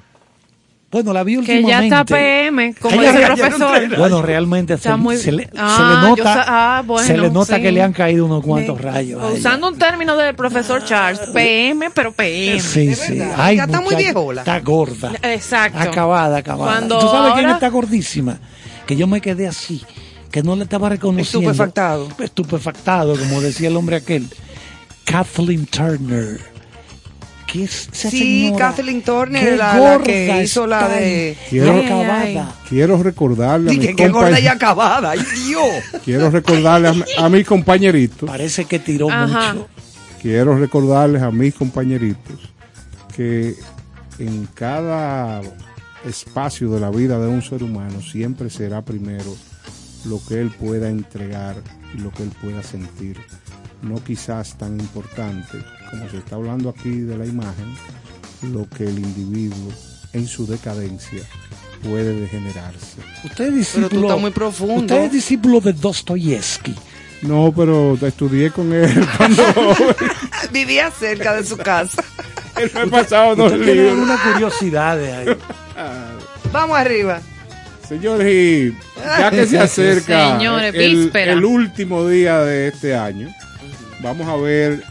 Bueno, 0.94 1.12
la 1.12 1.24
vi 1.24 1.34
Que 1.34 1.39
últimamente. 1.39 1.89
ya 1.89 2.02
está 2.02 2.06
PM, 2.06 2.76
como 2.80 3.02
Ella- 3.02 3.12
dice 3.12 3.24
el 3.24 3.34
profesor. 3.34 3.98
Bueno, 3.98 4.22
realmente 4.22 4.74
se, 4.74 4.78
Está 4.78 4.96
muy- 4.96 5.18
se 5.18 5.32
le, 5.32 5.50
Ah, 5.58 5.76
se 5.76 5.84
le 5.84 6.02
yo 6.02 6.08
nota, 6.10 6.34
sa- 6.36 6.46
ah, 6.78 6.82
bueno, 6.86 7.08
se 7.08 7.18
le 7.18 7.30
nota 7.32 7.56
sí. 7.56 7.62
que 7.64 7.72
le 7.72 7.82
han 7.82 7.94
caído 7.94 8.26
unos 8.28 8.44
cuantos 8.44 8.80
rayos. 8.80 9.20
Usando 9.34 9.70
un 9.70 9.78
término 9.80 10.16
del 10.16 10.36
profesor 10.36 10.86
Charles, 10.86 11.20
PM, 11.34 11.89
pero 11.96 12.12
PM. 12.14 12.60
Sí, 12.62 12.94
sí. 12.94 13.20
Ay, 13.36 13.56
Ella 13.56 13.64
está 13.66 13.82
muy 13.82 13.96
viejola. 13.96 14.41
Está 14.41 14.60
gorda. 14.60 15.12
Exacto. 15.24 15.80
Acabada, 15.80 16.38
acabada. 16.38 16.72
Cuando 16.74 17.00
¿Tú 17.00 17.08
sabes 17.10 17.34
quién 17.34 17.50
está 17.50 17.70
gordísima? 17.70 18.38
Que 18.86 18.96
yo 18.96 19.08
me 19.08 19.20
quedé 19.20 19.48
así, 19.48 19.84
que 20.30 20.44
no 20.44 20.56
le 20.56 20.62
estaba 20.64 20.89
reconociendo. 20.89 21.50
Estupefactado. 21.50 22.08
Estupefactado, 22.20 23.18
como 23.18 23.41
decía 23.41 23.68
el 23.70 23.78
hombre 23.78 23.96
aquel. 23.96 24.28
Kathleen 25.06 25.66
Turner. 25.66 26.53
¿Qué 27.54 27.64
es 27.66 27.88
esa 27.93 28.10
Sí, 28.10 28.47
señora? 28.47 28.70
Kathleen 28.70 29.01
Turner, 29.04 29.43
Qué 29.51 29.56
la- 29.56 30.01
que 30.04 30.41
hizo 30.43 30.66
la 30.66 30.88
de- 30.89 31.38
Quiero- 31.51 31.78
acabada. 31.80 32.20
Ay, 32.22 32.38
ay. 32.38 32.47
Quiero 32.68 33.04
recordarle 33.04 33.70
a 33.70 33.74
Dije 33.74 33.95
que 33.95 34.10
gorda 34.10 34.39
y 34.39 34.47
acabada. 34.47 35.12
¡Ay, 35.12 35.20
Dios! 35.45 36.01
Quiero 36.04 36.32
recordarle 36.32 36.88
a, 36.88 36.93
mi- 36.93 37.04
a 37.18 37.30
mis 37.30 37.45
compañeritos. 37.45 38.28
Parece 38.28 38.66
que 38.66 38.80
tiró 38.80 39.10
Ajá. 39.12 39.54
mucho. 39.54 39.68
Quiero 40.22 40.58
recordarles 40.58 41.22
a 41.22 41.30
mis 41.30 41.54
compañeritos 41.54 42.39
que 43.16 43.56
en 44.18 44.47
cada 44.56 45.41
espacio 46.06 46.72
de 46.72 46.80
la 46.80 46.89
vida 46.89 47.20
de 47.20 47.28
un 47.28 47.41
ser 47.43 47.62
humano 47.64 48.01
siempre 48.01 48.49
será 48.49 48.82
primero 48.82 49.36
lo 50.06 50.20
que 50.28 50.41
él 50.41 50.49
pueda 50.49 50.89
entregar 50.89 51.58
y 51.95 51.99
lo 51.99 52.12
que 52.12 52.24
él 52.24 52.32
pueda 52.41 52.64
sentir. 52.64 53.18
No 53.84 54.02
quizás 54.04 54.58
tan 54.58 54.80
importante 54.80 55.58
como 55.92 56.10
se 56.10 56.18
está 56.18 56.36
hablando 56.36 56.70
aquí 56.70 56.90
de 57.02 57.18
la 57.18 57.26
imagen, 57.26 57.76
lo 58.52 58.68
que 58.70 58.86
el 58.86 58.98
individuo 59.00 59.72
en 60.14 60.28
su 60.28 60.48
decadencia 60.48 61.22
puede 61.84 62.20
degenerarse. 62.20 62.98
Usted 63.24 63.30
es 63.30 63.36
Pero 63.36 63.50
tú 63.50 63.56
discípulo. 63.58 64.02
estás 64.08 64.22
muy 64.22 64.32
profundo. 64.32 64.76
Usted 64.82 65.04
es 65.06 65.12
discípulo 65.12 65.60
de 65.60 65.74
Dostoyevsky. 65.74 66.74
No, 67.24 67.54
pero 67.56 67.98
estudié 68.02 68.52
con 68.52 68.72
él 68.74 69.06
cuando 69.18 69.44
Vivía 70.52 70.90
cerca 70.92 71.36
de 71.36 71.44
su 71.46 71.58
casa. 71.58 72.04
él 72.58 72.72
me 72.74 72.82
ha 72.82 72.86
pasado 72.88 73.36
dos 73.36 73.52
Usted 73.52 73.66
tiene 73.66 73.84
libros. 73.84 74.00
una 74.00 74.18
curiosidad 74.32 74.98
de 74.98 75.14
ahí. 75.14 75.38
Vamos 76.52 76.78
arriba. 76.78 77.22
Señores, 77.88 78.28
y 78.32 78.78
ya 79.20 79.30
que 79.30 79.46
se 79.46 79.60
acerca 79.60 80.38
Señores, 80.38 80.74
el, 80.74 80.96
víspera. 80.96 81.34
el 81.34 81.44
último 81.44 82.08
día 82.08 82.40
de 82.40 82.70
este 82.70 82.96
año, 82.96 83.30
vamos 84.04 84.28
a 84.28 84.36
ver 84.36 84.84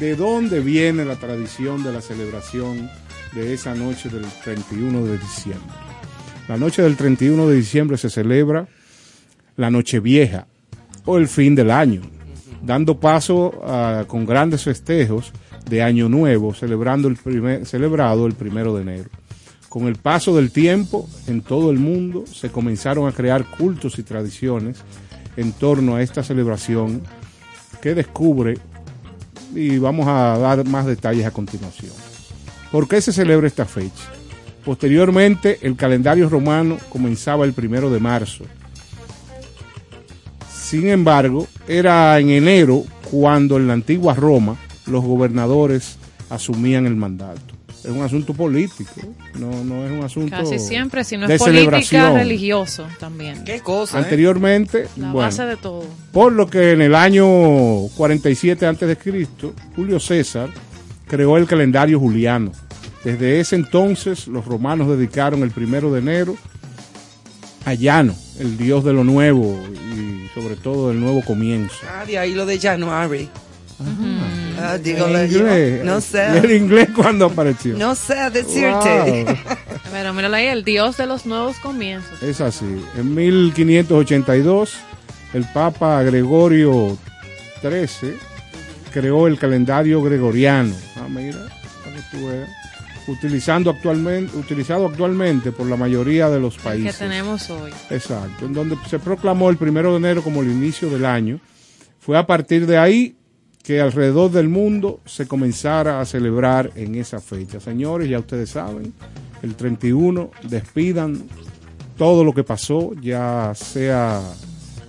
de 0.00 0.14
dónde 0.16 0.60
viene 0.60 1.04
la 1.04 1.16
tradición 1.16 1.82
de 1.82 1.92
la 1.92 2.00
celebración 2.00 2.88
de 3.34 3.52
esa 3.54 3.74
noche 3.74 4.08
del 4.08 4.24
31 4.44 5.04
de 5.04 5.18
diciembre. 5.18 5.68
La 6.48 6.56
noche 6.56 6.82
del 6.82 6.96
31 6.96 7.48
de 7.48 7.56
diciembre 7.56 7.98
se 7.98 8.08
celebra 8.08 8.68
la 9.56 9.70
noche 9.70 10.00
vieja 10.00 10.46
o 11.04 11.18
el 11.18 11.28
fin 11.28 11.54
del 11.54 11.70
año, 11.70 12.02
dando 12.62 12.98
paso 13.00 13.62
a- 13.66 14.04
con 14.06 14.26
grandes 14.26 14.62
festejos 14.64 15.32
de 15.68 15.82
Año 15.82 16.08
Nuevo, 16.08 16.54
celebrando 16.54 17.08
el 17.08 17.16
primer, 17.16 17.66
celebrado 17.66 18.26
el 18.26 18.34
primero 18.34 18.74
de 18.76 18.82
enero. 18.82 19.10
Con 19.68 19.88
el 19.88 19.96
paso 19.96 20.34
del 20.36 20.52
tiempo, 20.52 21.08
en 21.26 21.40
todo 21.42 21.70
el 21.70 21.78
mundo 21.78 22.24
se 22.32 22.50
comenzaron 22.50 23.08
a 23.08 23.12
crear 23.12 23.44
cultos 23.44 23.98
y 23.98 24.02
tradiciones 24.04 24.78
en 25.36 25.52
torno 25.52 25.96
a 25.96 26.02
esta 26.02 26.22
celebración 26.22 27.02
descubre, 27.94 28.58
y 29.54 29.78
vamos 29.78 30.06
a 30.06 30.38
dar 30.38 30.64
más 30.66 30.86
detalles 30.86 31.26
a 31.26 31.30
continuación. 31.30 31.92
¿Por 32.70 32.88
qué 32.88 33.00
se 33.00 33.12
celebra 33.12 33.46
esta 33.46 33.64
fecha? 33.64 34.04
Posteriormente, 34.64 35.58
el 35.62 35.76
calendario 35.76 36.28
romano 36.28 36.76
comenzaba 36.88 37.44
el 37.44 37.52
primero 37.52 37.90
de 37.90 38.00
marzo. 38.00 38.44
Sin 40.52 40.88
embargo, 40.88 41.46
era 41.68 42.18
en 42.18 42.30
enero 42.30 42.84
cuando 43.10 43.56
en 43.56 43.68
la 43.68 43.74
antigua 43.74 44.14
Roma 44.14 44.56
los 44.86 45.04
gobernadores 45.04 45.96
asumían 46.28 46.86
el 46.86 46.96
mandato. 46.96 47.45
Es 47.86 47.92
un 47.92 48.02
asunto 48.02 48.34
político, 48.34 48.90
no, 49.38 49.62
no 49.64 49.84
es 49.86 49.92
un 49.92 50.02
asunto 50.02 50.36
Casi 50.36 50.58
siempre, 50.58 51.04
si 51.04 51.16
no 51.16 51.28
de 51.28 51.36
es 51.36 51.40
política, 51.40 51.70
celebración. 51.70 52.14
religioso 52.16 52.86
también. 52.98 53.44
Qué 53.44 53.60
cosa. 53.60 53.98
¿eh? 53.98 54.02
Anteriormente, 54.02 54.88
La 54.96 55.12
bueno, 55.12 55.18
base 55.18 55.44
de 55.44 55.56
todo. 55.56 55.84
por 56.10 56.32
lo 56.32 56.48
que 56.48 56.72
en 56.72 56.82
el 56.82 56.94
año 56.96 57.24
47 57.96 58.66
antes 58.66 58.88
de 58.88 58.96
Cristo, 58.96 59.54
Julio 59.76 60.00
César 60.00 60.50
creó 61.06 61.36
el 61.36 61.46
calendario 61.46 62.00
juliano. 62.00 62.50
Desde 63.04 63.38
ese 63.38 63.54
entonces, 63.54 64.26
los 64.26 64.44
romanos 64.46 64.88
dedicaron 64.88 65.42
el 65.44 65.52
primero 65.52 65.92
de 65.92 66.00
enero 66.00 66.36
a 67.64 67.74
Llano, 67.74 68.16
el 68.40 68.58
dios 68.58 68.82
de 68.84 68.92
lo 68.92 69.04
nuevo 69.04 69.56
y 69.94 70.28
sobre 70.34 70.56
todo 70.56 70.88
del 70.88 70.98
nuevo 71.00 71.22
comienzo. 71.24 71.76
Ah, 71.88 72.04
de 72.04 72.18
ahí 72.18 72.34
lo 72.34 72.46
de 72.46 72.58
January. 72.58 73.28
Ah, 74.58 74.78
digo, 74.78 75.06
En 75.06 75.12
lo- 75.12 75.24
inglés, 75.24 75.84
no 75.84 75.92
¿Y 75.92 75.96
el 75.96 76.02
sé. 76.02 76.56
inglés 76.56 76.88
cuando 76.94 77.26
apareció? 77.26 77.76
No 77.76 77.94
sé 77.94 78.14
decirte. 78.30 79.24
Wow. 79.24 79.36
Pero 79.92 80.14
míralo 80.14 80.36
ahí, 80.36 80.46
el 80.46 80.64
dios 80.64 80.96
de 80.96 81.06
los 81.06 81.26
nuevos 81.26 81.58
comienzos. 81.58 82.22
Es 82.22 82.40
así. 82.40 82.64
En 82.96 83.14
1582, 83.14 84.74
el 85.34 85.44
Papa 85.52 86.02
Gregorio 86.02 86.96
XIII 87.60 88.14
creó 88.92 89.26
el 89.26 89.38
calendario 89.38 90.02
gregoriano. 90.02 90.74
Ah, 90.96 91.06
mira, 91.08 91.38
para 91.84 91.96
que 91.96 92.02
tú 92.10 92.26
veas. 92.28 92.48
Utilizando 93.08 93.70
actualmente, 93.70 94.36
utilizado 94.36 94.86
actualmente 94.86 95.52
por 95.52 95.66
la 95.68 95.76
mayoría 95.76 96.28
de 96.28 96.40
los 96.40 96.56
El 96.56 96.62
países. 96.62 96.96
que 96.96 97.04
tenemos 97.04 97.48
hoy. 97.50 97.70
Exacto, 97.90 98.46
en 98.46 98.52
donde 98.52 98.76
se 98.90 98.98
proclamó 98.98 99.48
el 99.48 99.56
primero 99.58 99.92
de 99.92 99.98
enero 99.98 100.22
como 100.22 100.42
el 100.42 100.50
inicio 100.50 100.90
del 100.90 101.04
año. 101.04 101.38
Fue 102.00 102.18
a 102.18 102.26
partir 102.26 102.66
de 102.66 102.78
ahí 102.78 103.14
que 103.66 103.80
alrededor 103.80 104.30
del 104.30 104.48
mundo 104.48 105.00
se 105.06 105.26
comenzara 105.26 106.00
a 106.00 106.04
celebrar 106.04 106.70
en 106.76 106.94
esa 106.94 107.18
fecha. 107.20 107.58
Señores, 107.58 108.08
ya 108.08 108.20
ustedes 108.20 108.50
saben, 108.50 108.92
el 109.42 109.56
31 109.56 110.30
despidan 110.44 111.24
todo 111.98 112.22
lo 112.22 112.32
que 112.32 112.44
pasó, 112.44 112.92
ya 113.00 113.52
sea 113.56 114.20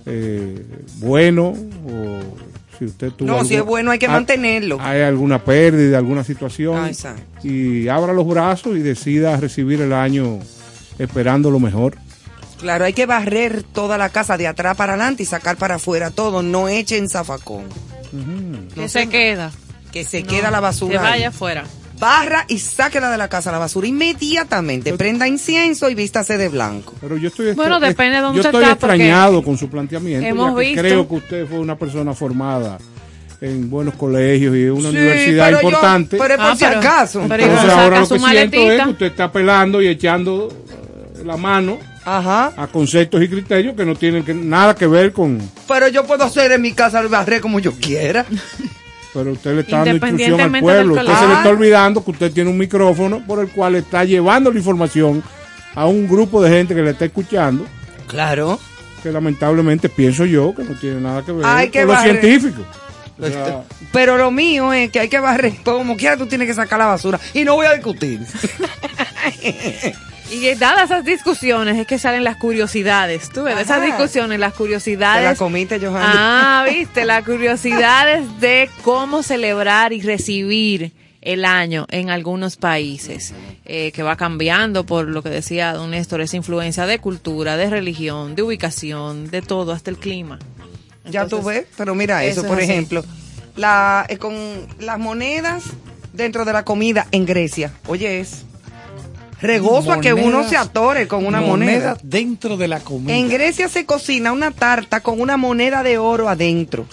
eh, 0.06 0.64
bueno 0.98 1.48
o 1.48 2.20
si 2.78 2.84
usted 2.84 3.10
tuvo 3.10 3.26
No, 3.26 3.44
si 3.44 3.56
es 3.56 3.64
bueno 3.64 3.90
hay 3.90 3.98
que 3.98 4.06
mantenerlo. 4.06 4.78
Hay 4.80 5.00
alguna 5.00 5.42
pérdida, 5.42 5.98
alguna 5.98 6.22
situación 6.22 6.76
Ah, 6.76 6.88
exacto. 6.88 7.22
y 7.42 7.88
abra 7.88 8.12
los 8.12 8.28
brazos 8.28 8.76
y 8.76 8.80
decida 8.80 9.36
recibir 9.38 9.80
el 9.80 9.92
año 9.92 10.38
esperando 11.00 11.50
lo 11.50 11.58
mejor. 11.58 11.96
Claro, 12.60 12.84
hay 12.84 12.92
que 12.92 13.06
barrer 13.06 13.64
toda 13.64 13.98
la 13.98 14.08
casa 14.10 14.36
de 14.36 14.46
atrás 14.46 14.76
para 14.76 14.92
adelante 14.94 15.24
y 15.24 15.26
sacar 15.26 15.56
para 15.56 15.76
afuera 15.76 16.10
todo. 16.12 16.42
No 16.42 16.68
echen 16.68 17.08
zafacón. 17.08 17.64
Que 18.74 18.88
se 18.88 19.08
queda. 19.08 19.50
Que 19.92 20.04
se 20.04 20.22
No, 20.22 20.28
queda 20.28 20.50
la 20.50 20.60
basura. 20.60 20.92
Que 20.92 20.98
ahí. 21.06 21.10
vaya 21.12 21.28
afuera. 21.28 21.64
Barra 21.98 22.44
y 22.46 22.58
sáquela 22.60 23.10
de 23.10 23.18
la 23.18 23.28
casa 23.28 23.50
la 23.50 23.58
basura 23.58 23.88
inmediatamente. 23.88 24.92
Prenda 24.94 25.26
incienso 25.26 25.90
y 25.90 25.94
vístase 25.96 26.38
de 26.38 26.48
blanco. 26.48 26.94
Pero 27.00 27.16
yo 27.16 27.28
estoy 27.28 27.52
Bueno, 27.54 27.80
depende 27.80 28.16
de 28.16 28.22
dónde 28.22 28.36
yo 28.36 28.40
usted 28.48 28.50
estoy 28.50 28.62
está, 28.64 28.76
porque 28.76 28.94
extrañado 28.96 29.42
con 29.42 29.58
su 29.58 29.68
planteamiento. 29.68 30.26
hemos 30.26 30.54
que 30.56 30.60
visto- 30.66 30.80
Creo 30.82 31.08
que 31.08 31.14
usted 31.16 31.46
fue 31.48 31.58
una 31.58 31.76
persona 31.76 32.14
formada 32.14 32.78
en 33.40 33.68
buenos 33.68 33.94
colegios 33.94 34.54
y 34.56 34.62
en 34.64 34.72
una 34.72 34.90
Sí, 34.90 34.96
universidad 34.96 35.46
pero 35.46 35.60
yo- 35.60 35.68
importante. 35.68 36.16
pero 36.18 36.34
es 36.34 36.40
por 36.40 36.46
Ah, 36.50 36.56
si 36.56 36.64
pero- 36.64 36.78
acaso. 36.78 37.24
pero 37.28 37.42
Entonces 37.44 37.70
ahora 37.70 38.00
lo 38.00 38.08
que 38.08 38.18
siento 38.18 38.56
es 38.72 38.82
que 38.84 38.90
usted 38.90 39.06
está 39.06 39.24
apelando 39.24 39.82
y 39.82 39.88
echando 39.88 40.48
eh, 41.18 41.24
la 41.24 41.36
mano 41.36 41.78
a 42.04 42.68
conceptos 42.72 43.22
y 43.22 43.28
criterios 43.28 43.74
que 43.76 43.84
no 43.84 43.94
tienen 43.94 44.24
que- 44.24 44.34
nada 44.34 44.74
que 44.74 44.86
ver 44.86 45.12
con... 45.12 45.38
Pero 45.66 45.88
yo 45.88 46.04
puedo 46.06 46.24
hacer 46.24 46.52
en 46.52 46.62
mi 46.62 46.72
casa 46.72 47.00
el 47.00 47.08
barrer 47.08 47.40
como 47.40 47.58
yo 47.60 47.72
quiera. 47.72 48.24
Pero 49.14 49.32
usted 49.32 49.54
le 49.54 49.60
está 49.62 49.84
dando 49.84 50.06
instrucción 50.06 50.40
al 50.40 50.60
pueblo. 50.60 50.94
Usted 50.94 51.14
se 51.14 51.26
le 51.26 51.32
está 51.34 51.48
olvidando 51.48 52.04
que 52.04 52.10
usted 52.10 52.32
tiene 52.32 52.50
un 52.50 52.58
micrófono 52.58 53.22
por 53.26 53.40
el 53.40 53.48
cual 53.50 53.74
está 53.74 54.04
llevando 54.04 54.50
la 54.52 54.58
información 54.58 55.22
a 55.74 55.86
un 55.86 56.06
grupo 56.08 56.42
de 56.42 56.50
gente 56.50 56.74
que 56.74 56.82
le 56.82 56.90
está 56.90 57.04
escuchando. 57.06 57.66
Claro. 58.06 58.58
Que 59.02 59.12
lamentablemente 59.12 59.88
pienso 59.88 60.24
yo 60.24 60.54
que 60.54 60.64
no 60.64 60.74
tiene 60.78 61.00
nada 61.00 61.22
que 61.24 61.32
ver 61.32 61.44
Hay 61.46 61.70
que 61.70 61.80
con 61.80 61.88
lo 61.88 61.92
barrer. 61.94 62.20
científico. 62.20 62.62
O 63.20 63.26
sea, 63.26 63.62
Pero 63.92 64.16
lo 64.16 64.30
mío 64.30 64.72
es 64.72 64.90
que 64.90 65.00
hay 65.00 65.08
que 65.08 65.18
barrer. 65.18 65.52
Pues 65.64 65.76
como 65.76 65.96
quiera 65.96 66.16
tú 66.16 66.26
tienes 66.26 66.46
que 66.48 66.54
sacar 66.54 66.78
la 66.78 66.86
basura. 66.86 67.18
Y 67.34 67.44
no 67.44 67.54
voy 67.54 67.66
a 67.66 67.74
discutir. 67.74 68.20
Y 70.30 70.54
dadas 70.54 70.90
esas 70.90 71.04
discusiones 71.04 71.78
es 71.78 71.86
que 71.86 71.98
salen 71.98 72.22
las 72.22 72.36
curiosidades. 72.36 73.30
Tú 73.30 73.44
ves, 73.44 73.56
de 73.56 73.62
esas 73.62 73.82
discusiones, 73.82 74.38
las 74.38 74.52
Te 74.52 74.58
curiosidades. 74.58 75.24
la 75.24 75.34
comiste, 75.34 75.78
Johanny. 75.80 76.04
Ah, 76.06 76.66
viste, 76.70 77.04
las 77.04 77.24
curiosidades 77.24 78.40
de 78.40 78.68
cómo 78.82 79.22
celebrar 79.22 79.92
y 79.92 80.02
recibir 80.02 80.92
el 81.22 81.44
año 81.44 81.86
en 81.90 82.10
algunos 82.10 82.56
países, 82.56 83.34
eh, 83.64 83.90
que 83.92 84.02
va 84.02 84.16
cambiando 84.16 84.84
por 84.84 85.08
lo 85.08 85.22
que 85.22 85.30
decía 85.30 85.72
don 85.72 85.90
Néstor, 85.90 86.20
esa 86.20 86.36
influencia 86.36 86.86
de 86.86 86.98
cultura, 86.98 87.56
de 87.56 87.70
religión, 87.70 88.34
de 88.34 88.42
ubicación, 88.42 89.30
de 89.30 89.42
todo, 89.42 89.72
hasta 89.72 89.90
el 89.90 89.96
clima. 89.96 90.38
Ya 91.04 91.26
tú 91.26 91.42
ves, 91.42 91.66
pero 91.76 91.94
mira 91.94 92.22
eso, 92.24 92.40
eso 92.40 92.42
es 92.42 92.46
por 92.46 92.60
ejemplo, 92.60 93.04
la, 93.56 94.06
eh, 94.08 94.18
con 94.18 94.34
las 94.78 94.98
monedas 94.98 95.64
dentro 96.12 96.44
de 96.44 96.52
la 96.52 96.64
comida 96.64 97.06
en 97.12 97.24
Grecia. 97.26 97.72
Oye, 97.86 98.20
es 98.20 98.44
regozo 99.40 99.92
a 99.92 100.00
que 100.00 100.14
uno 100.14 100.48
se 100.48 100.56
atore 100.56 101.06
con 101.08 101.26
una 101.26 101.40
moneda. 101.40 101.96
dentro 102.02 102.56
de 102.56 102.68
la 102.68 102.80
comida. 102.80 103.14
En 103.14 103.28
Grecia 103.28 103.68
se 103.68 103.84
cocina 103.86 104.32
una 104.32 104.50
tarta 104.50 105.00
con 105.00 105.20
una 105.20 105.36
moneda 105.36 105.82
de 105.82 105.98
oro 105.98 106.28
adentro. 106.28 106.86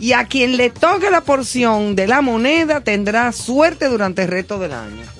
Y 0.00 0.12
a 0.12 0.26
quien 0.26 0.58
le 0.58 0.68
toque 0.68 1.10
la 1.10 1.22
porción 1.22 1.96
de 1.96 2.06
la 2.06 2.20
moneda 2.20 2.82
tendrá 2.82 3.32
suerte 3.32 3.88
durante 3.88 4.22
el 4.22 4.28
resto 4.28 4.58
del 4.58 4.72
año. 4.72 5.17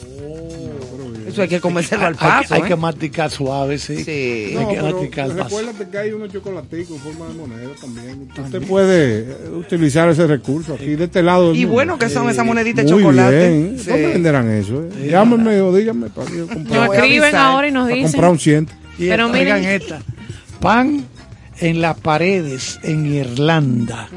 Eso 1.39 1.43
hay 1.45 1.49
que 1.49 1.61
comérselo 1.61 2.07
al 2.07 2.15
paso. 2.17 2.55
hay 2.55 2.63
¿eh? 2.63 2.65
que 2.67 2.77
masticar 2.77 3.31
suave, 3.31 3.79
sí. 3.79 4.05
Sí. 4.05 4.55
Hay 4.59 4.67
que 4.75 4.83
masticar 4.83 5.25
al 5.31 5.37
paso. 5.37 5.59
recuérdate 5.59 5.89
que 5.91 5.99
hay 5.99 6.13
unos 6.13 6.33
chocolaticos 6.33 6.97
en 6.97 7.01
forma 7.03 7.27
de 7.29 7.35
moneda 7.35 7.71
también. 7.81 8.29
Usted 8.45 8.63
puede 8.67 9.21
eh, 9.21 9.37
utilizar 9.57 10.09
ese 10.09 10.27
recurso 10.27 10.75
aquí 10.75 10.97
de 10.97 11.05
este 11.05 11.23
lado. 11.23 11.49
del 11.49 11.57
Y 11.57 11.61
mundo. 11.61 11.73
bueno 11.75 11.99
que 11.99 12.09
son 12.09 12.29
esas 12.29 12.45
moneditas 12.45 12.85
de 12.85 12.93
Muy 12.93 13.03
chocolate. 13.03 13.51
bien. 13.51 13.79
Sí. 13.79 13.91
¿Dónde 13.91 14.07
venderán 14.09 14.51
eso? 14.51 14.83
eh? 14.85 15.09
Llámenme 15.11 15.61
o 15.61 15.75
díganme 15.75 16.09
para 16.11 16.31
yo 16.31 16.47
comprar. 16.49 16.87
Nos 16.89 16.97
escriben 16.97 17.35
ahora 17.37 17.69
y 17.69 17.71
nos 17.73 17.85
Para 17.85 17.95
dicen. 17.95 18.13
comprar 18.13 18.31
un 18.33 18.39
ciento. 18.39 18.73
Y 18.99 19.09
Pero 19.09 19.27
esta, 19.27 19.39
miren- 19.39 19.65
esta. 19.65 20.03
Pan 20.61 21.05
en 21.61 21.81
las 21.81 21.99
paredes 22.01 22.79
en 22.83 23.07
Irlanda. 23.07 24.09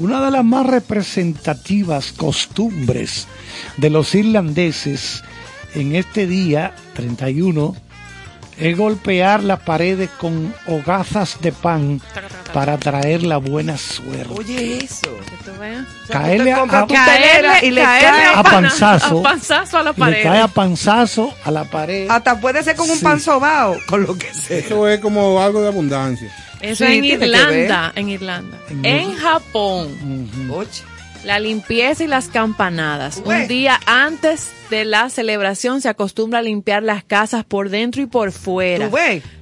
Una 0.00 0.24
de 0.24 0.30
las 0.32 0.44
más 0.44 0.66
representativas 0.66 2.12
costumbres 2.12 3.28
de 3.76 3.90
los 3.90 4.14
irlandeses 4.16 5.22
en 5.74 5.94
este 5.96 6.26
día 6.26 6.74
31 6.94 7.74
es 8.58 8.76
golpear 8.76 9.42
las 9.42 9.60
paredes 9.60 10.10
con 10.10 10.54
hogazas 10.66 11.38
de 11.40 11.52
pan 11.52 12.00
para 12.52 12.76
traer 12.78 13.22
la 13.24 13.38
buena 13.38 13.76
suerte. 13.78 14.28
Oye, 14.36 14.84
eso. 14.84 15.08
Caerle 16.08 16.52
a, 16.52 16.62
a- 16.62 16.86
telera 16.86 17.64
y 17.64 17.70
le 17.70 17.80
caerle 17.82 18.08
cae 18.24 18.34
a 18.34 18.42
panzazo. 18.42 19.18
a 19.20 19.22
panzazo 19.22 19.78
a 19.78 19.82
la 19.82 19.90
le 19.90 19.96
pared. 19.96 20.22
cae 20.22 20.40
a 20.40 20.48
panzazo 20.48 21.34
a 21.44 21.50
la 21.50 21.64
pared. 21.64 22.06
Hasta 22.10 22.38
puede 22.40 22.62
ser 22.62 22.76
con 22.76 22.88
un 22.90 22.98
Sí. 22.98 23.02
pan 23.04 23.18
sobao, 23.20 23.76
con 23.86 24.02
lo 24.02 24.16
que 24.16 24.32
sea. 24.34 24.58
Eso 24.58 24.86
es 24.86 25.00
como 25.00 25.40
algo 25.40 25.62
de 25.62 25.68
abundancia. 25.68 26.30
Eso 26.60 26.86
Sí, 26.86 26.92
en 26.98 27.04
Irlanda, 27.04 27.92
en 27.96 28.08
Irlanda. 28.10 28.58
En 28.82 29.14
Japón, 29.16 29.88
Oye. 30.52 30.68
La 31.24 31.38
limpieza 31.38 32.04
y 32.04 32.06
las 32.06 32.28
campanadas. 32.28 33.22
Ué. 33.24 33.42
Un 33.42 33.48
día 33.48 33.80
antes 33.86 34.48
de 34.70 34.84
la 34.84 35.10
celebración 35.10 35.80
se 35.80 35.88
acostumbra 35.88 36.40
a 36.40 36.42
limpiar 36.42 36.82
las 36.82 37.04
casas 37.04 37.44
por 37.44 37.68
dentro 37.68 38.02
y 38.02 38.06
por 38.06 38.32
fuera. 38.32 38.90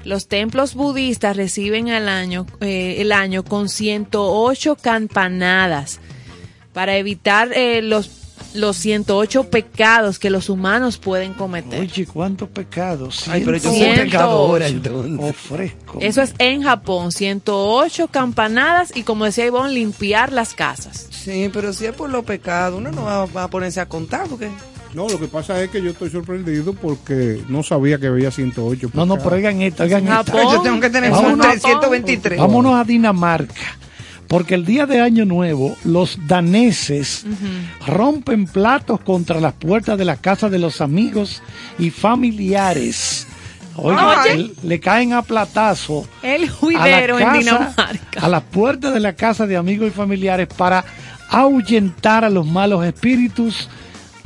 Los 0.05 0.27
templos 0.29 0.75
budistas 0.75 1.37
reciben 1.37 1.89
al 1.91 2.09
año, 2.09 2.47
eh, 2.61 2.97
el 2.99 3.13
año 3.13 3.45
con 3.45 3.69
108 3.69 4.77
campanadas 4.77 6.01
para 6.73 6.97
evitar 6.97 7.51
eh, 7.53 7.81
los, 7.83 8.11
los 8.55 8.77
108 8.77 9.51
pecados 9.51 10.19
que 10.19 10.31
los 10.31 10.49
humanos 10.49 10.99
pueden 10.99 11.35
cometer. 11.35 11.81
Oye, 11.81 12.07
cuántos 12.07 12.49
pecados. 12.49 13.29
Ay, 13.29 13.43
pero 13.45 13.57
yo 13.57 13.71
soy 13.71 13.79
Ciento 13.79 14.03
pecadora 14.03 14.67
ocho. 14.67 14.75
entonces. 14.75 15.31
Ofrezco. 15.31 15.99
Eso 16.01 16.23
es 16.23 16.35
en 16.39 16.63
Japón, 16.63 17.13
108 17.13 18.09
campanadas 18.09 18.97
y 18.97 19.03
como 19.03 19.25
decía 19.25 19.47
Ivonne, 19.47 19.75
limpiar 19.75 20.33
las 20.33 20.55
casas. 20.55 21.07
Sí, 21.25 21.51
pero 21.53 21.73
si 21.73 21.87
es 21.87 21.93
por 21.93 22.09
los 22.11 22.25
pecados, 22.25 22.79
uno 22.79 22.91
no 22.93 23.05
va, 23.05 23.27
va 23.27 23.45
a 23.45 23.49
ponerse 23.49 23.81
a 23.81 23.87
contar 23.87 24.27
porque... 24.29 24.49
No, 24.95 25.09
lo 25.09 25.21
que 25.21 25.29
pasa 25.29 25.63
es 25.63 25.71
que 25.71 25.81
yo 25.81 25.91
estoy 25.91 26.11
sorprendido 26.11 26.73
porque 26.73 27.41
no 27.49 27.63
sabía 27.63 27.99
que 27.99 28.09
había 28.09 28.31
108. 28.33 28.91
No, 28.95 29.07
no, 29.07 29.15
pecados. 29.15 29.23
pero 29.25 29.37
oigan 29.37 29.63
esta, 29.63 29.85
oigan. 29.85 30.07
Japón. 30.07 30.41
Yo 30.51 30.63
tengo 30.63 30.81
que 30.81 30.91
tener 30.91 31.13
Vámonos. 31.13 31.47
323. 31.47 32.39
Vámonos 32.41 32.75
a 32.75 32.83
Dinamarca. 32.85 33.55
Porque 34.27 34.55
el 34.55 34.65
día 34.65 34.87
de 34.87 35.01
Año 35.01 35.25
Nuevo, 35.25 35.77
los 35.85 36.19
daneses 36.27 37.25
rompen 37.87 38.47
platos 38.47 39.01
contra 39.01 39.41
las 39.41 39.53
puertas 39.55 39.97
de 39.99 40.05
la 40.05 40.17
casa 40.17 40.49
de 40.49 40.59
los 40.59 40.81
amigos 40.81 41.43
y 41.79 41.91
familiares. 41.91 43.27
Oigan, 43.77 44.19
Oye. 44.21 44.37
le- 44.39 44.51
le 44.63 44.81
caen 44.81 45.13
a 45.13 45.23
platazo 45.23 46.07
El 46.23 46.43
a, 46.43 46.47
la 46.47 46.53
juidero 46.53 47.19
en 47.21 47.33
Dinamarca. 47.33 48.21
a 48.21 48.29
las 48.29 48.43
puertas 48.43 48.93
de 48.93 49.01
la 49.01 49.15
casa 49.15 49.47
de 49.47 49.57
amigos 49.57 49.89
y 49.89 49.91
familiares 49.93 50.49
para 50.57 50.85
ahuyentar 51.31 52.25
a 52.25 52.31
los 52.31 52.47
malos 52.47 52.85
espíritus 52.85 53.69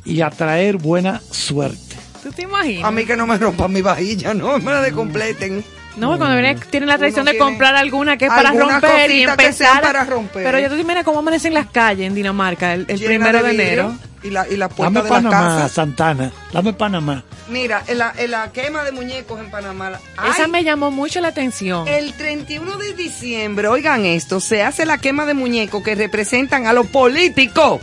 y 0.05 0.20
atraer 0.22 0.76
buena 0.76 1.20
suerte. 1.30 1.96
¿Tú 2.22 2.32
te 2.32 2.42
imaginas? 2.42 2.84
A 2.84 2.90
mí 2.90 3.05
que 3.05 3.16
no 3.16 3.26
me 3.26 3.36
rompan 3.36 3.72
mi 3.72 3.82
vajilla, 3.82 4.32
no 4.34 4.59
me 4.59 4.72
la 4.72 4.80
descompleten. 4.80 5.62
No, 5.96 6.18
cuando 6.18 6.34
viene, 6.36 6.57
tienen 6.70 6.88
la 6.88 6.98
tradición 6.98 7.26
de 7.26 7.38
comprar 7.38 7.76
alguna 7.76 8.16
que 8.16 8.24
es 8.24 8.30
para 8.30 8.50
romper 8.50 9.11
y 9.11 9.22
empezar. 9.22 9.52
sean 9.52 9.80
para 9.80 10.05
romper. 10.05 10.42
Pero 10.42 10.59
ya 10.59 10.68
tú 10.68 10.74
te 10.74 10.80
imaginas 10.80 11.05
cómo 11.05 11.20
amanecen 11.20 11.55
las 11.55 11.66
calles 11.66 12.07
en 12.07 12.14
Dinamarca 12.14 12.74
el, 12.74 12.86
el 12.88 13.00
primero 13.00 13.42
de, 13.42 13.50
enero. 13.52 13.94
Y 14.25 14.31
la, 14.31 14.49
y 14.49 14.57
la 14.57 14.68
Dame 14.68 14.75
puerta 14.75 15.03
de 15.03 15.03
la 15.03 15.09
Panamá, 15.31 15.39
casa. 15.57 15.68
Santana. 15.68 16.33
Dame 16.53 16.72
Panamá. 16.72 17.22
Mira, 17.49 17.83
en 17.87 17.99
la, 17.99 18.12
en 18.16 18.31
la 18.31 18.51
quema 18.53 18.83
de 18.83 18.91
muñecos 18.93 19.39
en 19.39 19.51
Panamá. 19.51 20.01
ay, 20.16 20.31
Esa 20.31 20.49
me 20.49 20.64
llamó 20.64 20.91
mucho 20.91 21.20
la 21.20 21.29
atención. 21.29 21.87
El 21.87 22.14
31 22.14 22.79
de 22.79 22.95
diciembre, 22.95 23.68
oigan 23.68 24.07
esto, 24.07 24.41
se 24.41 24.62
hace 24.62 24.87
la 24.87 24.97
quema 24.97 25.27
de 25.27 25.35
muñecos 25.35 25.83
que 25.83 25.95
representan 25.95 26.66
a 26.66 26.72
los 26.72 26.87
políticos 26.87 27.81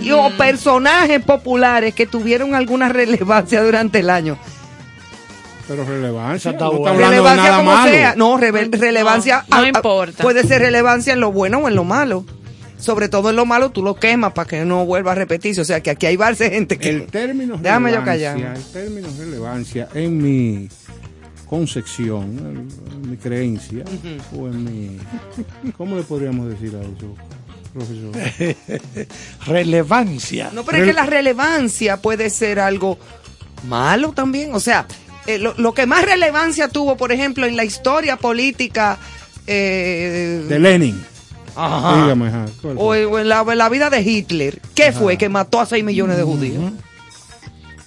y 0.00 0.10
o 0.12 0.30
personajes 0.38 1.20
populares 1.24 1.94
que 1.94 2.06
tuvieron 2.06 2.54
alguna 2.54 2.88
relevancia 2.88 3.60
durante 3.62 3.98
el 3.98 4.10
año. 4.10 4.38
Pero 5.68 5.84
relevancia. 5.84 6.52
Está 6.52 6.64
No 6.66 6.74
está 6.76 6.92
de 6.92 6.98
relevancia 6.98 7.42
nada 7.44 7.56
como 7.58 7.72
malo. 7.72 7.90
sea. 7.90 8.14
No, 8.16 8.36
relevancia. 8.36 9.44
no 9.48 9.56
a- 9.56 9.60
a- 9.60 9.66
importa. 9.68 10.22
Puede 10.22 10.44
ser 10.46 10.62
relevancia 10.62 11.12
en 11.12 11.18
lo 11.20 11.32
bueno 11.32 11.58
o 11.58 11.68
en 11.68 11.74
lo 11.74 11.82
malo. 11.82 12.24
Sobre 12.78 13.08
todo 13.08 13.30
en 13.30 13.36
lo 13.36 13.46
malo 13.46 13.70
tú 13.70 13.82
lo 13.82 13.94
quemas 13.94 14.32
para 14.32 14.46
que 14.48 14.64
no 14.64 14.84
vuelva 14.84 15.12
a 15.12 15.14
repetirse. 15.14 15.60
O 15.60 15.64
sea 15.64 15.80
que 15.82 15.90
aquí 15.90 16.06
hay 16.06 16.16
varias 16.16 16.50
gente 16.50 16.78
que... 16.78 16.90
El 16.90 17.06
término 17.06 17.56
Déjame 17.56 17.90
yo 17.90 18.00
relevancia, 18.00 18.34
callar. 18.34 18.56
el 18.56 18.64
término 18.64 19.08
relevancia 19.18 19.88
en 19.94 20.22
mi 20.22 20.68
concepción, 21.46 22.22
en, 22.38 22.68
en 23.02 23.10
mi 23.10 23.16
creencia, 23.16 23.84
o 24.36 24.48
en 24.48 24.64
mi... 24.64 24.98
¿Cómo 25.76 25.96
le 25.96 26.02
podríamos 26.02 26.48
decir 26.48 26.76
a 26.76 26.80
eso? 26.82 27.14
profesor. 27.76 29.06
Relevancia. 29.46 30.50
No, 30.52 30.64
pero 30.64 30.78
es 30.78 30.84
que 30.84 30.92
la 30.92 31.06
relevancia 31.06 31.98
puede 31.98 32.30
ser 32.30 32.58
algo 32.58 32.98
malo 33.68 34.12
también. 34.12 34.54
O 34.54 34.60
sea, 34.60 34.86
eh, 35.26 35.38
lo, 35.38 35.54
lo 35.58 35.74
que 35.74 35.86
más 35.86 36.04
relevancia 36.04 36.68
tuvo, 36.68 36.96
por 36.96 37.12
ejemplo, 37.12 37.46
en 37.46 37.56
la 37.56 37.64
historia 37.64 38.16
política 38.16 38.98
eh, 39.46 40.44
De 40.48 40.58
Lenin. 40.58 41.04
Ajá. 41.56 42.02
Dígame, 42.02 42.28
ajá. 42.28 42.46
¿cuál 42.62 42.76
o, 42.78 42.94
en, 43.18 43.28
la, 43.28 43.40
en 43.48 43.58
la 43.58 43.68
vida 43.68 43.90
de 43.90 44.00
Hitler, 44.02 44.60
¿qué 44.74 44.92
fue? 44.92 45.16
Que 45.18 45.28
mató 45.28 45.60
a 45.60 45.66
6 45.66 45.82
millones 45.84 46.16
de 46.16 46.22
judíos. 46.22 46.62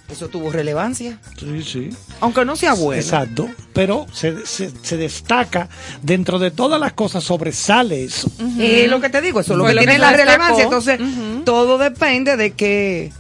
Eso 0.09 0.27
tuvo 0.27 0.51
relevancia. 0.51 1.19
Sí, 1.39 1.61
sí. 1.63 1.89
Aunque 2.19 2.43
no 2.43 2.55
sea 2.55 2.73
bueno. 2.73 2.99
Exacto. 2.99 3.47
Pero 3.73 4.07
se, 4.11 4.43
se- 4.47 4.71
se 4.81 4.97
destaca, 4.97 5.69
dentro 6.01 6.39
de 6.39 6.49
todas 6.49 6.79
las 6.79 6.93
cosas 6.93 7.23
sobresale 7.23 8.03
eso. 8.05 8.27
Es 8.57 8.89
lo 8.89 8.99
que 8.99 9.09
te 9.09 9.21
digo, 9.21 9.39
eso 9.39 9.53
es 9.53 9.57
lo 9.59 9.65
que 9.65 9.73
lo 9.73 9.79
tiene 9.81 9.93
que 9.93 9.99
la 9.99 10.07
destacó. 10.11 10.31
relevancia. 10.31 10.63
Entonces, 10.63 10.99
todo 11.45 11.77
depende 11.77 12.37
de 12.37 12.51
que 12.53 13.11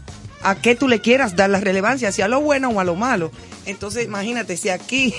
a 0.41 0.55
qué 0.55 0.73
tú 0.75 0.87
le 0.87 0.99
quieras 0.99 1.35
dar 1.35 1.51
la 1.51 1.59
relevancia, 1.59 2.11
si 2.11 2.23
a 2.23 2.27
lo 2.27 2.41
bueno 2.41 2.69
o 2.69 2.79
a 2.79 2.83
lo 2.83 2.95
malo. 2.95 3.31
Entonces, 3.67 4.05
imagínate, 4.05 4.57
si 4.57 4.69
aquí, 4.69 5.13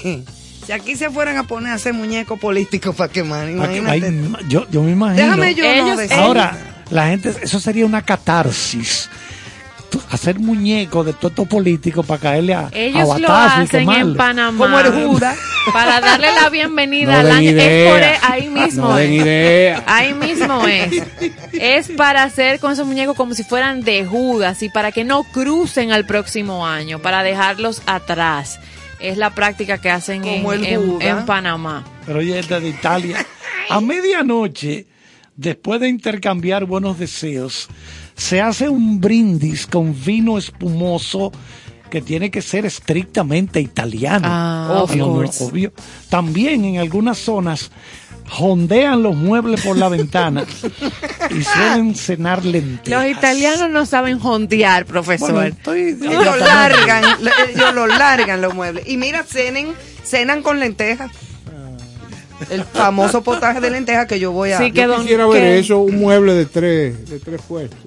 si 0.70 0.72
aquí 0.72 0.96
se 0.96 1.10
fueran 1.10 1.36
a 1.36 1.42
poner 1.44 1.72
a 1.72 1.74
hacer 1.74 1.92
muñecos 1.94 2.38
políticos 2.38 2.94
para 2.94 3.10
quemar, 3.12 3.46
Ay, 3.46 3.54
imagínate. 3.54 4.44
yo, 4.48 4.66
yo 4.70 4.82
me 4.82 4.92
imagino. 4.92 5.20
Déjame 5.24 5.54
yo 5.56 5.64
no 5.64 5.70
Ellos- 5.70 5.96
decir. 5.98 6.16
Ahora, 6.16 6.56
la 6.90 7.08
gente, 7.08 7.34
eso 7.42 7.58
sería 7.58 7.84
una 7.86 8.02
catarsis. 8.02 9.10
Hacer 10.12 10.38
muñecos 10.38 11.04
de 11.04 11.12
todos 11.12 11.32
estos 11.32 11.48
políticos 11.48 12.06
para 12.06 12.20
caerle 12.20 12.54
a, 12.54 12.68
a 12.68 12.70
Ellos 12.72 13.08
lo 13.20 13.28
y 13.28 13.32
hacen 13.32 13.90
en 13.90 14.14
Panamá. 14.16 14.56
Como 14.56 14.78
el 14.78 14.92
Judas. 15.04 15.36
Para 15.72 16.00
darle 16.00 16.28
la 16.32 16.48
bienvenida 16.48 17.14
No 17.14 17.18
al 17.18 17.30
año. 17.32 17.50
Es 17.50 17.54
idea. 17.56 17.90
por 18.20 18.30
ahí 18.32 18.48
mismo 18.48 18.88
No 18.88 18.96
den 18.96 19.12
es. 19.14 19.22
idea. 19.22 19.84
Ahí 19.88 20.14
mismo 20.14 20.66
es. 20.68 21.02
Es 21.52 21.88
para 21.88 22.22
hacer 22.22 22.60
con 22.60 22.72
esos 22.72 22.86
muñecos 22.86 23.16
como 23.16 23.34
si 23.34 23.42
fueran 23.42 23.82
de 23.82 24.04
Judas 24.06 24.62
y 24.62 24.68
para 24.68 24.92
que 24.92 25.02
no 25.02 25.24
crucen 25.24 25.90
al 25.90 26.06
próximo 26.06 26.64
año, 26.66 27.00
para 27.00 27.24
dejarlos 27.24 27.82
atrás. 27.86 28.60
Es 29.00 29.16
la 29.16 29.34
práctica 29.34 29.78
que 29.78 29.90
hacen 29.90 30.24
en, 30.24 31.26
Panamá. 31.26 31.84
Pero 32.06 32.18
oye, 32.18 32.38
esta 32.38 32.60
de 32.60 32.68
Italia. 32.68 33.24
A 33.68 33.80
medianoche, 33.80 34.86
después 35.36 35.80
de 35.80 35.88
intercambiar 35.88 36.64
buenos 36.64 36.98
deseos, 36.98 37.68
se 38.14 38.40
hace 38.40 38.68
un 38.68 39.00
brindis 39.00 39.66
con 39.66 39.94
vino 40.04 40.36
espumoso 40.36 41.32
que 41.90 42.00
tiene 42.00 42.30
que 42.30 42.42
ser 42.42 42.64
estrictamente 42.66 43.60
italiano. 43.60 44.26
Ah, 44.30 44.84
obvio. 44.86 45.72
También 46.08 46.64
en 46.64 46.78
algunas 46.78 47.18
zonas 47.18 47.70
jondean 48.30 49.02
los 49.02 49.14
muebles 49.16 49.60
por 49.62 49.76
la 49.76 49.88
ventana 49.88 50.44
y 51.30 51.42
suelen 51.42 51.94
cenar 51.94 52.44
lentejas. 52.44 52.88
Los 53.04 53.10
italianos 53.18 53.70
no 53.70 53.84
saben 53.86 54.18
jondear, 54.18 54.86
profesor. 54.86 55.32
Bueno, 55.32 55.48
estoy- 55.56 55.96
Ellos 56.00 56.38
largan, 56.38 57.04
ellos 57.54 57.74
lo 57.74 57.86
largan 57.86 58.40
los 58.40 58.54
muebles. 58.54 58.86
Y 58.88 58.96
mira, 58.96 59.24
cenen, 59.24 59.74
cenan 60.04 60.42
con 60.42 60.60
lentejas. 60.60 61.10
El 62.48 62.64
famoso 62.64 63.22
potaje 63.22 63.60
de 63.60 63.68
lentejas 63.70 64.06
que 64.06 64.18
yo 64.18 64.32
voy 64.32 64.52
a. 64.52 64.58
Sí, 64.58 64.72
que 64.72 64.82
Yo 64.82 64.88
don- 64.88 65.02
quisiera 65.02 65.26
ver 65.26 65.42
que- 65.42 65.58
eso, 65.58 65.78
un 65.80 65.98
mueble 66.00 66.32
de 66.32 66.46
tres, 66.46 67.10
de 67.10 67.18
tres 67.18 67.40
puestos. 67.46 67.78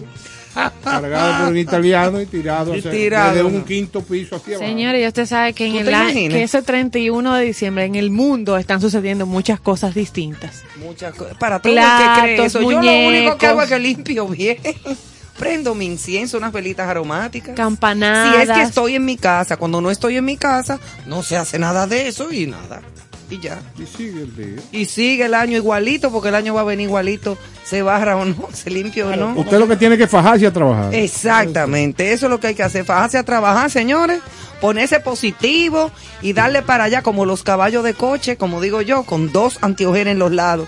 Cargado 0.84 1.40
por 1.40 1.52
un 1.52 1.58
italiano 1.58 2.22
y 2.22 2.26
tirado, 2.26 2.76
Y 2.76 2.82
desde 2.82 3.44
un 3.44 3.64
quinto 3.64 4.02
piso 4.02 4.36
hacia 4.36 4.58
abajo. 4.58 4.70
Señores, 4.70 5.04
y 5.04 5.08
usted 5.08 5.26
sabe 5.26 5.54
que 5.54 5.66
en 5.66 5.74
¿Tú 5.84 5.90
el 5.90 6.30
que 6.30 6.44
ese 6.44 6.62
31 6.62 7.34
de 7.36 7.46
diciembre 7.46 7.86
en 7.86 7.96
el 7.96 8.12
mundo 8.12 8.58
están 8.58 8.82
sucediendo 8.82 9.26
muchas 9.26 9.60
cosas 9.60 9.94
distintas. 9.96 10.64
Muchas 10.78 11.14
cosas. 11.16 11.38
Para 11.38 11.60
todo 11.60 11.74
el 11.74 11.80
que 11.80 12.22
cree 12.22 12.36
Platos, 12.36 12.56
eso. 12.56 12.62
Yo 12.62 12.82
lo 12.82 13.08
único 13.08 13.38
que 13.38 13.48
hago 13.48 13.62
es 13.62 13.70
que 13.70 13.80
limpio 13.80 14.28
bien. 14.28 14.58
Prendo 15.38 15.74
mi 15.74 15.86
incienso, 15.86 16.38
unas 16.38 16.54
velitas 16.54 16.88
aromáticas. 16.88 17.56
Campanadas. 17.56 18.36
Si 18.36 18.42
es 18.42 18.50
que 18.50 18.62
estoy 18.62 18.96
en 18.96 19.06
mi 19.06 19.18
casa, 19.18 19.58
cuando 19.58 19.82
no 19.82 19.90
estoy 19.90 20.18
en 20.18 20.26
mi 20.26 20.38
casa, 20.38 20.80
no 21.08 21.24
se 21.24 21.38
hace 21.38 21.58
nada 21.58 21.88
de 21.88 22.08
eso 22.08 22.32
y 22.32 22.46
nada. 22.46 22.82
Y 23.30 23.40
ya. 23.40 23.62
Y 23.78 23.86
sigue 23.86 24.22
el 24.22 24.36
día. 24.36 24.62
Y 24.72 24.86
sigue 24.86 25.26
el 25.26 25.34
año 25.34 25.58
igualito, 25.58 26.12
porque 26.12 26.30
el 26.30 26.36
año 26.36 26.54
va 26.54 26.62
a 26.62 26.66
venir 26.66 26.88
igualito, 26.88 27.38
se 27.64 27.82
barra 27.82 28.18
o 28.18 28.26
no, 28.26 28.50
se 28.54 28.70
limpia 28.70 29.08
o 29.08 29.16
no. 29.16 29.34
Usted 29.40 29.60
lo 29.60 29.68
que 29.68 29.78
tiene 29.78 29.98
que 29.98 30.08
fajarse 30.08 30.46
a 30.48 30.54
trabajar. 30.54 30.94
Exactamente, 30.94 32.12
eso 32.12 32.28
es 32.28 32.30
lo 32.30 32.40
que 32.40 32.48
hay 32.48 32.56
que 32.56 32.64
hacer, 32.64 32.86
fajarse 32.86 33.18
a 33.18 33.24
trabajar, 33.24 33.72
señores, 33.72 34.20
ponerse 34.62 35.00
positivo 35.00 35.92
y 36.22 36.34
darle 36.34 36.62
para 36.62 36.86
allá 36.86 37.02
como 37.02 37.26
los 37.26 37.44
caballos 37.44 37.84
de 37.84 37.94
coche, 37.94 38.38
como 38.38 38.62
digo 38.62 38.82
yo, 38.82 39.04
con 39.04 39.32
dos 39.32 39.58
antiojera 39.62 40.12
en 40.12 40.20
los 40.20 40.32
lados, 40.32 40.68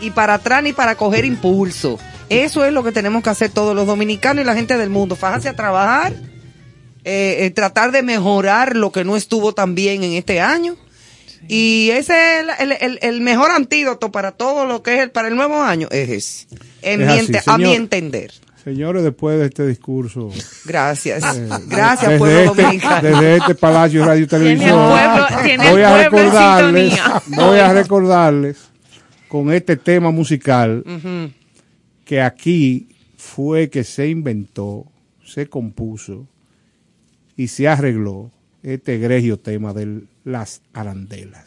y 0.00 0.10
para 0.10 0.34
atrás 0.34 0.62
ni 0.62 0.72
para 0.72 0.96
coger 0.96 1.24
impulso. 1.24 1.98
Eso 2.28 2.64
es 2.64 2.72
lo 2.72 2.84
que 2.84 2.92
tenemos 2.92 3.24
que 3.24 3.30
hacer 3.30 3.50
todos 3.50 3.74
los 3.74 3.86
dominicanos 3.86 4.42
y 4.42 4.46
la 4.46 4.54
gente 4.54 4.76
del 4.76 4.88
mundo, 4.88 5.16
fajarse 5.16 5.48
a 5.48 5.56
trabajar, 5.56 6.12
eh, 7.02 7.38
eh, 7.40 7.50
tratar 7.50 7.90
de 7.90 8.02
mejorar 8.02 8.76
lo 8.76 8.92
que 8.92 9.04
no 9.04 9.16
estuvo 9.16 9.52
tan 9.52 9.74
bien 9.74 10.04
en 10.04 10.12
este 10.12 10.40
año. 10.40 10.76
Y 11.48 11.90
ese 11.90 12.40
es 12.40 12.46
el, 12.60 12.72
el- 12.72 12.78
el- 12.80 12.98
el 13.02 13.20
mejor 13.20 13.50
antídoto 13.50 14.12
para 14.12 14.32
todo 14.32 14.66
lo 14.66 14.82
que 14.82 14.94
es 14.94 15.00
el, 15.00 15.10
para 15.10 15.28
el 15.28 15.36
nuevo 15.36 15.60
año, 15.62 15.88
es 15.90 16.08
ese. 16.10 16.46
En 16.82 17.00
Es 17.02 17.06
mi 17.06 17.12
así, 17.14 17.26
ente- 17.32 17.42
a 17.46 17.58
mi 17.58 17.74
entender. 17.74 18.32
Señores, 18.62 19.02
después 19.02 19.38
de 19.38 19.46
este 19.46 19.66
discurso. 19.66 20.30
Gracias. 20.66 21.22
eh, 21.34 21.48
Gracias, 21.66 22.10
desde 22.10 22.18
pueblo 22.18 22.50
este- 22.50 22.62
dominicano. 22.62 23.08
Desde 23.08 23.36
este 23.38 23.54
Palacio 23.54 24.00
de 24.00 24.06
Radio 24.06 24.24
y 24.24 24.26
Televisión. 24.26 24.70
pueblo- 24.90 25.26
tiene 25.42 25.66
el 25.66 25.72
voy 25.72 25.82
a 25.82 25.96
recordarles, 26.02 26.98
voy 27.28 27.58
a 27.58 27.72
recordarles 27.72 28.58
con 29.28 29.50
este 29.52 29.76
tema 29.76 30.10
musical 30.10 30.84
que 32.04 32.20
aquí 32.20 32.88
fue 33.16 33.70
que 33.70 33.82
se 33.84 34.08
inventó, 34.08 34.84
se 35.24 35.46
compuso 35.48 36.26
y 37.36 37.48
se 37.48 37.66
arregló 37.68 38.30
este 38.62 38.96
egregio 38.96 39.38
tema 39.38 39.72
de 39.72 40.02
las 40.30 40.62
arandelas. 40.72 41.46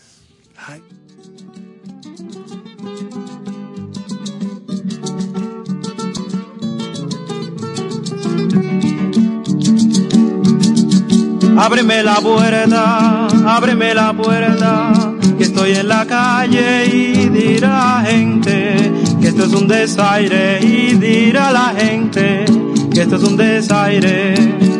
Ábreme 11.58 12.04
la 12.04 12.16
puerta, 12.16 13.28
ábreme 13.46 13.94
la 13.94 14.14
puerta, 14.14 14.92
que 15.38 15.44
estoy 15.44 15.76
en 15.76 15.88
la 15.88 16.06
calle 16.06 16.86
y 16.88 17.30
dirá 17.30 17.70
la 17.70 18.04
gente 18.06 18.92
que 19.22 19.28
esto 19.30 19.46
es 19.46 19.54
un 19.54 19.68
desaire 19.68 20.60
y 20.62 20.96
dirá 20.96 21.52
la 21.52 21.74
gente 21.78 22.46
que 22.94 23.02
esto 23.02 23.16
es 23.16 23.24
un 23.24 23.38
desaire. 23.38 24.34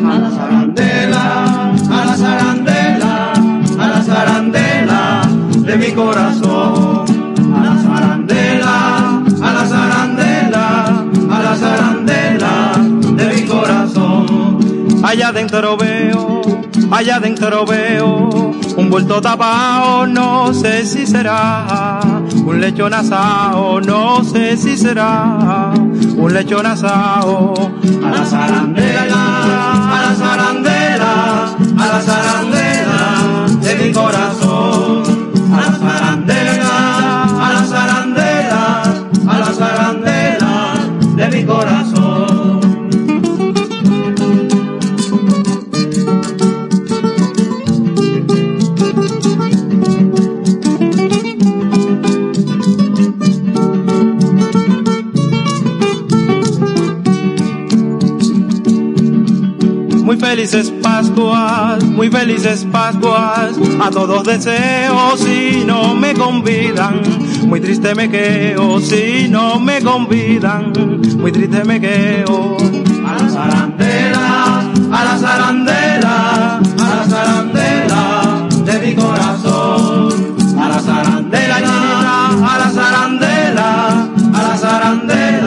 A 0.04 0.18
la 0.18 0.30
zarandela, 0.30 1.70
a 1.70 2.04
la 2.04 2.16
zarandela, 2.16 2.64
a 2.70 2.74
la 2.74 2.83
zarandela 4.14 5.22
de 5.68 5.76
mi 5.76 5.90
corazón. 5.92 7.04
A 7.56 7.60
la 7.66 7.74
zarandela, 7.84 8.76
a 9.42 9.52
la 9.56 9.64
zarandela, 9.72 10.64
a 11.34 11.38
la 11.46 11.54
zarandela 11.62 12.54
de 13.18 13.24
mi 13.32 13.42
corazón. 13.46 14.58
Allá 15.02 15.28
adentro 15.28 15.76
veo, 15.76 16.42
allá 16.90 17.16
adentro 17.16 17.66
veo 17.66 18.52
un 18.76 18.88
vuelto 18.88 19.20
tapado, 19.20 20.06
no 20.06 20.54
sé 20.54 20.86
si 20.86 21.06
será 21.06 22.00
un 22.50 22.60
lechón 22.60 22.94
asado, 22.94 23.80
no 23.80 24.22
sé 24.24 24.56
si 24.56 24.76
será 24.76 25.72
un 26.16 26.32
lechón 26.32 26.66
asado. 26.66 27.54
A 28.06 28.10
la 28.16 28.24
zarandela, 28.24 29.22
a 29.94 29.98
la 30.04 30.14
zarandela, 30.22 31.12
a 31.82 31.86
la 31.92 32.00
zarandela 32.00 32.73
de 33.76 33.84
mi 33.86 33.92
corazón. 33.92 35.02
A 35.52 35.60
la 35.60 35.72
zarandela, 35.72 37.22
a 37.24 37.52
la 37.52 37.64
zarandela, 37.64 38.82
a 39.26 39.38
la 39.38 39.52
zarandela 39.52 40.74
de 41.16 41.28
mi 41.28 41.44
corazón. 41.44 42.03
Muy 60.04 60.18
felices 60.18 60.70
Pascuas, 60.82 61.82
muy 61.82 62.10
felices 62.10 62.66
Pascuas, 62.70 63.56
a 63.80 63.90
todos 63.90 64.22
deseo 64.24 65.16
si 65.16 65.64
no 65.66 65.94
me 65.94 66.12
convidan. 66.12 67.00
Muy 67.46 67.58
triste 67.58 67.94
me 67.94 68.10
quedo 68.10 68.80
si 68.80 69.28
no 69.30 69.58
me 69.58 69.80
convidan, 69.80 70.72
muy 71.16 71.32
triste 71.32 71.64
me 71.64 71.80
quedo. 71.80 72.58
A 73.06 73.22
la 73.22 73.28
zarandela, 73.30 74.60
a 74.92 75.04
la 75.04 75.18
zarandela, 75.18 76.58
a 76.58 76.96
la 76.96 77.04
zarandela 77.08 78.48
de 78.62 78.86
mi 78.86 78.94
corazón. 78.94 80.34
A 80.58 80.68
la 80.68 80.80
zarandela, 80.80 81.56
a 81.56 82.58
la 82.58 82.70
zarandela, 82.70 84.08
a 84.34 84.42
la 84.42 84.56
zarandela 84.58 85.44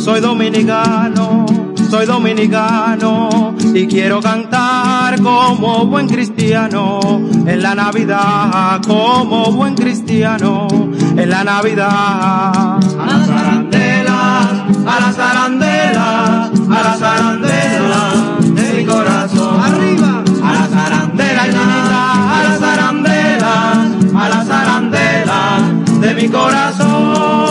soy 0.00 0.20
dominicano, 0.20 1.46
soy 1.90 2.06
dominicano 2.06 3.54
y 3.74 3.86
quiero 3.88 4.20
cantar 4.20 5.20
como 5.20 5.86
buen 5.86 6.08
cristiano 6.08 7.00
en 7.46 7.62
la 7.62 7.74
Navidad, 7.74 8.80
como 8.86 9.50
buen 9.50 9.74
cristiano 9.74 10.68
en 11.16 11.28
la 11.28 11.42
Navidad. 11.42 11.90
A 11.90 13.06
la 13.06 13.24
zarandela, 13.26 14.40
a 14.86 15.00
la 15.00 15.12
zarandela, 15.12 16.44
a 16.44 16.82
la 16.82 16.96
zarandela 16.96 18.36
de 18.40 18.72
mi 18.72 18.84
corazón. 18.86 19.60
Arriba, 19.60 20.22
a 20.44 20.52
la 20.52 20.66
zarandela, 20.68 21.42
chinita, 21.44 22.38
a 22.38 22.42
la 22.44 22.58
zarandela, 22.58 23.72
a 24.14 24.28
la 24.28 24.44
zarandela 24.44 25.58
de 26.00 26.14
mi 26.14 26.28
corazón. 26.28 27.49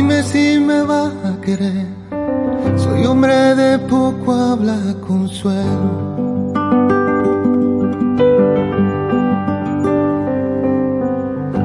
Dime 0.00 0.22
si 0.22 0.58
me 0.58 0.82
vas 0.82 1.12
a 1.26 1.38
querer. 1.42 1.86
Soy 2.74 3.04
hombre 3.04 3.54
de 3.54 3.78
poco 3.80 4.32
habla 4.32 4.78
consuelo. 5.06 5.90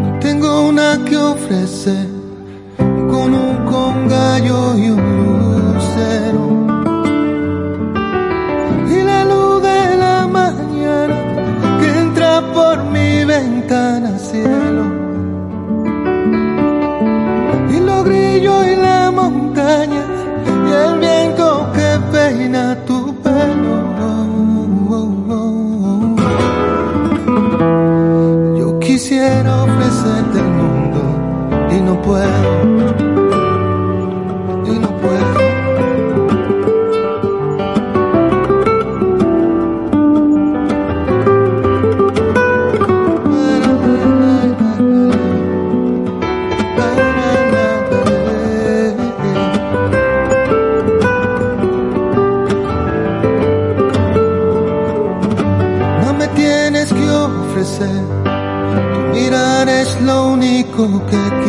No 0.01 0.19
tengo 0.19 0.67
una 0.67 1.01
que 1.05 1.15
ofrecer 1.15 2.07
con 2.77 3.27
un 3.45 3.55
congallo 3.73 4.77
y 4.83 4.89
un 4.89 5.05
lucero. 5.73 6.43
Y 8.95 8.97
la 9.11 9.23
luz 9.31 9.63
de 9.63 9.81
la 9.95 10.27
mañana 10.27 11.17
que 11.79 11.99
entra 11.99 12.41
por 12.53 12.83
mi 12.83 13.23
ventana 13.23 14.19
puedo. 32.05 32.27
Y 34.65 34.79
no 34.79 34.89
puedo. 34.97 35.35
No 56.01 56.13
me 56.13 56.27
tienes 56.29 56.93
que 56.93 57.09
ofrecer, 57.09 58.01
tu 58.93 58.99
mirar 59.13 59.67
es 59.69 60.01
lo 60.01 60.27
único 60.27 61.01
que 61.09 61.44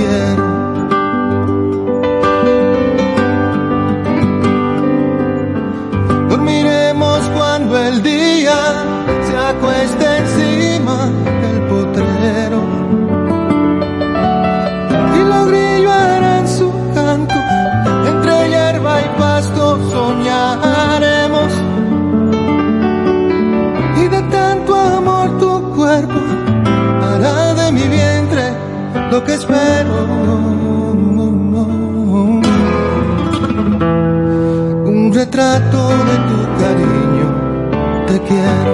que 29.27 29.35
espero. 29.35 29.95
Un 34.87 35.13
retrato 35.13 35.89
de 36.09 36.17
tu 36.29 36.39
cariño, 36.61 37.29
te 38.07 38.21
quiero. 38.21 38.66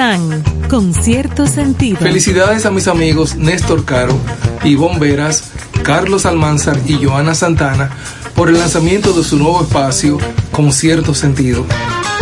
San, 0.00 0.42
con 0.70 0.94
cierto 0.94 1.46
sentido. 1.46 1.98
Felicidades 1.98 2.64
a 2.64 2.70
mis 2.70 2.88
amigos 2.88 3.36
Néstor 3.36 3.84
Caro, 3.84 4.18
Ivonne 4.64 4.98
Veras, 4.98 5.50
Carlos 5.82 6.24
Almanzar 6.24 6.78
y 6.86 7.04
Joana 7.04 7.34
Santana 7.34 7.90
por 8.34 8.48
el 8.48 8.56
lanzamiento 8.58 9.12
de 9.12 9.22
su 9.22 9.36
nuevo 9.36 9.60
espacio 9.60 10.16
con 10.52 10.72
cierto 10.72 11.12
sentido. 11.12 11.66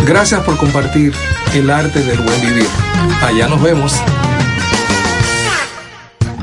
Gracias 0.05 0.41
por 0.41 0.57
compartir 0.57 1.13
el 1.53 1.69
arte 1.69 2.03
del 2.03 2.19
buen 2.19 2.41
vivir. 2.41 2.67
Allá 3.25 3.47
nos 3.47 3.61
vemos. 3.61 3.93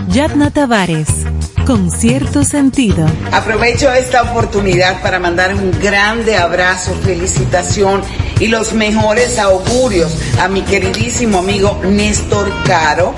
Yadna 0.08 0.50
Tavares, 0.50 1.26
con 1.66 1.90
cierto 1.90 2.44
sentido. 2.44 3.06
Aprovecho 3.30 3.92
esta 3.92 4.22
oportunidad 4.22 5.02
para 5.02 5.18
mandar 5.18 5.54
un 5.54 5.70
grande 5.82 6.38
abrazo, 6.38 6.94
felicitación 7.04 8.00
y 8.40 8.48
los 8.48 8.72
mejores 8.72 9.38
augurios 9.38 10.12
a 10.40 10.48
mi 10.48 10.62
queridísimo 10.62 11.38
amigo 11.38 11.80
Néstor 11.84 12.52
Caro, 12.64 13.14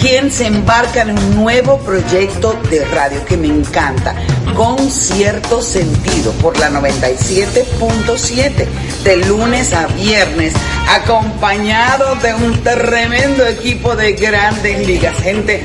quien 0.00 0.30
se 0.30 0.46
embarca 0.46 1.02
en 1.02 1.10
un 1.10 1.36
nuevo 1.36 1.78
proyecto 1.78 2.58
de 2.70 2.84
radio 2.86 3.24
que 3.24 3.36
me 3.36 3.48
encanta, 3.48 4.14
con 4.56 4.78
cierto 4.90 5.60
sentido, 5.62 6.32
por 6.34 6.58
la 6.58 6.70
97.7, 6.70 8.66
de 9.04 9.16
lunes 9.18 9.72
a 9.74 9.86
viernes, 9.88 10.54
acompañado 10.88 12.14
de 12.16 12.34
un 12.34 12.62
tremendo 12.62 13.46
equipo 13.46 13.94
de 13.94 14.12
grandes 14.12 14.86
ligas, 14.86 15.16
gente 15.22 15.64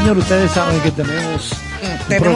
Señor, 0.00 0.18
ustedes 0.18 0.50
saben 0.52 0.80
que 0.80 0.90
tenemos. 0.90 1.52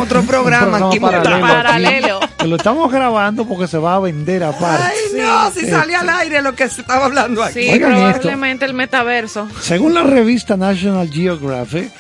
otro 0.01 0.21
un 0.21 0.27
programa 0.27 0.89
aquí, 0.89 1.01
paralelo, 1.01 1.41
paralelo. 1.41 2.17
aquí, 2.23 2.33
que 2.41 2.47
lo 2.47 2.57
estamos 2.57 2.93
grabando 2.93 3.47
porque 3.47 3.67
se 3.67 3.79
va 3.79 3.95
a 3.97 4.01
vender 4.01 4.45
aparte. 4.45 4.85
Ay, 4.85 5.21
no, 5.23 5.51
si 5.51 5.67
sale 5.67 5.95
al 5.95 6.09
aire 6.11 6.43
lo 6.43 6.55
que 6.55 6.69
se 6.69 6.83
estaba 6.83 7.07
hablando 7.07 7.43
aquí. 7.43 7.63
Sí, 7.63 7.71
Oigan 7.71 7.93
esto. 7.93 8.21
probablemente 8.21 8.65
el 8.67 8.75
metaverso. 8.75 9.49
Según 9.61 9.95
la 9.95 10.03
revista 10.03 10.57
National 10.59 11.11
Geographic, 11.11 11.91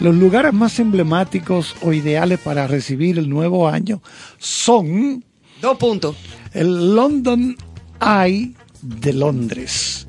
los 0.00 0.14
lugares 0.14 0.52
más 0.52 0.78
emblemáticos 0.78 1.74
o 1.80 1.92
ideales 1.94 2.38
para 2.38 2.66
recibir 2.66 3.18
el 3.18 3.30
nuevo 3.30 3.68
año 3.68 4.02
son 4.38 5.24
Dos 5.62 5.78
puntos. 5.78 6.16
el 6.52 6.94
London 6.94 7.56
Eye 8.00 8.52
de 8.82 9.12
Londres. 9.14 10.06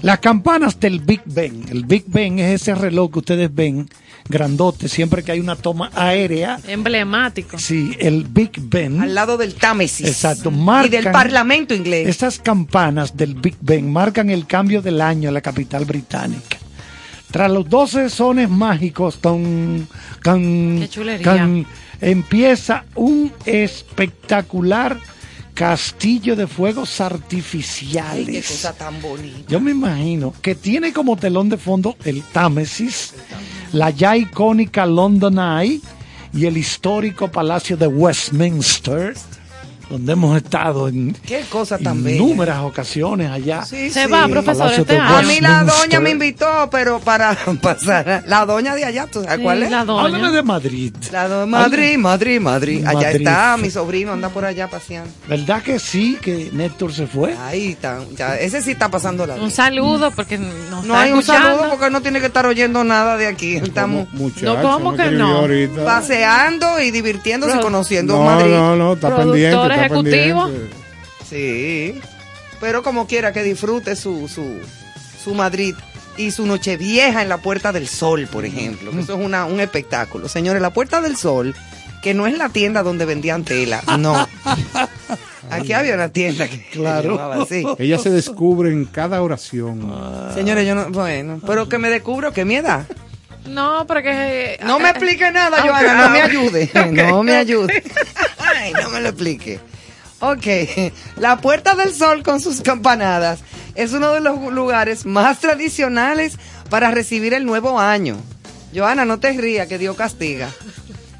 Las 0.00 0.18
campanas 0.20 0.80
del 0.80 1.00
Big 1.00 1.20
Ben. 1.26 1.66
El 1.68 1.84
Big 1.84 2.04
Ben 2.06 2.38
es 2.38 2.62
ese 2.62 2.74
reloj 2.74 3.12
que 3.12 3.18
ustedes 3.18 3.54
ven 3.54 3.86
grandote 4.30 4.88
siempre 4.88 5.22
que 5.22 5.32
hay 5.32 5.40
una 5.40 5.56
toma 5.56 5.90
aérea. 5.94 6.58
Emblemático. 6.66 7.58
Sí, 7.58 7.94
el 7.98 8.24
Big 8.24 8.52
Ben. 8.62 9.00
Al 9.00 9.14
lado 9.14 9.36
del 9.36 9.54
Támesis. 9.54 10.06
Exacto. 10.06 10.50
Y 10.84 10.88
del 10.88 11.10
Parlamento 11.10 11.74
inglés. 11.74 12.08
Estas 12.08 12.38
campanas 12.38 13.16
del 13.16 13.34
Big 13.34 13.56
Ben 13.60 13.92
marcan 13.92 14.30
el 14.30 14.46
cambio 14.46 14.80
del 14.80 15.00
año 15.00 15.28
en 15.28 15.34
la 15.34 15.40
capital 15.40 15.84
británica. 15.84 16.56
Tras 17.30 17.50
los 17.50 17.68
12 17.68 18.08
sones 18.10 18.48
mágicos, 18.48 19.16
con, 19.16 19.86
con- 20.22 20.80
Qué 20.80 20.88
empieza 22.00 22.84
un 22.94 23.32
espectacular 23.44 24.96
castillo 25.60 26.36
de 26.36 26.46
fuegos 26.46 27.02
artificiales. 27.02 28.26
Ay, 28.28 28.32
qué 28.32 28.40
cosa 28.40 28.72
tan 28.72 29.02
bonita. 29.02 29.44
Yo 29.46 29.60
me 29.60 29.72
imagino 29.72 30.32
que 30.40 30.54
tiene 30.54 30.94
como 30.94 31.18
telón 31.18 31.50
de 31.50 31.58
fondo 31.58 31.98
el 32.06 32.22
Támesis, 32.22 33.12
la 33.74 33.90
ya 33.90 34.16
icónica 34.16 34.86
London 34.86 35.38
Eye 35.38 35.82
y 36.32 36.46
el 36.46 36.56
histórico 36.56 37.30
Palacio 37.30 37.76
de 37.76 37.88
Westminster, 37.88 39.14
donde 39.90 40.12
hemos 40.12 40.36
estado 40.36 40.88
en 40.88 41.12
Qué 41.26 41.42
cosa 41.50 41.76
tan 41.78 42.02
bella. 42.02 42.16
innumerables 42.16 42.70
ocasiones 42.70 43.30
allá. 43.30 43.64
Sí, 43.64 43.90
Se 43.90 44.04
sí. 44.06 44.10
va, 44.10 44.26
profesor, 44.28 44.72
este. 44.72 44.96
A 44.98 45.20
mí 45.22 45.40
la 45.40 45.64
doña 45.64 46.00
me 46.00 46.10
invitó, 46.10 46.68
pero 46.70 47.00
para 47.00 47.36
pasar. 47.62 48.22
La 48.26 48.46
doña 48.46 48.74
de 48.74 48.84
allá, 48.84 49.06
¿tú 49.06 49.22
sabes 49.22 49.38
Sí, 49.38 49.42
cuál 49.42 49.62
es? 49.64 49.70
la 49.70 49.84
doña. 49.84 50.06
Háblame 50.06 50.30
de 50.30 50.42
Madrid. 50.42 50.94
La 51.12 51.28
do- 51.28 51.46
Madrid, 51.46 51.98
Madrid, 51.98 52.40
Madrid. 52.40 52.84
Allá 52.86 53.08
Madrid. 53.08 53.16
está, 53.26 53.56
mi 53.56 53.70
sobrino 53.70 54.12
anda 54.12 54.28
por 54.28 54.44
allá 54.44 54.68
paseando. 54.68 55.10
¿Verdad 55.28 55.62
que 55.62 55.78
sí, 55.78 56.16
que 56.22 56.50
Néstor 56.52 56.92
se 56.92 57.06
fue? 57.06 57.34
Ahí 57.36 57.72
está, 57.72 57.98
ya, 58.16 58.36
ese 58.36 58.62
sí 58.62 58.70
está 58.70 58.88
pasando 58.90 59.26
la 59.26 59.34
Un 59.34 59.50
saludo 59.50 60.10
porque 60.12 60.38
nos 60.38 60.84
No 60.84 60.94
está 60.94 61.00
hay 61.00 61.12
un 61.12 61.22
saludo 61.22 61.68
porque 61.70 61.90
no 61.90 62.00
tiene 62.00 62.20
que 62.20 62.26
estar 62.26 62.46
oyendo 62.46 62.84
nada 62.84 63.16
de 63.16 63.26
aquí. 63.26 63.56
Estamos 63.56 64.08
Muchacho, 64.12 64.54
No, 64.54 64.62
¿cómo 64.62 64.94
que 64.96 65.10
no? 65.10 65.38
ahorita. 65.38 65.84
paseando 65.84 66.80
y 66.80 66.90
divirtiéndose 66.90 67.56
y 67.56 67.60
conociendo 67.60 68.14
No, 68.16 68.24
Madrid. 68.24 68.50
no, 68.52 68.76
no, 68.76 68.92
está 68.94 69.16
pendiente. 69.16 69.48
Está 69.62 69.79
ejecutivo. 69.86 70.44
pendiente. 70.46 70.76
Sí. 71.28 72.00
Pero 72.60 72.82
como 72.82 73.06
quiera 73.06 73.32
que 73.32 73.42
disfrute 73.42 73.96
su, 73.96 74.28
su, 74.28 74.60
su 75.22 75.34
Madrid 75.34 75.74
y 76.16 76.30
su 76.32 76.44
Nochevieja 76.46 77.22
en 77.22 77.28
la 77.28 77.38
Puerta 77.38 77.72
del 77.72 77.88
Sol, 77.88 78.28
por 78.30 78.44
ejemplo. 78.44 78.90
Eso 78.90 79.14
es 79.18 79.24
una, 79.24 79.46
un 79.46 79.60
espectáculo. 79.60 80.28
Señores, 80.28 80.60
la 80.60 80.70
Puerta 80.70 81.00
del 81.00 81.16
Sol, 81.16 81.54
que 82.02 82.12
no 82.14 82.26
es 82.26 82.36
la 82.36 82.48
tienda 82.50 82.82
donde 82.82 83.06
vendían 83.06 83.44
tela, 83.44 83.82
no. 83.98 84.28
Aquí 85.50 85.72
había 85.72 85.94
una 85.94 86.10
tienda 86.10 86.46
que 86.48 86.64
Claro. 86.70 87.16
llamaba 87.16 87.42
así. 87.42 87.64
Ella 87.78 87.98
se 87.98 88.10
descubre 88.10 88.70
en 88.70 88.84
cada 88.84 89.22
oración. 89.22 89.92
Señores, 90.34 90.66
yo 90.66 90.74
no, 90.74 90.90
bueno, 90.90 91.40
pero 91.46 91.68
que 91.68 91.78
me 91.78 91.88
descubro 91.90 92.32
que 92.32 92.44
mi 92.44 92.56
edad. 92.56 92.86
No, 93.46 93.84
porque... 93.86 94.60
No 94.64 94.78
me 94.78 94.90
explique 94.90 95.30
nada, 95.32 95.58
Ok, 95.58 95.70
Joana, 95.70 96.02
no 96.06 96.10
me 96.10 96.20
ah, 96.20 96.24
ayude. 96.26 96.70
No 96.92 97.22
me 97.22 97.36
ayude. 97.36 97.82
Ay, 98.60 98.72
no 98.74 98.90
me 98.90 99.00
lo 99.00 99.08
explique. 99.08 99.58
Ok, 100.20 100.46
la 101.16 101.40
Puerta 101.40 101.74
del 101.74 101.94
Sol 101.94 102.22
con 102.22 102.40
sus 102.40 102.60
campanadas 102.60 103.40
es 103.74 103.92
uno 103.92 104.12
de 104.12 104.20
los 104.20 104.52
lugares 104.52 105.06
más 105.06 105.40
tradicionales 105.40 106.36
para 106.68 106.90
recibir 106.90 107.32
el 107.32 107.46
nuevo 107.46 107.80
año. 107.80 108.16
Joana, 108.74 109.04
no 109.04 109.18
te 109.18 109.32
rías, 109.32 109.66
que 109.66 109.78
Dios 109.78 109.96
castiga. 109.96 110.50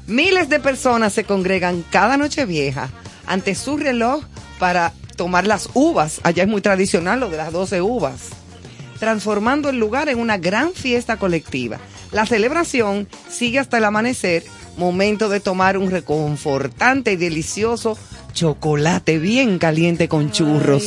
Miles 0.05 0.49
de 0.49 0.59
personas 0.59 1.13
se 1.13 1.23
congregan 1.23 1.83
cada 1.89 2.15
noche 2.15 2.45
vieja 2.45 2.89
ante 3.25 3.55
su 3.55 3.77
reloj 3.77 4.23
para 4.59 4.93
tomar 5.15 5.47
las 5.47 5.69
uvas. 5.73 6.21
Allá 6.23 6.43
es 6.43 6.49
muy 6.49 6.61
tradicional 6.61 7.19
lo 7.19 7.29
de 7.29 7.37
las 7.37 7.51
12 7.51 7.81
uvas 7.81 8.41
transformando 9.01 9.69
el 9.69 9.79
lugar 9.79 10.09
en 10.09 10.19
una 10.19 10.37
gran 10.37 10.73
fiesta 10.73 11.17
colectiva. 11.17 11.79
La 12.11 12.27
celebración 12.27 13.09
sigue 13.31 13.57
hasta 13.57 13.79
el 13.79 13.85
amanecer, 13.85 14.43
momento 14.77 15.29
de 15.29 15.39
tomar 15.39 15.77
un 15.77 15.91
reconfortante 15.91 17.13
y 17.13 17.15
delicioso 17.17 17.97
chocolate 18.33 19.19
bien 19.19 19.59
caliente 19.59 20.07
con 20.07 20.31
churros. 20.31 20.83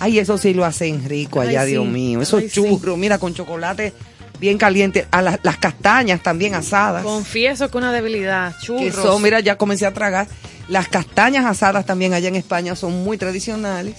Ay, 0.00 0.18
eso 0.18 0.36
sí 0.38 0.52
lo 0.52 0.64
hacen 0.64 1.08
rico 1.08 1.40
allá, 1.40 1.64
sí. 1.64 1.70
Dios 1.70 1.86
mío. 1.86 2.20
Esos 2.20 2.42
Ay, 2.42 2.48
sí. 2.48 2.54
churros, 2.60 2.98
mira, 2.98 3.18
con 3.18 3.34
chocolate 3.34 3.92
bien 4.40 4.58
caliente. 4.58 5.06
A 5.12 5.22
la- 5.22 5.38
las 5.44 5.56
castañas 5.58 6.22
también 6.22 6.54
asadas. 6.54 7.04
Confieso 7.04 7.70
que 7.70 7.78
una 7.78 7.92
debilidad. 7.92 8.54
Churros. 8.60 8.82
Que 8.82 8.90
son, 8.92 9.22
mira, 9.22 9.38
ya 9.40 9.56
comencé 9.56 9.86
a 9.86 9.92
tragar. 9.94 10.26
Las 10.68 10.88
castañas 10.88 11.44
asadas 11.44 11.86
también 11.86 12.14
allá 12.14 12.28
en 12.28 12.36
España 12.36 12.74
son 12.74 13.04
muy 13.04 13.16
tradicionales. 13.18 13.94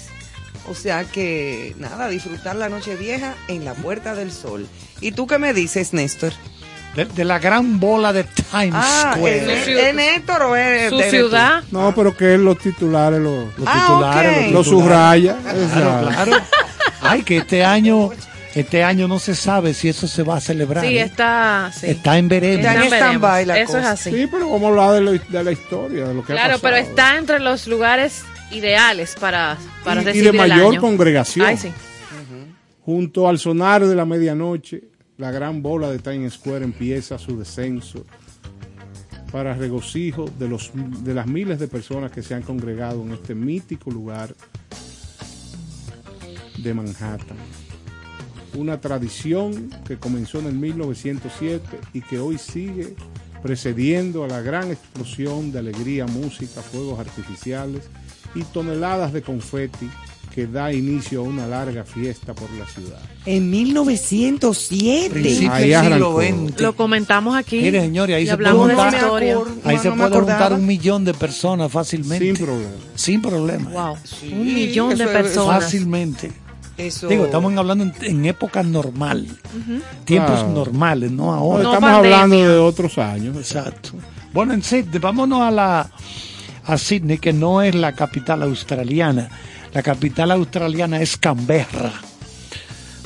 O 0.69 0.75
sea 0.75 1.03
que, 1.05 1.75
nada, 1.77 2.07
disfrutar 2.09 2.55
la 2.55 2.69
noche 2.69 2.95
vieja 2.95 3.35
en 3.47 3.63
la 3.65 3.73
Puerta 3.73 4.15
del 4.15 4.31
Sol. 4.31 4.67
¿Y 5.01 5.11
tú 5.11 5.27
qué 5.27 5.37
me 5.37 5.53
dices, 5.53 5.93
Néstor? 5.93 6.31
De, 6.95 7.05
de 7.05 7.25
la 7.25 7.39
gran 7.39 7.79
bola 7.79 8.13
de 8.13 8.23
Times 8.23 8.73
Ah, 8.73 9.13
Square. 9.15 9.53
¿es, 9.61 9.67
es 9.67 9.95
Néstor 9.95 10.41
o 10.43 10.55
es 10.55 10.89
Su 10.89 10.97
de- 10.97 11.03
de 11.05 11.09
ciudad. 11.09 11.63
No, 11.71 11.93
pero 11.95 12.15
que 12.15 12.35
él 12.35 12.43
los 12.45 12.57
titulares 12.59 13.19
los, 13.19 13.45
Los 13.57 13.67
Ah, 13.67 13.85
titulares, 13.87 14.51
los 14.51 14.53
los 14.53 14.65
titulares. 14.65 15.33
subraya. 15.33 15.37
Claro. 16.13 16.31
Ay, 17.01 17.23
que 17.23 17.37
este 17.37 17.63
año, 17.65 18.09
este 18.55 18.83
año 18.83 19.07
no 19.07 19.19
se 19.19 19.35
sabe 19.35 19.73
si 19.73 19.89
eso 19.89 20.07
se 20.07 20.23
va 20.23 20.37
a 20.37 20.41
celebrar. 20.41 20.85
Sí, 20.85 20.97
¿eh? 20.97 21.01
está. 21.01 21.71
Sí. 21.77 21.87
Está 21.87 22.17
en 22.17 22.27
veremos. 22.29 22.59
Está 22.65 22.75
en 22.75 22.81
en 22.83 22.87
stand-by 22.93 23.45
la. 23.45 23.59
Eso 23.59 23.77
es 23.77 23.85
así. 23.85 24.11
Sí, 24.11 24.27
pero 24.31 24.49
vamos 24.49 24.63
a 24.63 24.67
hablar 24.69 24.91
de 24.93 25.01
la, 25.01 25.11
de 25.39 25.43
la 25.43 25.51
historia, 25.51 26.07
de 26.07 26.13
lo 26.13 26.23
que 26.23 26.33
ha 26.33 26.35
Claro, 26.35 26.57
pero 26.61 26.75
está 26.77 27.17
entre 27.17 27.39
los 27.39 27.67
lugares 27.67 28.23
ideales 28.51 29.15
para, 29.19 29.57
para 29.83 30.01
Y- 30.01 30.03
y, 30.03 30.05
recibir 30.07 30.31
de 30.31 30.37
el 30.43 30.49
mayor 30.49 30.71
año. 30.73 30.81
congregación. 30.81 31.45
Ay, 31.47 31.57
sí. 31.57 31.71
Junto 32.85 33.29
al 33.29 33.39
sonar 33.39 33.85
de 33.85 33.95
la 33.95 34.05
medianoche, 34.05 34.81
la 35.17 35.31
gran 35.31 35.61
bola 35.61 35.89
de 35.89 35.99
Times 35.99 36.33
Square 36.33 36.65
empieza 36.65 37.17
su 37.17 37.37
descenso 37.37 38.03
para 39.31 39.53
regocijo 39.53 40.25
de, 40.37 40.47
los, 40.47 40.71
de 41.03 41.13
las 41.13 41.27
miles 41.27 41.59
de 41.59 41.67
personas 41.67 42.11
que 42.11 42.21
se 42.21 42.35
han 42.35 42.43
congregado 42.43 43.01
en 43.01 43.13
este 43.13 43.33
mítico 43.33 43.89
lugar 43.91 44.35
de 46.57 46.73
Manhattan. 46.73 47.37
Una 48.55 48.79
tradición 48.79 49.69
que 49.87 49.97
comenzó 49.97 50.39
en 50.39 50.45
el 50.47 50.53
1907 50.53 51.79
y 51.93 52.01
que 52.01 52.19
hoy 52.19 52.37
sigue 52.37 52.95
precediendo 53.41 54.23
a 54.23 54.27
la 54.27 54.41
gran 54.41 54.71
explosión 54.71 55.51
de 55.51 55.59
alegría, 55.59 56.05
música, 56.05 56.61
fuegos 56.61 56.99
artificiales 56.99 57.89
y 58.35 58.43
toneladas 58.43 59.13
de 59.13 59.21
confeti 59.23 59.89
que 60.33 60.47
da 60.47 60.73
inicio 60.73 61.19
a 61.21 61.23
una 61.23 61.45
larga 61.45 61.83
fiesta 61.83 62.33
por 62.33 62.49
la 62.51 62.65
ciudad. 62.65 62.99
En 63.25 63.49
1907. 63.51 65.09
Principio 65.11 65.51
Ahí 65.51 65.73
arrancó. 65.73 66.21
Lo 66.57 66.75
comentamos 66.75 67.35
aquí. 67.35 67.61
Mire, 67.61 67.81
señores, 67.81 68.15
ahí 68.15 68.23
y 68.23 68.27
se 68.27 68.37
puede 68.37 68.73
historia. 68.73 69.37
Ahí 69.63 69.75
No, 69.75 69.81
se 69.81 69.91
puede 69.91 70.09
juntar 70.11 70.53
un 70.53 70.65
millón 70.65 71.05
de 71.05 71.13
personas 71.13 71.71
fácilmente. 71.71 72.25
Sin 72.35 72.45
problema. 72.45 72.71
Sin 72.95 73.21
problema. 73.21 73.69
Wow. 73.69 73.97
un 74.31 74.53
millón 74.53 74.97
de 74.97 75.07
personas. 75.07 75.63
Fácilmente. 75.63 76.31
Eso- 76.77 77.07
Digo, 77.07 77.25
estamos 77.25 77.55
hablando 77.55 77.83
en, 77.83 77.93
en 78.01 78.25
época 78.25 78.63
normal. 78.63 79.27
Tiempos 80.05 80.47
normales, 80.49 81.11
no 81.11 81.25
No, 81.25 81.33
ahora. 81.33 81.63
No 81.63 81.73
estamos 81.73 81.91
pandemia. 81.91 82.21
hablando 82.23 82.49
de 82.49 82.57
otros 82.59 82.97
años. 82.97 83.37
Exacto. 83.37 83.91
Bueno, 84.33 84.53
en 84.53 84.63
Sydney, 84.63 84.99
vámonos 84.99 85.41
a 85.41 85.51
la 85.51 85.89
a 86.65 86.77
Sydney, 86.77 87.17
que 87.17 87.33
no 87.33 87.61
es 87.61 87.75
la 87.75 87.93
capital 87.93 88.41
australiana. 88.41 89.29
La 89.73 89.81
capital 89.81 90.31
australiana 90.31 91.01
es 91.01 91.17
Canberra, 91.17 91.91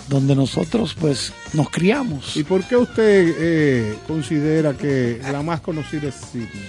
donde 0.10 0.35
nosotros 0.35 0.95
pues 0.99 1.34
nos 1.53 1.69
criamos. 1.69 2.35
¿Y 2.35 2.44
por 2.44 2.64
qué 2.64 2.76
usted 2.76 3.35
eh, 3.39 3.98
considera 4.06 4.73
que 4.73 5.22
la 5.31 5.41
más 5.41 5.61
conocida 5.61 6.10
es 6.10 6.15
Sydney? 6.15 6.68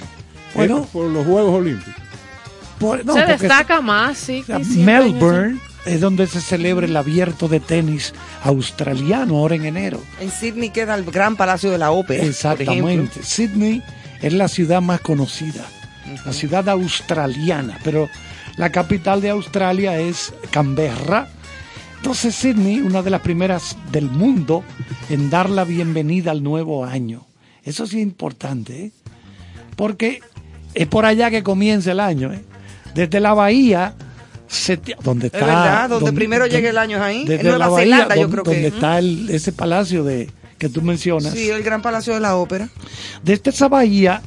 Bueno. 0.54 0.82
¿Es 0.84 0.86
por 0.88 1.06
los 1.06 1.26
Juegos 1.26 1.54
Olímpicos. 1.54 2.02
Por- 2.78 3.04
no, 3.04 3.14
se 3.14 3.24
destaca 3.26 3.80
más, 3.80 4.18
sí. 4.18 4.42
o 4.42 4.46
sea, 4.46 4.58
Melbourne 4.60 5.58
es 5.84 6.00
donde 6.00 6.28
se 6.28 6.40
celebra 6.40 6.86
el 6.86 6.96
abierto 6.96 7.48
de 7.48 7.58
tenis 7.58 8.14
australiano 8.44 9.38
ahora 9.38 9.56
en 9.56 9.64
enero. 9.64 10.00
En 10.20 10.30
Sydney 10.30 10.70
queda 10.70 10.94
el 10.94 11.04
gran 11.04 11.34
palacio 11.36 11.70
de 11.72 11.78
la 11.78 11.90
ópera. 11.90 12.24
Exactamente. 12.24 13.22
Sydney 13.24 13.82
es 14.22 14.32
la 14.32 14.46
ciudad 14.46 14.80
más 14.80 15.00
conocida, 15.00 15.64
la 16.24 16.32
ciudad 16.32 16.68
australiana, 16.68 17.78
pero 17.82 18.08
la 18.58 18.70
capital 18.70 19.20
de 19.20 19.30
Australia 19.30 19.98
es 19.98 20.32
Canberra. 20.50 21.28
Entonces 21.96 22.34
Sydney, 22.34 22.80
una 22.80 23.02
de 23.02 23.10
las 23.10 23.22
primeras 23.22 23.76
del 23.90 24.10
mundo 24.10 24.62
en 25.10 25.30
dar 25.30 25.48
la 25.50 25.64
bienvenida 25.64 26.30
al 26.30 26.42
nuevo 26.42 26.84
año. 26.84 27.26
Eso 27.64 27.86
sí 27.86 27.96
es 27.98 28.02
importante, 28.02 28.84
¿eh? 28.86 28.92
porque 29.76 30.20
es 30.74 30.86
por 30.86 31.04
allá 31.06 31.30
que 31.30 31.42
comienza 31.42 31.92
el 31.92 32.00
año. 32.00 32.32
¿eh? 32.32 32.44
Desde 32.94 33.20
la 33.20 33.34
bahía, 33.34 33.94
seti- 34.48 34.96
donde 35.02 35.26
está... 35.26 35.38
Es 35.40 35.46
verdad, 35.46 35.88
donde 35.88 36.12
primero 36.12 36.46
llega 36.46 36.70
el 36.70 36.78
año 36.78 36.96
es 36.98 37.02
ahí. 37.02 37.20
En 37.22 37.26
Desde 37.26 37.42
Nueva 37.44 37.58
la 37.58 37.68
bahía, 37.68 37.96
Zelanda, 37.96 38.16
yo 38.16 38.30
creo 38.30 38.44
donde 38.44 38.60
que. 38.60 38.66
está 38.68 38.98
el- 38.98 39.28
ese 39.30 39.52
palacio 39.52 40.04
de 40.04 40.30
que 40.58 40.68
tú 40.68 40.82
mencionas. 40.82 41.32
Sí, 41.32 41.50
el 41.50 41.62
gran 41.62 41.82
palacio 41.82 42.14
de 42.14 42.20
la 42.20 42.36
ópera. 42.36 42.68
Desde 43.22 43.50
esa 43.50 43.68
bahía, 43.68 44.22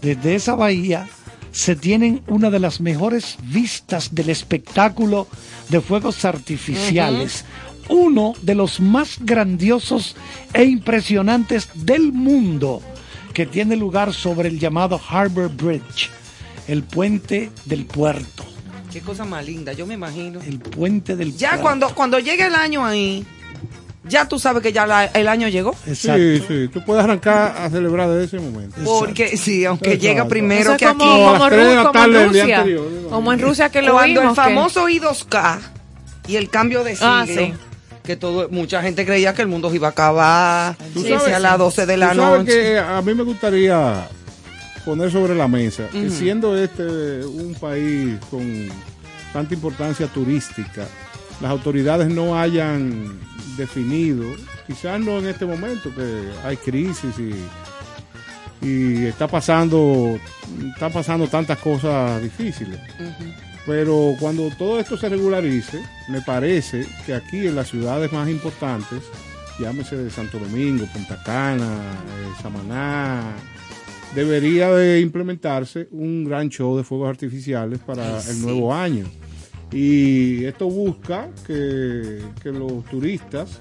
desde 0.00 0.34
esa 0.36 0.54
bahía, 0.54 1.08
se 1.52 1.76
tienen 1.76 2.22
una 2.28 2.50
de 2.50 2.58
las 2.58 2.80
mejores 2.80 3.36
vistas 3.42 4.14
del 4.14 4.30
espectáculo 4.30 5.26
de 5.68 5.80
fuegos 5.80 6.24
artificiales. 6.24 7.44
Uno 7.88 8.34
de 8.42 8.54
los 8.54 8.80
más 8.80 9.16
grandiosos 9.20 10.14
e 10.52 10.64
impresionantes 10.64 11.68
del 11.74 12.12
mundo, 12.12 12.82
que 13.32 13.46
tiene 13.46 13.76
lugar 13.76 14.12
sobre 14.12 14.48
el 14.48 14.58
llamado 14.58 15.00
Harbor 15.08 15.48
Bridge, 15.48 16.10
el 16.66 16.82
puente 16.82 17.50
del 17.64 17.86
puerto. 17.86 18.44
Qué 18.92 19.00
cosa 19.00 19.24
más 19.24 19.44
linda, 19.46 19.72
yo 19.72 19.86
me 19.86 19.94
imagino. 19.94 20.40
El 20.40 20.58
puente 20.58 21.16
del 21.16 21.34
Ya 21.36 21.50
puerto. 21.50 21.62
cuando, 21.62 21.94
cuando 21.94 22.18
llegue 22.18 22.46
el 22.46 22.54
año 22.54 22.84
ahí, 22.84 23.24
ya 24.04 24.26
tú 24.28 24.38
sabes 24.38 24.62
que 24.62 24.72
ya 24.72 24.86
la- 24.86 25.06
el 25.06 25.28
año 25.28 25.48
llegó. 25.48 25.74
Exacto. 25.86 26.18
Sí, 26.22 26.42
sí. 26.48 26.68
Tú 26.72 26.84
puedes 26.84 27.04
arrancar 27.04 27.56
a 27.58 27.68
celebrar 27.70 28.08
de 28.10 28.24
ese 28.24 28.38
momento. 28.38 28.76
Porque 28.84 29.36
sí, 29.36 29.64
aunque 29.64 29.90
Exacto. 29.94 30.02
llega 30.06 30.28
primero 30.28 30.76
que 30.76 30.86
como, 30.86 31.04
aquí. 31.04 31.22
como, 31.22 31.50
Ru- 31.50 31.76
como 31.78 31.92
tarde 31.92 32.22
en 32.22 32.28
Rusia. 32.28 32.64
Como 33.10 33.32
en 33.32 33.40
Rusia 33.40 33.68
que 33.70 33.82
lo 33.82 33.92
Cuando 33.94 34.20
vimos. 34.22 34.38
el 34.38 34.44
que- 34.44 34.50
famoso 34.50 34.88
I2K 34.88 35.60
y 36.28 36.36
el 36.36 36.48
cambio 36.50 36.84
de 36.84 36.94
siglo, 36.96 37.08
Ah, 37.10 37.24
sí. 37.26 37.52
que 38.04 38.16
todo, 38.16 38.48
mucha 38.50 38.80
gente 38.82 39.04
creía 39.04 39.34
que 39.34 39.42
el 39.42 39.48
mundo 39.48 39.68
se 39.70 39.76
iba 39.76 39.88
a 39.88 39.90
acabar, 39.90 40.76
Tú 40.94 41.02
que 41.02 41.10
sabes- 41.10 41.24
sea 41.24 41.36
a 41.36 41.40
las 41.40 41.58
12 41.58 41.84
de 41.84 41.96
la 41.96 42.12
Tú 42.12 42.20
sabes 42.20 42.38
noche. 42.40 42.52
que 42.52 42.78
a 42.78 43.02
mí 43.02 43.14
me 43.14 43.22
gustaría 43.22 44.08
poner 44.84 45.10
sobre 45.12 45.34
la 45.34 45.48
mesa 45.48 45.84
que 45.92 46.08
siendo 46.08 46.56
este 46.56 46.82
un 47.26 47.54
país 47.60 48.16
con 48.30 48.68
tanta 49.34 49.52
importancia 49.52 50.06
turística, 50.06 50.86
las 51.42 51.50
autoridades 51.50 52.08
no 52.08 52.38
hayan 52.40 53.18
definido, 53.58 54.24
quizás 54.66 54.98
no 55.00 55.18
en 55.18 55.26
este 55.26 55.44
momento 55.44 55.94
que 55.94 56.30
hay 56.44 56.56
crisis 56.56 57.14
y, 57.18 58.66
y 58.66 59.06
está 59.06 59.28
pasando 59.28 60.18
está 60.72 60.90
pasando 60.90 61.26
tantas 61.26 61.58
cosas 61.58 62.22
difíciles. 62.22 62.80
Pero 63.66 64.14
cuando 64.18 64.48
todo 64.56 64.80
esto 64.80 64.96
se 64.96 65.08
regularice, 65.08 65.82
me 66.08 66.22
parece 66.22 66.86
que 67.04 67.14
aquí 67.14 67.46
en 67.46 67.54
las 67.54 67.68
ciudades 67.68 68.10
más 68.12 68.28
importantes, 68.28 69.02
llámese 69.58 69.96
de 69.96 70.10
Santo 70.10 70.38
Domingo, 70.38 70.86
Punta 70.86 71.22
Cana, 71.22 71.66
eh, 71.66 72.42
Samaná, 72.42 73.34
debería 74.14 74.70
de 74.70 75.00
implementarse 75.00 75.88
un 75.90 76.24
gran 76.24 76.48
show 76.48 76.78
de 76.78 76.84
fuegos 76.84 77.10
artificiales 77.10 77.78
para 77.80 78.22
el 78.22 78.40
nuevo 78.40 78.72
año. 78.72 79.04
Y 79.72 80.44
esto 80.46 80.66
busca 80.68 81.28
que, 81.46 82.20
que 82.42 82.50
los 82.50 82.84
turistas 82.86 83.60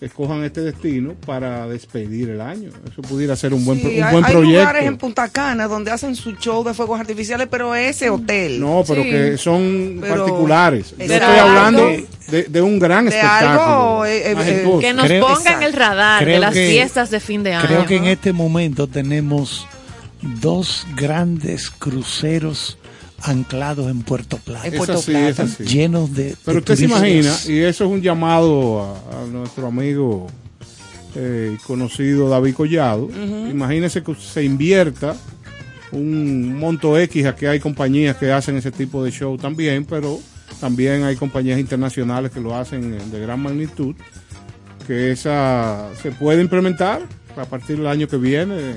escojan 0.00 0.44
este 0.44 0.60
destino 0.60 1.14
para 1.26 1.66
despedir 1.66 2.30
el 2.30 2.40
año. 2.40 2.70
Eso 2.88 3.02
pudiera 3.02 3.34
ser 3.34 3.52
un 3.52 3.64
buen, 3.64 3.80
pro- 3.80 3.90
Sí, 3.90 3.98
un 3.98 4.04
hay, 4.04 4.12
buen 4.12 4.24
hay 4.24 4.32
proyecto. 4.32 4.58
lugares 4.60 4.84
en 4.84 4.96
Punta 4.96 5.28
Cana 5.30 5.66
donde 5.66 5.90
hacen 5.90 6.14
su 6.14 6.36
show 6.36 6.62
de 6.62 6.72
fuegos 6.74 7.00
artificiales, 7.00 7.48
pero 7.50 7.74
ese 7.74 8.08
hotel. 8.08 8.60
No, 8.60 8.84
pero 8.86 9.02
Sí. 9.02 9.10
que 9.10 9.36
son 9.36 9.98
Pero- 10.00 10.16
particulares. 10.26 10.94
Yo 10.96 11.02
Exacto. 11.04 11.24
estoy 11.26 11.38
hablando 11.40 11.90
de, 12.28 12.42
de 12.44 12.62
un 12.62 12.78
gran 12.78 13.06
De 13.06 13.10
espectáculo. 13.16 13.60
algo, 13.64 14.04
eh, 14.04 14.30
eh, 14.30 14.34
majestuoso. 14.36 14.78
Que 14.78 14.94
nos 14.94 15.06
Creo- 15.06 15.26
ponga 15.26 15.52
en 15.56 15.62
el 15.64 15.72
radar 15.72 16.24
de 16.24 16.38
las 16.38 16.54
que- 16.54 16.68
fiestas 16.68 17.10
de 17.10 17.18
fin 17.18 17.42
de 17.42 17.54
año. 17.54 17.66
Creo 17.66 17.84
que 17.86 17.96
en 17.96 18.04
este 18.04 18.32
momento 18.32 18.86
tenemos 18.86 19.66
dos 20.22 20.86
grandes 20.96 21.70
cruceros 21.70 22.78
anclados 23.22 23.90
en 23.90 24.02
Puerto 24.02 24.38
Plata. 24.38 24.66
En 24.66 24.76
Puerto 24.76 24.98
así, 24.98 25.12
Plata. 25.12 25.46
Llenos 25.64 26.14
de. 26.14 26.36
Pero 26.44 26.54
de 26.54 26.58
usted 26.58 26.76
se 26.76 26.84
imagina, 26.84 27.34
y 27.46 27.58
eso 27.58 27.84
es 27.84 27.90
un 27.90 28.00
llamado 28.00 28.82
a, 28.82 29.22
a 29.22 29.26
nuestro 29.26 29.66
amigo 29.66 30.26
eh, 31.14 31.56
conocido 31.66 32.28
David 32.28 32.54
Collado, 32.54 33.08
imagínese 33.50 34.02
que 34.02 34.14
se 34.14 34.44
invierta 34.44 35.16
un 35.90 36.56
monto 36.58 36.98
X, 36.98 37.24
aquí 37.26 37.46
hay 37.46 37.60
compañías 37.60 38.16
que 38.16 38.30
hacen 38.30 38.56
ese 38.56 38.70
tipo 38.70 39.02
de 39.02 39.10
show 39.10 39.38
también, 39.38 39.86
pero 39.86 40.20
también 40.60 41.04
hay 41.04 41.16
compañías 41.16 41.58
internacionales 41.58 42.30
que 42.30 42.40
lo 42.40 42.54
hacen 42.54 43.10
de 43.10 43.20
gran 43.20 43.40
magnitud, 43.40 43.96
que 44.86 45.10
esa 45.10 45.88
se 46.02 46.12
puede 46.12 46.42
implementar 46.42 47.02
a 47.36 47.44
partir 47.46 47.78
del 47.78 47.86
año 47.86 48.06
que 48.06 48.18
viene 48.18 48.74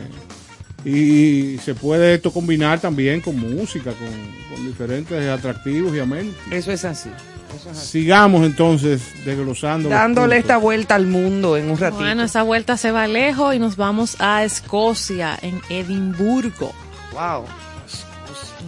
y 0.83 1.57
se 1.59 1.75
puede 1.75 2.15
esto 2.15 2.31
combinar 2.31 2.79
también 2.79 3.21
con 3.21 3.37
música, 3.37 3.91
con, 3.91 4.55
con 4.55 4.65
diferentes 4.65 5.29
atractivos 5.29 5.95
y 5.95 5.99
amenities. 5.99 6.37
Eso 6.51 6.71
es 6.71 6.85
así. 6.85 7.09
eso 7.55 7.69
es 7.69 7.77
así. 7.77 7.87
Sigamos 7.87 8.45
entonces 8.45 9.01
desglosando. 9.23 9.89
los 9.89 9.97
Dándole 9.97 10.37
esta 10.37 10.57
vuelta 10.57 10.95
al 10.95 11.05
mundo 11.05 11.57
en 11.57 11.69
un 11.69 11.77
ratito. 11.77 12.01
Bueno, 12.01 12.23
esa 12.23 12.41
vuelta 12.43 12.77
se 12.77 12.91
va 12.91 13.07
lejos 13.07 13.53
y 13.53 13.59
nos 13.59 13.75
vamos 13.75 14.15
a 14.19 14.43
Escocia, 14.43 15.37
en 15.41 15.61
Edimburgo. 15.69 16.73
Wow. 17.13 17.45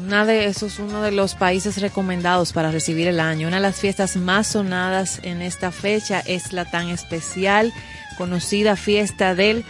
Una 0.05 0.25
de 0.25 0.45
esos, 0.45 0.79
uno 0.79 1.01
de 1.01 1.11
los 1.11 1.33
países 1.33 1.81
recomendados 1.81 2.51
para 2.51 2.71
recibir 2.71 3.07
el 3.07 3.19
año. 3.19 3.47
Una 3.47 3.57
de 3.57 3.63
las 3.63 3.79
fiestas 3.79 4.17
más 4.17 4.47
sonadas 4.47 5.19
en 5.23 5.41
esta 5.41 5.71
fecha 5.71 6.19
es 6.19 6.51
la 6.51 6.65
tan 6.65 6.89
especial, 6.89 7.73
conocida 8.17 8.75
fiesta 8.75 9.33
del 9.33 9.63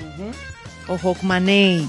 Hokmanay 0.00 0.32
o 0.88 0.94
Hokmaney, 1.02 1.88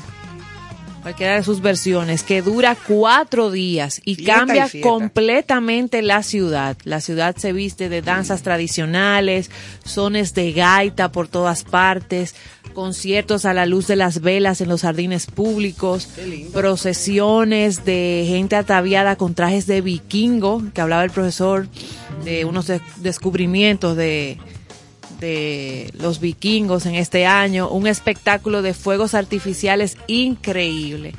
cualquiera 1.02 1.36
de 1.38 1.44
sus 1.44 1.62
versiones, 1.62 2.22
que 2.24 2.42
dura 2.44 2.76
cuatro 2.88 3.50
días 3.50 4.00
y 4.06 4.16
Fiesta 4.16 4.36
cambia 4.36 4.70
y 4.72 4.82
completamente 4.82 6.02
la 6.04 6.22
ciudad. 6.22 6.78
La 6.84 7.02
ciudad 7.02 7.36
se 7.36 7.54
viste 7.54 7.90
de 7.90 8.02
danzas 8.04 8.44
tradicionales, 8.44 9.50
sones 9.84 10.34
de 10.36 10.52
gaita 10.52 11.12
por 11.12 11.28
todas 11.28 11.64
partes, 11.64 12.36
conciertos 12.74 13.46
a 13.46 13.54
la 13.54 13.66
luz 13.66 13.88
de 13.88 13.96
las 13.96 14.22
velas 14.22 14.62
en 14.62 14.70
los 14.70 14.84
jardines 14.84 15.26
públicos, 15.26 16.08
procesiones 16.54 17.84
de 17.86 18.26
gente 18.28 18.56
ataviada 18.56 19.16
con 19.16 19.34
trajes 19.34 19.66
de 19.68 19.82
vikingo, 19.82 20.62
que 20.74 20.82
hablaba 20.82 21.04
el 21.04 21.12
profesor 21.12 21.68
de 22.24 22.46
unos 22.46 22.68
de- 22.68 22.82
descubrimientos 22.98 23.98
de 23.98 24.38
de 25.22 25.90
los 25.98 26.20
vikingos 26.20 26.86
en 26.86 26.96
este 26.96 27.26
año, 27.26 27.70
un 27.70 27.88
espectáculo 27.88 28.62
de 28.62 28.74
fuegos 28.74 29.14
artificiales 29.14 29.96
increíble. 30.08 31.14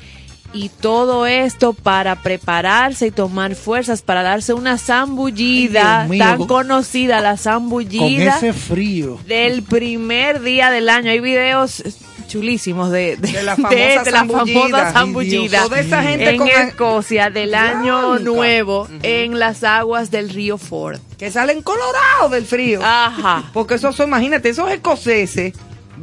Y 0.55 0.69
todo 0.69 1.25
esto 1.25 1.73
para 1.73 2.21
prepararse 2.21 3.07
y 3.07 3.11
tomar 3.11 3.55
fuerzas 3.55 4.03
para 4.03 4.21
darse 4.21 4.53
una 4.53 4.77
zambullida 4.77 6.05
mío, 6.07 6.19
tan 6.23 6.37
con- 6.37 6.47
conocida, 6.47 7.21
la 7.21 7.29
Con 7.31 7.37
zambullida 7.39 8.37
ese 8.37 8.53
frío. 8.53 9.17
del 9.27 9.63
primer 9.63 10.41
día 10.41 10.69
del 10.69 10.89
año. 10.89 11.09
Hay 11.09 11.21
videos 11.21 11.81
chulísimos 12.33 12.89
de, 12.89 13.15
de, 13.17 13.31
De 13.31 13.43
la 13.43 13.55
de- 13.55 13.61
famosa 13.61 14.03
de 14.03 14.11
la 14.11 14.19
zambullida. 14.19 14.59
famosa 14.59 14.87
Ay, 14.87 14.93
zambullida 14.93 15.49
Dios 15.59 15.63
Toda 15.69 15.79
esa 15.79 16.01
gente 16.03 16.29
en 16.31 16.37
con- 16.37 16.47
Escocia 16.49 17.29
del 17.29 17.53
año 17.53 18.09
Blanca. 18.13 18.23
nuevo 18.23 18.87
en 19.03 19.37
las 19.37 19.63
aguas 19.63 20.09
del 20.09 20.29
río 20.29 20.57
Ford. 20.57 20.99
Que 21.17 21.29
salen 21.31 21.61
colorados 21.61 22.31
del 22.31 22.45
frío. 22.45 22.81
Ajá. 22.83 23.43
Porque 23.53 23.75
esos 23.75 23.95
son, 23.95 24.07
imagínate, 24.07 24.49
esos 24.49 24.69
escoceses, 24.71 25.53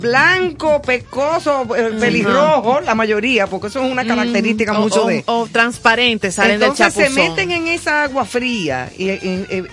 blanco, 0.00 0.80
pecoso, 0.82 1.66
eh, 1.76 1.90
pelirrojo, 2.00 2.80
la 2.80 2.94
mayoría, 2.94 3.46
porque 3.46 3.68
eso 3.68 3.84
es 3.84 3.90
una 3.92 4.04
característica 4.06 4.78
O- 4.78 4.82
mucho 4.82 5.04
o, 5.04 5.08
de... 5.08 5.22
o 5.26 5.46
transparentes 5.46 6.34
salen 6.34 6.60
Entonces 6.62 6.94
del 6.94 7.08
se 7.08 7.10
meten 7.14 7.50
en 7.50 7.68
esa 7.68 8.04
agua 8.04 8.24
fría 8.24 8.90
y 8.96 9.10
en, 9.10 9.46
en- 9.50 9.68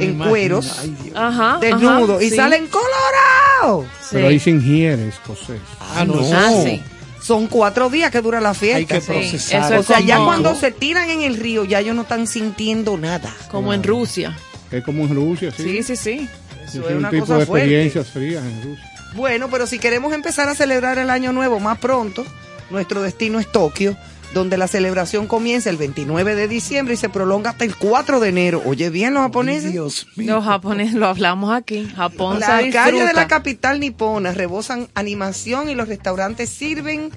en- 0.00 0.18
cueros. 0.18 0.88
Ajá, 1.14 1.58
desnudos, 1.60 2.16
ajá, 2.16 2.24
y 2.24 2.30
sí. 2.30 2.36
salen 2.36 2.66
colorados. 2.68 3.86
Pero 4.10 4.28
ahí 4.28 4.38
se 4.38 4.50
ingiere 4.50 5.08
escocés. 5.08 5.60
Ah, 5.80 6.04
no, 6.04 6.14
Ah, 6.32 6.50
sí. 6.64 6.80
Son 7.22 7.46
cuatro 7.46 7.88
días 7.88 8.10
que 8.10 8.20
dura 8.20 8.40
la 8.40 8.52
fiesta. 8.52 8.78
Hay 8.78 8.86
que 8.86 9.00
Sí, 9.00 9.06
procesar. 9.06 9.64
eso 9.64 9.74
es 9.74 9.80
O 9.80 9.82
sea, 9.84 10.00
ya 10.00 10.18
cuando 10.18 10.56
se 10.56 10.72
tiran 10.72 11.08
en 11.08 11.22
el 11.22 11.36
río, 11.36 11.64
ya 11.64 11.78
ellos 11.78 11.94
no 11.94 12.02
están 12.02 12.26
sintiendo 12.26 12.96
nada. 12.98 13.32
Como 13.50 13.72
en 13.72 13.82
Rusia. 13.84 14.36
Es 14.72 14.82
como 14.82 15.04
en 15.04 15.14
Rusia, 15.14 15.52
sí. 15.56 15.62
Sí, 15.62 15.82
sí, 15.84 15.96
sí. 15.96 16.28
Eso 16.64 16.80
es 16.80 16.90
un 16.92 16.96
una 16.98 17.10
tipo 17.10 17.26
cosa 17.26 17.38
de 17.38 17.46
fuerte. 17.46 17.66
experiencias 17.66 18.08
frías 18.08 18.42
en 18.44 18.62
Rusia. 18.64 18.90
Bueno, 19.14 19.48
pero 19.50 19.66
si 19.66 19.78
queremos 19.78 20.12
empezar 20.12 20.48
a 20.48 20.54
celebrar 20.54 20.98
el 20.98 21.10
año 21.10 21.32
nuevo 21.32 21.60
más 21.60 21.78
pronto, 21.78 22.24
nuestro 22.70 23.02
destino 23.02 23.38
es 23.38 23.50
Tokio, 23.50 23.96
donde 24.32 24.56
la 24.56 24.66
celebración 24.66 25.26
comienza 25.26 25.68
el 25.68 25.76
29 25.76 26.34
de 26.34 26.48
diciembre 26.48 26.94
y 26.94 26.96
se 26.96 27.08
prolonga 27.08 27.50
hasta 27.50 27.64
el 27.64 27.76
4 27.76 28.20
de 28.20 28.28
enero. 28.28 28.62
Oye 28.64 28.88
bien 28.90 29.14
los 29.14 29.22
japoneses. 29.22 29.72
Dios 29.72 30.06
mío. 30.16 30.36
Los 30.36 30.44
japoneses 30.44 30.94
lo 30.94 31.06
hablamos 31.06 31.52
aquí. 31.52 31.86
Japón 31.94 32.40
Las 32.40 32.64
calles 32.72 33.06
de 33.06 33.12
la 33.12 33.28
capital 33.28 33.80
nipona 33.80 34.32
rebosan 34.32 34.88
animación 34.94 35.68
y 35.68 35.74
los 35.74 35.88
restaurantes 35.88 36.48
sirven 36.48 37.10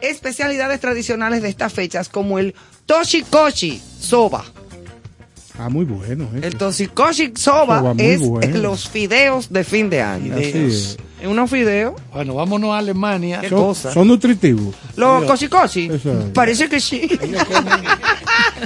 especialidades 0.00 0.80
tradicionales 0.80 1.42
de 1.42 1.48
estas 1.48 1.72
fechas 1.72 2.08
como 2.08 2.38
el 2.38 2.54
toshikoshi 2.86 3.82
soba. 4.00 4.44
Ah, 5.62 5.68
muy 5.68 5.84
bueno. 5.84 6.26
ese. 6.36 6.46
El 6.46 6.56
toshikoshi 6.56 7.32
soba, 7.36 7.78
Soba, 7.80 7.94
muy 7.94 8.02
es 8.04 8.20
bueno. 8.20 8.58
los 8.58 8.88
fideos 8.88 9.52
de 9.52 9.62
fin 9.64 9.90
de 9.90 10.00
año. 10.00 10.34
Así 10.34 10.52
es. 10.54 10.96
Es 11.20 11.26
unos 11.28 11.50
fideos. 11.50 12.00
Bueno, 12.14 12.34
vámonos 12.34 12.70
a 12.70 12.78
Alemania. 12.78 13.40
¿Qué 13.42 13.50
Son, 13.50 13.58
cosa? 13.58 13.92
son 13.92 14.08
nutritivos. 14.08 14.74
Los 14.96 15.24
koshikoshi. 15.24 15.90
Parece 16.32 16.68
que 16.68 16.80
sí. 16.80 17.06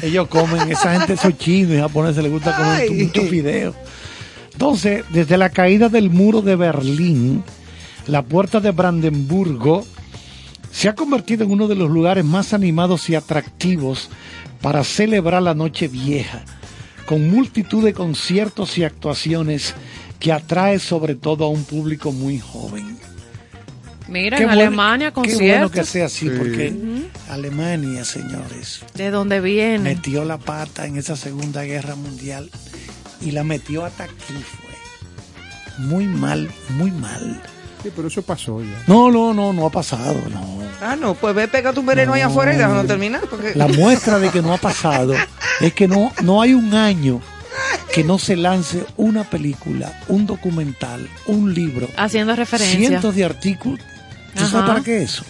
Ellos 0.02 0.28
comen, 0.28 0.70
esa 0.70 0.96
gente, 0.96 1.14
esos 1.14 1.36
chinos 1.38 1.72
y 1.74 1.78
japoneses 1.78 2.22
les 2.22 2.32
gusta 2.32 2.56
comer 2.56 2.82
Ay. 2.82 2.90
muchos 2.90 3.28
fideos. 3.28 3.74
Entonces, 4.52 5.04
desde 5.10 5.36
la 5.36 5.50
caída 5.50 5.88
del 5.88 6.10
muro 6.10 6.42
de 6.42 6.54
Berlín, 6.56 7.42
la 8.06 8.22
puerta 8.22 8.60
de 8.60 8.70
Brandenburgo 8.70 9.84
se 10.70 10.88
ha 10.88 10.94
convertido 10.94 11.44
en 11.44 11.50
uno 11.50 11.66
de 11.66 11.74
los 11.74 11.90
lugares 11.90 12.24
más 12.24 12.52
animados 12.54 13.08
y 13.10 13.14
atractivos 13.16 14.10
para 14.60 14.84
celebrar 14.84 15.42
la 15.42 15.54
noche 15.54 15.88
vieja, 15.88 16.44
con 17.06 17.30
multitud 17.30 17.84
de 17.84 17.92
conciertos 17.92 18.78
y 18.78 18.84
actuaciones 18.84 19.74
que 20.18 20.32
atrae 20.32 20.78
sobre 20.78 21.14
todo 21.14 21.44
a 21.44 21.48
un 21.48 21.64
público 21.64 22.12
muy 22.12 22.40
joven. 22.40 22.98
Mira, 24.08 24.36
Qué 24.36 24.42
en 24.44 24.48
bueno- 24.50 24.62
Alemania 24.62 25.08
Qué 25.12 25.14
bueno 25.20 25.30
conciertos. 25.30 25.70
que 25.72 25.84
sea 25.84 26.06
así, 26.06 26.28
Sí. 26.28 26.34
porque 26.36 26.72
Alemania, 27.30 28.04
señores, 28.04 28.80
¿De 28.94 29.10
dónde 29.10 29.40
viene? 29.40 29.78
metió 29.78 30.24
la 30.24 30.38
pata 30.38 30.86
en 30.86 30.96
esa 30.96 31.16
Segunda 31.16 31.62
Guerra 31.64 31.94
Mundial 31.94 32.50
y 33.20 33.30
la 33.30 33.44
metió 33.44 33.84
hasta 33.84 34.04
aquí 34.04 34.14
fue. 34.28 35.84
Muy 35.86 36.06
mal, 36.06 36.50
muy 36.78 36.90
mal. 36.90 37.42
Sí, 37.84 37.90
pero 37.94 38.08
eso 38.08 38.22
pasó 38.22 38.60
ya. 38.62 38.82
No, 38.86 39.10
no, 39.12 39.32
no, 39.34 39.52
no 39.52 39.66
ha 39.66 39.70
pasado, 39.70 40.16
no. 40.32 40.58
Ah, 40.80 40.96
no, 40.96 41.14
pues 41.14 41.34
ve, 41.34 41.46
pega 41.48 41.72
tu 41.72 41.82
veneno 41.84 42.14
ahí 42.14 42.22
No. 42.22 42.28
afuera 42.28 42.52
y 42.52 42.56
déjanos 42.56 42.86
terminar. 42.86 43.20
Porque... 43.30 43.52
La 43.54 43.68
muestra 43.68 44.18
de 44.18 44.30
que 44.30 44.40
no 44.42 44.52
ha 44.52 44.56
pasado 44.58 45.14
es 45.60 45.72
que 45.74 45.86
no, 45.86 46.10
no 46.22 46.40
hay 46.42 46.54
un 46.54 46.74
año 46.74 47.20
que 47.92 48.02
no 48.02 48.18
se 48.18 48.34
lance 48.36 48.84
una 48.96 49.24
película, 49.24 50.00
un 50.08 50.26
documental, 50.26 51.08
un 51.26 51.54
libro, 51.54 51.88
Haciendo 51.96 52.34
referencia. 52.34 52.78
cientos 52.88 53.14
de 53.14 53.24
artículos. 53.24 53.80
¿Tú 54.34 54.46
sabes 54.46 54.66
para 54.68 54.80
qué 54.82 55.02
eso? 55.02 55.24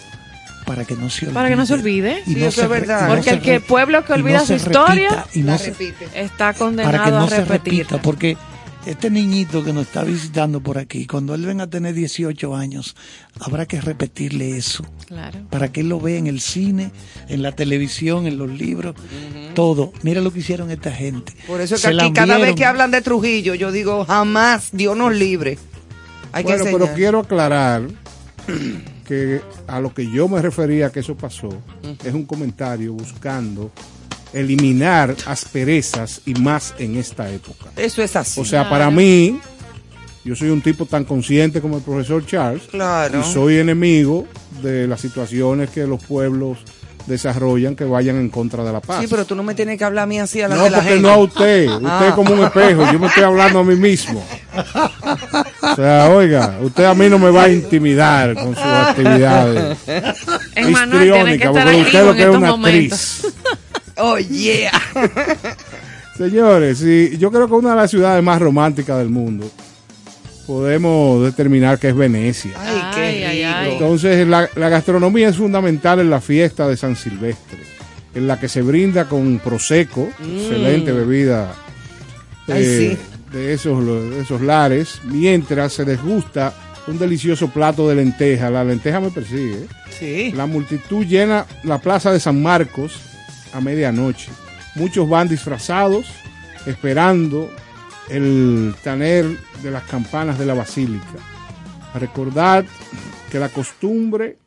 Para 0.65 0.83
que 0.85 0.95
no 0.95 1.09
se 1.11 1.25
olvide. 1.25 1.33
Para 1.35 1.49
que 1.49 1.55
no 1.55 1.65
se 1.67 1.73
olvide. 1.75 2.23
Y 2.25 2.33
Sí, 2.33 2.39
no 2.39 2.45
eso 2.47 2.55
se 2.55 2.63
es 2.63 2.69
verdad. 2.69 3.01
no 3.01 3.07
Porque 3.09 3.23
se 3.29 3.35
el 3.35 3.41
que 3.41 3.59
pueblo 3.59 4.03
que 4.03 4.13
y 4.13 4.15
no 4.15 4.23
olvida 4.23 4.39
su 4.39 4.45
se 4.47 4.55
historia, 4.55 5.09
repita, 5.09 5.27
y 5.33 5.39
no 5.41 5.51
La 5.51 5.57
se- 5.59 5.69
repite. 5.69 6.07
Está 6.15 6.53
condenado 6.53 6.91
para 6.97 7.05
que 7.05 7.11
no 7.11 7.23
a 7.25 7.29
se 7.29 7.41
repetir. 7.41 7.73
repita, 7.83 8.01
porque 8.01 8.37
este 8.85 9.09
niñito 9.09 9.63
que 9.63 9.73
nos 9.73 9.87
está 9.87 10.03
visitando 10.03 10.61
por 10.61 10.77
aquí, 10.77 11.07
cuando 11.07 11.33
él 11.35 11.45
venga 11.45 11.63
a 11.65 11.69
tener 11.69 11.93
18 11.93 12.55
años, 12.55 12.95
habrá 13.39 13.65
que 13.65 13.81
repetirle 13.81 14.57
eso, 14.57 14.85
Claro. 15.07 15.39
para 15.49 15.71
que 15.71 15.81
él 15.81 15.89
lo 15.89 15.99
vea 15.99 16.17
en 16.17 16.27
el 16.27 16.39
cine, 16.39 16.91
en 17.27 17.41
la 17.41 17.51
televisión, 17.53 18.27
en 18.27 18.37
los 18.37 18.49
libros, 18.49 18.95
todo. 19.53 19.91
Mira 20.03 20.21
lo 20.21 20.31
que 20.31 20.39
hicieron 20.39 20.69
esta 20.71 20.91
gente. 20.91 21.33
Por 21.47 21.61
eso 21.61 21.75
es 21.75 21.81
Se 21.81 21.91
que 21.91 22.01
aquí 22.01 22.13
cada 22.13 22.37
vez 22.37 22.55
que 22.55 22.65
hablan 22.65 22.91
de 22.91 23.01
Trujillo, 23.01 23.55
yo 23.55 23.71
digo, 23.71 24.05
jamás, 24.05 24.69
Dios 24.71 24.95
nos 24.95 25.15
libre. 25.15 25.57
Hay 26.31 26.43
bueno, 26.43 26.65
que 26.65 26.71
pero 26.71 26.93
quiero 26.93 27.19
aclarar 27.19 27.83
que 29.05 29.41
a 29.67 29.79
lo 29.79 29.93
que 29.93 30.09
yo 30.09 30.27
me 30.27 30.41
refería 30.41 30.91
que 30.91 30.99
eso 30.99 31.15
pasó 31.15 31.49
es 32.03 32.13
un 32.13 32.25
comentario 32.25 32.93
buscando 32.93 33.71
eliminar 34.35 35.15
asperezas 35.25 36.21
y 36.25 36.33
más 36.35 36.73
en 36.77 36.97
esta 36.97 37.29
época. 37.31 37.65
Eso 37.75 38.01
es 38.03 38.15
así. 38.15 38.39
O 38.39 38.45
sea, 38.45 38.69
para 38.69 38.91
mí, 38.91 39.39
yo 40.23 40.35
soy 40.35 40.49
un 40.49 40.61
tipo 40.61 40.85
tan 40.85 41.05
consciente 41.05 41.61
como 41.61 41.77
el 41.77 41.83
profesor 41.83 42.25
Charles 42.25 42.63
Claro. 42.69 43.19
y 43.21 43.23
soy 43.33 43.57
enemigo 43.57 44.27
de 44.61 44.87
las 44.87 44.99
situaciones 45.01 45.69
que 45.69 45.85
los 45.87 46.03
pueblos 46.03 46.59
desarrollan 47.07 47.75
que 47.75 47.83
vayan 47.83 48.15
en 48.15 48.29
contra 48.29 48.63
de 48.63 48.73
la 48.73 48.79
paz. 48.81 48.99
Sí, 49.01 49.07
pero 49.07 49.25
tú 49.25 49.35
no 49.35 49.43
me 49.43 49.53
tienes 49.53 49.77
que 49.77 49.83
hablar 49.83 50.05
a 50.05 50.07
mí 50.07 50.19
así 50.19 50.41
a 50.41 50.47
la 50.47 50.55
No, 50.55 50.63
de 50.63 50.69
la 50.71 50.77
porque 50.77 50.89
gente. 50.93 51.07
no 51.07 51.13
a 51.13 51.17
usted. 51.17 51.67
Usted 51.69 51.85
Ah. 51.87 52.05
es 52.09 52.13
como 52.15 52.33
un 52.33 52.43
espejo. 52.43 52.91
Yo 52.91 52.97
me 52.99 53.05
estoy 53.07 53.23
hablando 53.23 53.59
a 53.59 53.63
mí 53.63 53.75
mismo. 53.75 54.25
O 55.61 55.75
sea, 55.75 56.09
oiga, 56.09 56.57
usted 56.63 56.83
a 56.85 56.95
mí 56.95 57.07
no 57.07 57.19
me 57.19 57.29
va 57.29 57.43
a 57.43 57.49
intimidar 57.51 58.33
con 58.33 58.55
sus 58.55 58.63
actividades 58.63 59.77
Emmanuel, 60.55 61.11
tiene 61.11 61.37
que 61.37 61.45
histriónicas, 61.45 61.47
estar 61.49 61.63
porque 61.63 61.81
usted 61.81 62.03
lo 62.03 62.09
en 62.11 62.15
que 62.15 62.21
es 62.21 62.25
estos 62.27 62.37
una 62.37 62.49
momentos. 62.51 63.25
actriz. 63.25 63.33
Oh, 63.97 64.17
yeah. 64.17 64.71
Señores, 66.17 66.79
sí, 66.79 67.17
yo 67.17 67.31
creo 67.31 67.47
que 67.47 67.53
una 67.53 67.71
de 67.71 67.75
las 67.75 67.91
ciudades 67.91 68.23
más 68.23 68.41
románticas 68.41 68.97
del 68.97 69.09
mundo 69.09 69.49
podemos 70.47 71.23
determinar 71.23 71.79
que 71.79 71.89
es 71.89 71.95
Venecia. 71.95 72.51
Ay, 72.57 72.81
qué 72.93 73.25
Ay, 73.25 73.43
ay. 73.43 73.71
Entonces, 73.73 74.27
la, 74.27 74.49
la 74.55 74.69
gastronomía 74.69 75.29
es 75.29 75.37
fundamental 75.37 75.99
en 75.99 76.09
la 76.09 76.21
fiesta 76.21 76.67
de 76.67 76.77
San 76.77 76.95
Silvestre, 76.95 77.59
en 78.13 78.27
la 78.27 78.39
que 78.39 78.47
se 78.47 78.61
brinda 78.61 79.09
con 79.09 79.39
prosecco, 79.39 80.09
excelente 80.19 80.91
bebida 80.91 81.53
Mm. 82.47 82.51
Ay, 82.51 82.63
eh, 82.63 82.97
de, 83.31 83.53
esos, 83.53 83.85
de 83.85 84.21
esos 84.21 84.41
lares, 84.41 84.99
mientras 85.05 85.73
se 85.73 85.85
les 85.85 86.01
gusta 86.01 86.53
un 86.87 86.99
delicioso 86.99 87.49
plato 87.49 87.89
de 87.89 87.95
lenteja. 87.95 88.49
La 88.49 88.63
lenteja 88.63 88.99
me 88.99 89.09
persigue. 89.09 89.55
¿eh? 89.63 89.67
Sí. 89.99 90.31
La 90.35 90.45
multitud 90.45 91.05
llena 91.05 91.45
la 91.63 91.79
plaza 91.79 92.11
de 92.11 92.19
San 92.19 92.41
Marcos 92.41 92.99
a 93.55 93.61
medianoche. 93.61 94.29
Muchos 94.75 95.07
van 95.07 95.27
disfrazados, 95.29 96.05
esperando 96.65 97.49
el 98.09 98.75
taner 98.83 99.25
de 99.63 99.71
las 99.71 99.83
campanas 99.83 100.37
de 100.37 100.45
la 100.45 100.53
basílica. 100.53 101.05
Recordad 101.95 102.65
que 103.31 103.39
la 103.39 103.49
costumbre 103.49 104.37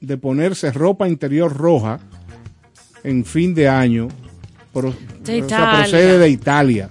de 0.00 0.16
ponerse 0.16 0.72
ropa 0.72 1.08
interior 1.08 1.54
roja 1.56 2.00
en 3.04 3.24
fin 3.24 3.54
de 3.54 3.68
año 3.68 4.08
pro- 4.72 4.94
De 5.22 5.42
o 5.42 5.48
sea, 5.48 5.56
Italia. 5.58 5.78
procede 5.82 6.18
de 6.18 6.28
Italia. 6.28 6.88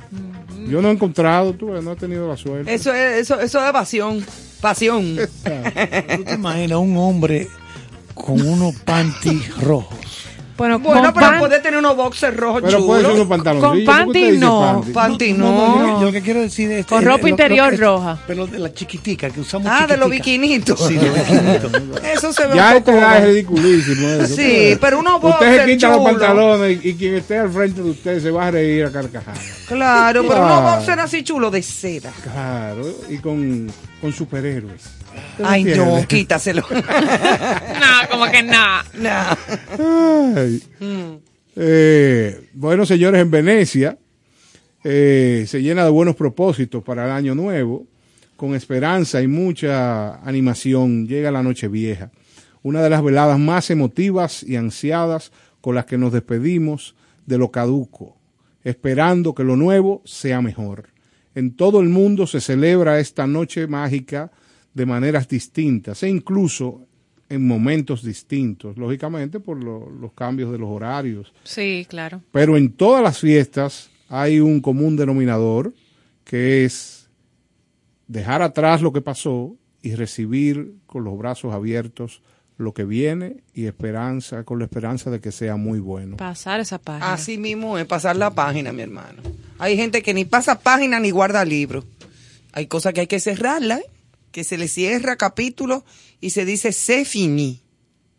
Yo 0.70 0.82
no 0.82 0.90
he 0.90 0.92
encontrado, 0.92 1.54
tú, 1.54 1.68
no 1.82 1.92
he 1.94 1.96
tenido 1.96 2.28
la 2.28 2.38
suerte. 2.38 2.74
Eso 2.74 2.94
es, 2.94 3.18
eso, 3.22 3.40
eso 3.40 3.62
es 3.62 3.70
evasión. 3.70 4.24
Pasión. 4.62 5.16
¿Tú 6.16 6.24
te 6.24 6.34
imaginas 6.34 6.78
un 6.80 6.96
hombre 6.98 7.48
con 8.14 8.40
unos 8.46 8.76
panties 8.78 9.58
rojos? 9.62 9.99
Bueno, 10.60 10.78
Bueno, 10.80 11.12
pero 11.14 11.26
pan- 11.26 11.40
puede 11.40 11.60
tener 11.60 11.80
unos 11.80 11.96
boxers 11.96 12.36
rojos 12.38 12.62
Pero 12.66 12.86
puede 12.86 13.02
ser 13.02 13.12
chulos. 13.12 13.26
unos 13.28 13.38
pantaloncillos. 13.38 13.96
Con 13.96 14.06
¿por 14.06 14.14
qué 14.14 14.22
panty 14.22 14.38
no. 14.38 14.84
panty? 14.94 15.34
No, 15.34 15.46
no. 15.52 15.80
no, 15.88 16.00
yo 16.02 16.06
lo 16.08 16.12
que 16.12 16.22
quiero 16.22 16.42
decir 16.42 16.72
es... 16.72 16.86
Con 16.86 17.02
eh, 17.02 17.06
ropa 17.06 17.30
interior 17.30 17.72
lo- 17.80 17.98
roja. 17.98 18.20
Pero 18.28 18.46
de 18.46 18.60
la 18.60 18.74
chiquitica 18.74 19.30
que 19.30 19.40
usamos 19.40 19.68
Ah, 19.72 19.88
de 19.88 19.96
los 19.98 20.12
chiquitica. 20.12 20.32
bikinitos. 20.42 20.80
Sí, 20.88 20.96
de 20.98 21.08
los 21.08 21.18
bikinitos. 21.72 22.04
Eso 22.14 22.34
se 22.34 22.46
ve 22.48 22.56
Ya 22.56 22.74
un 22.76 22.84
poco... 22.84 22.98
edad 22.98 23.18
es 23.20 23.26
ridiculísimo 23.26 24.08
eso. 24.10 24.36
Sí, 24.36 24.78
pero 24.82 25.00
unos 25.00 25.16
Usted 25.24 25.30
se 25.30 25.46
boxers 25.48 25.66
quita 25.66 25.88
los 25.88 25.98
chulos. 25.98 26.12
pantalones 26.12 26.84
y, 26.86 26.90
y 26.90 26.94
quien 26.96 27.16
esté 27.16 27.38
al 27.38 27.50
frente 27.50 27.82
de 27.82 27.90
usted 27.90 28.22
se 28.22 28.30
va 28.30 28.48
a 28.48 28.52
reír 28.52 28.84
a 28.86 28.92
carcajadas. 28.92 29.40
Claro, 29.68 30.24
pero 30.28 30.44
unos 30.44 30.62
boxers 30.76 31.02
así 31.02 31.24
chulos 31.24 31.52
de 31.54 31.62
seda. 31.64 32.12
Claro, 32.22 32.84
y 33.10 33.18
con, 33.20 33.72
con 34.02 34.12
superhéroes. 34.12 34.99
¿Usted 35.14 35.44
me 35.44 35.50
Ay, 35.50 35.64
no, 35.64 36.06
quítaselo. 36.08 36.64
No, 36.72 38.10
como 38.10 38.26
que 38.32 38.44
no. 38.44 38.84
no. 38.96 40.36
Ay. 40.36 40.62
Eh, 41.56 42.50
bueno, 42.54 42.86
señores, 42.86 43.22
en 43.22 43.32
Venecia 43.32 43.98
eh, 44.84 45.46
se 45.48 45.62
llena 45.62 45.84
de 45.84 45.90
buenos 45.90 46.16
propósitos 46.16 46.84
para 46.84 47.06
el 47.06 47.12
año 47.12 47.36
nuevo, 47.36 47.86
con 48.38 48.56
esperanza 48.56 49.22
y 49.22 49.28
mucha 49.28 50.16
animación. 50.26 51.08
Llega 51.08 51.32
la 51.32 51.44
noche 51.44 51.68
vieja, 51.68 52.12
una 52.64 52.82
de 52.82 52.90
las 52.90 53.04
veladas 53.04 53.40
más 53.40 53.70
emotivas 53.70 54.44
y 54.44 54.56
ansiadas 54.56 55.32
con 55.62 55.76
las 55.76 55.86
que 55.86 55.98
nos 55.98 56.14
despedimos 56.14 56.96
de 57.26 57.38
lo 57.38 57.52
caduco, 57.52 58.18
esperando 58.64 59.36
que 59.36 59.44
lo 59.44 59.56
nuevo 59.56 60.02
sea 60.06 60.42
mejor. 60.42 60.90
En 61.36 61.56
todo 61.56 61.82
el 61.82 61.90
mundo 61.90 62.26
se 62.28 62.42
celebra 62.42 63.00
esta 63.00 63.28
noche 63.28 63.68
mágica 63.68 64.32
de 64.74 64.86
maneras 64.86 65.28
distintas 65.28 66.04
e 66.04 66.10
incluso 66.10 66.86
en 67.30 67.46
momentos 67.48 68.04
distintos, 68.04 68.78
lógicamente 68.78 69.40
por 69.40 69.64
lo- 69.64 69.90
los 69.90 70.14
cambios 70.14 70.52
de 70.52 70.58
los 70.58 70.70
horarios. 70.70 71.32
Sí, 71.44 71.86
claro. 71.88 72.22
Pero 72.32 72.58
en 72.58 72.72
todas 72.72 73.04
las 73.04 73.20
fiestas 73.20 73.90
hay 74.10 74.40
un 74.40 74.62
común 74.62 74.96
denominador 74.96 75.74
que 76.24 76.66
es 76.66 77.08
dejar 78.08 78.42
atrás 78.42 78.82
lo 78.82 78.92
que 78.92 79.02
pasó 79.02 79.56
y 79.82 79.96
recibir 79.96 80.74
con 80.88 81.04
los 81.04 81.18
brazos 81.18 81.54
abiertos 81.54 82.22
lo 82.58 82.74
que 82.74 82.84
viene 82.84 83.38
y 83.54 83.68
esperanza, 83.68 84.44
con 84.44 84.60
la 84.60 84.66
esperanza 84.66 85.10
de 85.10 85.22
que 85.22 85.32
sea 85.32 85.56
muy 85.56 85.80
bueno. 85.80 86.18
Pasar 86.18 86.60
esa 86.60 86.78
página. 86.78 87.14
Así 87.14 87.38
mismo 87.38 87.78
es 87.78 87.86
pasar 87.86 88.18
la 88.18 88.32
página, 88.32 88.74
mi 88.74 88.82
hermano. 88.82 89.22
Hay 89.60 89.78
gente 89.78 90.02
que 90.02 90.14
ni 90.14 90.26
pasa 90.26 90.60
página 90.60 91.00
ni 91.00 91.12
guarda 91.12 91.46
libro. 91.46 91.86
Hay 92.52 92.66
cosas 92.68 92.94
que 92.94 93.02
hay 93.02 93.08
que 93.08 93.20
cerrarla, 93.22 93.78
¿eh? 93.78 93.84
Que 94.40 94.44
se 94.46 94.58
le 94.58 94.70
cierra 94.70 95.18
capítulo 95.18 95.84
y 96.22 96.30
se 96.30 96.46
dice 96.46 96.72
se 96.72 97.04
finí. 97.04 97.62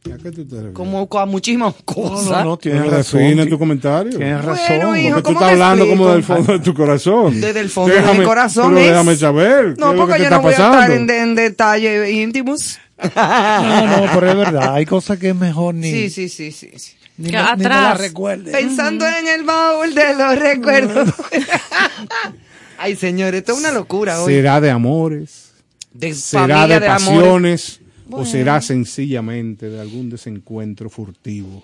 ¿A 0.05 0.17
qué 0.19 0.31
tú 0.31 0.45
te 0.47 0.55
refieres? 0.57 0.73
Como 0.75 1.09
con 1.09 1.29
muchísimas 1.31 1.75
cosas. 1.85 2.45
no, 2.45 2.59
tienes 2.59 2.83
Pero 2.83 2.97
razón. 2.99 3.21
define 3.21 3.47
tu 3.47 3.59
comentario. 3.59 4.19
Tienes 4.19 4.45
razón. 4.45 4.67
Bueno, 4.69 4.97
hijo, 4.99 5.09
Porque 5.15 5.23
tú 5.23 5.35
¿cómo 5.35 5.41
estás 5.41 5.53
hablando 5.53 5.89
como 5.89 6.09
del 6.13 6.23
fondo 6.23 6.53
de 6.53 6.59
tu 6.59 6.75
corazón. 6.75 7.41
Desde 7.41 7.61
el 7.61 7.71
fondo 7.71 7.95
de 7.95 8.01
mi 8.03 8.07
Déjame- 8.07 8.25
corazón 8.25 8.69
Pero 8.75 8.81
es- 8.81 8.87
déjame 8.91 9.17
saber. 9.17 9.75
¿qué 9.75 9.81
No, 9.81 9.93
es 9.93 9.93
lo 9.93 9.93
que 9.93 9.99
porque 9.99 10.15
te 10.19 10.25
yo 10.25 10.31
no 10.31 10.41
voy 10.43 10.53
a 10.53 10.57
pasando? 10.59 10.79
estar 10.79 10.91
en, 10.93 11.07
de- 11.07 11.19
en 11.21 11.35
detalles 11.35 12.11
íntimos. 12.11 12.79
No, 13.17 13.87
no, 13.87 14.13
pero 14.13 14.31
es 14.31 14.37
verdad. 14.37 14.75
Hay 14.75 14.85
cosas 14.85 15.19
que 15.19 15.31
es 15.31 15.35
mejor 15.35 15.75
ni, 15.75 15.91
Sí, 15.91 16.11
sí, 16.11 16.29
sí, 16.29 16.53
sí. 16.53 16.71
sí. 16.77 16.93
ni, 17.17 17.31
Que 17.31 17.37
me, 17.39 17.43
ni 17.43 17.47
me 17.59 17.65
atrás. 17.67 17.83
la 17.83 17.95
recuerde. 17.95 18.53
Pensando 18.53 19.07
en 19.07 19.27
el 19.27 19.43
baúl 19.45 19.95
de 19.95 20.15
los 20.17 20.39
recuerdos. 20.39 21.09
Ay, 22.79 22.97
señores, 22.97 23.41
esto 23.41 23.53
es 23.53 23.59
una 23.59 23.73
locura 23.73 24.23
hoy. 24.23 24.33
¿Será 24.35 24.61
de 24.61 24.71
amores? 24.71 25.50
De 25.93 26.15
¿Será 26.15 26.59
familia, 26.59 26.81
de 26.81 26.87
pasiones? 26.87 27.81
Bueno. 28.07 28.25
¿O 28.25 28.27
será 28.27 28.61
sencillamente 28.61 29.69
de 29.69 29.81
algún 29.81 30.11
desencuentro 30.11 30.91
furtivo 30.91 31.63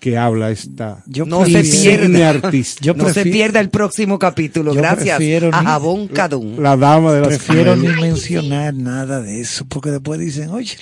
que 0.00 0.16
habla 0.16 0.50
esta 0.50 1.02
Yo 1.06 1.26
No 1.26 1.44
se 1.44 1.62
pierda. 1.62 2.30
artista? 2.30 2.80
Yo 2.82 2.94
no 2.94 3.08
se 3.12 3.24
pierda 3.24 3.60
el 3.60 3.68
próximo 3.68 4.18
capítulo. 4.18 4.74
Gracias 4.74 5.16
prefiero 5.16 5.50
a 5.52 5.62
Jabón 5.62 6.08
Cadún. 6.08 6.62
La 6.62 6.76
dama 6.76 7.12
de 7.12 7.20
las 7.20 7.28
Prefiero 7.28 7.76
ni 7.76 7.88
mencionar 7.88 8.74
nada 8.74 9.20
de 9.20 9.40
eso, 9.40 9.66
porque 9.66 9.90
después 9.90 10.18
dicen, 10.18 10.50
oye, 10.50 10.76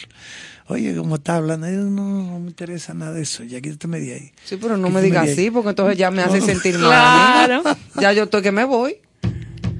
oye, 0.68 0.94
¿cómo 0.96 1.16
está 1.16 1.36
hablando? 1.36 1.68
Yo, 1.68 1.78
no, 1.78 2.22
no 2.22 2.40
me 2.40 2.48
interesa 2.48 2.94
nada 2.94 3.12
de 3.12 3.22
eso, 3.22 3.42
ya 3.42 3.60
quítate 3.60 3.88
de 3.88 4.14
ahí. 4.14 4.32
Sí, 4.44 4.56
pero 4.60 4.76
no 4.76 4.88
me 4.88 5.02
digas 5.02 5.28
así, 5.28 5.50
porque 5.50 5.70
entonces 5.70 5.98
ya 5.98 6.10
me 6.10 6.22
hace 6.22 6.40
sentir 6.40 6.78
mal. 6.78 7.46
Claro. 7.46 7.62
Ya 8.00 8.12
yo 8.12 8.24
estoy 8.24 8.42
que 8.42 8.52
me 8.52 8.64
voy. 8.64 8.96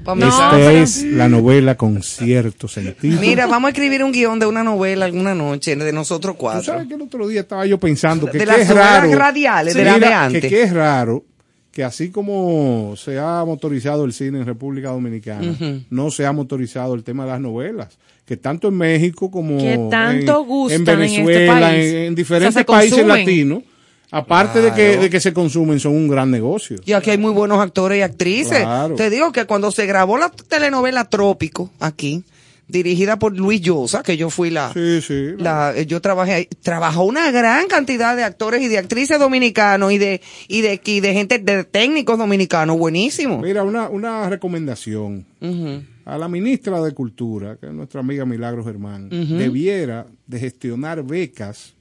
No, 0.05 0.15
pero- 0.51 0.69
es 0.69 1.03
la 1.03 1.27
novela 1.29 1.75
con 1.75 2.01
cierto 2.03 2.67
sentido. 2.67 3.19
Mira, 3.21 3.47
vamos 3.47 3.67
a 3.67 3.71
escribir 3.71 4.03
un 4.03 4.11
guion 4.11 4.39
de 4.39 4.45
una 4.45 4.63
novela 4.63 5.05
alguna 5.05 5.35
noche 5.35 5.75
de 5.75 5.93
nosotros 5.93 6.35
Tú 6.35 6.39
cuatro. 6.39 6.63
sabes 6.63 6.87
que 6.87 6.95
el 6.95 7.01
otro 7.01 7.27
día 7.27 7.41
estaba 7.41 7.65
yo 7.65 7.79
pensando 7.79 8.25
que 8.27 8.33
De 8.33 8.39
qué 8.39 8.45
las 8.45 8.59
es 8.59 8.69
novelas 8.69 9.01
raro. 9.03 9.15
radiales, 9.17 9.73
de 9.73 9.81
Mira, 9.83 9.99
de 9.99 10.05
antes. 10.13 10.41
Que 10.41 10.49
qué 10.49 10.63
es 10.63 10.73
raro 10.73 11.23
que 11.71 11.83
así 11.83 12.09
como 12.09 12.95
se 12.97 13.19
ha 13.19 13.43
motorizado 13.45 14.03
el 14.05 14.11
cine 14.13 14.39
en 14.39 14.45
República 14.45 14.89
Dominicana, 14.89 15.55
no 15.89 16.09
se 16.11 16.25
ha 16.25 16.31
motorizado 16.31 16.95
el 16.95 17.03
tema 17.03 17.25
de 17.25 17.31
las 17.31 17.39
novelas. 17.41 17.97
Que 18.25 18.37
tanto 18.37 18.67
en 18.67 18.75
México 18.75 19.29
como 19.31 19.57
Que 19.57 19.79
tanto 19.89 20.41
en, 20.41 20.47
gustan 20.47 20.81
en 20.81 20.89
en 20.89 21.01
este 21.03 21.23
Venezuela, 21.23 21.59
país. 21.69 21.85
en, 21.85 21.95
en 21.97 22.13
O 22.13 22.15
diferentes 22.15 22.53
sea, 22.53 22.65
países 22.65 23.05
latinos, 23.05 23.63
aparte 24.11 24.61
de, 24.61 24.73
que, 24.73 24.97
de 24.97 25.09
que 25.09 25.19
se 25.19 25.33
consumen, 25.33 25.79
son 25.79 25.95
un 25.95 26.07
gran 26.07 26.31
negocio. 26.31 26.77
Y 26.85 26.93
aquí 26.93 27.11
hay 27.11 27.17
muy 27.17 27.31
buenos 27.31 27.59
actores 27.59 27.99
y 27.99 28.01
actrices. 28.01 28.59
Claro. 28.61 28.95
Te 28.95 29.09
digo 29.09 29.31
que 29.31 29.45
cuando 29.45 29.71
se 29.71 29.85
grabó 29.85 30.17
la 30.17 30.29
telenovela 30.29 31.05
Trópico 31.09 31.69
aquí, 31.79 32.23
dirigida 32.67 33.17
por 33.17 33.35
Luis 33.35 33.61
Llosa, 33.61 34.03
que 34.03 34.15
yo 34.15 34.29
fui 34.29 34.51
la, 34.51 34.71
Sí, 34.73 35.01
sí. 35.01 35.31
la 35.37 35.73
eh, 35.75 35.85
yo 35.85 36.01
trabajé 36.01 36.33
ahí, 36.33 36.47
trabajó 36.61 37.03
una 37.03 37.31
gran 37.31 37.67
cantidad 37.67 38.15
de 38.15 38.23
actores 38.23 38.61
y 38.61 38.67
de 38.67 38.77
actrices 38.77 39.19
dominicanos 39.19 39.91
y 39.91 39.97
de 39.97 40.21
y 40.47 40.61
de 40.61 40.79
y 40.85 40.99
de 40.99 41.13
gente 41.13 41.39
de 41.39 41.63
técnicos 41.63 42.17
dominicanos, 42.17 42.77
buenísimo. 42.77 43.39
Mira, 43.39 43.63
una, 43.63 43.89
una 43.89 44.29
recomendación. 44.29 45.25
A 46.05 46.17
la 46.17 46.27
ministra 46.27 46.81
de 46.81 46.91
Cultura, 46.93 47.57
que 47.57 47.67
es 47.67 47.71
nuestra 47.73 47.99
amiga 48.01 48.25
Milagros 48.25 48.65
Germán, 48.65 49.09
debiera 49.09 50.05
de 50.27 50.39
gestionar 50.39 51.03
becas 51.03 51.73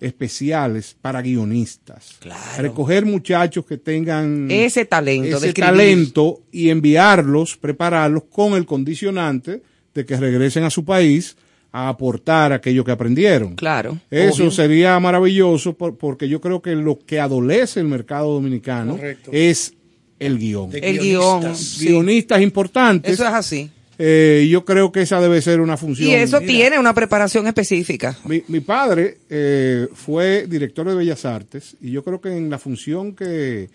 especiales 0.00 0.96
para 1.00 1.20
guionistas. 1.22 2.18
Recoger 2.58 3.04
muchachos 3.06 3.64
que 3.66 3.76
tengan 3.78 4.50
Ese 4.50 4.84
talento 4.84 5.36
ese 5.38 5.52
talento 5.52 6.40
y 6.52 6.70
enviarlos, 6.70 7.56
prepararlos 7.56 8.24
con 8.30 8.54
el 8.54 8.66
condicionante 8.66 9.62
de 9.94 10.06
que 10.06 10.16
regresen 10.16 10.64
a 10.64 10.70
su 10.70 10.84
país 10.84 11.36
a 11.72 11.88
aportar 11.88 12.52
aquello 12.52 12.84
que 12.84 12.92
aprendieron. 12.92 13.54
Claro. 13.54 13.98
Eso 14.10 14.42
obvio. 14.44 14.50
sería 14.50 14.98
maravilloso 15.00 15.74
por- 15.74 15.96
porque 15.98 16.28
yo 16.28 16.40
creo 16.40 16.62
que 16.62 16.74
lo 16.74 16.98
que 16.98 17.20
adolece 17.20 17.80
el 17.80 17.86
mercado 17.88 18.32
dominicano 18.32 18.96
Correcto. 18.96 19.30
es 19.34 19.74
el 20.18 20.38
guion. 20.38 20.70
De 20.70 20.78
El 20.78 20.98
guionistas. 20.98 21.42
guion. 21.42 21.56
sí. 21.56 21.86
Guionistas 21.88 22.40
importantes. 22.42 23.12
Eso 23.12 23.24
es 23.26 23.32
así. 23.34 23.70
Eh, 23.98 24.46
yo 24.50 24.64
creo 24.64 24.92
que 24.92 25.02
esa 25.02 25.20
debe 25.20 25.42
ser 25.42 25.60
una 25.60 25.76
función. 25.76 26.08
Y 26.08 26.14
eso 26.14 26.38
tiene 26.40 26.78
una 26.78 26.94
preparación 26.94 27.46
específica. 27.48 28.16
Mi, 28.24 28.42
mi 28.48 28.60
padre 28.60 29.18
eh, 29.28 29.88
fue 29.92 30.46
director 30.48 30.86
de 30.88 30.94
Bellas 30.94 31.24
Artes 31.24 31.76
y 31.80 31.90
yo 31.90 32.04
creo 32.04 32.20
que 32.20 32.36
en 32.36 32.48
la 32.48 32.58
función 32.60 33.14
que 33.16 33.68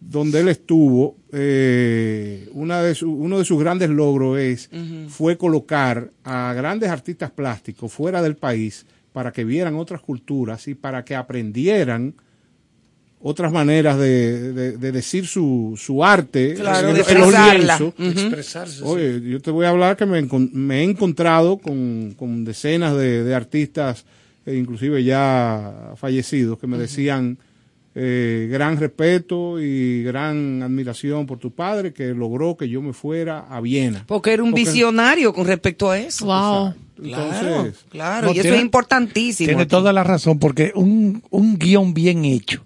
donde 0.00 0.40
él 0.40 0.48
estuvo, 0.48 1.16
eh, 1.32 2.48
una 2.52 2.82
de 2.82 2.94
su- 2.94 3.12
uno 3.12 3.38
de 3.38 3.44
sus 3.44 3.58
grandes 3.60 3.88
logros 3.90 4.38
es 4.38 4.70
fue 5.08 5.36
colocar 5.36 6.10
a 6.24 6.52
grandes 6.54 6.90
artistas 6.90 7.30
plásticos 7.30 7.92
fuera 7.92 8.22
del 8.22 8.36
país 8.36 8.86
para 9.12 9.32
que 9.32 9.44
vieran 9.44 9.74
otras 9.76 10.00
culturas 10.02 10.68
y 10.68 10.74
para 10.74 11.04
que 11.04 11.14
aprendieran 11.14 12.14
otras 13.28 13.50
maneras 13.52 13.98
de, 13.98 14.52
de- 14.52 14.76
de 14.76 14.92
decir 14.92 15.26
su, 15.26 15.74
su 15.76 16.04
arte 16.04 16.54
Claro, 16.54 16.90
en, 16.90 16.94
de 16.94 17.00
en 17.02 17.20
los. 17.20 17.80
Expresarse. 17.98 18.84
Oye, 18.84 19.20
yo 19.20 19.40
te 19.40 19.50
voy 19.50 19.66
a 19.66 19.70
hablar 19.70 19.96
que 19.96 20.06
me, 20.06 20.18
he 20.18 20.82
encontrado 20.84 21.58
con, 21.58 22.14
con 22.16 22.44
decenas 22.44 22.96
de, 22.96 23.24
de 23.24 23.34
artistas, 23.34 24.04
e 24.44 24.54
inclusive 24.56 25.02
ya 25.02 25.94
fallecidos, 25.96 26.58
que 26.58 26.66
me 26.68 26.78
decían 26.78 27.38
eh, 27.96 28.48
gran 28.50 28.78
respeto 28.78 29.58
y 29.60 30.02
gran 30.04 30.62
admiración 30.62 31.26
por 31.26 31.38
tu 31.38 31.50
padre 31.50 31.92
que 31.92 32.08
logró 32.14 32.56
que 32.56 32.68
yo 32.68 32.80
me 32.82 32.92
fuera 32.92 33.40
a 33.48 33.60
Viena. 33.60 34.04
Porque 34.06 34.32
era 34.34 34.42
un 34.42 34.50
Porque- 34.50 34.64
visionario 34.64 35.32
con 35.32 35.46
respecto 35.46 35.90
a 35.90 35.98
eso. 35.98 36.26
Wow. 36.26 36.74
Claro, 37.02 37.34
Entonces, 37.34 37.84
claro. 37.90 38.26
No, 38.28 38.32
y 38.32 38.36
eso 38.36 38.42
tiene- 38.42 38.56
es 38.58 38.62
importantísimo. 38.62 39.48
Tiene 39.48 39.66
toda 39.66 39.92
la 39.92 40.02
razón, 40.04 40.38
porque 40.38 40.72
un, 40.74 41.22
un 41.30 41.58
guion 41.58 41.92
bien 41.92 42.24
hecho, 42.24 42.62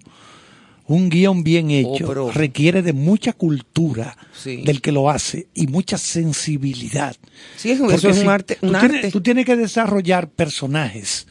un 0.93 1.09
guion 1.09 1.43
bien 1.43 1.71
hecho, 1.71 2.03
Oh, 2.03 2.07
pero- 2.07 2.31
requiere 2.31 2.81
de 2.81 2.93
mucha 2.93 3.33
cultura 3.33 4.17
Sí. 4.33 4.63
del 4.63 4.81
que 4.81 4.91
lo 4.91 5.09
hace 5.09 5.47
y 5.53 5.67
mucha 5.67 5.97
sensibilidad. 5.97 7.15
Sí, 7.57 7.71
eso, 7.71 7.83
Porque 7.83 7.95
eso 7.97 8.09
es 8.09 8.15
si 8.17 8.21
un 8.23 8.29
arte. 8.29 8.57
tú, 8.59 8.67
Un 8.67 8.73
tienes, 8.79 8.97
arte. 8.97 9.11
tú 9.11 9.21
tienes 9.21 9.45
que 9.45 9.55
desarrollar 9.55 10.29
personajes. 10.29 11.27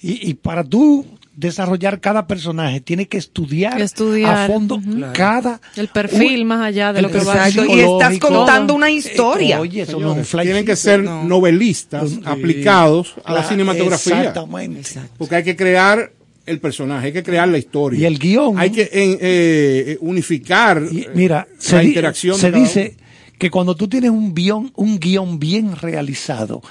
Y, 0.00 0.28
y 0.28 0.34
para 0.34 0.64
tú 0.64 1.06
desarrollar 1.34 2.00
cada 2.00 2.26
personaje, 2.26 2.80
tiene 2.80 3.06
que 3.08 3.16
estudiar, 3.16 3.80
Estudiar, 3.80 4.36
a 4.36 4.46
fondo 4.48 4.74
ujú. 4.76 4.96
Claro. 4.96 5.12
cada 5.14 5.60
El 5.76 5.88
perfil 5.88 6.44
más 6.44 6.60
allá 6.60 6.92
de 6.92 7.00
lo 7.02 7.10
que 7.10 7.20
va 7.20 7.44
a 7.44 7.48
y 7.48 7.80
estás 7.80 8.18
contando 8.18 8.74
una 8.74 8.90
historia. 8.90 9.60
oye, 9.60 9.82
eso 9.82 9.98
no 9.98 10.14
es 10.14 10.34
un 10.34 10.40
tienen 10.42 10.64
que 10.66 10.76
ser 10.76 11.02
no. 11.02 11.24
novelistas 11.24 12.10
Sí. 12.10 12.20
aplicados 12.24 13.14
a 13.24 13.32
la 13.32 13.44
cinematografía. 13.44 14.18
Exactamente. 14.18 14.90
Porque 15.16 15.36
hay 15.36 15.44
que 15.44 15.56
crear 15.56 16.12
el 16.52 16.60
personaje, 16.60 17.06
hay 17.08 17.12
que 17.12 17.22
crear 17.22 17.48
la 17.48 17.58
historia. 17.58 17.98
Y 18.00 18.04
el 18.04 18.18
guion. 18.18 18.58
Hay 18.58 18.70
que 18.70 18.88
en- 18.92 19.18
eh, 19.20 19.98
unificar 20.00 20.82
Y 20.90 21.00
eh, 21.00 21.08
mira, 21.14 21.46
se, 21.58 21.76
la 21.76 21.82
di- 21.82 21.88
interacción. 21.88 22.38
se 22.38 22.52
dice 22.52 22.96
que 23.38 23.50
cuando 23.50 23.74
tú 23.74 23.88
tienes 23.88 24.10
un 24.10 24.34
guion, 24.34 24.70
un 24.76 24.98
guion 25.00 25.38
bien 25.40 25.74
realizado, 25.76 26.62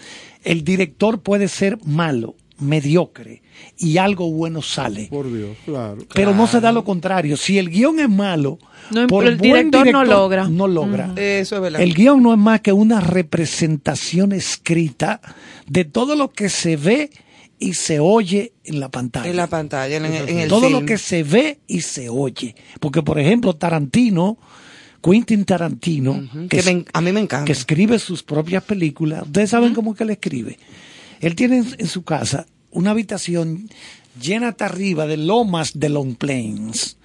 el 0.44 0.64
director 0.64 1.20
puede 1.22 1.48
ser 1.50 1.78
malo, 1.86 2.36
mediocre, 2.60 3.42
y 3.78 3.98
algo 3.98 4.32
bueno 4.32 4.62
sale. 4.62 5.08
Por 5.10 5.32
Dios, 5.32 5.58
claro. 5.66 5.98
Pero 6.14 6.34
no 6.34 6.48
se 6.48 6.62
da 6.62 6.72
lo 6.72 6.84
contrario. 6.84 7.36
Si 7.38 7.58
el 7.58 7.70
guion 7.70 8.00
es 8.00 8.10
malo, 8.10 8.58
No, 8.92 9.06
por 9.08 9.26
el 9.28 9.36
buen 9.38 9.70
director 9.72 9.92
no 9.92 10.04
logra. 10.06 10.48
No 10.48 10.68
logra. 10.68 11.12
Eso 11.16 11.56
es 11.58 11.62
verdad. 11.62 11.82
El 11.82 11.94
guion 11.94 12.24
no 12.24 12.32
es 12.34 12.40
más 12.40 12.62
que 12.62 12.72
una 12.74 13.02
representación 13.02 14.32
escrita 14.32 15.22
de 15.68 15.86
todo 15.86 16.16
lo 16.16 16.32
que 16.32 16.50
se 16.50 16.76
ve 16.78 17.10
y 17.62 17.76
se 17.76 18.00
oye 18.00 18.52
en 18.66 18.80
la 18.82 18.90
pantalla. 18.90 19.30
En 19.30 19.38
la 19.38 19.48
pantalla, 19.48 19.96
en, 19.96 20.06
en 20.06 20.40
el 20.40 20.50
todo 20.50 20.70
lo 20.70 20.84
que 20.86 20.98
se 20.98 21.24
ve 21.24 21.60
y 21.68 21.82
se 21.82 22.10
oye. 22.10 22.56
Porque, 22.80 23.02
por 23.04 23.20
ejemplo, 23.20 23.54
Tarantino, 23.56 24.38
Quentin 25.02 25.46
Tarantino, 25.46 26.28
que 26.50 26.62
me- 26.64 26.86
a 26.92 27.02
mí 27.02 27.12
me 27.12 27.20
encanta. 27.22 27.46
que 27.46 27.52
escribe 27.54 28.00
sus 28.00 28.24
propias 28.24 28.64
películas. 28.64 29.24
Ustedes 29.28 29.52
saben 29.52 29.74
cómo 29.76 29.94
que 29.96 30.04
él 30.04 30.10
escribe. 30.10 30.58
Él 31.20 31.36
tiene 31.36 31.60
en, 31.60 31.68
en 31.78 31.88
su 31.88 32.04
casa 32.04 32.46
una 32.72 32.92
habitación 32.92 33.70
llena 34.20 34.50
hasta 34.50 34.66
arriba 34.66 35.06
de 35.06 35.18
lomas 35.18 35.72
de 35.80 35.90
long 35.90 36.16
plains. 36.16 36.98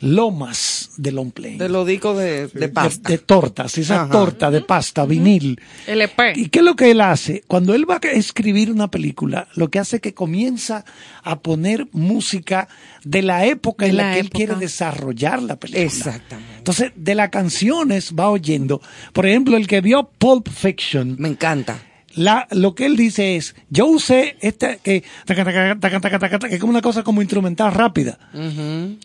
Lomas 0.00 0.90
de 0.96 1.12
long 1.12 1.30
plains. 1.30 1.58
De 1.58 1.68
los 1.68 1.86
discos 1.86 2.18
de, 2.18 2.48
de 2.48 2.68
pasta. 2.68 3.08
De, 3.08 3.16
de 3.16 3.22
tortas, 3.22 3.76
esa 3.78 4.02
Ajá. 4.02 4.12
torta 4.12 4.50
de 4.50 4.60
pasta, 4.60 5.04
vinil. 5.06 5.60
LP. 5.86 6.32
¿Y 6.36 6.48
qué 6.48 6.60
es 6.60 6.64
lo 6.64 6.76
que 6.76 6.90
él 6.90 7.00
hace? 7.00 7.42
Cuando 7.46 7.74
él 7.74 7.88
va 7.88 8.00
a 8.02 8.06
escribir 8.08 8.70
una 8.70 8.88
película, 8.90 9.48
lo 9.54 9.68
que 9.70 9.78
hace 9.78 9.96
es 9.96 10.02
que 10.02 10.14
comienza 10.14 10.84
a 11.22 11.40
poner 11.40 11.86
música 11.92 12.68
de 13.04 13.22
la 13.22 13.44
época 13.46 13.84
De 13.84 13.90
en 13.90 13.96
la, 13.96 14.08
la 14.08 14.14
que 14.14 14.20
él 14.20 14.30
quiere 14.30 14.54
desarrollar 14.56 15.42
la 15.42 15.56
película. 15.56 15.84
Exactamente. 15.84 16.54
Entonces, 16.58 16.92
de 16.96 17.14
las 17.14 17.30
canciones 17.30 18.12
va 18.18 18.30
oyendo. 18.30 18.80
Por 19.12 19.26
ejemplo, 19.26 19.56
el 19.56 19.66
que 19.66 19.80
vio 19.80 20.10
Pulp 20.18 20.48
Fiction. 20.48 21.16
Me 21.18 21.28
encanta. 21.28 21.78
La, 22.16 22.48
lo 22.50 22.74
que 22.74 22.86
él 22.86 22.96
dice 22.96 23.36
es, 23.36 23.54
yo 23.68 23.86
usé 23.86 24.36
esta, 24.40 24.76
que, 24.76 25.04
es 25.28 26.60
como 26.60 26.70
una 26.70 26.80
cosa 26.80 27.02
como 27.02 27.20
instrumental 27.20 27.72
rápida. 27.72 28.18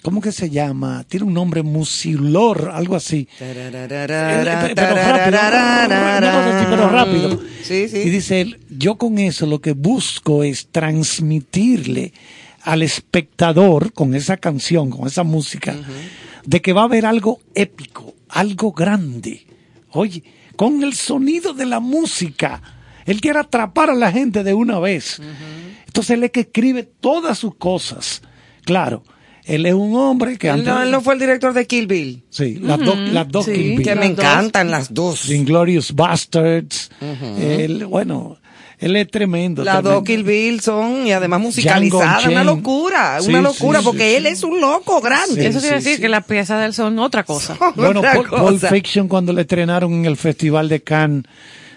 ¿Cómo 0.02 0.22
que 0.22 0.32
se 0.32 0.50
llama? 0.50 1.04
Tiene 1.08 1.26
un 1.26 1.34
nombre 1.34 1.62
musilor, 1.62 2.72
algo 2.74 2.96
así. 2.96 3.28
Eh, 3.42 4.74
pero 4.76 4.96
rápido, 4.96 6.70
pero 6.70 6.90
rápido. 6.90 7.42
Sí, 7.64 7.90
sí. 7.90 7.98
Y 7.98 8.10
dice 8.10 8.40
él, 8.40 8.60
yo 8.70 8.96
con 8.96 9.20
eso 9.20 9.46
lo 9.46 9.60
que 9.60 9.74
busco 9.74 10.44
es 10.44 10.70
transmitirle 10.72 12.14
al 12.64 12.82
espectador 12.82 13.92
con 13.92 14.16
esa 14.16 14.38
canción, 14.38 14.90
con 14.90 15.08
esa 15.08 15.24
música, 15.24 15.76
de 16.46 16.62
que 16.62 16.72
va 16.72 16.82
a 16.82 16.86
haber 16.86 17.06
algo 17.06 17.42
épico, 17.56 18.14
algo 18.30 18.72
grande. 18.72 19.46
Oye, 19.90 20.24
con 20.56 20.82
el 20.82 20.94
sonido 20.94 21.54
de 21.54 21.66
la 21.66 21.82
música. 21.82 22.62
Él 23.06 23.22
quiere 23.22 23.40
atrapar 23.40 23.90
a 23.90 23.96
la 23.96 24.12
gente 24.12 24.44
de 24.44 24.54
una 24.54 24.80
vez. 24.80 25.22
Entonces 25.88 26.12
él 26.12 26.24
es 26.24 26.32
que 26.32 26.42
escribe 26.42 26.84
todas 26.84 27.38
sus 27.38 27.56
cosas. 27.56 28.22
Claro, 28.64 29.04
él 29.44 29.66
es 29.66 29.74
un 29.74 29.96
hombre 29.96 30.38
que 30.38 30.50
antes... 30.50 30.68
no, 30.68 30.82
él 30.82 30.92
no 30.92 31.02
fue 31.02 31.16
el 31.16 31.20
director 31.20 31.54
de 31.54 31.66
Kill 31.68 31.88
Bill. 31.88 32.24
Sí, 32.30 32.60
las, 32.62 32.80
dos 32.80 32.98
las 32.98 33.28
dos 33.28 33.46
Sí, 33.46 33.54
Kill 33.54 33.78
Bill. 33.78 33.84
que 33.84 33.96
me 33.96 34.06
encantan 34.06 34.70
las 34.72 34.94
dos. 34.94 35.30
Inglorious 35.30 35.94
Bastards. 35.94 36.92
Él, 37.40 37.86
bueno, 37.88 38.38
él 38.78 38.96
es 38.96 39.10
tremendo. 39.10 39.64
Las 39.64 39.84
dos. 39.84 40.04
Kill 40.04 40.24
Bill 40.24 40.62
son 40.62 41.06
y 41.08 41.12
además 41.12 41.42
musicalizadas, 41.42 42.26
una 42.28 42.44
locura, 42.44 43.20
Sí, 43.20 43.30
una 43.30 43.42
locura, 43.42 43.80
sí, 43.80 43.86
porque 43.86 44.10
sí. 44.12 44.16
él 44.16 44.26
es 44.28 44.44
un 44.44 44.62
loco 44.62 45.02
grande. 45.02 45.46
Eso 45.48 45.60
quiere 45.60 45.76
decir 45.78 46.00
que 46.00 46.08
las 46.10 46.24
piezas 46.26 46.60
de 46.60 46.68
él 46.68 46.74
son 46.74 46.98
otra 47.00 47.24
cosa. 47.24 47.58
Bueno, 47.76 48.02
Otra. 48.32 48.70
Fiction 48.70 49.08
cuando 49.08 49.34
le 49.34 49.42
estrenaron 49.42 49.92
en 49.94 50.06
el 50.06 50.18
Festival 50.18 50.70
de 50.70 50.82
Cannes, 50.84 51.24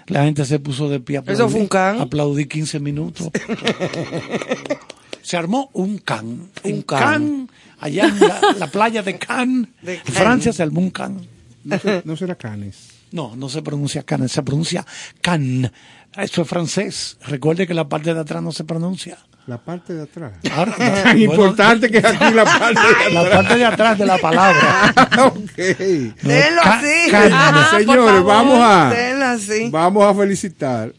la 0.07 0.25
gente 0.25 0.45
se 0.45 0.59
puso 0.59 0.89
de 0.89 1.01
pie 1.01 1.17
a 1.17 1.21
aplaudir. 1.21 1.41
Eso 1.43 1.49
fue 1.51 1.61
un 1.61 1.69
can. 1.69 2.01
Aplaudí 2.01 2.47
15 2.47 2.81
minutos. 2.81 3.29
se 5.23 5.37
armó 5.37 5.71
un 5.73 5.99
can. 5.99 6.27
Un 6.27 6.51
en 6.65 6.83
can. 6.83 7.51
Allá 7.81 8.07
en 8.09 8.21
la, 8.21 8.41
la 8.59 8.67
playa 8.69 9.03
de 9.03 9.19
Cannes, 9.19 9.69
De 9.83 9.95
en 9.95 10.01
Cannes. 10.01 10.19
Francia 10.19 10.53
se 10.53 10.63
armó 10.63 10.81
un 10.81 10.91
can. 10.91 11.21
No, 11.65 11.79
se- 11.79 12.03
no 12.05 12.17
será 12.17 12.35
Canes. 12.37 12.89
No, 13.11 13.37
no 13.37 13.49
se 13.49 13.63
pronuncia 13.63 14.03
Cannes, 14.03 14.33
se 14.33 14.43
pronuncia 14.43 14.87
Cannes. 15.21 15.71
Eso 16.17 16.43
es 16.43 16.49
francés. 16.49 17.19
Recuerde 17.27 17.67
que 17.67 17.75
la 17.75 17.89
parte 17.89 18.15
de 18.15 18.21
atrás 18.21 18.43
no 18.43 18.53
se 18.53 18.65
pronuncia. 18.65 19.19
La 19.47 19.59
parte 19.59 19.93
de 19.93 20.03
atrás. 20.03 20.33
Ahora, 20.53 20.75
Tan 20.77 21.03
bueno, 21.19 21.19
importante 21.35 21.91
que 21.91 21.99
es 21.99 22.05
aquí 22.05 22.33
la 22.35 22.45
parte 22.59 22.81
de 23.05 23.11
la 23.13 23.21
atrás. 23.21 23.37
parte 23.37 23.57
de 23.59 23.65
atrás 23.65 23.99
de 23.99 24.07
la 24.07 24.19
palabra. 24.19 24.95
ok. 25.27 25.57
Déjenlo 25.57 26.63
Ca- 26.63 26.79
así. 26.79 27.15
Ajá, 27.15 27.71
por 27.71 27.81
Señores, 27.81 28.05
favor, 28.07 28.25
vamos 28.25 28.59
a 28.61 29.33
así. 29.33 29.69
vamos 29.71 30.05
a 30.05 30.15
felicitar 30.15 30.93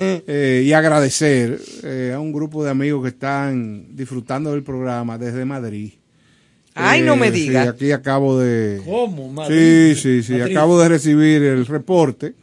eh, 0.00 0.62
y 0.64 0.72
agradecer 0.72 1.60
eh, 1.82 2.12
a 2.14 2.20
un 2.20 2.32
grupo 2.32 2.64
de 2.64 2.70
amigos 2.70 3.02
que 3.02 3.08
están 3.08 3.94
disfrutando 3.94 4.52
del 4.52 4.62
programa 4.62 5.18
desde 5.18 5.44
Madrid. 5.44 5.92
Ay, 6.74 7.02
no 7.02 7.16
me 7.16 7.26
sí, 7.30 7.48
diga. 7.48 7.62
aquí 7.64 7.92
acabo 7.92 8.38
de 8.38 8.80
¿Cómo? 8.86 9.28
Madrid? 9.30 9.94
Sí, 9.94 10.00
sí, 10.00 10.22
sí. 10.22 10.32
Madrid. 10.38 10.56
Acabo 10.56 10.80
de 10.80 10.88
recibir 10.88 11.42
el 11.42 11.66
reporte 11.66 12.34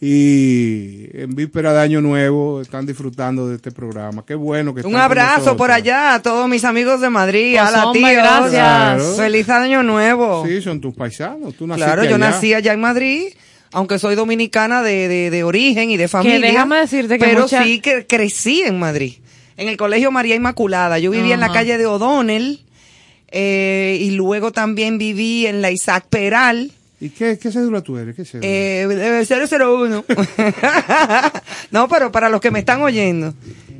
y 0.00 1.08
en 1.12 1.34
víspera 1.34 1.74
de 1.74 1.80
Año 1.80 2.00
Nuevo 2.00 2.60
están 2.62 2.86
disfrutando 2.86 3.48
de 3.48 3.56
este 3.56 3.70
programa. 3.70 4.24
Qué 4.26 4.34
bueno 4.34 4.74
que 4.74 4.80
Un 4.80 4.86
están 4.88 5.02
abrazo 5.02 5.56
por 5.58 5.70
allá 5.70 6.14
a 6.14 6.22
todos 6.22 6.48
mis 6.48 6.64
amigos 6.64 7.00
de 7.02 7.10
Madrid, 7.10 7.56
Pues, 7.58 7.68
a 7.74 7.86
la 7.86 7.92
tía. 7.92 8.12
gracias. 8.14 8.50
Claro. 8.52 9.14
Feliz 9.16 9.48
año 9.50 9.82
nuevo. 9.82 10.46
Sí, 10.46 10.62
son 10.62 10.80
tus 10.80 10.94
paisanos. 10.94 11.54
Tú 11.54 11.66
naciste 11.66 11.84
Claro, 11.86 12.04
yo 12.04 12.16
allá. 12.16 12.30
nací 12.30 12.54
allá 12.54 12.72
en 12.72 12.80
Madrid, 12.80 13.24
aunque 13.72 13.98
soy 13.98 14.14
dominicana 14.14 14.82
de, 14.82 15.06
de, 15.08 15.30
de 15.30 15.44
origen 15.44 15.90
y 15.90 15.98
de 15.98 16.08
familia. 16.08 16.40
déjame 16.40 16.76
decirte 16.76 17.18
que 17.18 17.24
Pero 17.26 17.42
mucha- 17.42 17.62
sí 17.62 17.80
que 17.80 18.06
crecí 18.06 18.62
en 18.62 18.78
Madrid, 18.78 19.14
en 19.58 19.68
el 19.68 19.76
colegio 19.76 20.10
María 20.10 20.34
Inmaculada. 20.34 20.98
Yo 20.98 21.10
vivía 21.10 21.34
en 21.34 21.40
la 21.40 21.52
calle 21.52 21.76
de 21.76 21.84
O'Donnell 21.84 22.60
eh, 23.32 23.98
y 24.00 24.12
luego 24.12 24.50
también 24.50 24.96
viví 24.96 25.46
en 25.46 25.60
la 25.60 25.70
Isaac 25.70 26.06
Peral. 26.08 26.72
¿Y 27.00 27.08
qué, 27.10 27.38
qué 27.38 27.50
cédula 27.50 27.80
tú 27.80 27.96
eres? 27.96 28.14
¿Qué 28.14 28.24
cédula? 28.24 28.46
Eh, 28.46 29.22
eh, 29.22 29.26
001. 29.58 30.04
no, 31.70 31.88
pero 31.88 32.12
para 32.12 32.28
los 32.28 32.40
que 32.40 32.50
me 32.50 32.58
están 32.58 32.82
oyendo. 32.82 33.34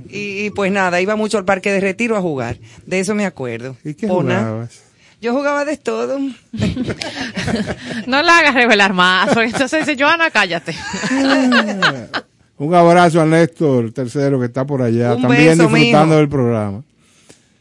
Y, 0.09 0.47
y 0.47 0.51
pues 0.51 0.73
nada, 0.73 1.01
iba 1.01 1.15
mucho 1.17 1.39
al 1.39 1.45
parque 1.45 1.71
de 1.71 1.81
retiro 1.81 2.17
a 2.17 2.21
jugar. 2.21 2.57
De 2.87 2.99
eso 3.01 3.15
me 3.15 3.27
acuerdo. 3.27 3.77
¿Y 3.85 3.95
qué 3.95 4.09
Pona. 4.09 4.39
jugabas? 4.41 4.81
Yo 5.21 5.35
jugaba 5.35 5.65
de 5.67 5.77
todo. 5.77 6.19
No 8.07 8.23
la 8.23 8.39
hagas 8.39 8.55
revelar 8.55 8.93
más, 8.95 9.29
porque 9.35 9.51
entonces 9.51 9.87
dice, 9.87 10.03
Joana, 10.03 10.31
cállate. 10.31 10.75
Un 12.59 12.75
abrazo 12.75 13.21
a 13.21 13.27
Néstor 13.27 13.93
tercero 13.93 14.39
que 14.39 14.47
está 14.47 14.67
por 14.67 14.83
allá, 14.83 15.15
Un 15.15 15.23
también 15.23 15.51
beso, 15.59 15.63
disfrutando 15.69 16.07
mijo. 16.07 16.17
del 16.17 16.29
programa. 16.29 16.83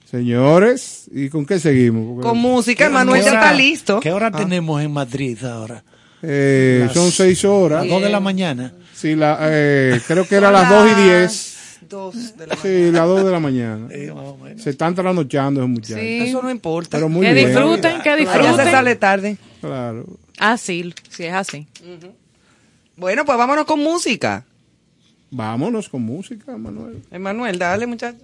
Señores, 0.09 1.05
¿y 1.13 1.29
con 1.29 1.45
qué 1.45 1.59
seguimos? 1.59 2.15
Porque, 2.15 2.27
Con 2.27 2.37
música, 2.39 2.87
¿Qué 2.87 2.93
Manuel 2.93 3.21
ya 3.23 3.33
está 3.33 3.53
listo. 3.53 3.99
¿Qué 3.99 4.11
hora 4.11 4.31
tenemos 4.31 4.81
en 4.81 4.91
Madrid 4.91 5.43
ahora? 5.45 5.83
eh, 6.23 6.81
Las- 6.85 6.93
son 6.93 7.11
seis 7.11 7.45
horas. 7.45 7.81
Las 7.81 7.89
2 7.89 8.01
de 8.03 8.09
la 8.09 8.19
mañana. 8.19 8.73
Sí, 8.93 9.15
la, 9.15 9.37
eh, 9.43 10.01
creo 10.07 10.27
que 10.27 10.35
era 10.35 10.51
las 10.51 10.67
dos 10.69 10.89
y 10.91 11.01
diez. 11.03 11.55
Dos 11.87 12.37
de 12.37 12.47
la 12.47 12.55
Sí, 12.55 12.91
las 12.91 13.07
dos 13.07 13.23
de 13.23 13.31
la 13.31 13.39
mañana. 13.39 13.87
Sí, 13.93 14.07
más 14.07 14.25
o 14.25 14.37
menos. 14.37 14.61
Se 14.63 14.71
están 14.71 14.93
trasnochando 14.95 15.61
esos 15.61 15.69
muchachos. 15.69 15.99
Sí. 15.99 16.19
Eso 16.21 16.41
no 16.41 16.49
importa. 16.51 16.97
Pero 16.97 17.07
muy 17.07 17.25
que 17.25 17.33
bien. 17.33 17.47
disfruten, 17.47 18.01
que 18.01 18.09
se 18.11 18.15
disfruten. 18.17 18.55
sale 18.71 18.95
tarde. 18.95 19.37
Claro. 19.61 20.05
Así, 20.39 20.93
si 21.09 21.23
es 21.25 21.33
así. 21.33 21.67
Bueno, 22.95 23.25
pues 23.25 23.37
vámonos 23.37 23.65
con 23.65 23.79
música. 23.79 24.43
Vámonos 25.31 25.87
con 25.87 26.01
música, 26.01 26.57
Manuel. 26.57 27.03
Emanuel, 27.11 27.57
dale, 27.59 27.85
muchacho. 27.87 28.17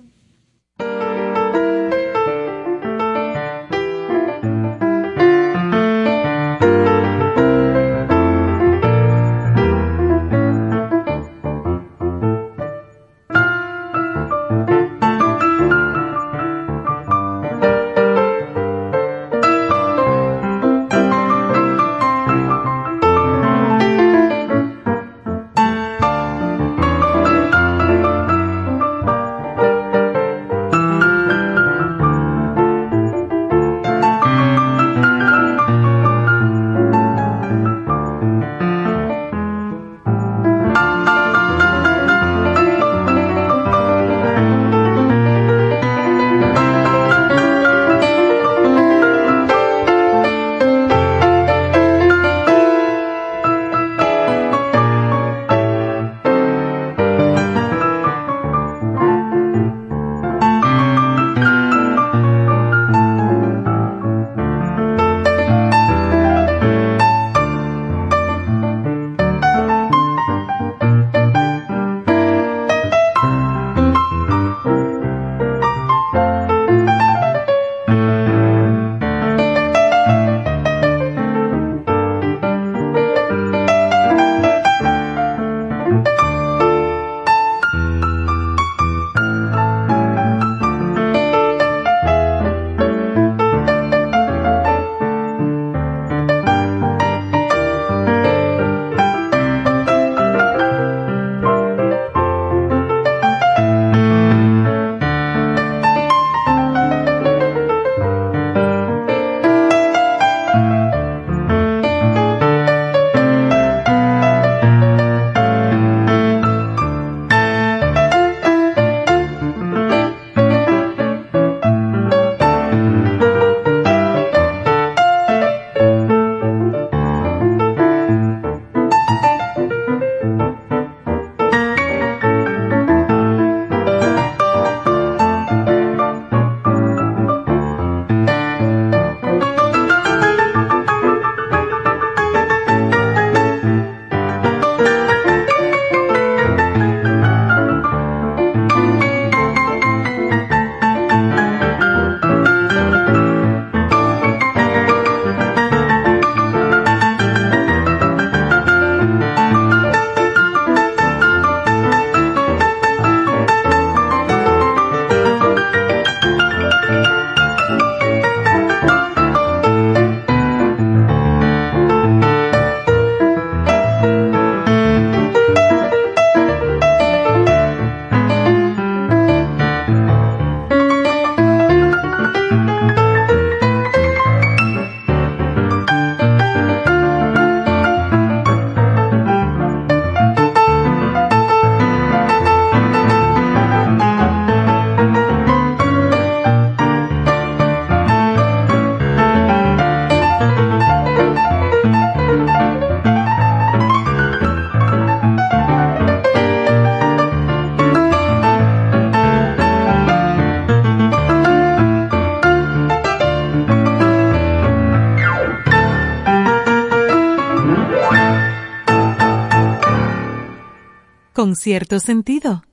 Cierto 221.55 221.99
sentido. 221.99 222.63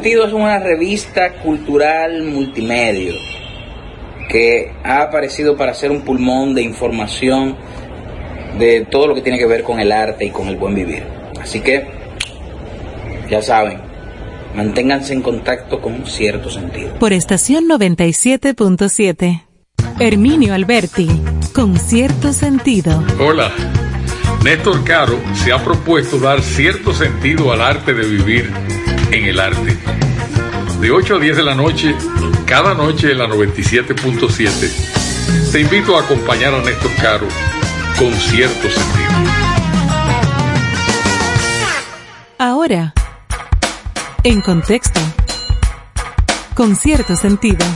Sentido 0.00 0.24
es 0.24 0.32
una 0.32 0.58
revista 0.58 1.34
cultural 1.42 2.22
multimedia 2.22 3.12
que 4.30 4.72
ha 4.82 5.02
aparecido 5.02 5.58
para 5.58 5.74
ser 5.74 5.90
un 5.90 6.00
pulmón 6.00 6.54
de 6.54 6.62
información 6.62 7.54
de 8.58 8.86
todo 8.90 9.08
lo 9.08 9.14
que 9.14 9.20
tiene 9.20 9.38
que 9.38 9.44
ver 9.44 9.62
con 9.62 9.78
el 9.78 9.92
arte 9.92 10.24
y 10.24 10.30
con 10.30 10.48
el 10.48 10.56
buen 10.56 10.74
vivir. 10.74 11.04
Así 11.38 11.60
que, 11.60 11.86
ya 13.28 13.42
saben, 13.42 13.78
manténganse 14.56 15.12
en 15.12 15.20
contacto 15.20 15.82
con 15.82 16.06
Cierto 16.06 16.48
Sentido. 16.48 16.94
Por 16.98 17.12
estación 17.12 17.68
97.7. 17.68 19.42
Herminio 19.98 20.54
Alberti. 20.54 21.10
Con 21.52 21.76
cierto 21.76 22.32
sentido. 22.32 23.04
Hola. 23.20 23.52
Néstor 24.42 24.82
Caro 24.82 25.18
se 25.34 25.52
ha 25.52 25.62
propuesto 25.62 26.18
dar 26.18 26.40
cierto 26.40 26.94
sentido 26.94 27.52
al 27.52 27.60
arte 27.60 27.92
de 27.92 28.06
vivir 28.08 28.50
en 29.10 29.26
el 29.26 29.40
arte. 29.40 29.76
De 30.80 30.90
8 30.90 31.16
a 31.16 31.18
10 31.18 31.36
de 31.36 31.42
la 31.42 31.54
noche, 31.54 31.94
cada 32.46 32.74
noche 32.74 33.12
en 33.12 33.18
la 33.18 33.26
97.7, 33.26 35.52
te 35.52 35.60
invito 35.60 35.94
a 35.96 36.02
acompañar 36.02 36.54
a 36.54 36.62
Néstor 36.62 36.90
Caro 36.96 37.26
con 37.98 38.12
cierto 38.12 38.70
sentido. 38.70 39.10
Ahora. 42.38 42.94
En 44.22 44.40
contexto. 44.40 45.00
Con 46.54 46.76
cierto 46.76 47.16
sentido. 47.16 47.66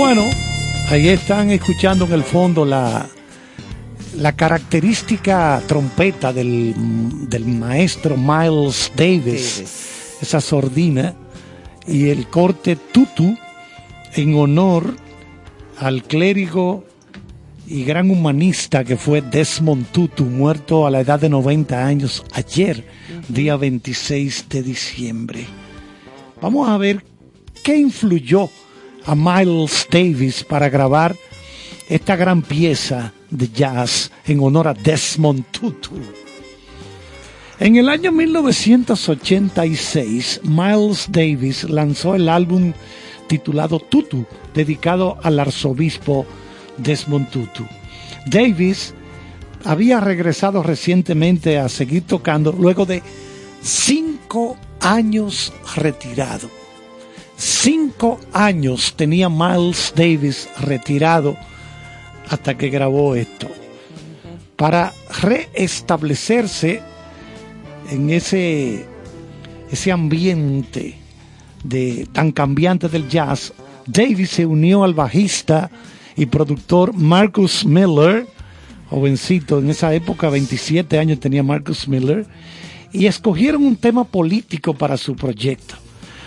Bueno, 0.00 0.24
ahí 0.88 1.10
están 1.10 1.50
escuchando 1.50 2.06
en 2.06 2.12
el 2.12 2.22
fondo 2.22 2.64
la, 2.64 3.06
la 4.16 4.32
característica 4.32 5.62
trompeta 5.66 6.32
del, 6.32 6.74
del 7.28 7.44
maestro 7.44 8.16
Miles 8.16 8.90
Davis, 8.96 10.16
esa 10.22 10.40
sordina, 10.40 11.14
y 11.86 12.08
el 12.08 12.28
corte 12.28 12.76
tutu 12.76 13.36
en 14.14 14.34
honor 14.36 14.96
al 15.78 16.02
clérigo 16.04 16.86
y 17.66 17.84
gran 17.84 18.10
humanista 18.10 18.84
que 18.84 18.96
fue 18.96 19.20
Desmond 19.20 19.86
Tutu, 19.88 20.24
muerto 20.24 20.86
a 20.86 20.90
la 20.90 21.00
edad 21.00 21.20
de 21.20 21.28
90 21.28 21.86
años 21.86 22.24
ayer, 22.32 22.86
día 23.28 23.54
26 23.56 24.46
de 24.48 24.62
diciembre. 24.62 25.46
Vamos 26.40 26.70
a 26.70 26.78
ver 26.78 27.04
qué 27.62 27.76
influyó 27.76 28.48
a 29.04 29.14
Miles 29.14 29.86
Davis 29.90 30.44
para 30.44 30.68
grabar 30.68 31.16
esta 31.88 32.16
gran 32.16 32.42
pieza 32.42 33.14
de 33.30 33.48
jazz 33.48 34.10
en 34.26 34.40
honor 34.40 34.68
a 34.68 34.74
Desmond 34.74 35.46
Tutu. 35.50 35.94
En 37.58 37.76
el 37.76 37.88
año 37.88 38.12
1986, 38.12 40.42
Miles 40.44 41.06
Davis 41.10 41.64
lanzó 41.64 42.14
el 42.14 42.28
álbum 42.28 42.74
titulado 43.26 43.78
Tutu, 43.78 44.26
dedicado 44.54 45.18
al 45.22 45.38
arzobispo 45.38 46.26
Desmond 46.78 47.30
Tutu. 47.30 47.66
Davis 48.26 48.94
había 49.64 50.00
regresado 50.00 50.62
recientemente 50.62 51.58
a 51.58 51.68
seguir 51.68 52.04
tocando 52.04 52.52
luego 52.52 52.86
de 52.86 53.02
cinco 53.62 54.56
años 54.80 55.52
retirado. 55.76 56.59
Cinco 57.40 58.20
años 58.34 58.92
tenía 58.94 59.30
Miles 59.30 59.94
Davis 59.96 60.46
retirado 60.60 61.38
hasta 62.28 62.58
que 62.58 62.68
grabó 62.68 63.14
esto. 63.14 63.48
Para 64.56 64.92
reestablecerse 65.22 66.82
en 67.90 68.10
ese, 68.10 68.84
ese 69.70 69.90
ambiente 69.90 70.98
de, 71.64 72.06
tan 72.12 72.30
cambiante 72.30 72.90
del 72.90 73.08
jazz, 73.08 73.54
Davis 73.86 74.28
se 74.28 74.44
unió 74.44 74.84
al 74.84 74.92
bajista 74.92 75.70
y 76.16 76.26
productor 76.26 76.92
Marcus 76.92 77.64
Miller, 77.64 78.26
jovencito, 78.90 79.60
en 79.60 79.70
esa 79.70 79.94
época 79.94 80.28
27 80.28 80.98
años 80.98 81.20
tenía 81.20 81.42
Marcus 81.42 81.88
Miller, 81.88 82.26
y 82.92 83.06
escogieron 83.06 83.64
un 83.64 83.76
tema 83.76 84.04
político 84.04 84.74
para 84.74 84.98
su 84.98 85.16
proyecto. 85.16 85.76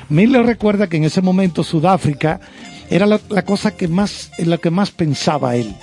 Miller 0.10 0.46
recuerda 0.46 0.88
que 0.88 0.98
en 0.98 1.06
ese 1.06 1.22
momento 1.22 1.64
Sudáfrica 1.64 2.40
era 2.90 3.06
la, 3.06 3.20
cosa 3.44 3.76
que 3.76 3.88
más, 3.88 4.32
en 4.38 4.50
la 4.50 4.58
que 4.58 4.70
más 4.70 4.92
pensaba 4.92 5.56
él. 5.56 5.74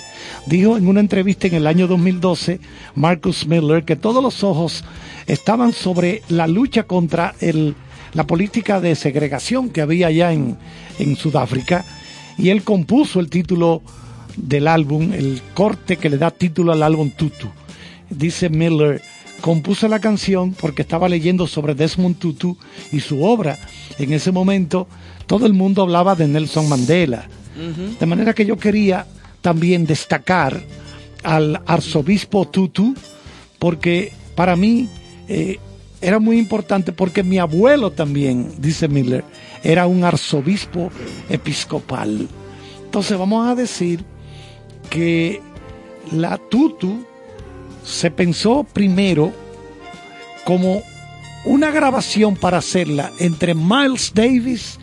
Dijo 0.46 0.76
en 0.76 0.86
una 0.86 1.00
entrevista 1.00 1.46
en 1.46 1.54
el 1.54 1.66
año 1.66 1.86
2012, 1.86 2.60
Marcus 2.94 3.46
Miller, 3.46 3.84
que 3.84 3.96
todos 3.96 4.22
los 4.22 4.44
ojos 4.44 4.84
estaban 5.26 5.72
sobre 5.72 6.22
la 6.28 6.46
lucha 6.46 6.84
contra 6.84 7.34
el, 7.40 7.74
la 8.12 8.26
política 8.26 8.80
de 8.80 8.94
segregación 8.94 9.70
que 9.70 9.80
había 9.80 10.08
allá 10.08 10.32
en, 10.32 10.56
en 10.98 11.16
Sudáfrica, 11.16 11.84
y 12.38 12.50
él 12.50 12.62
compuso 12.62 13.20
el 13.20 13.28
título 13.28 13.82
del 14.36 14.68
álbum, 14.68 15.12
el 15.12 15.42
corte 15.54 15.96
que 15.96 16.10
le 16.10 16.18
da 16.18 16.30
título 16.30 16.72
al 16.72 16.82
álbum 16.82 17.10
Tutu. 17.10 17.48
Dice 18.08 18.48
Miller, 18.48 19.02
compuse 19.40 19.88
la 19.88 20.00
canción 20.00 20.52
porque 20.52 20.82
estaba 20.82 21.08
leyendo 21.08 21.46
sobre 21.46 21.74
Desmond 21.74 22.18
Tutu 22.18 22.56
y 22.92 23.00
su 23.00 23.24
obra. 23.24 23.58
En 23.98 24.12
ese 24.12 24.32
momento 24.32 24.86
todo 25.26 25.46
el 25.46 25.54
mundo 25.54 25.82
hablaba 25.82 26.14
de 26.14 26.28
Nelson 26.28 26.68
Mandela. 26.68 27.28
De 27.98 28.06
manera 28.06 28.32
que 28.32 28.46
yo 28.46 28.56
quería 28.56 29.06
también 29.42 29.84
destacar 29.84 30.62
al 31.22 31.60
arzobispo 31.66 32.48
Tutu 32.48 32.94
porque 33.58 34.12
para 34.34 34.56
mí 34.56 34.88
eh, 35.28 35.58
era 36.00 36.18
muy 36.18 36.38
importante 36.38 36.92
porque 36.92 37.22
mi 37.22 37.38
abuelo 37.38 37.90
también, 37.90 38.54
dice 38.58 38.88
Miller, 38.88 39.24
era 39.62 39.86
un 39.86 40.04
arzobispo 40.04 40.90
episcopal. 41.28 42.28
Entonces 42.84 43.18
vamos 43.18 43.46
a 43.46 43.54
decir 43.54 44.04
que 44.88 45.40
la 46.10 46.38
Tutu 46.38 47.04
se 47.84 48.10
pensó 48.10 48.64
primero 48.72 49.32
como 50.44 50.82
una 51.44 51.70
grabación 51.70 52.36
para 52.36 52.58
hacerla 52.58 53.12
entre 53.18 53.54
Miles 53.54 54.12
Davis 54.14 54.78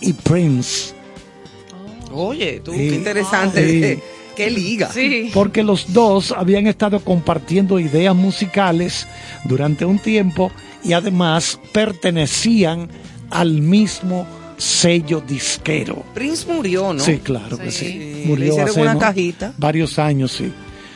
y 0.00 0.12
Prince. 0.12 0.94
Oye, 2.12 2.60
tú, 2.64 2.72
Sí. 2.72 2.78
qué 2.88 2.94
interesante. 2.94 3.94
Sí. 3.96 4.02
Qué 4.34 4.50
liga. 4.50 4.90
Porque 5.32 5.62
los 5.62 5.92
dos 5.92 6.32
habían 6.32 6.66
estado 6.66 6.98
compartiendo 6.98 7.78
ideas 7.78 8.16
musicales 8.16 9.06
durante 9.44 9.84
un 9.84 10.00
tiempo 10.00 10.50
y 10.82 10.92
además 10.92 11.60
pertenecían 11.72 12.88
al 13.30 13.52
mismo 13.60 14.26
sello 14.58 15.20
disquero. 15.20 16.02
Prince 16.14 16.52
murió, 16.52 16.92
¿no? 16.92 16.98
Sí, 16.98 17.18
claro 17.18 17.56
que 17.58 17.70
sí. 17.70 18.24
Murió 18.26 18.48
hicieron 18.48 18.70
hace 18.70 18.80
una 18.82 18.98
cajita. 18.98 19.54
varios 19.56 20.00
años, 20.00 20.32
sí. 20.32 20.52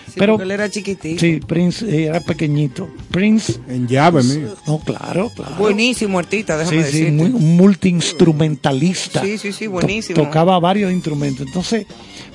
Sí, 0.09 0.15
Pero 0.19 0.35
porque 0.35 0.45
él 0.45 0.51
era 0.51 0.69
chiquitito. 0.71 1.21
sí, 1.21 1.41
Prince 1.47 1.85
eh, 1.89 2.07
era 2.07 2.21
pequeñito. 2.21 2.89
Prince 3.11 3.61
en 3.69 3.87
llave 3.87 4.23
mío. 4.23 4.57
No, 4.67 4.79
claro, 4.81 5.31
claro. 5.35 5.55
Buenísimo 5.57 6.19
artista, 6.19 6.57
déjame 6.57 6.79
Sí, 6.85 6.91
sí, 6.91 6.99
decirte. 7.05 7.13
muy, 7.13 7.27
un 7.31 7.57
multiinstrumentalista. 7.57 9.23
Sí, 9.23 9.39
sí, 9.39 9.53
sí, 9.53 9.65
To- 9.67 9.71
buenísimo. 9.73 10.23
tocaba 10.23 10.59
varios 10.59 10.93
instrumentos. 10.93 11.47
Entonces, 11.47 11.87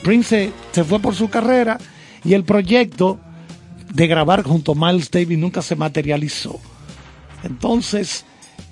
Prince 0.03 0.29
se, 0.29 0.51
se 0.71 0.83
fue 0.83 0.99
por 0.99 1.15
su 1.15 1.29
carrera 1.29 1.77
y 2.23 2.33
el 2.33 2.43
proyecto 2.43 3.19
de 3.93 4.07
grabar 4.07 4.43
junto 4.43 4.71
a 4.71 4.75
Miles 4.91 5.11
Davis 5.11 5.37
nunca 5.37 5.61
se 5.61 5.75
materializó. 5.75 6.59
Entonces, 7.43 8.25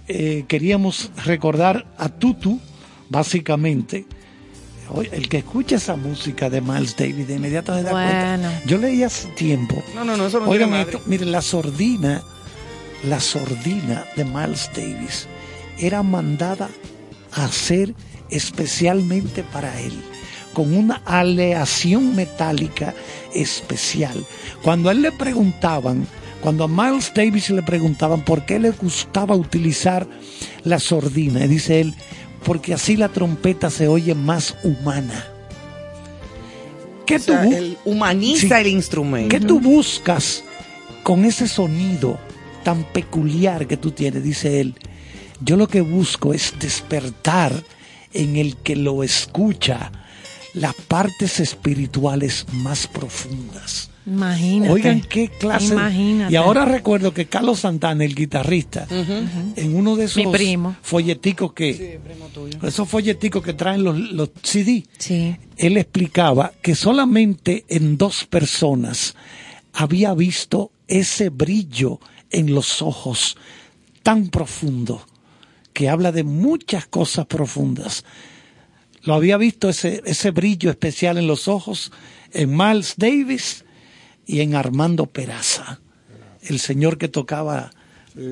eh, 0.08 0.46
queríamos 0.48 1.12
recordar 1.26 1.86
a 1.98 2.10
Tutu, 2.10 2.60
básicamente, 3.10 4.06
Oye, 4.94 5.10
el 5.14 5.30
que 5.30 5.38
escucha 5.38 5.78
esa 5.78 5.96
música 5.96 6.50
de 6.50 6.62
Miles 6.62 6.96
Davis 6.96 7.28
de 7.28 7.36
inmediato 7.36 7.76
se 7.76 7.84
da 7.84 7.92
Bueno. 7.92 8.10
cuenta. 8.10 8.62
Yo 8.66 8.78
leí 8.78 9.04
hace 9.04 9.28
tiempo. 9.30 9.82
No, 9.96 10.04
no, 10.04 10.18
no, 10.18 10.28
eso 10.28 10.40
no 10.40 10.50
Oigan 10.50 10.74
esto, 10.74 11.02
miren, 11.06 11.32
la 11.32 11.42
sordina, 11.42 12.22
la 13.08 13.20
sordina 13.20 14.06
de 14.16 14.26
Miles 14.26 14.70
Davis 14.76 15.28
era 15.78 16.04
mandada 16.04 16.70
a 17.34 17.46
hacer 17.46 17.94
especialmente 18.30 19.44
para 19.44 19.80
él, 19.80 19.94
con 20.54 20.76
una 20.76 21.02
aleación 21.06 22.16
metálica 22.16 22.94
especial. 23.34 24.26
Cuando 24.62 24.90
a 24.90 24.92
él 24.92 25.02
le 25.02 25.12
preguntaban, 25.12 26.08
cuando 26.42 26.64
a 26.64 26.68
Miles 26.68 27.12
Davis 27.16 27.50
le 27.50 27.64
preguntaban 27.64 28.22
por 28.26 28.46
qué 28.46 28.60
le 28.60 28.72
gustaba 28.72 29.36
utilizar 29.36 30.08
la 30.64 30.80
sordina, 30.80 31.48
dice 31.48 31.82
él, 31.82 31.94
porque 32.44 32.74
así 32.74 32.98
la 32.98 33.10
trompeta 33.10 33.70
se 33.70 33.88
oye 33.88 34.16
más 34.16 34.56
humana. 34.64 35.28
¿Qué 37.06 37.18
O 37.18 37.20
tú 37.20 37.34
él 37.34 37.78
humaniza 37.86 38.62
el 38.62 38.68
instrumento. 38.68 39.30
¿Qué 39.30 39.40
tú 39.40 39.60
buscas 39.60 40.44
con 41.04 41.26
ese 41.26 41.48
sonido 41.48 42.18
tan 42.64 42.84
peculiar 42.84 43.68
que 43.68 43.78
tú 43.78 43.92
tienes? 43.92 44.24
Dice 44.24 44.62
él. 44.62 44.76
Yo 45.44 45.58
lo 45.58 45.68
que 45.68 45.82
busco 45.82 46.34
es 46.34 46.54
despertar 46.60 47.64
en 48.14 48.36
el 48.38 48.58
que 48.58 48.76
lo 48.76 49.04
escucha 49.04 49.92
las 50.54 50.76
partes 50.76 51.40
espirituales 51.40 52.46
más 52.52 52.88
profundas. 52.88 53.91
Imagínate. 54.06 54.72
Oigan 54.72 55.02
qué 55.02 55.30
clase. 55.30 55.74
Imagínate. 55.74 56.34
Y 56.34 56.36
ahora 56.36 56.66
recuerdo 56.66 57.14
que 57.14 57.28
Carlos 57.28 57.60
Santana, 57.60 58.04
el 58.04 58.16
guitarrista, 58.16 58.88
en 58.90 59.76
uno 59.76 59.96
de 59.96 60.06
esos 60.06 60.26
primo. 60.32 60.76
folleticos 60.82 61.54
que 61.54 62.00
esos 62.64 62.90
folleticos 62.90 63.44
que 63.44 63.54
traen 63.54 63.84
los, 63.84 63.98
los 63.98 64.32
CD, 64.42 64.86
Sí. 64.98 65.36
él 65.58 65.78
explicaba 65.78 66.52
que 66.64 66.74
solamente 66.76 67.64
en 67.68 67.98
dos 67.98 68.26
personas 68.26 69.16
había 69.74 70.14
visto 70.16 70.72
ese 70.88 71.30
brillo 71.30 72.00
en 72.32 72.54
los 72.56 72.82
ojos 72.82 73.38
tan 74.04 74.30
profundo 74.30 75.06
que 75.74 75.90
habla 75.90 76.12
de 76.12 76.24
muchas 76.24 76.88
cosas 76.88 77.28
profundas. 77.28 78.04
Lo 79.04 79.14
había 79.14 79.38
visto 79.38 79.70
ese, 79.70 80.02
ese 80.06 80.32
brillo 80.32 80.70
especial 80.72 81.18
en 81.18 81.28
los 81.28 81.48
ojos 81.48 81.92
en 82.34 82.56
Miles 82.56 82.96
Davis 82.98 83.64
y 84.32 84.42
en 84.42 84.56
Armando 84.56 85.06
Peraza, 85.08 85.80
el 86.42 86.60
señor 86.60 86.98
que 86.98 87.08
tocaba 87.08 87.72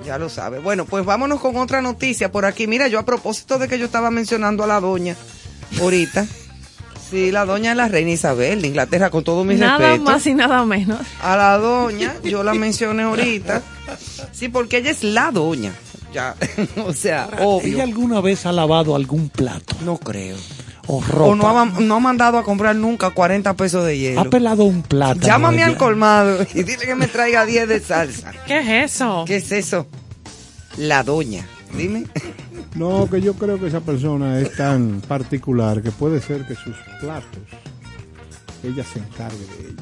Ya 0.05 0.17
lo 0.17 0.27
sabe. 0.29 0.59
Bueno, 0.59 0.85
pues 0.85 1.05
vámonos 1.05 1.39
con 1.39 1.55
otra 1.55 1.81
noticia 1.81 2.31
por 2.31 2.45
aquí. 2.45 2.67
Mira, 2.67 2.87
yo 2.87 2.99
a 2.99 3.05
propósito 3.05 3.57
de 3.57 3.67
que 3.69 3.79
yo 3.79 3.85
estaba 3.85 4.11
mencionando 4.11 4.63
a 4.63 4.67
la 4.67 4.79
doña 4.81 5.15
ahorita. 5.79 6.25
Sí, 7.13 7.29
la 7.31 7.45
doña 7.45 7.71
es 7.71 7.77
la 7.77 7.87
reina 7.87 8.09
Isabel 8.09 8.63
de 8.63 8.69
Inglaterra, 8.69 9.11
con 9.11 9.23
todo 9.23 9.43
mi 9.43 9.53
Nada 9.53 9.77
respeto. 9.77 10.03
más 10.03 10.25
y 10.25 10.33
nada 10.33 10.65
menos. 10.65 10.99
A 11.21 11.37
la 11.37 11.59
doña, 11.59 12.15
yo 12.23 12.41
la 12.43 12.55
mencioné 12.55 13.03
ahorita. 13.03 13.61
Sí, 14.31 14.49
porque 14.49 14.77
ella 14.77 14.89
es 14.89 15.03
la 15.03 15.29
doña. 15.29 15.73
Ya, 16.11 16.35
o 16.87 16.91
sea, 16.91 17.29
obvio. 17.39 17.75
¿Ella 17.75 17.83
alguna 17.83 18.19
vez 18.19 18.47
ha 18.47 18.51
lavado 18.51 18.95
algún 18.95 19.29
plato? 19.29 19.75
No 19.85 19.97
creo. 19.97 20.37
O 20.87 21.01
ropa. 21.01 21.29
O 21.29 21.35
no 21.35 21.59
ha, 21.59 21.65
no 21.65 21.95
ha 21.97 21.99
mandado 21.99 22.39
a 22.39 22.43
comprar 22.43 22.75
nunca 22.75 23.11
40 23.11 23.53
pesos 23.55 23.85
de 23.85 23.97
hielo. 23.99 24.21
ha 24.21 24.25
pelado 24.25 24.63
un 24.63 24.81
plato. 24.81 25.19
Llámame 25.21 25.61
al 25.63 25.77
colmado 25.77 26.43
y 26.51 26.63
dile 26.63 26.79
que 26.85 26.95
me 26.95 27.05
traiga 27.07 27.45
10 27.45 27.67
de 27.67 27.79
salsa. 27.79 28.31
¿Qué 28.47 28.57
es 28.57 28.91
eso? 28.95 29.23
¿Qué 29.27 29.35
es 29.35 29.51
eso? 29.51 29.85
La 30.77 31.03
doña. 31.03 31.45
Dime. 31.77 32.05
No, 32.75 33.09
que 33.09 33.21
yo 33.21 33.35
creo 33.35 33.59
que 33.59 33.67
esa 33.67 33.81
persona 33.81 34.39
es 34.39 34.55
tan 34.55 35.01
particular 35.01 35.81
que 35.81 35.91
puede 35.91 36.21
ser 36.21 36.45
que 36.47 36.55
sus 36.55 36.75
platos 36.99 37.41
ella 38.63 38.83
se 38.83 38.99
encargue 38.99 39.37
de 39.37 39.69
ellos. 39.69 39.81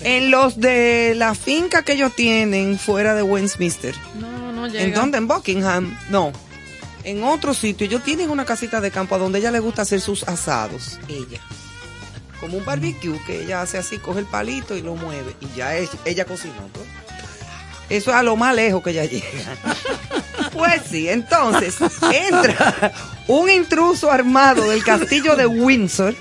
En 0.00 0.30
los 0.30 0.60
de 0.60 1.14
la 1.16 1.34
finca 1.34 1.82
que 1.82 1.92
ellos 1.94 2.12
tienen 2.14 2.78
fuera 2.78 3.14
de 3.14 3.22
Westminster. 3.22 3.94
No, 4.20 4.52
no 4.52 4.66
llega. 4.66 4.82
¿En 4.84 4.92
dónde? 4.92 5.18
En 5.18 5.28
Buckingham. 5.28 5.96
No. 6.10 6.32
En 7.04 7.24
otro 7.24 7.54
sitio. 7.54 7.86
Ellos 7.86 8.02
tienen 8.02 8.28
una 8.28 8.44
casita 8.44 8.80
de 8.80 8.90
campo 8.90 9.14
a 9.14 9.18
donde 9.18 9.38
ella 9.38 9.50
le 9.50 9.60
gusta 9.60 9.82
hacer 9.82 10.00
sus 10.00 10.24
asados. 10.24 10.98
Ella. 11.08 11.40
Como 12.40 12.58
un 12.58 12.64
barbecue 12.64 13.18
que 13.24 13.44
ella 13.44 13.62
hace 13.62 13.78
así, 13.78 13.96
coge 13.98 14.20
el 14.20 14.26
palito 14.26 14.76
y 14.76 14.82
lo 14.82 14.94
mueve. 14.94 15.36
Y 15.40 15.56
ya 15.56 15.76
es, 15.76 15.88
ella 16.04 16.26
cocinó. 16.26 16.68
pues. 16.72 16.86
Eso 17.88 18.10
es 18.10 18.16
a 18.16 18.22
lo 18.22 18.36
más 18.36 18.54
lejos 18.54 18.82
que 18.82 18.90
ella 18.90 19.04
llega. 19.04 19.24
Pues 20.52 20.82
sí, 20.90 21.08
entonces 21.08 21.76
entra 22.12 22.92
un 23.28 23.50
intruso 23.50 24.10
armado 24.10 24.68
del 24.70 24.84
castillo 24.84 25.36
de 25.36 25.46
Windsor. 25.46 26.14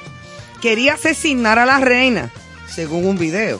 Quería 0.61 0.93
asesinar 0.93 1.59
a 1.59 1.65
la 1.65 1.79
reina, 1.79 2.31
según 2.67 3.05
un 3.05 3.17
video. 3.17 3.59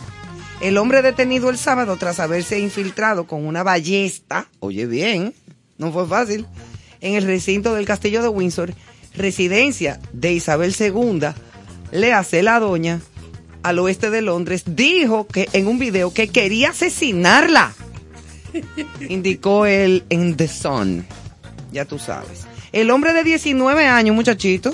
El 0.62 0.78
hombre 0.78 1.02
detenido 1.02 1.50
el 1.50 1.58
sábado 1.58 1.98
tras 1.98 2.20
haberse 2.20 2.60
infiltrado 2.60 3.28
con 3.28 3.46
una 3.46 3.64
ballesta, 3.64 4.48
oye 4.60 4.86
bien, 4.86 5.34
no 5.78 5.92
fue 5.92 6.08
fácil, 6.08 6.48
en 7.02 7.16
el 7.16 7.26
recinto 7.26 7.74
del 7.74 7.86
castillo 7.86 8.22
de 8.22 8.30
Windsor, 8.30 8.74
residencia 9.14 10.00
de 10.14 10.32
Isabel 10.32 10.74
II, 10.80 11.20
le 11.92 12.14
hace 12.14 12.44
la 12.44 12.60
doña 12.60 13.02
al 13.62 13.80
oeste 13.80 14.10
de 14.10 14.22
Londres, 14.22 14.64
dijo 14.66 15.28
que 15.28 15.50
en 15.54 15.68
un 15.68 15.80
video 15.80 16.14
que 16.14 16.30
quería 16.30 16.70
asesinarla 16.70 17.74
indicó 19.10 19.66
él 19.66 20.04
en 20.10 20.36
The 20.36 20.48
Sun. 20.48 21.06
Ya 21.72 21.86
tú 21.86 22.00
sabes. 22.00 22.46
El 22.72 22.92
hombre 22.92 23.14
de 23.14 23.24
19 23.24 23.86
años, 23.86 24.16
muchachito, 24.16 24.74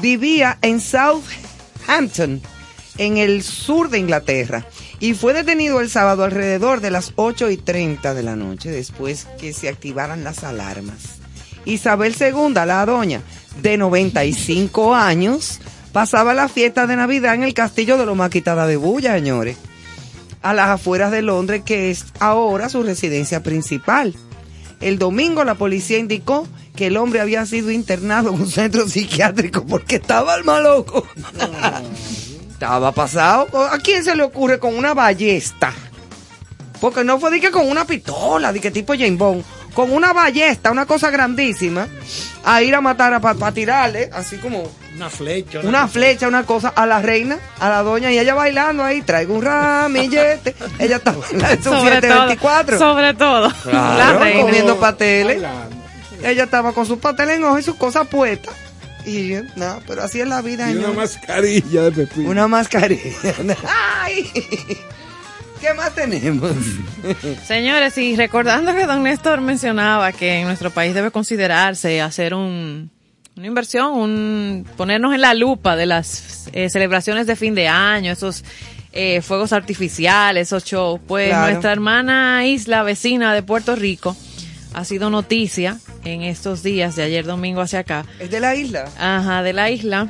vivía 0.00 0.58
en 0.62 0.80
Southampton, 0.80 2.40
en 2.98 3.16
el 3.16 3.42
sur 3.42 3.90
de 3.90 3.98
Inglaterra, 3.98 4.66
y 5.00 5.14
fue 5.14 5.32
detenido 5.32 5.80
el 5.80 5.90
sábado 5.90 6.24
alrededor 6.24 6.80
de 6.80 6.90
las 6.90 7.12
8 7.16 7.50
y 7.50 7.56
30 7.56 8.14
de 8.14 8.22
la 8.22 8.36
noche, 8.36 8.70
después 8.70 9.26
que 9.38 9.52
se 9.52 9.68
activaran 9.68 10.24
las 10.24 10.44
alarmas. 10.44 11.18
Isabel 11.64 12.14
II, 12.18 12.54
la 12.54 12.86
doña, 12.86 13.22
de 13.62 13.76
95 13.76 14.94
años, 14.94 15.60
pasaba 15.92 16.34
la 16.34 16.48
fiesta 16.48 16.86
de 16.86 16.96
Navidad 16.96 17.34
en 17.34 17.42
el 17.42 17.54
castillo 17.54 17.96
de 17.96 18.06
Loma 18.06 18.30
Quitada 18.30 18.66
de 18.66 18.76
Bulla, 18.76 19.14
señores 19.14 19.56
a 20.44 20.52
las 20.52 20.68
afueras 20.68 21.10
de 21.10 21.22
Londres, 21.22 21.62
que 21.64 21.90
es 21.90 22.04
ahora 22.20 22.68
su 22.68 22.82
residencia 22.82 23.42
principal. 23.42 24.14
El 24.80 24.98
domingo 24.98 25.42
la 25.42 25.54
policía 25.54 25.96
indicó 25.96 26.46
que 26.76 26.88
el 26.88 26.98
hombre 26.98 27.20
había 27.20 27.46
sido 27.46 27.70
internado 27.70 28.28
en 28.28 28.42
un 28.42 28.50
centro 28.50 28.86
psiquiátrico 28.86 29.64
porque 29.64 29.96
estaba 29.96 30.34
el 30.34 30.44
maloco. 30.44 31.06
estaba 32.50 32.92
pasado. 32.92 33.48
¿A 33.70 33.78
quién 33.78 34.04
se 34.04 34.14
le 34.14 34.22
ocurre 34.22 34.58
con 34.58 34.76
una 34.76 34.92
ballesta? 34.92 35.72
Porque 36.78 37.04
no 37.04 37.18
fue 37.18 37.30
de 37.30 37.40
que 37.40 37.50
con 37.50 37.66
una 37.66 37.86
pistola, 37.86 38.52
de 38.52 38.60
que 38.60 38.70
tipo 38.70 38.92
James 38.92 39.16
Bond, 39.16 39.42
con 39.74 39.92
una 39.92 40.12
ballesta, 40.12 40.70
una 40.70 40.86
cosa 40.86 41.10
grandísima, 41.10 41.88
a 42.44 42.62
ir 42.62 42.74
a 42.74 42.80
matar, 42.80 43.20
para 43.20 43.52
tirarle, 43.52 44.08
así 44.12 44.36
como 44.38 44.70
Una 44.94 45.10
flecha. 45.10 45.60
una 45.64 45.88
flecha, 45.88 46.28
una 46.28 46.44
cosa 46.44 46.68
a 46.68 46.86
la 46.86 47.00
reina, 47.02 47.38
a 47.58 47.68
la 47.68 47.82
doña, 47.82 48.10
y 48.12 48.18
ella 48.18 48.34
bailando 48.34 48.82
ahí, 48.84 49.02
traigo 49.02 49.34
un 49.34 49.42
ramillete. 49.42 50.54
ella 50.78 50.96
estaba 50.96 51.18
en 51.30 51.62
su 51.62 51.70
Sobre 51.70 51.90
fiesta 51.90 52.06
de 52.06 52.08
todo, 52.14 52.26
24. 52.26 52.78
sobre 52.78 53.14
todo. 53.14 53.52
Claro, 53.64 53.98
La 53.98 54.18
reina. 54.18 54.42
comiendo 54.42 54.78
pasteles. 54.78 55.42
Ella 56.22 56.44
estaba 56.44 56.72
con 56.72 56.86
sus 56.86 56.98
pasteles 56.98 57.36
en 57.36 57.44
hoja 57.44 57.60
y 57.60 57.62
sus 57.62 57.74
cosas 57.76 58.06
puestas. 58.08 58.54
Y 59.04 59.28
yo, 59.28 59.40
no, 59.56 59.80
pero 59.86 60.02
así 60.02 60.20
es 60.20 60.26
la 60.26 60.40
vida. 60.40 60.70
Y 60.70 60.76
una 60.76 60.82
señor. 60.86 60.96
mascarilla 60.96 61.82
de 61.82 61.90
pepino. 61.92 62.30
Una 62.30 62.48
mascarilla. 62.48 63.02
Ay, 64.02 64.30
¿Qué 65.64 65.72
más 65.72 65.94
tenemos? 65.94 66.52
Señores, 67.46 67.96
y 67.96 68.16
recordando 68.16 68.74
que 68.74 68.84
don 68.84 69.02
Néstor 69.02 69.40
mencionaba 69.40 70.12
que 70.12 70.40
en 70.40 70.46
nuestro 70.46 70.70
país 70.70 70.92
debe 70.92 71.10
considerarse 71.10 72.02
hacer 72.02 72.34
un, 72.34 72.90
una 73.34 73.46
inversión, 73.46 73.92
un, 73.94 74.66
ponernos 74.76 75.14
en 75.14 75.22
la 75.22 75.32
lupa 75.32 75.74
de 75.74 75.86
las 75.86 76.48
eh, 76.52 76.68
celebraciones 76.68 77.26
de 77.26 77.34
fin 77.34 77.54
de 77.54 77.68
año, 77.68 78.12
esos 78.12 78.44
eh, 78.92 79.22
fuegos 79.22 79.54
artificiales, 79.54 80.48
esos 80.48 80.64
shows. 80.64 81.00
Pues 81.06 81.30
Claro. 81.30 81.48
nuestra 81.52 81.72
hermana 81.72 82.44
isla 82.46 82.82
vecina 82.82 83.32
de 83.32 83.42
Puerto 83.42 83.74
Rico 83.74 84.14
ha 84.74 84.84
sido 84.84 85.08
noticia 85.08 85.78
en 86.04 86.20
estos 86.20 86.62
días, 86.62 86.94
de 86.94 87.04
ayer 87.04 87.24
domingo 87.24 87.62
hacia 87.62 87.78
acá, 87.78 88.04
¿Es 88.18 88.30
de 88.30 88.38
la 88.40 88.54
isla? 88.54 88.84
Ajá, 88.98 89.42
de 89.42 89.54
la 89.54 89.70
isla, 89.70 90.08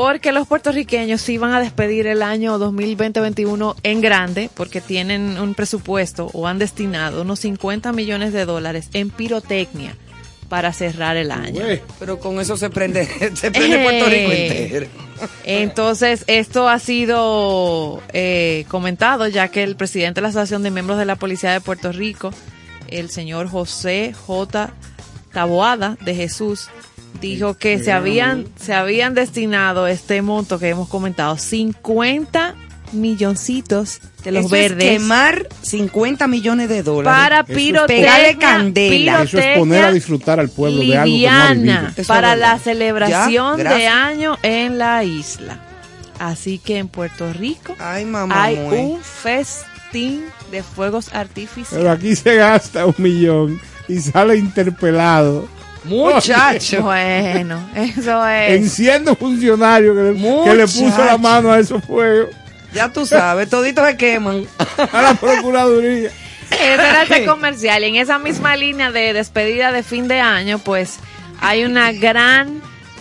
Porque 0.00 0.32
los 0.32 0.48
puertorriqueños 0.48 1.20
sí 1.20 1.36
van 1.36 1.52
a 1.52 1.60
despedir 1.60 2.06
el 2.06 2.22
año 2.22 2.58
2020-21 2.58 3.76
en 3.82 4.00
grande, 4.00 4.48
porque 4.54 4.80
tienen 4.80 5.38
un 5.38 5.52
presupuesto 5.54 6.30
o 6.32 6.46
han 6.46 6.58
destinado 6.58 7.20
unos 7.20 7.40
50 7.40 7.92
millones 7.92 8.32
de 8.32 8.46
dólares 8.46 8.88
en 8.94 9.10
pirotecnia 9.10 9.94
para 10.48 10.72
cerrar 10.72 11.18
el 11.18 11.30
año. 11.30 11.60
Pero 11.98 12.18
con 12.18 12.40
eso 12.40 12.56
se 12.56 12.70
prende, 12.70 13.04
se 13.34 13.50
prende 13.50 13.82
Puerto 13.82 14.06
Rico 14.06 14.30
Eh. 14.32 14.62
entero. 14.64 14.86
Entonces, 15.44 16.24
esto 16.28 16.66
ha 16.70 16.78
sido 16.78 18.02
eh, 18.14 18.64
comentado 18.68 19.28
ya 19.28 19.48
que 19.48 19.62
el 19.62 19.76
presidente 19.76 20.20
de 20.20 20.22
la 20.22 20.28
Asociación 20.28 20.62
de 20.62 20.70
Miembros 20.70 20.98
de 20.98 21.04
la 21.04 21.16
Policía 21.16 21.52
de 21.52 21.60
Puerto 21.60 21.92
Rico, 21.92 22.30
el 22.88 23.10
señor 23.10 23.48
José 23.50 24.14
J. 24.26 24.72
Taboada 25.34 25.98
de 26.00 26.14
Jesús, 26.14 26.68
dijo 27.20 27.54
que 27.54 27.78
se 27.82 27.92
habían, 27.92 28.46
se 28.58 28.74
habían 28.74 29.14
destinado 29.14 29.86
este 29.86 30.22
monto 30.22 30.58
que 30.58 30.68
hemos 30.68 30.88
comentado, 30.88 31.36
50 31.36 32.54
milloncitos 32.92 34.00
de 34.24 34.32
los 34.32 34.46
Eso 34.46 34.56
es 34.56 34.62
verdes. 34.70 34.90
quemar 34.90 35.48
50 35.62 36.26
millones 36.26 36.68
de 36.68 36.82
dólares. 36.82 37.18
Para 37.20 37.44
pirotecnia, 37.44 37.86
Pegarle 38.12 38.38
candela. 38.38 39.22
Eso 39.22 39.38
es 39.38 39.58
poner 39.58 39.84
a 39.84 39.92
disfrutar 39.92 40.40
al 40.40 40.50
pueblo 40.50 40.80
de 40.82 40.96
algo 40.96 41.14
que 41.14 41.26
no 41.26 41.30
ha 41.30 41.52
vivido. 41.54 42.06
para 42.06 42.36
la 42.36 42.58
celebración 42.58 43.58
Ya, 43.58 43.74
de 43.74 43.86
año 43.86 44.38
en 44.42 44.78
la 44.78 45.04
isla. 45.04 45.60
Así 46.18 46.58
que 46.58 46.78
en 46.78 46.88
Puerto 46.88 47.32
Rico 47.32 47.74
mamá, 48.06 48.42
hay 48.42 48.56
un 48.58 49.00
festín 49.00 50.24
de 50.50 50.62
fuegos 50.62 51.14
artificiales. 51.14 51.70
Pero 51.78 51.90
aquí 51.90 52.14
se 52.14 52.36
gasta 52.36 52.84
un 52.84 52.94
millón 52.98 53.60
y 53.88 53.98
sale 54.00 54.36
interpelado. 54.36 55.48
Muchacho. 55.84 56.82
Bueno, 56.82 57.68
eso 57.74 58.26
es. 58.26 58.52
Enciende 58.52 59.10
un 59.10 59.16
funcionario 59.16 59.94
que 59.94 60.02
le, 60.02 60.44
que 60.44 60.54
le 60.54 60.64
puso 60.64 61.04
la 61.04 61.16
mano 61.18 61.52
a 61.52 61.58
esos 61.58 61.82
fuegos. 61.84 62.30
Ya 62.72 62.92
tú 62.92 63.04
sabes, 63.06 63.48
toditos 63.48 63.86
se 63.86 63.96
queman. 63.96 64.44
A 64.92 65.02
la 65.02 65.14
Procuraduría. 65.14 66.10
Ese 66.50 66.72
era 66.72 67.26
comercial. 67.26 67.82
Y 67.82 67.86
en 67.86 67.96
esa 67.96 68.18
misma 68.18 68.56
línea 68.56 68.92
de 68.92 69.12
despedida 69.12 69.72
de 69.72 69.82
fin 69.82 70.08
de 70.08 70.20
año, 70.20 70.58
pues 70.58 70.98
hay 71.40 71.64
una 71.64 71.92
gran, 71.92 72.60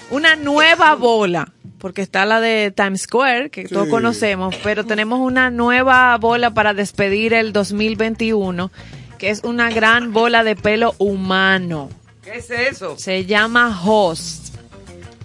una 0.09 0.35
nueva 0.35 0.95
bola. 0.95 1.51
Porque 1.77 2.01
está 2.01 2.25
la 2.25 2.41
de 2.41 2.73
Times 2.75 3.03
Square, 3.03 3.51
que 3.51 3.63
todos 3.63 3.87
conocemos, 3.87 4.53
pero 4.63 4.85
tenemos 4.85 5.21
una 5.21 5.49
nueva 5.49 6.17
bola 6.17 6.53
para 6.53 6.73
despedir 6.73 7.33
el 7.33 7.53
2021, 7.53 8.69
que 9.17 9.29
es 9.29 9.43
una 9.45 9.69
gran 9.69 10.11
bola 10.11 10.43
de 10.43 10.57
pelo 10.57 10.93
humano. 10.97 11.89
¿Qué 12.31 12.37
es 12.37 12.49
eso? 12.51 12.95
Se 12.97 13.25
llama 13.25 13.81
Host. 13.83 14.53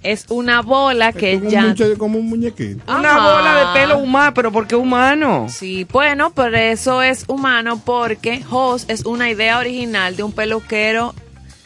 Es 0.03 0.25
una 0.31 0.63
bola 0.63 1.13
que 1.13 1.39
Como, 1.39 1.51
ya... 1.51 1.75
un, 1.79 1.97
como 1.97 2.19
un 2.19 2.29
muñequito. 2.31 2.83
Una 2.91 3.11
Ajá. 3.17 3.33
bola 3.37 3.55
de 3.75 3.79
pelo 3.81 3.99
humano, 3.99 4.33
pero 4.35 4.51
¿por 4.51 4.67
qué 4.67 4.75
humano? 4.75 5.47
Sí, 5.51 5.87
bueno, 5.93 6.33
pero 6.35 6.57
eso 6.57 7.03
es 7.03 7.25
humano 7.29 7.79
porque 7.85 8.43
Hoss 8.51 8.87
es 8.89 9.05
una 9.05 9.29
idea 9.31 9.59
original 9.59 10.17
de 10.17 10.23
un 10.23 10.33
peluquero 10.33 11.15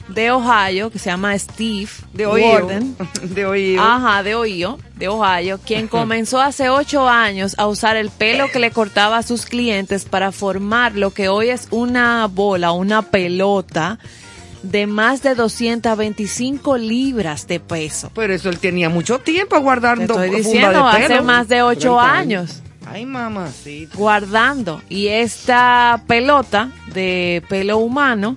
de 0.08 0.32
Ohio 0.32 0.90
que 0.90 0.98
se 0.98 1.10
llama 1.10 1.38
Steve 1.38 1.88
De 2.14 2.26
Ohio. 2.26 2.46
Warden. 2.66 2.96
De 3.22 3.46
Ohio. 3.46 3.80
Ajá, 3.80 4.22
de 4.24 4.34
Ohio, 4.34 4.78
de 4.96 5.06
Ohio, 5.06 5.60
quien 5.64 5.86
comenzó 5.86 6.40
hace 6.40 6.68
ocho 6.68 7.08
años 7.08 7.54
a 7.58 7.66
usar 7.68 7.96
el 7.96 8.10
pelo 8.10 8.50
que 8.50 8.58
le 8.58 8.72
cortaba 8.72 9.18
a 9.18 9.22
sus 9.22 9.46
clientes 9.46 10.04
para 10.04 10.32
formar 10.32 10.96
lo 10.96 11.12
que 11.12 11.28
hoy 11.28 11.50
es 11.50 11.68
una 11.70 12.26
bola, 12.26 12.72
una 12.72 13.02
pelota 13.02 13.98
de 14.62 14.86
más 14.86 15.22
de 15.22 15.34
225 15.34 16.76
libras 16.78 17.46
de 17.46 17.60
peso. 17.60 18.10
Pero 18.14 18.34
eso 18.34 18.48
él 18.48 18.58
tenía 18.58 18.88
mucho 18.88 19.18
tiempo 19.18 19.58
guardando 19.60 20.14
Te 20.14 20.26
estoy 20.26 20.42
diciendo, 20.42 20.84
de 20.90 21.04
hace 21.04 21.20
más 21.20 21.48
de 21.48 21.62
ocho 21.62 21.96
30 21.96 22.12
años. 22.12 22.62
Ay, 22.86 23.04
mamacita. 23.04 23.96
guardando. 23.96 24.80
Y 24.88 25.08
esta 25.08 26.02
pelota 26.06 26.70
de 26.94 27.42
pelo 27.48 27.78
humano 27.78 28.36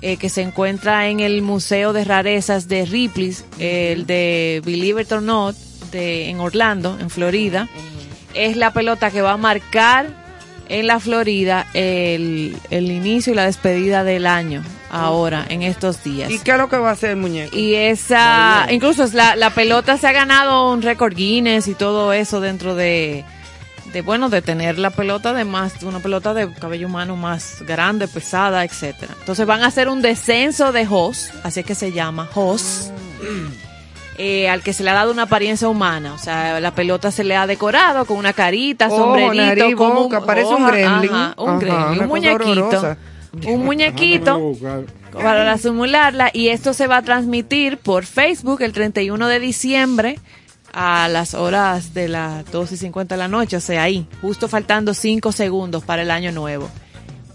eh, 0.00 0.16
que 0.16 0.28
se 0.28 0.42
encuentra 0.42 1.08
en 1.08 1.20
el 1.20 1.42
Museo 1.42 1.92
de 1.92 2.04
Rarezas 2.04 2.68
de 2.68 2.86
Ripley's, 2.86 3.44
el 3.58 4.06
de 4.06 4.62
Believe 4.64 5.02
It 5.02 5.12
or 5.12 5.22
Not, 5.22 5.56
de, 5.90 6.30
en 6.30 6.38
Orlando, 6.38 6.96
en 7.00 7.10
Florida, 7.10 7.68
es 8.34 8.56
la 8.56 8.72
pelota 8.72 9.10
que 9.10 9.22
va 9.22 9.32
a 9.32 9.36
marcar 9.36 10.06
en 10.68 10.86
la 10.86 11.00
Florida 11.00 11.66
el, 11.74 12.56
el 12.70 12.92
inicio 12.92 13.32
y 13.32 13.36
la 13.36 13.46
despedida 13.46 14.04
del 14.04 14.26
año 14.26 14.62
ahora, 14.90 15.44
en 15.48 15.62
estos 15.62 16.02
días. 16.02 16.30
¿Y 16.30 16.38
qué 16.40 16.52
es 16.52 16.58
lo 16.58 16.68
que 16.68 16.78
va 16.78 16.90
a 16.90 16.92
hacer 16.92 17.10
el 17.10 17.16
muñeco? 17.16 17.56
Y 17.56 17.74
esa, 17.74 18.66
incluso 18.70 19.04
es 19.04 19.14
la, 19.14 19.36
la 19.36 19.50
pelota 19.50 19.96
se 19.96 20.06
ha 20.08 20.12
ganado 20.12 20.70
un 20.72 20.82
récord 20.82 21.14
Guinness 21.14 21.68
y 21.68 21.74
todo 21.74 22.12
eso 22.12 22.40
dentro 22.40 22.74
de, 22.74 23.24
de 23.92 24.02
bueno, 24.02 24.28
de 24.28 24.42
tener 24.42 24.78
la 24.78 24.90
pelota 24.90 25.32
de 25.32 25.44
más, 25.44 25.82
una 25.82 26.00
pelota 26.00 26.34
de 26.34 26.52
cabello 26.52 26.86
humano 26.88 27.16
más 27.16 27.62
grande, 27.66 28.08
pesada, 28.08 28.64
etcétera. 28.64 29.14
Entonces 29.20 29.46
van 29.46 29.62
a 29.62 29.66
hacer 29.66 29.88
un 29.88 30.02
descenso 30.02 30.72
de 30.72 30.86
Hoss, 30.88 31.30
así 31.44 31.60
es 31.60 31.66
que 31.66 31.74
se 31.74 31.92
llama 31.92 32.28
Hoss, 32.34 32.90
eh, 34.18 34.48
al 34.50 34.62
que 34.62 34.72
se 34.72 34.84
le 34.84 34.90
ha 34.90 34.94
dado 34.94 35.12
una 35.12 35.22
apariencia 35.22 35.68
humana. 35.68 36.12
O 36.12 36.18
sea, 36.18 36.60
la 36.60 36.74
pelota 36.74 37.10
se 37.10 37.24
le 37.24 37.36
ha 37.36 37.46
decorado 37.46 38.04
con 38.04 38.18
una 38.18 38.32
carita, 38.32 38.88
Ojo, 38.88 38.96
sombrerito, 38.96 39.44
nariz, 39.44 39.74
como 39.76 39.94
boca, 40.04 40.24
parece 40.26 40.48
un 40.48 40.62
hoja, 40.62 40.72
gremlin. 40.72 41.10
ajá, 41.14 41.34
un 41.38 41.48
Ajá, 41.50 41.58
gremlin, 41.58 42.00
un 42.02 42.08
muñequito, 42.08 42.34
horrorosa. 42.50 42.96
Un 43.46 43.64
muñequito 43.64 44.52
para 45.12 45.56
simularla 45.58 46.30
y 46.32 46.48
esto 46.48 46.72
se 46.74 46.86
va 46.86 46.98
a 46.98 47.02
transmitir 47.02 47.78
por 47.78 48.04
Facebook 48.04 48.62
el 48.62 48.72
31 48.72 49.26
de 49.28 49.40
diciembre 49.40 50.18
a 50.72 51.08
las 51.08 51.34
horas 51.34 51.94
de 51.94 52.08
las 52.08 52.48
2 52.50 52.72
y 52.72 52.76
50 52.76 53.14
de 53.14 53.18
la 53.18 53.26
noche, 53.28 53.56
o 53.56 53.60
sea, 53.60 53.82
ahí, 53.82 54.06
justo 54.20 54.46
faltando 54.48 54.94
5 54.94 55.32
segundos 55.32 55.82
para 55.84 56.02
el 56.02 56.10
año 56.12 56.30
nuevo, 56.30 56.68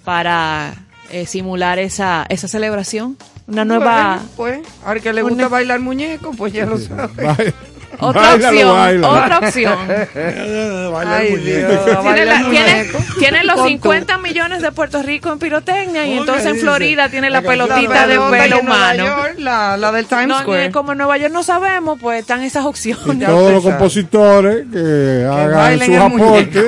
para 0.06 0.74
eh, 1.12 1.26
simular 1.26 1.80
esa, 1.80 2.26
esa 2.30 2.48
celebración. 2.48 3.18
Una 3.48 3.66
nueva... 3.66 4.22
Bueno, 4.38 4.62
pues, 4.64 4.68
al 4.86 5.02
que 5.02 5.14
le 5.14 5.22
gusta 5.22 5.36
una- 5.36 5.48
bailar 5.50 5.80
muñeco, 5.82 6.32
pues 6.32 6.54
ya 6.54 6.66
lo 6.66 6.78
sabe. 6.80 7.54
Otra 8.00 8.22
Báilalo, 8.22 8.74
opción, 8.74 9.04
otra 9.04 9.38
opción. 9.40 9.78
Ay, 11.08 11.36
Dios, 11.38 11.86
Tiene, 11.86 12.02
bailar 12.02 12.28
la- 12.28 12.50
tiene- 12.50 12.84
muñeco. 12.84 12.98
tiene 13.20 13.44
los 13.44 13.56
Con 13.56 13.68
50 13.68 14.18
millones 14.20 14.62
de 14.62 14.72
Puerto 14.72 15.02
Rico 15.04 15.32
en 15.32 15.40
pirotecnia 15.40 16.06
y 16.08 16.18
entonces 16.18 16.46
en 16.46 16.58
Florida 16.58 17.10
tiene 17.10 17.30
la, 17.30 17.42
pelotita 17.42 18.08
de 18.08 18.20
pelo 18.32 18.60
humano. 18.60 19.06
La, 19.38 19.78
la 19.78 19.92
del 19.92 20.06
Times 20.06 20.28
No, 20.28 20.40
Square. 20.42 20.72
como 20.72 20.92
en 20.94 20.98
Nueva 20.98 21.18
York 21.18 21.34
no 21.34 21.44
sabemos, 21.44 21.98
pues 22.00 22.20
están 22.22 22.42
esas 22.44 22.66
opciones. 22.66 23.28
Todos 23.28 23.52
los 23.54 23.64
compositores 23.64 24.66
que 24.72 25.26
hagan 25.30 25.52
bailen 25.54 25.86
sus 25.88 25.96
el 25.96 26.02
aportes. 26.02 26.66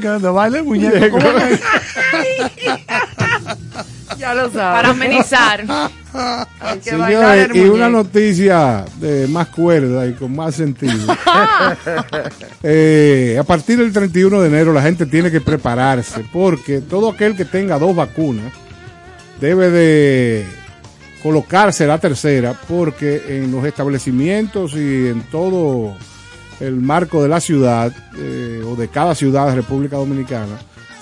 Cuando 0.00 0.32
baile 0.34 0.58
el 0.58 0.64
muñeco. 0.64 1.18
Ya 4.18 4.34
lo 4.34 4.50
sabes. 4.50 4.54
Para 4.54 4.88
amenizar. 4.90 5.64
Hay 6.60 6.78
que 6.80 6.96
bailar 6.96 7.48
Señores, 7.48 7.50
el 7.50 7.56
y 7.56 7.68
una 7.68 7.88
noticia 7.88 8.84
de 8.96 9.28
más 9.28 9.48
cuerda 9.48 10.06
y 10.06 10.14
con 10.14 10.34
más 10.34 10.54
sentido. 10.54 10.94
Eh, 12.62 13.38
a 13.40 13.44
partir 13.44 13.78
del 13.78 13.90
31 13.90 14.42
de 14.42 14.48
enero 14.48 14.72
la 14.74 14.82
gente 14.82 15.06
tiene 15.06 15.30
que 15.30 15.40
prepararse 15.40 16.26
porque 16.30 16.82
todo 16.82 17.10
aquel 17.10 17.34
que 17.34 17.46
tenga 17.46 17.78
dos 17.78 17.96
vacunas 17.96 18.52
debe 19.40 19.70
de 19.70 20.46
colocarse 21.22 21.86
la 21.86 21.96
tercera 21.98 22.54
porque 22.68 23.22
en 23.28 23.50
los 23.50 23.64
establecimientos 23.64 24.74
y 24.74 25.08
en 25.08 25.22
todo 25.30 25.96
el 26.60 26.76
marco 26.76 27.22
de 27.22 27.28
la 27.28 27.40
ciudad 27.40 27.92
eh, 28.18 28.62
o 28.66 28.76
de 28.76 28.88
cada 28.88 29.14
ciudad 29.14 29.48
de 29.48 29.54
República 29.56 29.96
Dominicana 29.96 30.58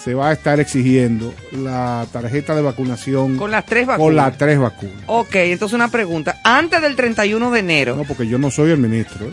se 0.08 0.14
va 0.14 0.30
a 0.30 0.32
estar 0.32 0.58
exigiendo 0.58 1.34
la 1.52 2.06
tarjeta 2.10 2.54
de 2.56 2.62
vacunación 2.62 3.36
Con 3.36 3.50
las 3.50 3.66
tres 3.66 3.86
con 3.86 4.16
las 4.16 4.24
vacunas. 4.28 4.38
tres 4.38 4.58
vacunas. 4.58 4.96
Ok, 5.06 5.34
entonces 5.34 5.74
una 5.74 5.88
pregunta. 5.88 6.36
Antes 6.44 6.80
del 6.80 6.96
31 6.96 7.50
de 7.50 7.58
enero. 7.60 7.94
No, 7.94 8.04
porque 8.04 8.26
yo 8.26 8.38
no 8.38 8.50
soy 8.50 8.70
el 8.70 8.78
ministro. 8.78 9.26
¿eh? 9.26 9.32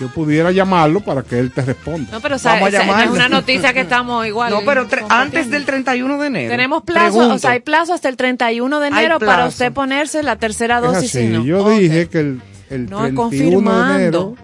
Yo 0.00 0.06
pudiera 0.08 0.52
llamarlo 0.52 1.00
para 1.00 1.22
que 1.24 1.40
él 1.40 1.50
te 1.50 1.62
responda. 1.62 2.12
No, 2.12 2.20
pero 2.20 2.36
o 2.36 2.38
sea, 2.38 2.52
Vamos 2.52 2.66
a 2.74 2.76
esa- 2.76 2.86
no 2.86 3.00
es 3.02 3.10
una 3.10 3.28
noticia 3.28 3.72
que 3.72 3.80
estamos 3.80 4.24
igual. 4.28 4.52
No, 4.52 4.60
pero 4.64 4.86
antes 5.08 5.50
del 5.50 5.64
31 5.64 6.16
de 6.20 6.26
enero. 6.28 6.50
Tenemos 6.52 6.84
plazo, 6.84 7.14
Pregunto. 7.16 7.34
o 7.34 7.38
sea, 7.40 7.50
hay 7.50 7.60
plazo 7.60 7.92
hasta 7.92 8.08
el 8.08 8.16
31 8.16 8.78
de 8.78 8.86
enero 8.86 9.18
para 9.18 9.46
usted 9.46 9.72
ponerse 9.72 10.22
la 10.22 10.36
tercera 10.36 10.80
dosis. 10.80 11.10
si 11.10 11.24
no. 11.26 11.44
yo 11.44 11.64
Ok. 11.64 11.70
dije 11.80 12.06
que 12.08 12.20
el, 12.20 12.40
el 12.70 12.88
No, 12.88 12.98
31 13.00 13.08
de 13.08 13.14
confirmando. 13.16 13.96
enero 13.96 14.36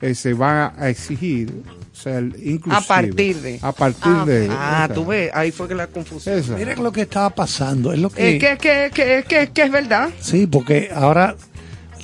eh, 0.00 0.14
se 0.14 0.32
va 0.32 0.72
a 0.78 0.88
exigir, 0.88 1.52
o 1.94 1.96
sea, 1.96 2.18
el 2.18 2.34
inclusive, 2.42 2.76
A 2.76 2.80
partir 2.80 3.36
de. 3.40 3.58
A 3.62 3.72
partir 3.72 4.12
de. 4.26 4.48
Ah, 4.50 4.82
o 4.82 4.86
sea, 4.86 4.94
tú 4.94 5.06
ves, 5.06 5.30
ahí 5.32 5.52
fue 5.52 5.68
que 5.68 5.76
la 5.76 5.86
confusión. 5.86 6.36
esa. 6.38 6.56
Miren 6.56 6.82
lo 6.82 6.90
que 6.90 7.02
estaba 7.02 7.30
pasando. 7.30 7.92
Es 7.92 8.00
lo 8.00 8.10
que, 8.10 8.36
Es 8.36 8.40
que, 8.40 8.58
que, 8.58 8.90
que, 8.92 9.24
que, 9.28 9.50
que 9.52 9.62
es 9.62 9.70
verdad. 9.70 10.10
Sí, 10.18 10.48
porque 10.48 10.90
ahora 10.92 11.36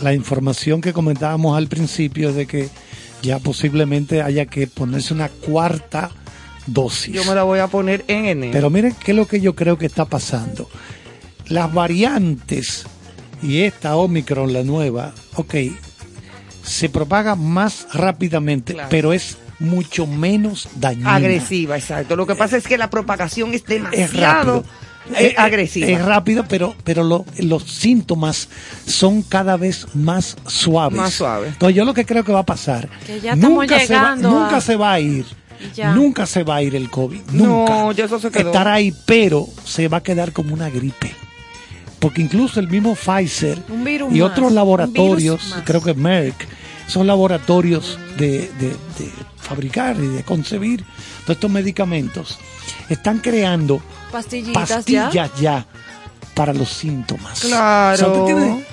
la 0.01 0.15
información 0.15 0.81
que 0.81 0.93
comentábamos 0.93 1.57
al 1.57 1.67
principio 1.67 2.29
es 2.31 2.37
de 2.37 2.47
que 2.47 2.69
ya 3.23 3.41
posiblemente 3.41 4.23
haya 4.23 4.47
que 4.47 4.69
ponerse 4.69 5.13
una 5.13 5.29
cuarta 5.29 6.11
dosis. 6.67 7.13
Yo 7.13 7.25
me 7.25 7.35
la 7.35 7.43
voy 7.43 7.59
a 7.59 7.67
poner 7.67 8.05
en 8.07 8.27
enero. 8.27 8.53
Pero 8.53 8.71
miren 8.71 8.95
qué 8.95 9.11
es 9.11 9.17
lo 9.17 9.27
que 9.27 9.41
yo 9.41 9.57
creo 9.57 9.77
que 9.77 9.87
está 9.87 10.05
pasando. 10.05 10.71
Las 11.49 11.75
variantes 11.75 12.87
y 13.43 13.63
esta 13.63 13.97
Omicron, 13.97 14.53
la 14.53 14.63
nueva, 14.63 15.13
ok, 15.35 15.55
se 16.63 16.89
propaga 16.89 17.35
más 17.35 17.89
rápidamente, 17.93 18.77
pero 18.89 19.13
es 19.13 19.39
mucho 19.61 20.07
menos 20.07 20.69
dañina. 20.77 21.15
Agresiva, 21.15 21.77
exacto. 21.77 22.17
Lo 22.17 22.27
que 22.27 22.35
pasa 22.35 22.57
es 22.57 22.67
que 22.67 22.77
la 22.79 22.91
propagación 22.91 23.51
es 23.55 23.63
Es 23.63 23.67
demasiado 23.67 24.65
rápido. 24.65 24.65
eh, 25.17 25.27
Eh, 25.29 25.35
agresiva. 25.39 25.87
Es 25.89 26.05
rápido, 26.05 26.45
pero, 26.49 26.75
pero 26.85 27.03
lo- 27.05 27.25
los 27.39 27.63
síntomas 27.65 28.49
son 28.87 29.23
cada 29.23 29.57
vez 29.57 29.87
más 29.95 30.37
suaves. 30.47 30.97
Más 30.99 31.15
suaves. 31.15 31.53
Entonces 31.53 31.77
yo 31.77 31.85
lo 31.85 31.95
que 31.95 32.05
creo 32.05 32.25
que 32.25 32.33
va 32.33 32.41
a 32.41 32.47
pasar, 32.47 32.89
Que 33.07 33.21
ya 33.21 33.33
estamos 33.35 33.59
nunca, 33.61 33.81
se 33.81 33.95
va, 33.95 34.13
a- 34.13 34.17
nunca 34.17 34.61
se 34.61 34.77
va 34.77 34.93
a 34.93 35.01
ir. 35.01 35.25
Ya. 35.75 35.93
Nunca 35.95 36.25
se 36.25 36.43
va 36.43 36.57
a 36.57 36.63
ir 36.63 36.75
el 36.75 36.89
COVID. 36.91 37.21
No, 37.33 37.45
Nunca. 37.45 37.93
ya 37.93 38.07
eso 38.07 38.19
se 38.19 38.31
quedó. 38.31 38.47
Estará 38.49 38.75
ahí, 38.75 38.95
pero 39.05 39.47
se 39.65 39.89
va 39.89 39.99
a 39.99 40.03
quedar 40.03 40.33
como 40.33 40.55
una 40.55 40.71
gripe. 40.71 41.15
Porque 41.99 42.23
incluso 42.23 42.61
el 42.61 42.69
mismo 42.69 42.95
Pfizer 42.95 43.63
y 43.69 44.21
más, 44.21 44.31
otros 44.31 44.53
laboratorios, 44.53 45.55
creo 45.67 45.83
que 45.83 45.93
Merck, 45.93 46.49
son 46.91 47.07
laboratorios 47.07 47.99
de, 48.19 48.51
de- 48.59 48.77
de 48.99 49.13
fabricar 49.37 49.97
y 49.97 50.07
de 50.09 50.23
concebir 50.25 50.85
todos 51.25 51.37
estos 51.37 51.51
medicamentos. 51.51 52.39
Están 52.89 53.19
creando 53.19 53.81
Pastillitas 54.13 54.69
pastillas 54.71 55.13
ya. 55.13 55.31
ya. 55.41 55.67
para 56.35 56.53
los 56.53 56.69
síntomas. 56.69 57.41
Claro. 57.41 57.95
O 57.95 57.97
sea, 57.97 58.09
usted 58.09 58.25
tiene- 58.37 58.65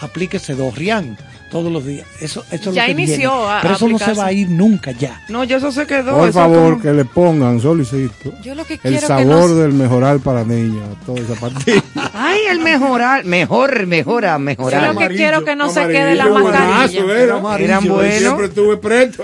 aplíquese 0.00 0.54
Dorian 0.54 1.16
todos 1.50 1.72
los 1.72 1.84
días. 1.86 2.06
Eso, 2.20 2.44
eso 2.50 2.70
es 2.70 2.74
Ya 2.76 2.82
lo 2.82 2.86
que 2.86 2.92
inició 2.92 3.30
viene. 3.38 3.50
a- 3.52 3.58
Pero 3.62 3.74
eso 3.74 3.88
no 3.88 3.98
se 3.98 4.04
aplicarse. 4.04 4.20
va 4.20 4.26
a 4.26 4.32
ir 4.32 4.48
nunca 4.50 4.90
ya. 4.92 5.22
No, 5.28 5.44
ya 5.44 5.56
eso 5.58 5.70
se 5.72 5.86
quedó. 5.86 6.16
Por 6.18 6.32
favor, 6.32 6.70
como- 6.72 6.82
que 6.82 6.92
le 6.92 7.04
pongan, 7.04 7.60
solicito, 7.60 8.32
Yo 8.42 8.54
lo 8.54 8.64
que 8.64 8.74
el 8.74 8.80
quiero 8.80 9.00
que 9.00 9.06
sabor 9.06 9.26
no- 9.50 9.54
del 9.54 9.72
mejoral 9.72 10.20
para 10.20 10.44
niñas, 10.44 10.84
toda 11.04 11.20
esa 11.20 11.34
partida. 11.34 11.82
Ay, 12.14 12.40
el 12.50 12.60
mejorar, 12.60 13.24
mejor, 13.24 13.86
mejora, 13.86 14.38
mejorar. 14.38 14.86
Yo 14.86 14.92
lo 14.92 14.98
que 14.98 15.08
quiero 15.14 15.44
que 15.44 15.56
no 15.56 15.68
se 15.70 15.80
Amarillo, 15.80 15.98
quede 16.00 16.14
la 16.14 16.26
buenazo, 16.26 16.68
mascarilla. 16.68 17.18
era. 17.22 17.56
Eran 17.58 17.84
Yo 17.84 17.94
buenos. 17.94 18.18
Siempre 18.18 18.46
estuve 18.46 18.76
presto 18.78 19.22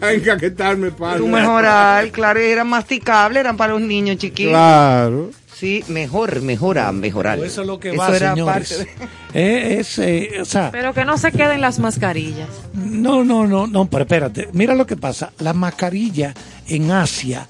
a, 0.00 0.12
encaquetarme 0.12 0.90
para. 0.90 1.18
Tu 1.18 1.26
mejorar, 1.26 2.08
claro, 2.10 2.40
eran 2.40 2.68
masticables, 2.68 3.40
eran 3.40 3.56
para 3.56 3.72
los 3.74 3.82
niños 3.82 4.16
chiquitos. 4.18 4.52
Claro. 4.52 5.30
Sí, 5.58 5.82
mejor, 5.88 6.40
mejora, 6.42 6.92
mejorar. 6.92 7.38
Eso 7.40 7.62
es 7.62 7.66
lo 7.66 7.80
que 7.80 7.88
Eso 7.90 7.98
va, 7.98 8.14
era 8.16 8.30
señores. 8.34 8.68
parte 8.72 8.84
de- 8.84 9.08
Eh, 9.34 9.76
es, 9.80 9.98
eh, 9.98 10.30
o 10.40 10.44
sea, 10.44 10.70
Pero 10.70 10.94
que 10.94 11.04
no 11.04 11.18
se 11.18 11.32
queden 11.32 11.60
las 11.60 11.78
mascarillas. 11.78 12.48
no, 12.74 13.24
no, 13.24 13.46
no, 13.46 13.66
no, 13.66 13.86
pero 13.90 14.02
espérate. 14.04 14.48
Mira 14.52 14.74
lo 14.74 14.86
que 14.86 14.96
pasa. 14.96 15.32
La 15.40 15.52
mascarilla 15.52 16.32
en 16.68 16.90
Asia, 16.92 17.46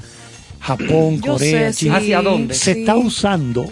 Japón, 0.60 1.20
Yo 1.20 1.35
Corea, 1.35 1.68
sé, 1.68 1.72
sí. 1.72 1.85
China, 1.86 1.97
¿Hacia 1.98 2.22
dónde? 2.22 2.55
se 2.55 2.74
Sí. 2.74 2.80
está 2.80 2.97
usando 2.97 3.64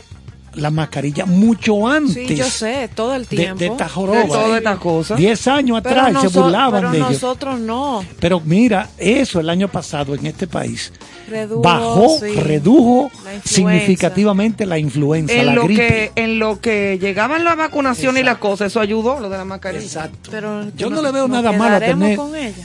la 0.56 0.70
mascarilla 0.70 1.26
mucho 1.26 1.86
antes 1.86 2.14
Sí, 2.14 2.34
yo 2.34 2.44
sé, 2.46 2.88
todo 2.94 3.14
el 3.14 3.22
de, 3.22 3.36
tiempo. 3.36 3.58
de 3.58 3.66
esta 3.66 3.88
joroba. 3.88 4.20
De 4.22 4.28
todas 4.28 4.58
estas 4.58 4.78
cosas. 4.78 5.18
Diez 5.18 5.46
años 5.48 5.80
Pero 5.82 6.00
atrás 6.00 6.22
se 6.22 6.28
burlaban 6.38 6.80
pero 6.80 6.90
de 6.92 6.98
ellos. 6.98 7.10
nosotros 7.12 7.60
no. 7.60 8.04
Pero 8.20 8.40
mira, 8.44 8.88
eso 8.98 9.38
el 9.40 9.48
año 9.50 9.68
pasado 9.68 10.14
en 10.14 10.26
este 10.26 10.46
país 10.46 10.92
Redujo, 11.28 11.60
bajó, 11.62 12.18
sí. 12.20 12.34
redujo 12.36 13.10
La 13.24 13.40
significativamente 13.42 14.64
la 14.66 14.78
influenza, 14.78 15.32
En 15.34 15.46
la 15.46 15.54
lo, 15.54 15.64
gripe. 15.64 16.12
que, 16.14 16.22
en 16.22 16.38
lo 16.38 16.60
que 16.60 16.98
llegaban 17.00 17.44
la 17.44 17.54
vacunación 17.54 18.16
y 18.16 18.22
las 18.22 18.38
cosas, 18.38 18.68
eso 18.72 18.80
ayudó, 18.80 19.20
lo 19.20 19.28
de 19.28 19.36
la 19.38 19.44
mascarilla. 19.44 19.82
Exacto. 19.84 20.30
Pero 20.30 20.70
Yo 20.76 20.90
no 20.90 21.02
le 21.02 21.10
veo 21.12 21.28
nada 21.28 21.52
malo 21.52 21.76
a 21.76 21.80
tener, 21.80 22.18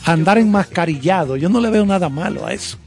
andar 0.05 0.37
enmascarillado. 0.37 1.35
Yo 1.37 1.49
no 1.49 1.59
le 1.59 1.69
veo 1.69 1.85
nada 1.85 2.09
malo 2.09 2.45
a 2.45 2.53
eso. 2.53 2.77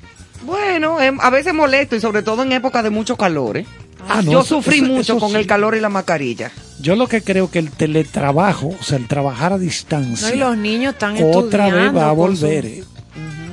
Bueno, 0.46 1.00
em, 1.00 1.18
a 1.20 1.30
veces 1.30 1.54
molesto 1.54 1.96
y 1.96 2.00
sobre 2.00 2.22
todo 2.22 2.42
en 2.42 2.52
época 2.52 2.82
de 2.82 2.90
mucho 2.90 3.16
calor. 3.16 3.56
¿eh? 3.56 3.66
Ah, 4.08 4.22
no, 4.22 4.32
Yo 4.32 4.40
eso- 4.40 4.56
sufrí 4.56 4.76
eso- 4.78 4.86
mucho 4.86 5.00
eso 5.00 5.18
con 5.18 5.30
sí. 5.30 5.36
el 5.36 5.46
calor 5.46 5.74
y 5.76 5.80
la 5.80 5.88
mascarilla. 5.88 6.50
Yo 6.80 6.96
lo 6.96 7.06
que 7.08 7.22
creo 7.22 7.50
que 7.50 7.58
el 7.58 7.70
teletrabajo, 7.70 8.74
o 8.78 8.82
sea, 8.82 8.98
el 8.98 9.06
trabajar 9.08 9.52
a 9.52 9.58
distancia, 9.58 10.28
No, 10.28 10.34
y 10.34 10.38
los 10.38 10.56
niños 10.56 10.92
están 10.94 11.16
otra 11.22 11.68
vez 11.70 11.94
va 11.94 12.06
a 12.06 12.10
su- 12.10 12.16
volver. 12.16 12.66
eh. 12.66 12.84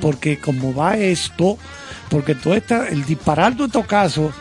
Porque 0.00 0.38
como 0.38 0.74
va 0.74 0.96
esto, 0.96 1.56
porque 2.10 2.34
todo 2.34 2.54
esta, 2.54 2.88
el 2.88 3.04
disparar 3.04 3.56
de 3.56 3.64
estos 3.66 3.86
casos 3.86 4.32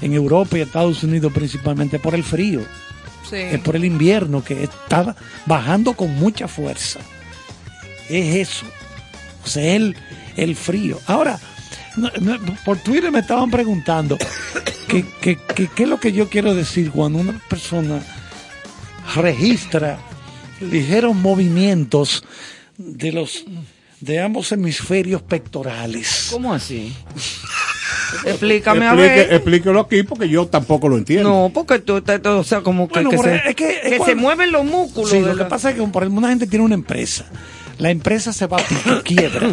en 0.00 0.12
Europa 0.14 0.56
y 0.56 0.60
Estados 0.60 1.02
Unidos 1.02 1.32
principalmente 1.32 1.98
por 1.98 2.14
el 2.14 2.22
frío, 2.22 2.60
Sí. 3.28 3.36
es 3.36 3.58
por 3.60 3.74
el 3.76 3.84
invierno 3.84 4.42
que 4.44 4.62
está 4.62 5.16
bajando 5.44 5.92
con 5.94 6.14
mucha 6.14 6.46
fuerza. 6.48 7.00
Es 8.08 8.48
eso. 8.48 8.66
O 9.44 9.48
sea, 9.48 9.74
el, 9.74 9.96
el 10.36 10.56
frío. 10.56 10.98
Ahora, 11.06 11.38
no- 11.98 12.10
no, 12.20 12.38
por 12.64 12.78
Twitter 12.78 13.10
me 13.12 13.18
estaban 13.20 13.50
preguntando 13.50 14.16
que- 14.88 15.04
que- 15.20 15.36
que- 15.36 15.68
qué 15.68 15.82
es 15.82 15.88
lo 15.88 15.98
que 16.00 16.12
yo 16.12 16.28
quiero 16.28 16.54
decir 16.54 16.90
cuando 16.90 17.18
una 17.18 17.38
persona 17.48 18.00
registra 19.14 19.98
ligeros 20.60 21.14
movimientos 21.14 22.24
de 22.76 23.12
los 23.12 23.44
de 24.00 24.20
ambos 24.20 24.52
hemisferios 24.52 25.22
pectorales. 25.22 26.28
¿Cómo 26.30 26.54
así? 26.54 26.94
Explícame 28.24 28.86
a 28.86 28.92
Explique- 28.94 29.14
ver. 29.26 29.32
explíquelo 29.34 29.80
aquí 29.80 30.02
porque 30.04 30.28
yo 30.28 30.46
tampoco 30.46 30.88
lo 30.88 30.96
entiendo. 30.96 31.28
No, 31.28 31.50
porque 31.52 31.80
tú, 31.80 32.00
te- 32.00 32.18
tú- 32.20 32.30
o 32.30 32.44
sea, 32.44 32.60
como 32.60 32.88
que, 32.88 33.02
Bueno, 33.02 33.10
que 33.10 33.18
se, 33.18 33.34
es 33.48 33.54
que- 33.56 33.80
es 33.82 33.98
que 33.98 34.04
se 34.04 34.14
mueven 34.14 34.52
los 34.52 34.64
músculos. 34.64 35.10
Sí, 35.10 35.20
lo 35.20 35.36
que 35.36 35.44
pasa 35.44 35.70
es 35.70 35.76
que 35.76 35.82
por 35.82 36.02
ejemplo, 36.04 36.18
una 36.20 36.28
gente 36.28 36.46
tiene 36.46 36.64
una 36.64 36.74
empresa. 36.74 37.24
La 37.78 37.90
empresa 37.90 38.32
se 38.32 38.46
va 38.46 38.58
a 38.58 39.02
quiebra. 39.04 39.48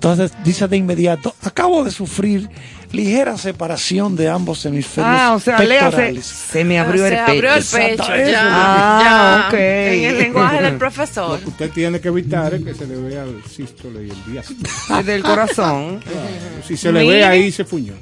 Entonces 0.00 0.32
dice 0.44 0.66
de 0.66 0.78
inmediato, 0.78 1.34
acabo 1.42 1.84
de 1.84 1.90
sufrir 1.90 2.48
ligera 2.90 3.36
separación 3.36 4.16
de 4.16 4.30
ambos 4.30 4.64
hemisferios 4.64 5.14
Ah, 5.14 5.34
o 5.34 5.40
sea, 5.40 5.58
le 5.58 5.78
hace, 5.78 5.84
pectorales. 5.90 6.24
se 6.26 6.64
me 6.64 6.78
abrió 6.80 7.02
Se 7.02 7.08
el 7.08 7.14
pecho. 7.18 7.30
abrió 7.32 7.52
el 7.54 7.62
pecho, 7.64 7.78
Exacto, 7.78 8.16
ya, 8.16 8.22
eso. 8.22 8.38
Ah. 8.42 9.50
En 9.52 10.04
el 10.04 10.18
lenguaje 10.18 10.62
del 10.62 10.76
profesor. 10.78 11.30
Lo 11.38 11.40
que 11.44 11.48
usted 11.50 11.70
tiene 11.70 12.00
que 12.00 12.08
evitar 12.08 12.54
es 12.54 12.64
que 12.64 12.72
se 12.74 12.86
le 12.86 12.96
vea 12.96 13.24
el 13.24 13.42
sístole 13.44 14.06
y 14.06 14.10
el 14.10 14.24
diástole. 14.32 14.58
Desde 14.96 15.14
el 15.16 15.22
corazón. 15.22 16.00
Si 16.66 16.78
se 16.78 16.90
le 16.92 17.06
ve 17.06 17.22
ahí, 17.22 17.52
se 17.52 17.66
fuñó. 17.66 17.92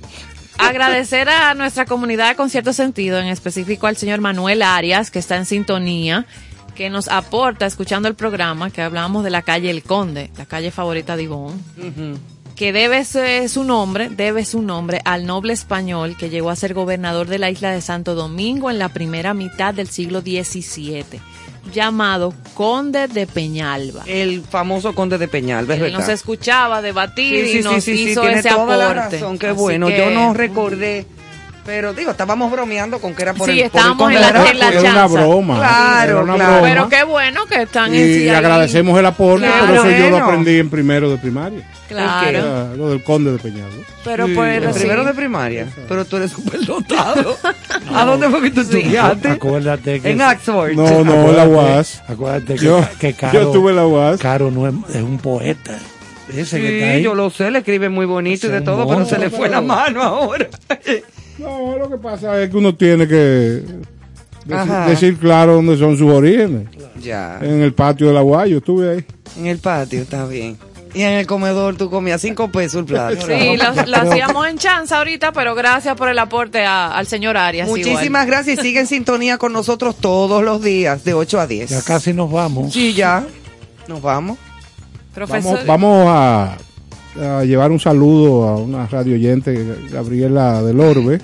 Agradecer 0.56 1.28
a 1.28 1.54
nuestra 1.54 1.84
comunidad 1.84 2.36
con 2.36 2.48
cierto 2.48 2.72
sentido, 2.72 3.18
en 3.18 3.26
específico 3.26 3.88
al 3.88 3.96
señor 3.96 4.20
Manuel 4.20 4.62
Arias, 4.62 5.10
que 5.10 5.18
está 5.18 5.36
en 5.36 5.46
sintonía, 5.46 6.26
que 6.78 6.90
nos 6.90 7.08
aporta 7.08 7.66
escuchando 7.66 8.06
el 8.08 8.14
programa, 8.14 8.70
que 8.70 8.80
hablábamos 8.82 9.24
de 9.24 9.30
la 9.30 9.42
calle 9.42 9.68
El 9.68 9.82
Conde, 9.82 10.30
la 10.38 10.46
calle 10.46 10.70
favorita 10.70 11.16
de 11.16 11.24
Ivonne, 11.24 11.58
que 12.54 12.72
debe 12.72 13.04
su- 13.48 13.64
nombre, 13.64 14.08
debe 14.10 14.44
su 14.44 14.62
nombre 14.62 15.00
al 15.04 15.26
noble 15.26 15.52
español 15.54 16.16
que 16.16 16.30
llegó 16.30 16.50
a 16.50 16.56
ser 16.56 16.74
gobernador 16.74 17.26
de 17.26 17.38
la 17.40 17.50
isla 17.50 17.72
de 17.72 17.80
Santo 17.80 18.14
Domingo 18.14 18.70
en 18.70 18.78
la 18.78 18.90
primera 18.90 19.34
mitad 19.34 19.74
del 19.74 19.88
siglo 19.88 20.20
XVII, 20.20 21.04
llamado 21.74 22.32
Conde 22.54 23.08
de 23.08 23.26
Peñalba. 23.26 24.04
El 24.06 24.42
famoso 24.42 24.94
conde 24.94 25.18
de 25.18 25.26
Peñalba, 25.28 25.74
es 25.74 25.80
verdad. 25.80 25.98
nos 25.98 26.08
escuchaba 26.08 26.80
debatir 26.80 27.44
Sí, 27.44 27.52
sí, 27.54 27.58
y 27.58 27.62
nos 27.62 27.82
sí, 27.84 27.92
hizo 28.10 28.20
tiene 28.22 28.38
ese 28.38 28.50
toda 28.50 28.76
la 28.76 28.90
aporte. 28.92 29.16
razón, 29.18 29.36
qué 29.38 29.48
Así 29.48 29.58
bueno. 29.58 29.88
que- 29.88 29.98
Yo 29.98 30.10
no 30.10 30.32
recordé, 30.32 31.06
pero 31.68 31.92
digo, 31.92 32.12
estábamos 32.12 32.50
bromeando 32.50 32.98
con 32.98 33.14
que 33.14 33.20
era 33.24 33.34
por 33.34 33.46
Sí, 33.50 33.60
el 33.60 33.68
por 33.68 33.78
el 33.78 33.86
estábamos 33.86 34.08
en 34.08 34.14
la- 34.14 34.20
de 34.20 34.26
Arauco. 34.26 34.50
en 34.50 34.58
la 34.58 34.68
Era 34.70 34.80
una 34.90 35.06
broma. 35.06 35.58
Claro, 35.58 36.10
Era 36.12 36.22
una 36.22 36.34
claro. 36.36 36.52
broma. 36.52 36.66
Pero 36.68 36.88
qué 36.88 37.04
bueno 37.04 37.44
que 37.44 37.60
están 37.62 37.94
en 37.94 38.00
Y 38.10 38.14
sí 38.14 38.22
ahí. 38.22 38.28
agradecemos 38.30 38.98
el 38.98 39.04
aporte, 39.04 39.44
Claro. 39.46 39.66
pero 39.66 39.80
eso 39.84 39.90
yo 39.90 40.04
lo 40.04 40.10
Bueno. 40.12 40.24
aprendí 40.24 40.58
en 40.58 40.70
primero 40.70 41.10
de 41.10 41.18
primaria. 41.18 41.60
Claro. 41.86 42.26
Era 42.26 42.74
lo 42.74 42.88
del 42.88 43.02
conde 43.04 43.32
de 43.32 43.38
Peñalba. 43.38 43.68
Pero 44.02 44.26
Sí, 44.28 44.32
pues 44.34 44.62
el 44.64 44.72
sí. 44.72 44.78
primero 44.80 45.04
de 45.04 45.12
primaria. 45.12 45.66
Pero 45.86 46.04
tú 46.06 46.16
eres 46.16 46.30
súper 46.30 46.64
dotado. 46.64 47.36
¿A 47.94 48.04
dónde 48.06 48.30
fue 48.30 48.40
que 48.40 48.50
tú 48.50 48.62
estudiaste? 48.62 49.28
Acuérdate 49.28 50.00
que 50.00 50.10
En 50.12 50.22
Oxford. 50.22 50.72
No, 50.72 51.04
no, 51.04 51.32
la 51.32 51.46
UAS. 51.46 52.02
Acuérdate 52.08 52.54
que, 52.54 52.64
Yo, 52.64 52.82
que 52.98 53.12
Caro, 53.12 53.42
yo 53.42 53.50
tuve 53.50 53.74
la 53.74 53.86
UAS. 53.86 54.18
Caro 54.20 54.50
no 54.50 54.66
es, 54.66 54.74
es 54.96 55.02
un 55.02 55.18
poeta. 55.18 55.78
Ese 56.34 56.60
que 56.60 56.78
está 56.78 56.86
Sí, 56.86 56.92
ahí. 56.96 57.02
yo 57.02 57.14
lo 57.14 57.28
sé, 57.30 57.50
le 57.50 57.58
escribe 57.58 57.88
muy 57.90 58.06
bonito 58.06 58.46
y 58.46 58.50
de 58.50 58.62
todo, 58.62 58.86
pero 58.88 59.04
se 59.04 59.18
le 59.18 59.28
fue 59.28 59.50
la 59.50 59.60
mano 59.60 60.02
ahora. 60.02 60.46
No, 61.38 61.76
lo 61.78 61.88
que 61.90 61.96
pasa 61.98 62.42
es 62.42 62.50
que 62.50 62.56
uno 62.56 62.74
tiene 62.74 63.06
que 63.06 63.62
decir 64.88 65.16
claro 65.18 65.54
dónde 65.54 65.76
son 65.76 65.96
sus 65.96 66.10
orígenes. 66.10 66.68
Ya. 67.02 67.38
En 67.40 67.62
el 67.62 67.72
patio 67.74 68.08
de 68.08 68.14
la 68.14 68.22
UAS, 68.22 68.48
yo 68.48 68.58
estuve 68.58 68.90
ahí. 68.90 69.04
En 69.38 69.46
el 69.46 69.58
patio, 69.58 70.00
está 70.02 70.26
bien. 70.26 70.56
Y 70.94 71.02
en 71.02 71.12
el 71.12 71.26
comedor 71.26 71.76
tú 71.76 71.90
comías 71.90 72.20
cinco 72.20 72.50
pesos 72.50 72.80
el 72.80 72.84
plato. 72.86 73.14
Sí, 73.26 73.56
lo, 73.58 73.86
lo 73.86 73.96
hacíamos 73.98 74.48
en 74.48 74.56
chanza 74.56 74.98
ahorita, 74.98 75.32
pero 75.32 75.54
gracias 75.54 75.94
por 75.96 76.08
el 76.08 76.18
aporte 76.18 76.64
a- 76.64 76.88
al 76.96 77.06
señor 77.06 77.36
Arias. 77.36 77.68
Muchísimas 77.68 78.04
igual. 78.06 78.26
gracias 78.26 78.58
y 78.58 78.62
sigue 78.62 78.80
en 78.80 78.86
sintonía 78.86 79.36
con 79.36 79.52
nosotros 79.52 79.96
todos 79.96 80.42
los 80.42 80.62
días, 80.62 81.04
de 81.04 81.12
8 81.12 81.40
a 81.40 81.46
10. 81.46 81.70
Ya 81.70 81.82
casi 81.82 82.14
nos 82.14 82.32
vamos. 82.32 82.72
Sí, 82.72 82.94
ya. 82.94 83.24
Nos 83.86 84.00
vamos. 84.00 84.38
Profesor, 85.14 85.64
Vamos, 85.66 85.66
vamos 85.66 86.06
a, 86.08 86.56
a 87.20 87.44
llevar 87.44 87.70
un 87.70 87.80
saludo 87.80 88.48
a 88.48 88.56
una 88.56 88.86
radio 88.86 89.14
oyente, 89.14 89.58
Gabriela 89.90 90.62
del 90.62 90.80
Orbe, 90.80 91.20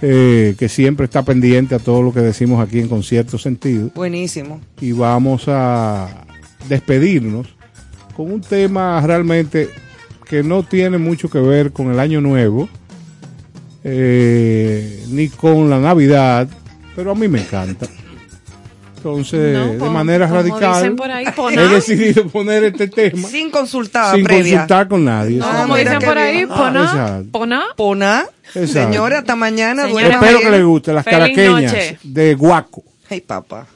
eh, 0.00 0.54
que 0.58 0.68
siempre 0.68 1.04
está 1.04 1.22
pendiente 1.22 1.74
a 1.74 1.78
todo 1.78 2.02
lo 2.02 2.12
que 2.12 2.20
decimos 2.20 2.66
aquí 2.66 2.80
en 2.80 2.88
Concierto 2.88 3.38
Sentido. 3.38 3.90
Buenísimo. 3.94 4.60
Y 4.80 4.92
vamos 4.92 5.44
a 5.46 6.24
despedirnos 6.68 7.48
con 8.16 8.32
un 8.32 8.40
tema 8.40 9.00
realmente 9.00 9.68
que 10.28 10.42
no 10.42 10.62
tiene 10.62 10.98
mucho 10.98 11.28
que 11.28 11.38
ver 11.38 11.72
con 11.72 11.90
el 11.90 12.00
Año 12.00 12.20
Nuevo, 12.20 12.68
eh, 13.84 15.04
ni 15.10 15.28
con 15.28 15.68
la 15.68 15.78
Navidad, 15.78 16.48
pero 16.96 17.12
a 17.12 17.14
mí 17.14 17.28
me 17.28 17.40
encanta. 17.40 17.86
Entonces, 19.04 19.58
No, 19.78 19.84
de 19.84 19.90
manera 19.90 20.28
radical, 20.28 20.94
por 20.94 21.10
ahí, 21.10 21.24
he 21.50 21.68
decidido 21.68 22.28
poner 22.28 22.62
este 22.64 22.86
tema 22.86 23.26
Sin 23.28 23.50
consultar 23.50 24.14
sin 24.14 24.24
previa. 24.24 24.58
consultar 24.58 24.86
con 24.88 25.04
nadie. 25.04 25.38
No, 25.38 25.46
como 25.62 25.76
dicen 25.76 25.98
por 26.00 26.16
ahí, 26.18 26.46
poná, 26.46 27.22
poná. 27.32 27.62
Poná. 27.76 28.26
Señora, 28.66 29.18
hasta 29.18 29.34
mañana. 29.34 29.86
Señora, 29.88 30.14
Espero 30.14 30.38
que 30.40 30.50
les 30.50 30.64
guste 30.64 30.92
las 30.92 31.04
Feliz 31.04 31.18
caraqueñas 31.18 31.72
noche. 31.72 31.98
de 32.04 32.34
Guaco. 32.36 32.84
Ay, 33.10 33.20
papá. 33.22 33.66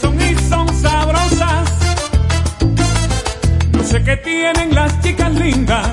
son 0.00 0.16
y 0.20 0.34
son 0.48 0.68
sabrosas. 0.74 1.70
No 3.72 3.82
sé 3.84 4.02
qué 4.04 4.16
tienen 4.18 4.74
las 4.74 5.00
chicas 5.00 5.34
lindas 5.34 5.88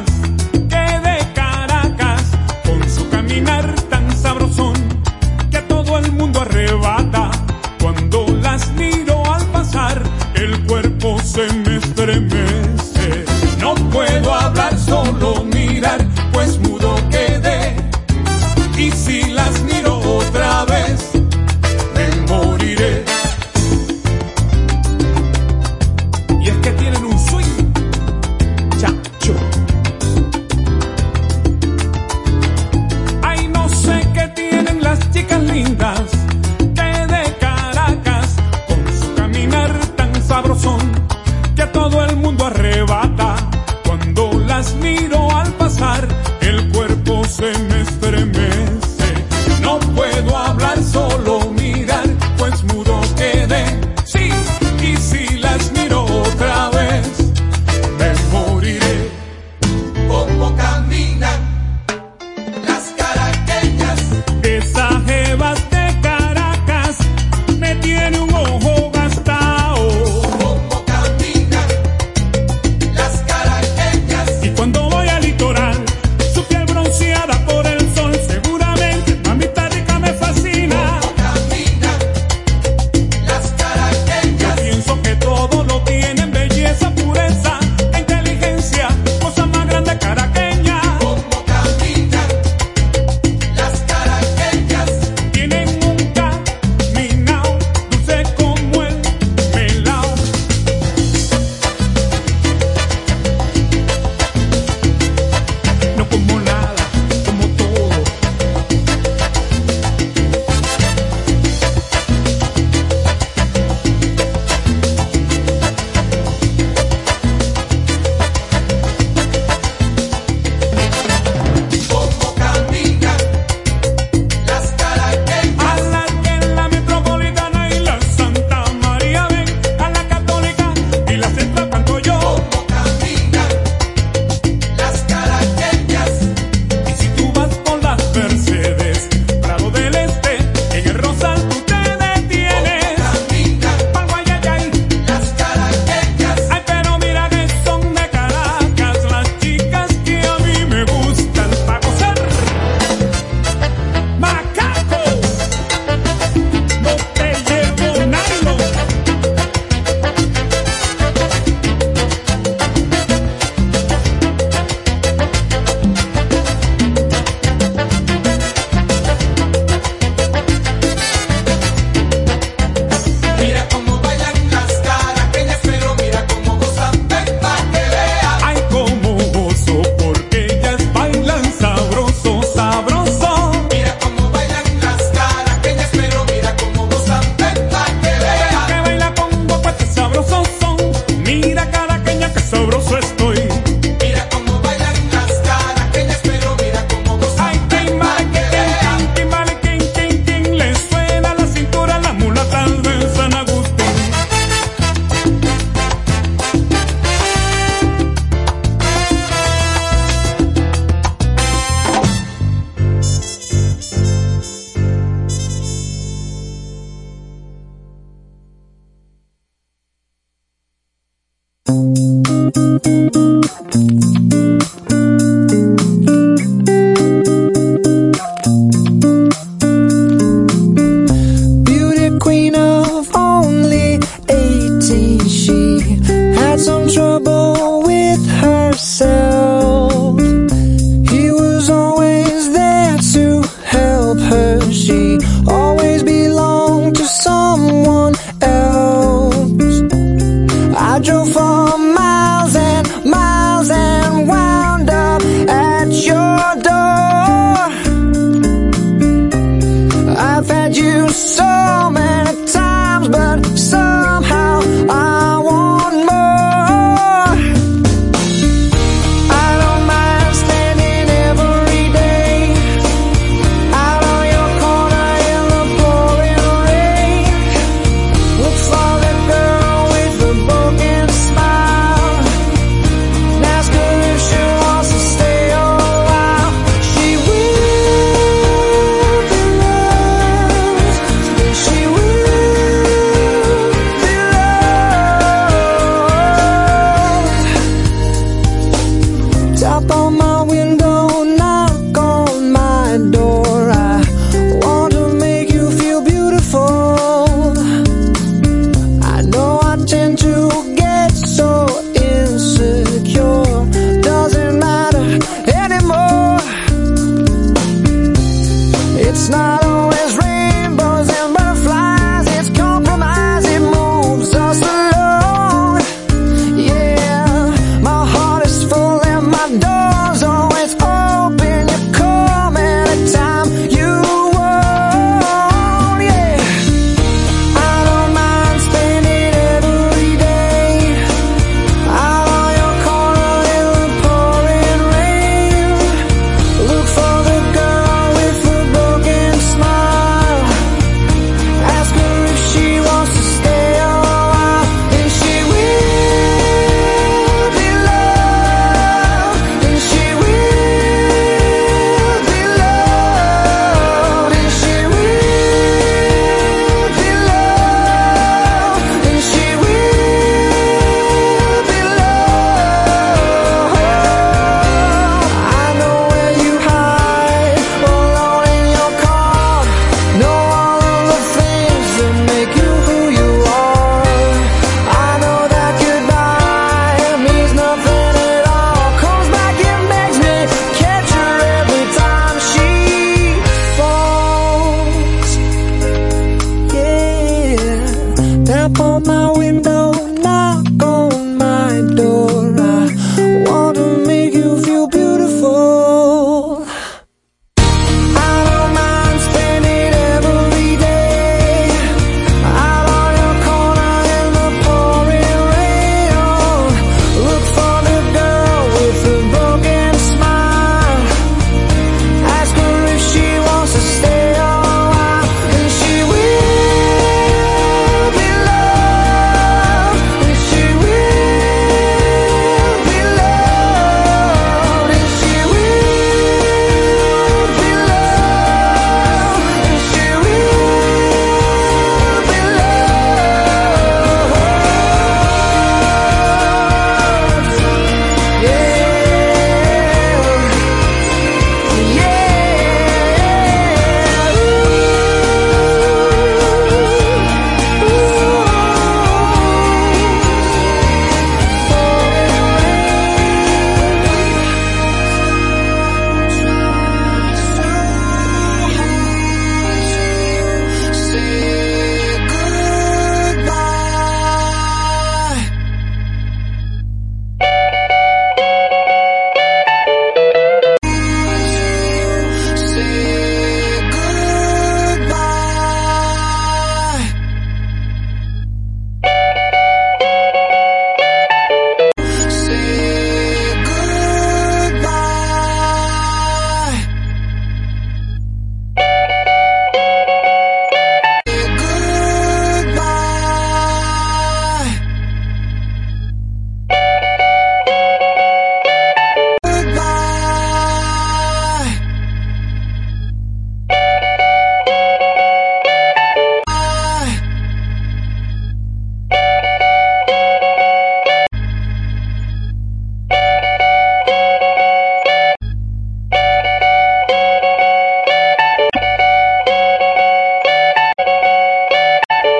estremece. 11.95 13.25
No 13.59 13.73
puedo 13.89 14.33
hablar, 14.33 14.77
solo 14.77 15.43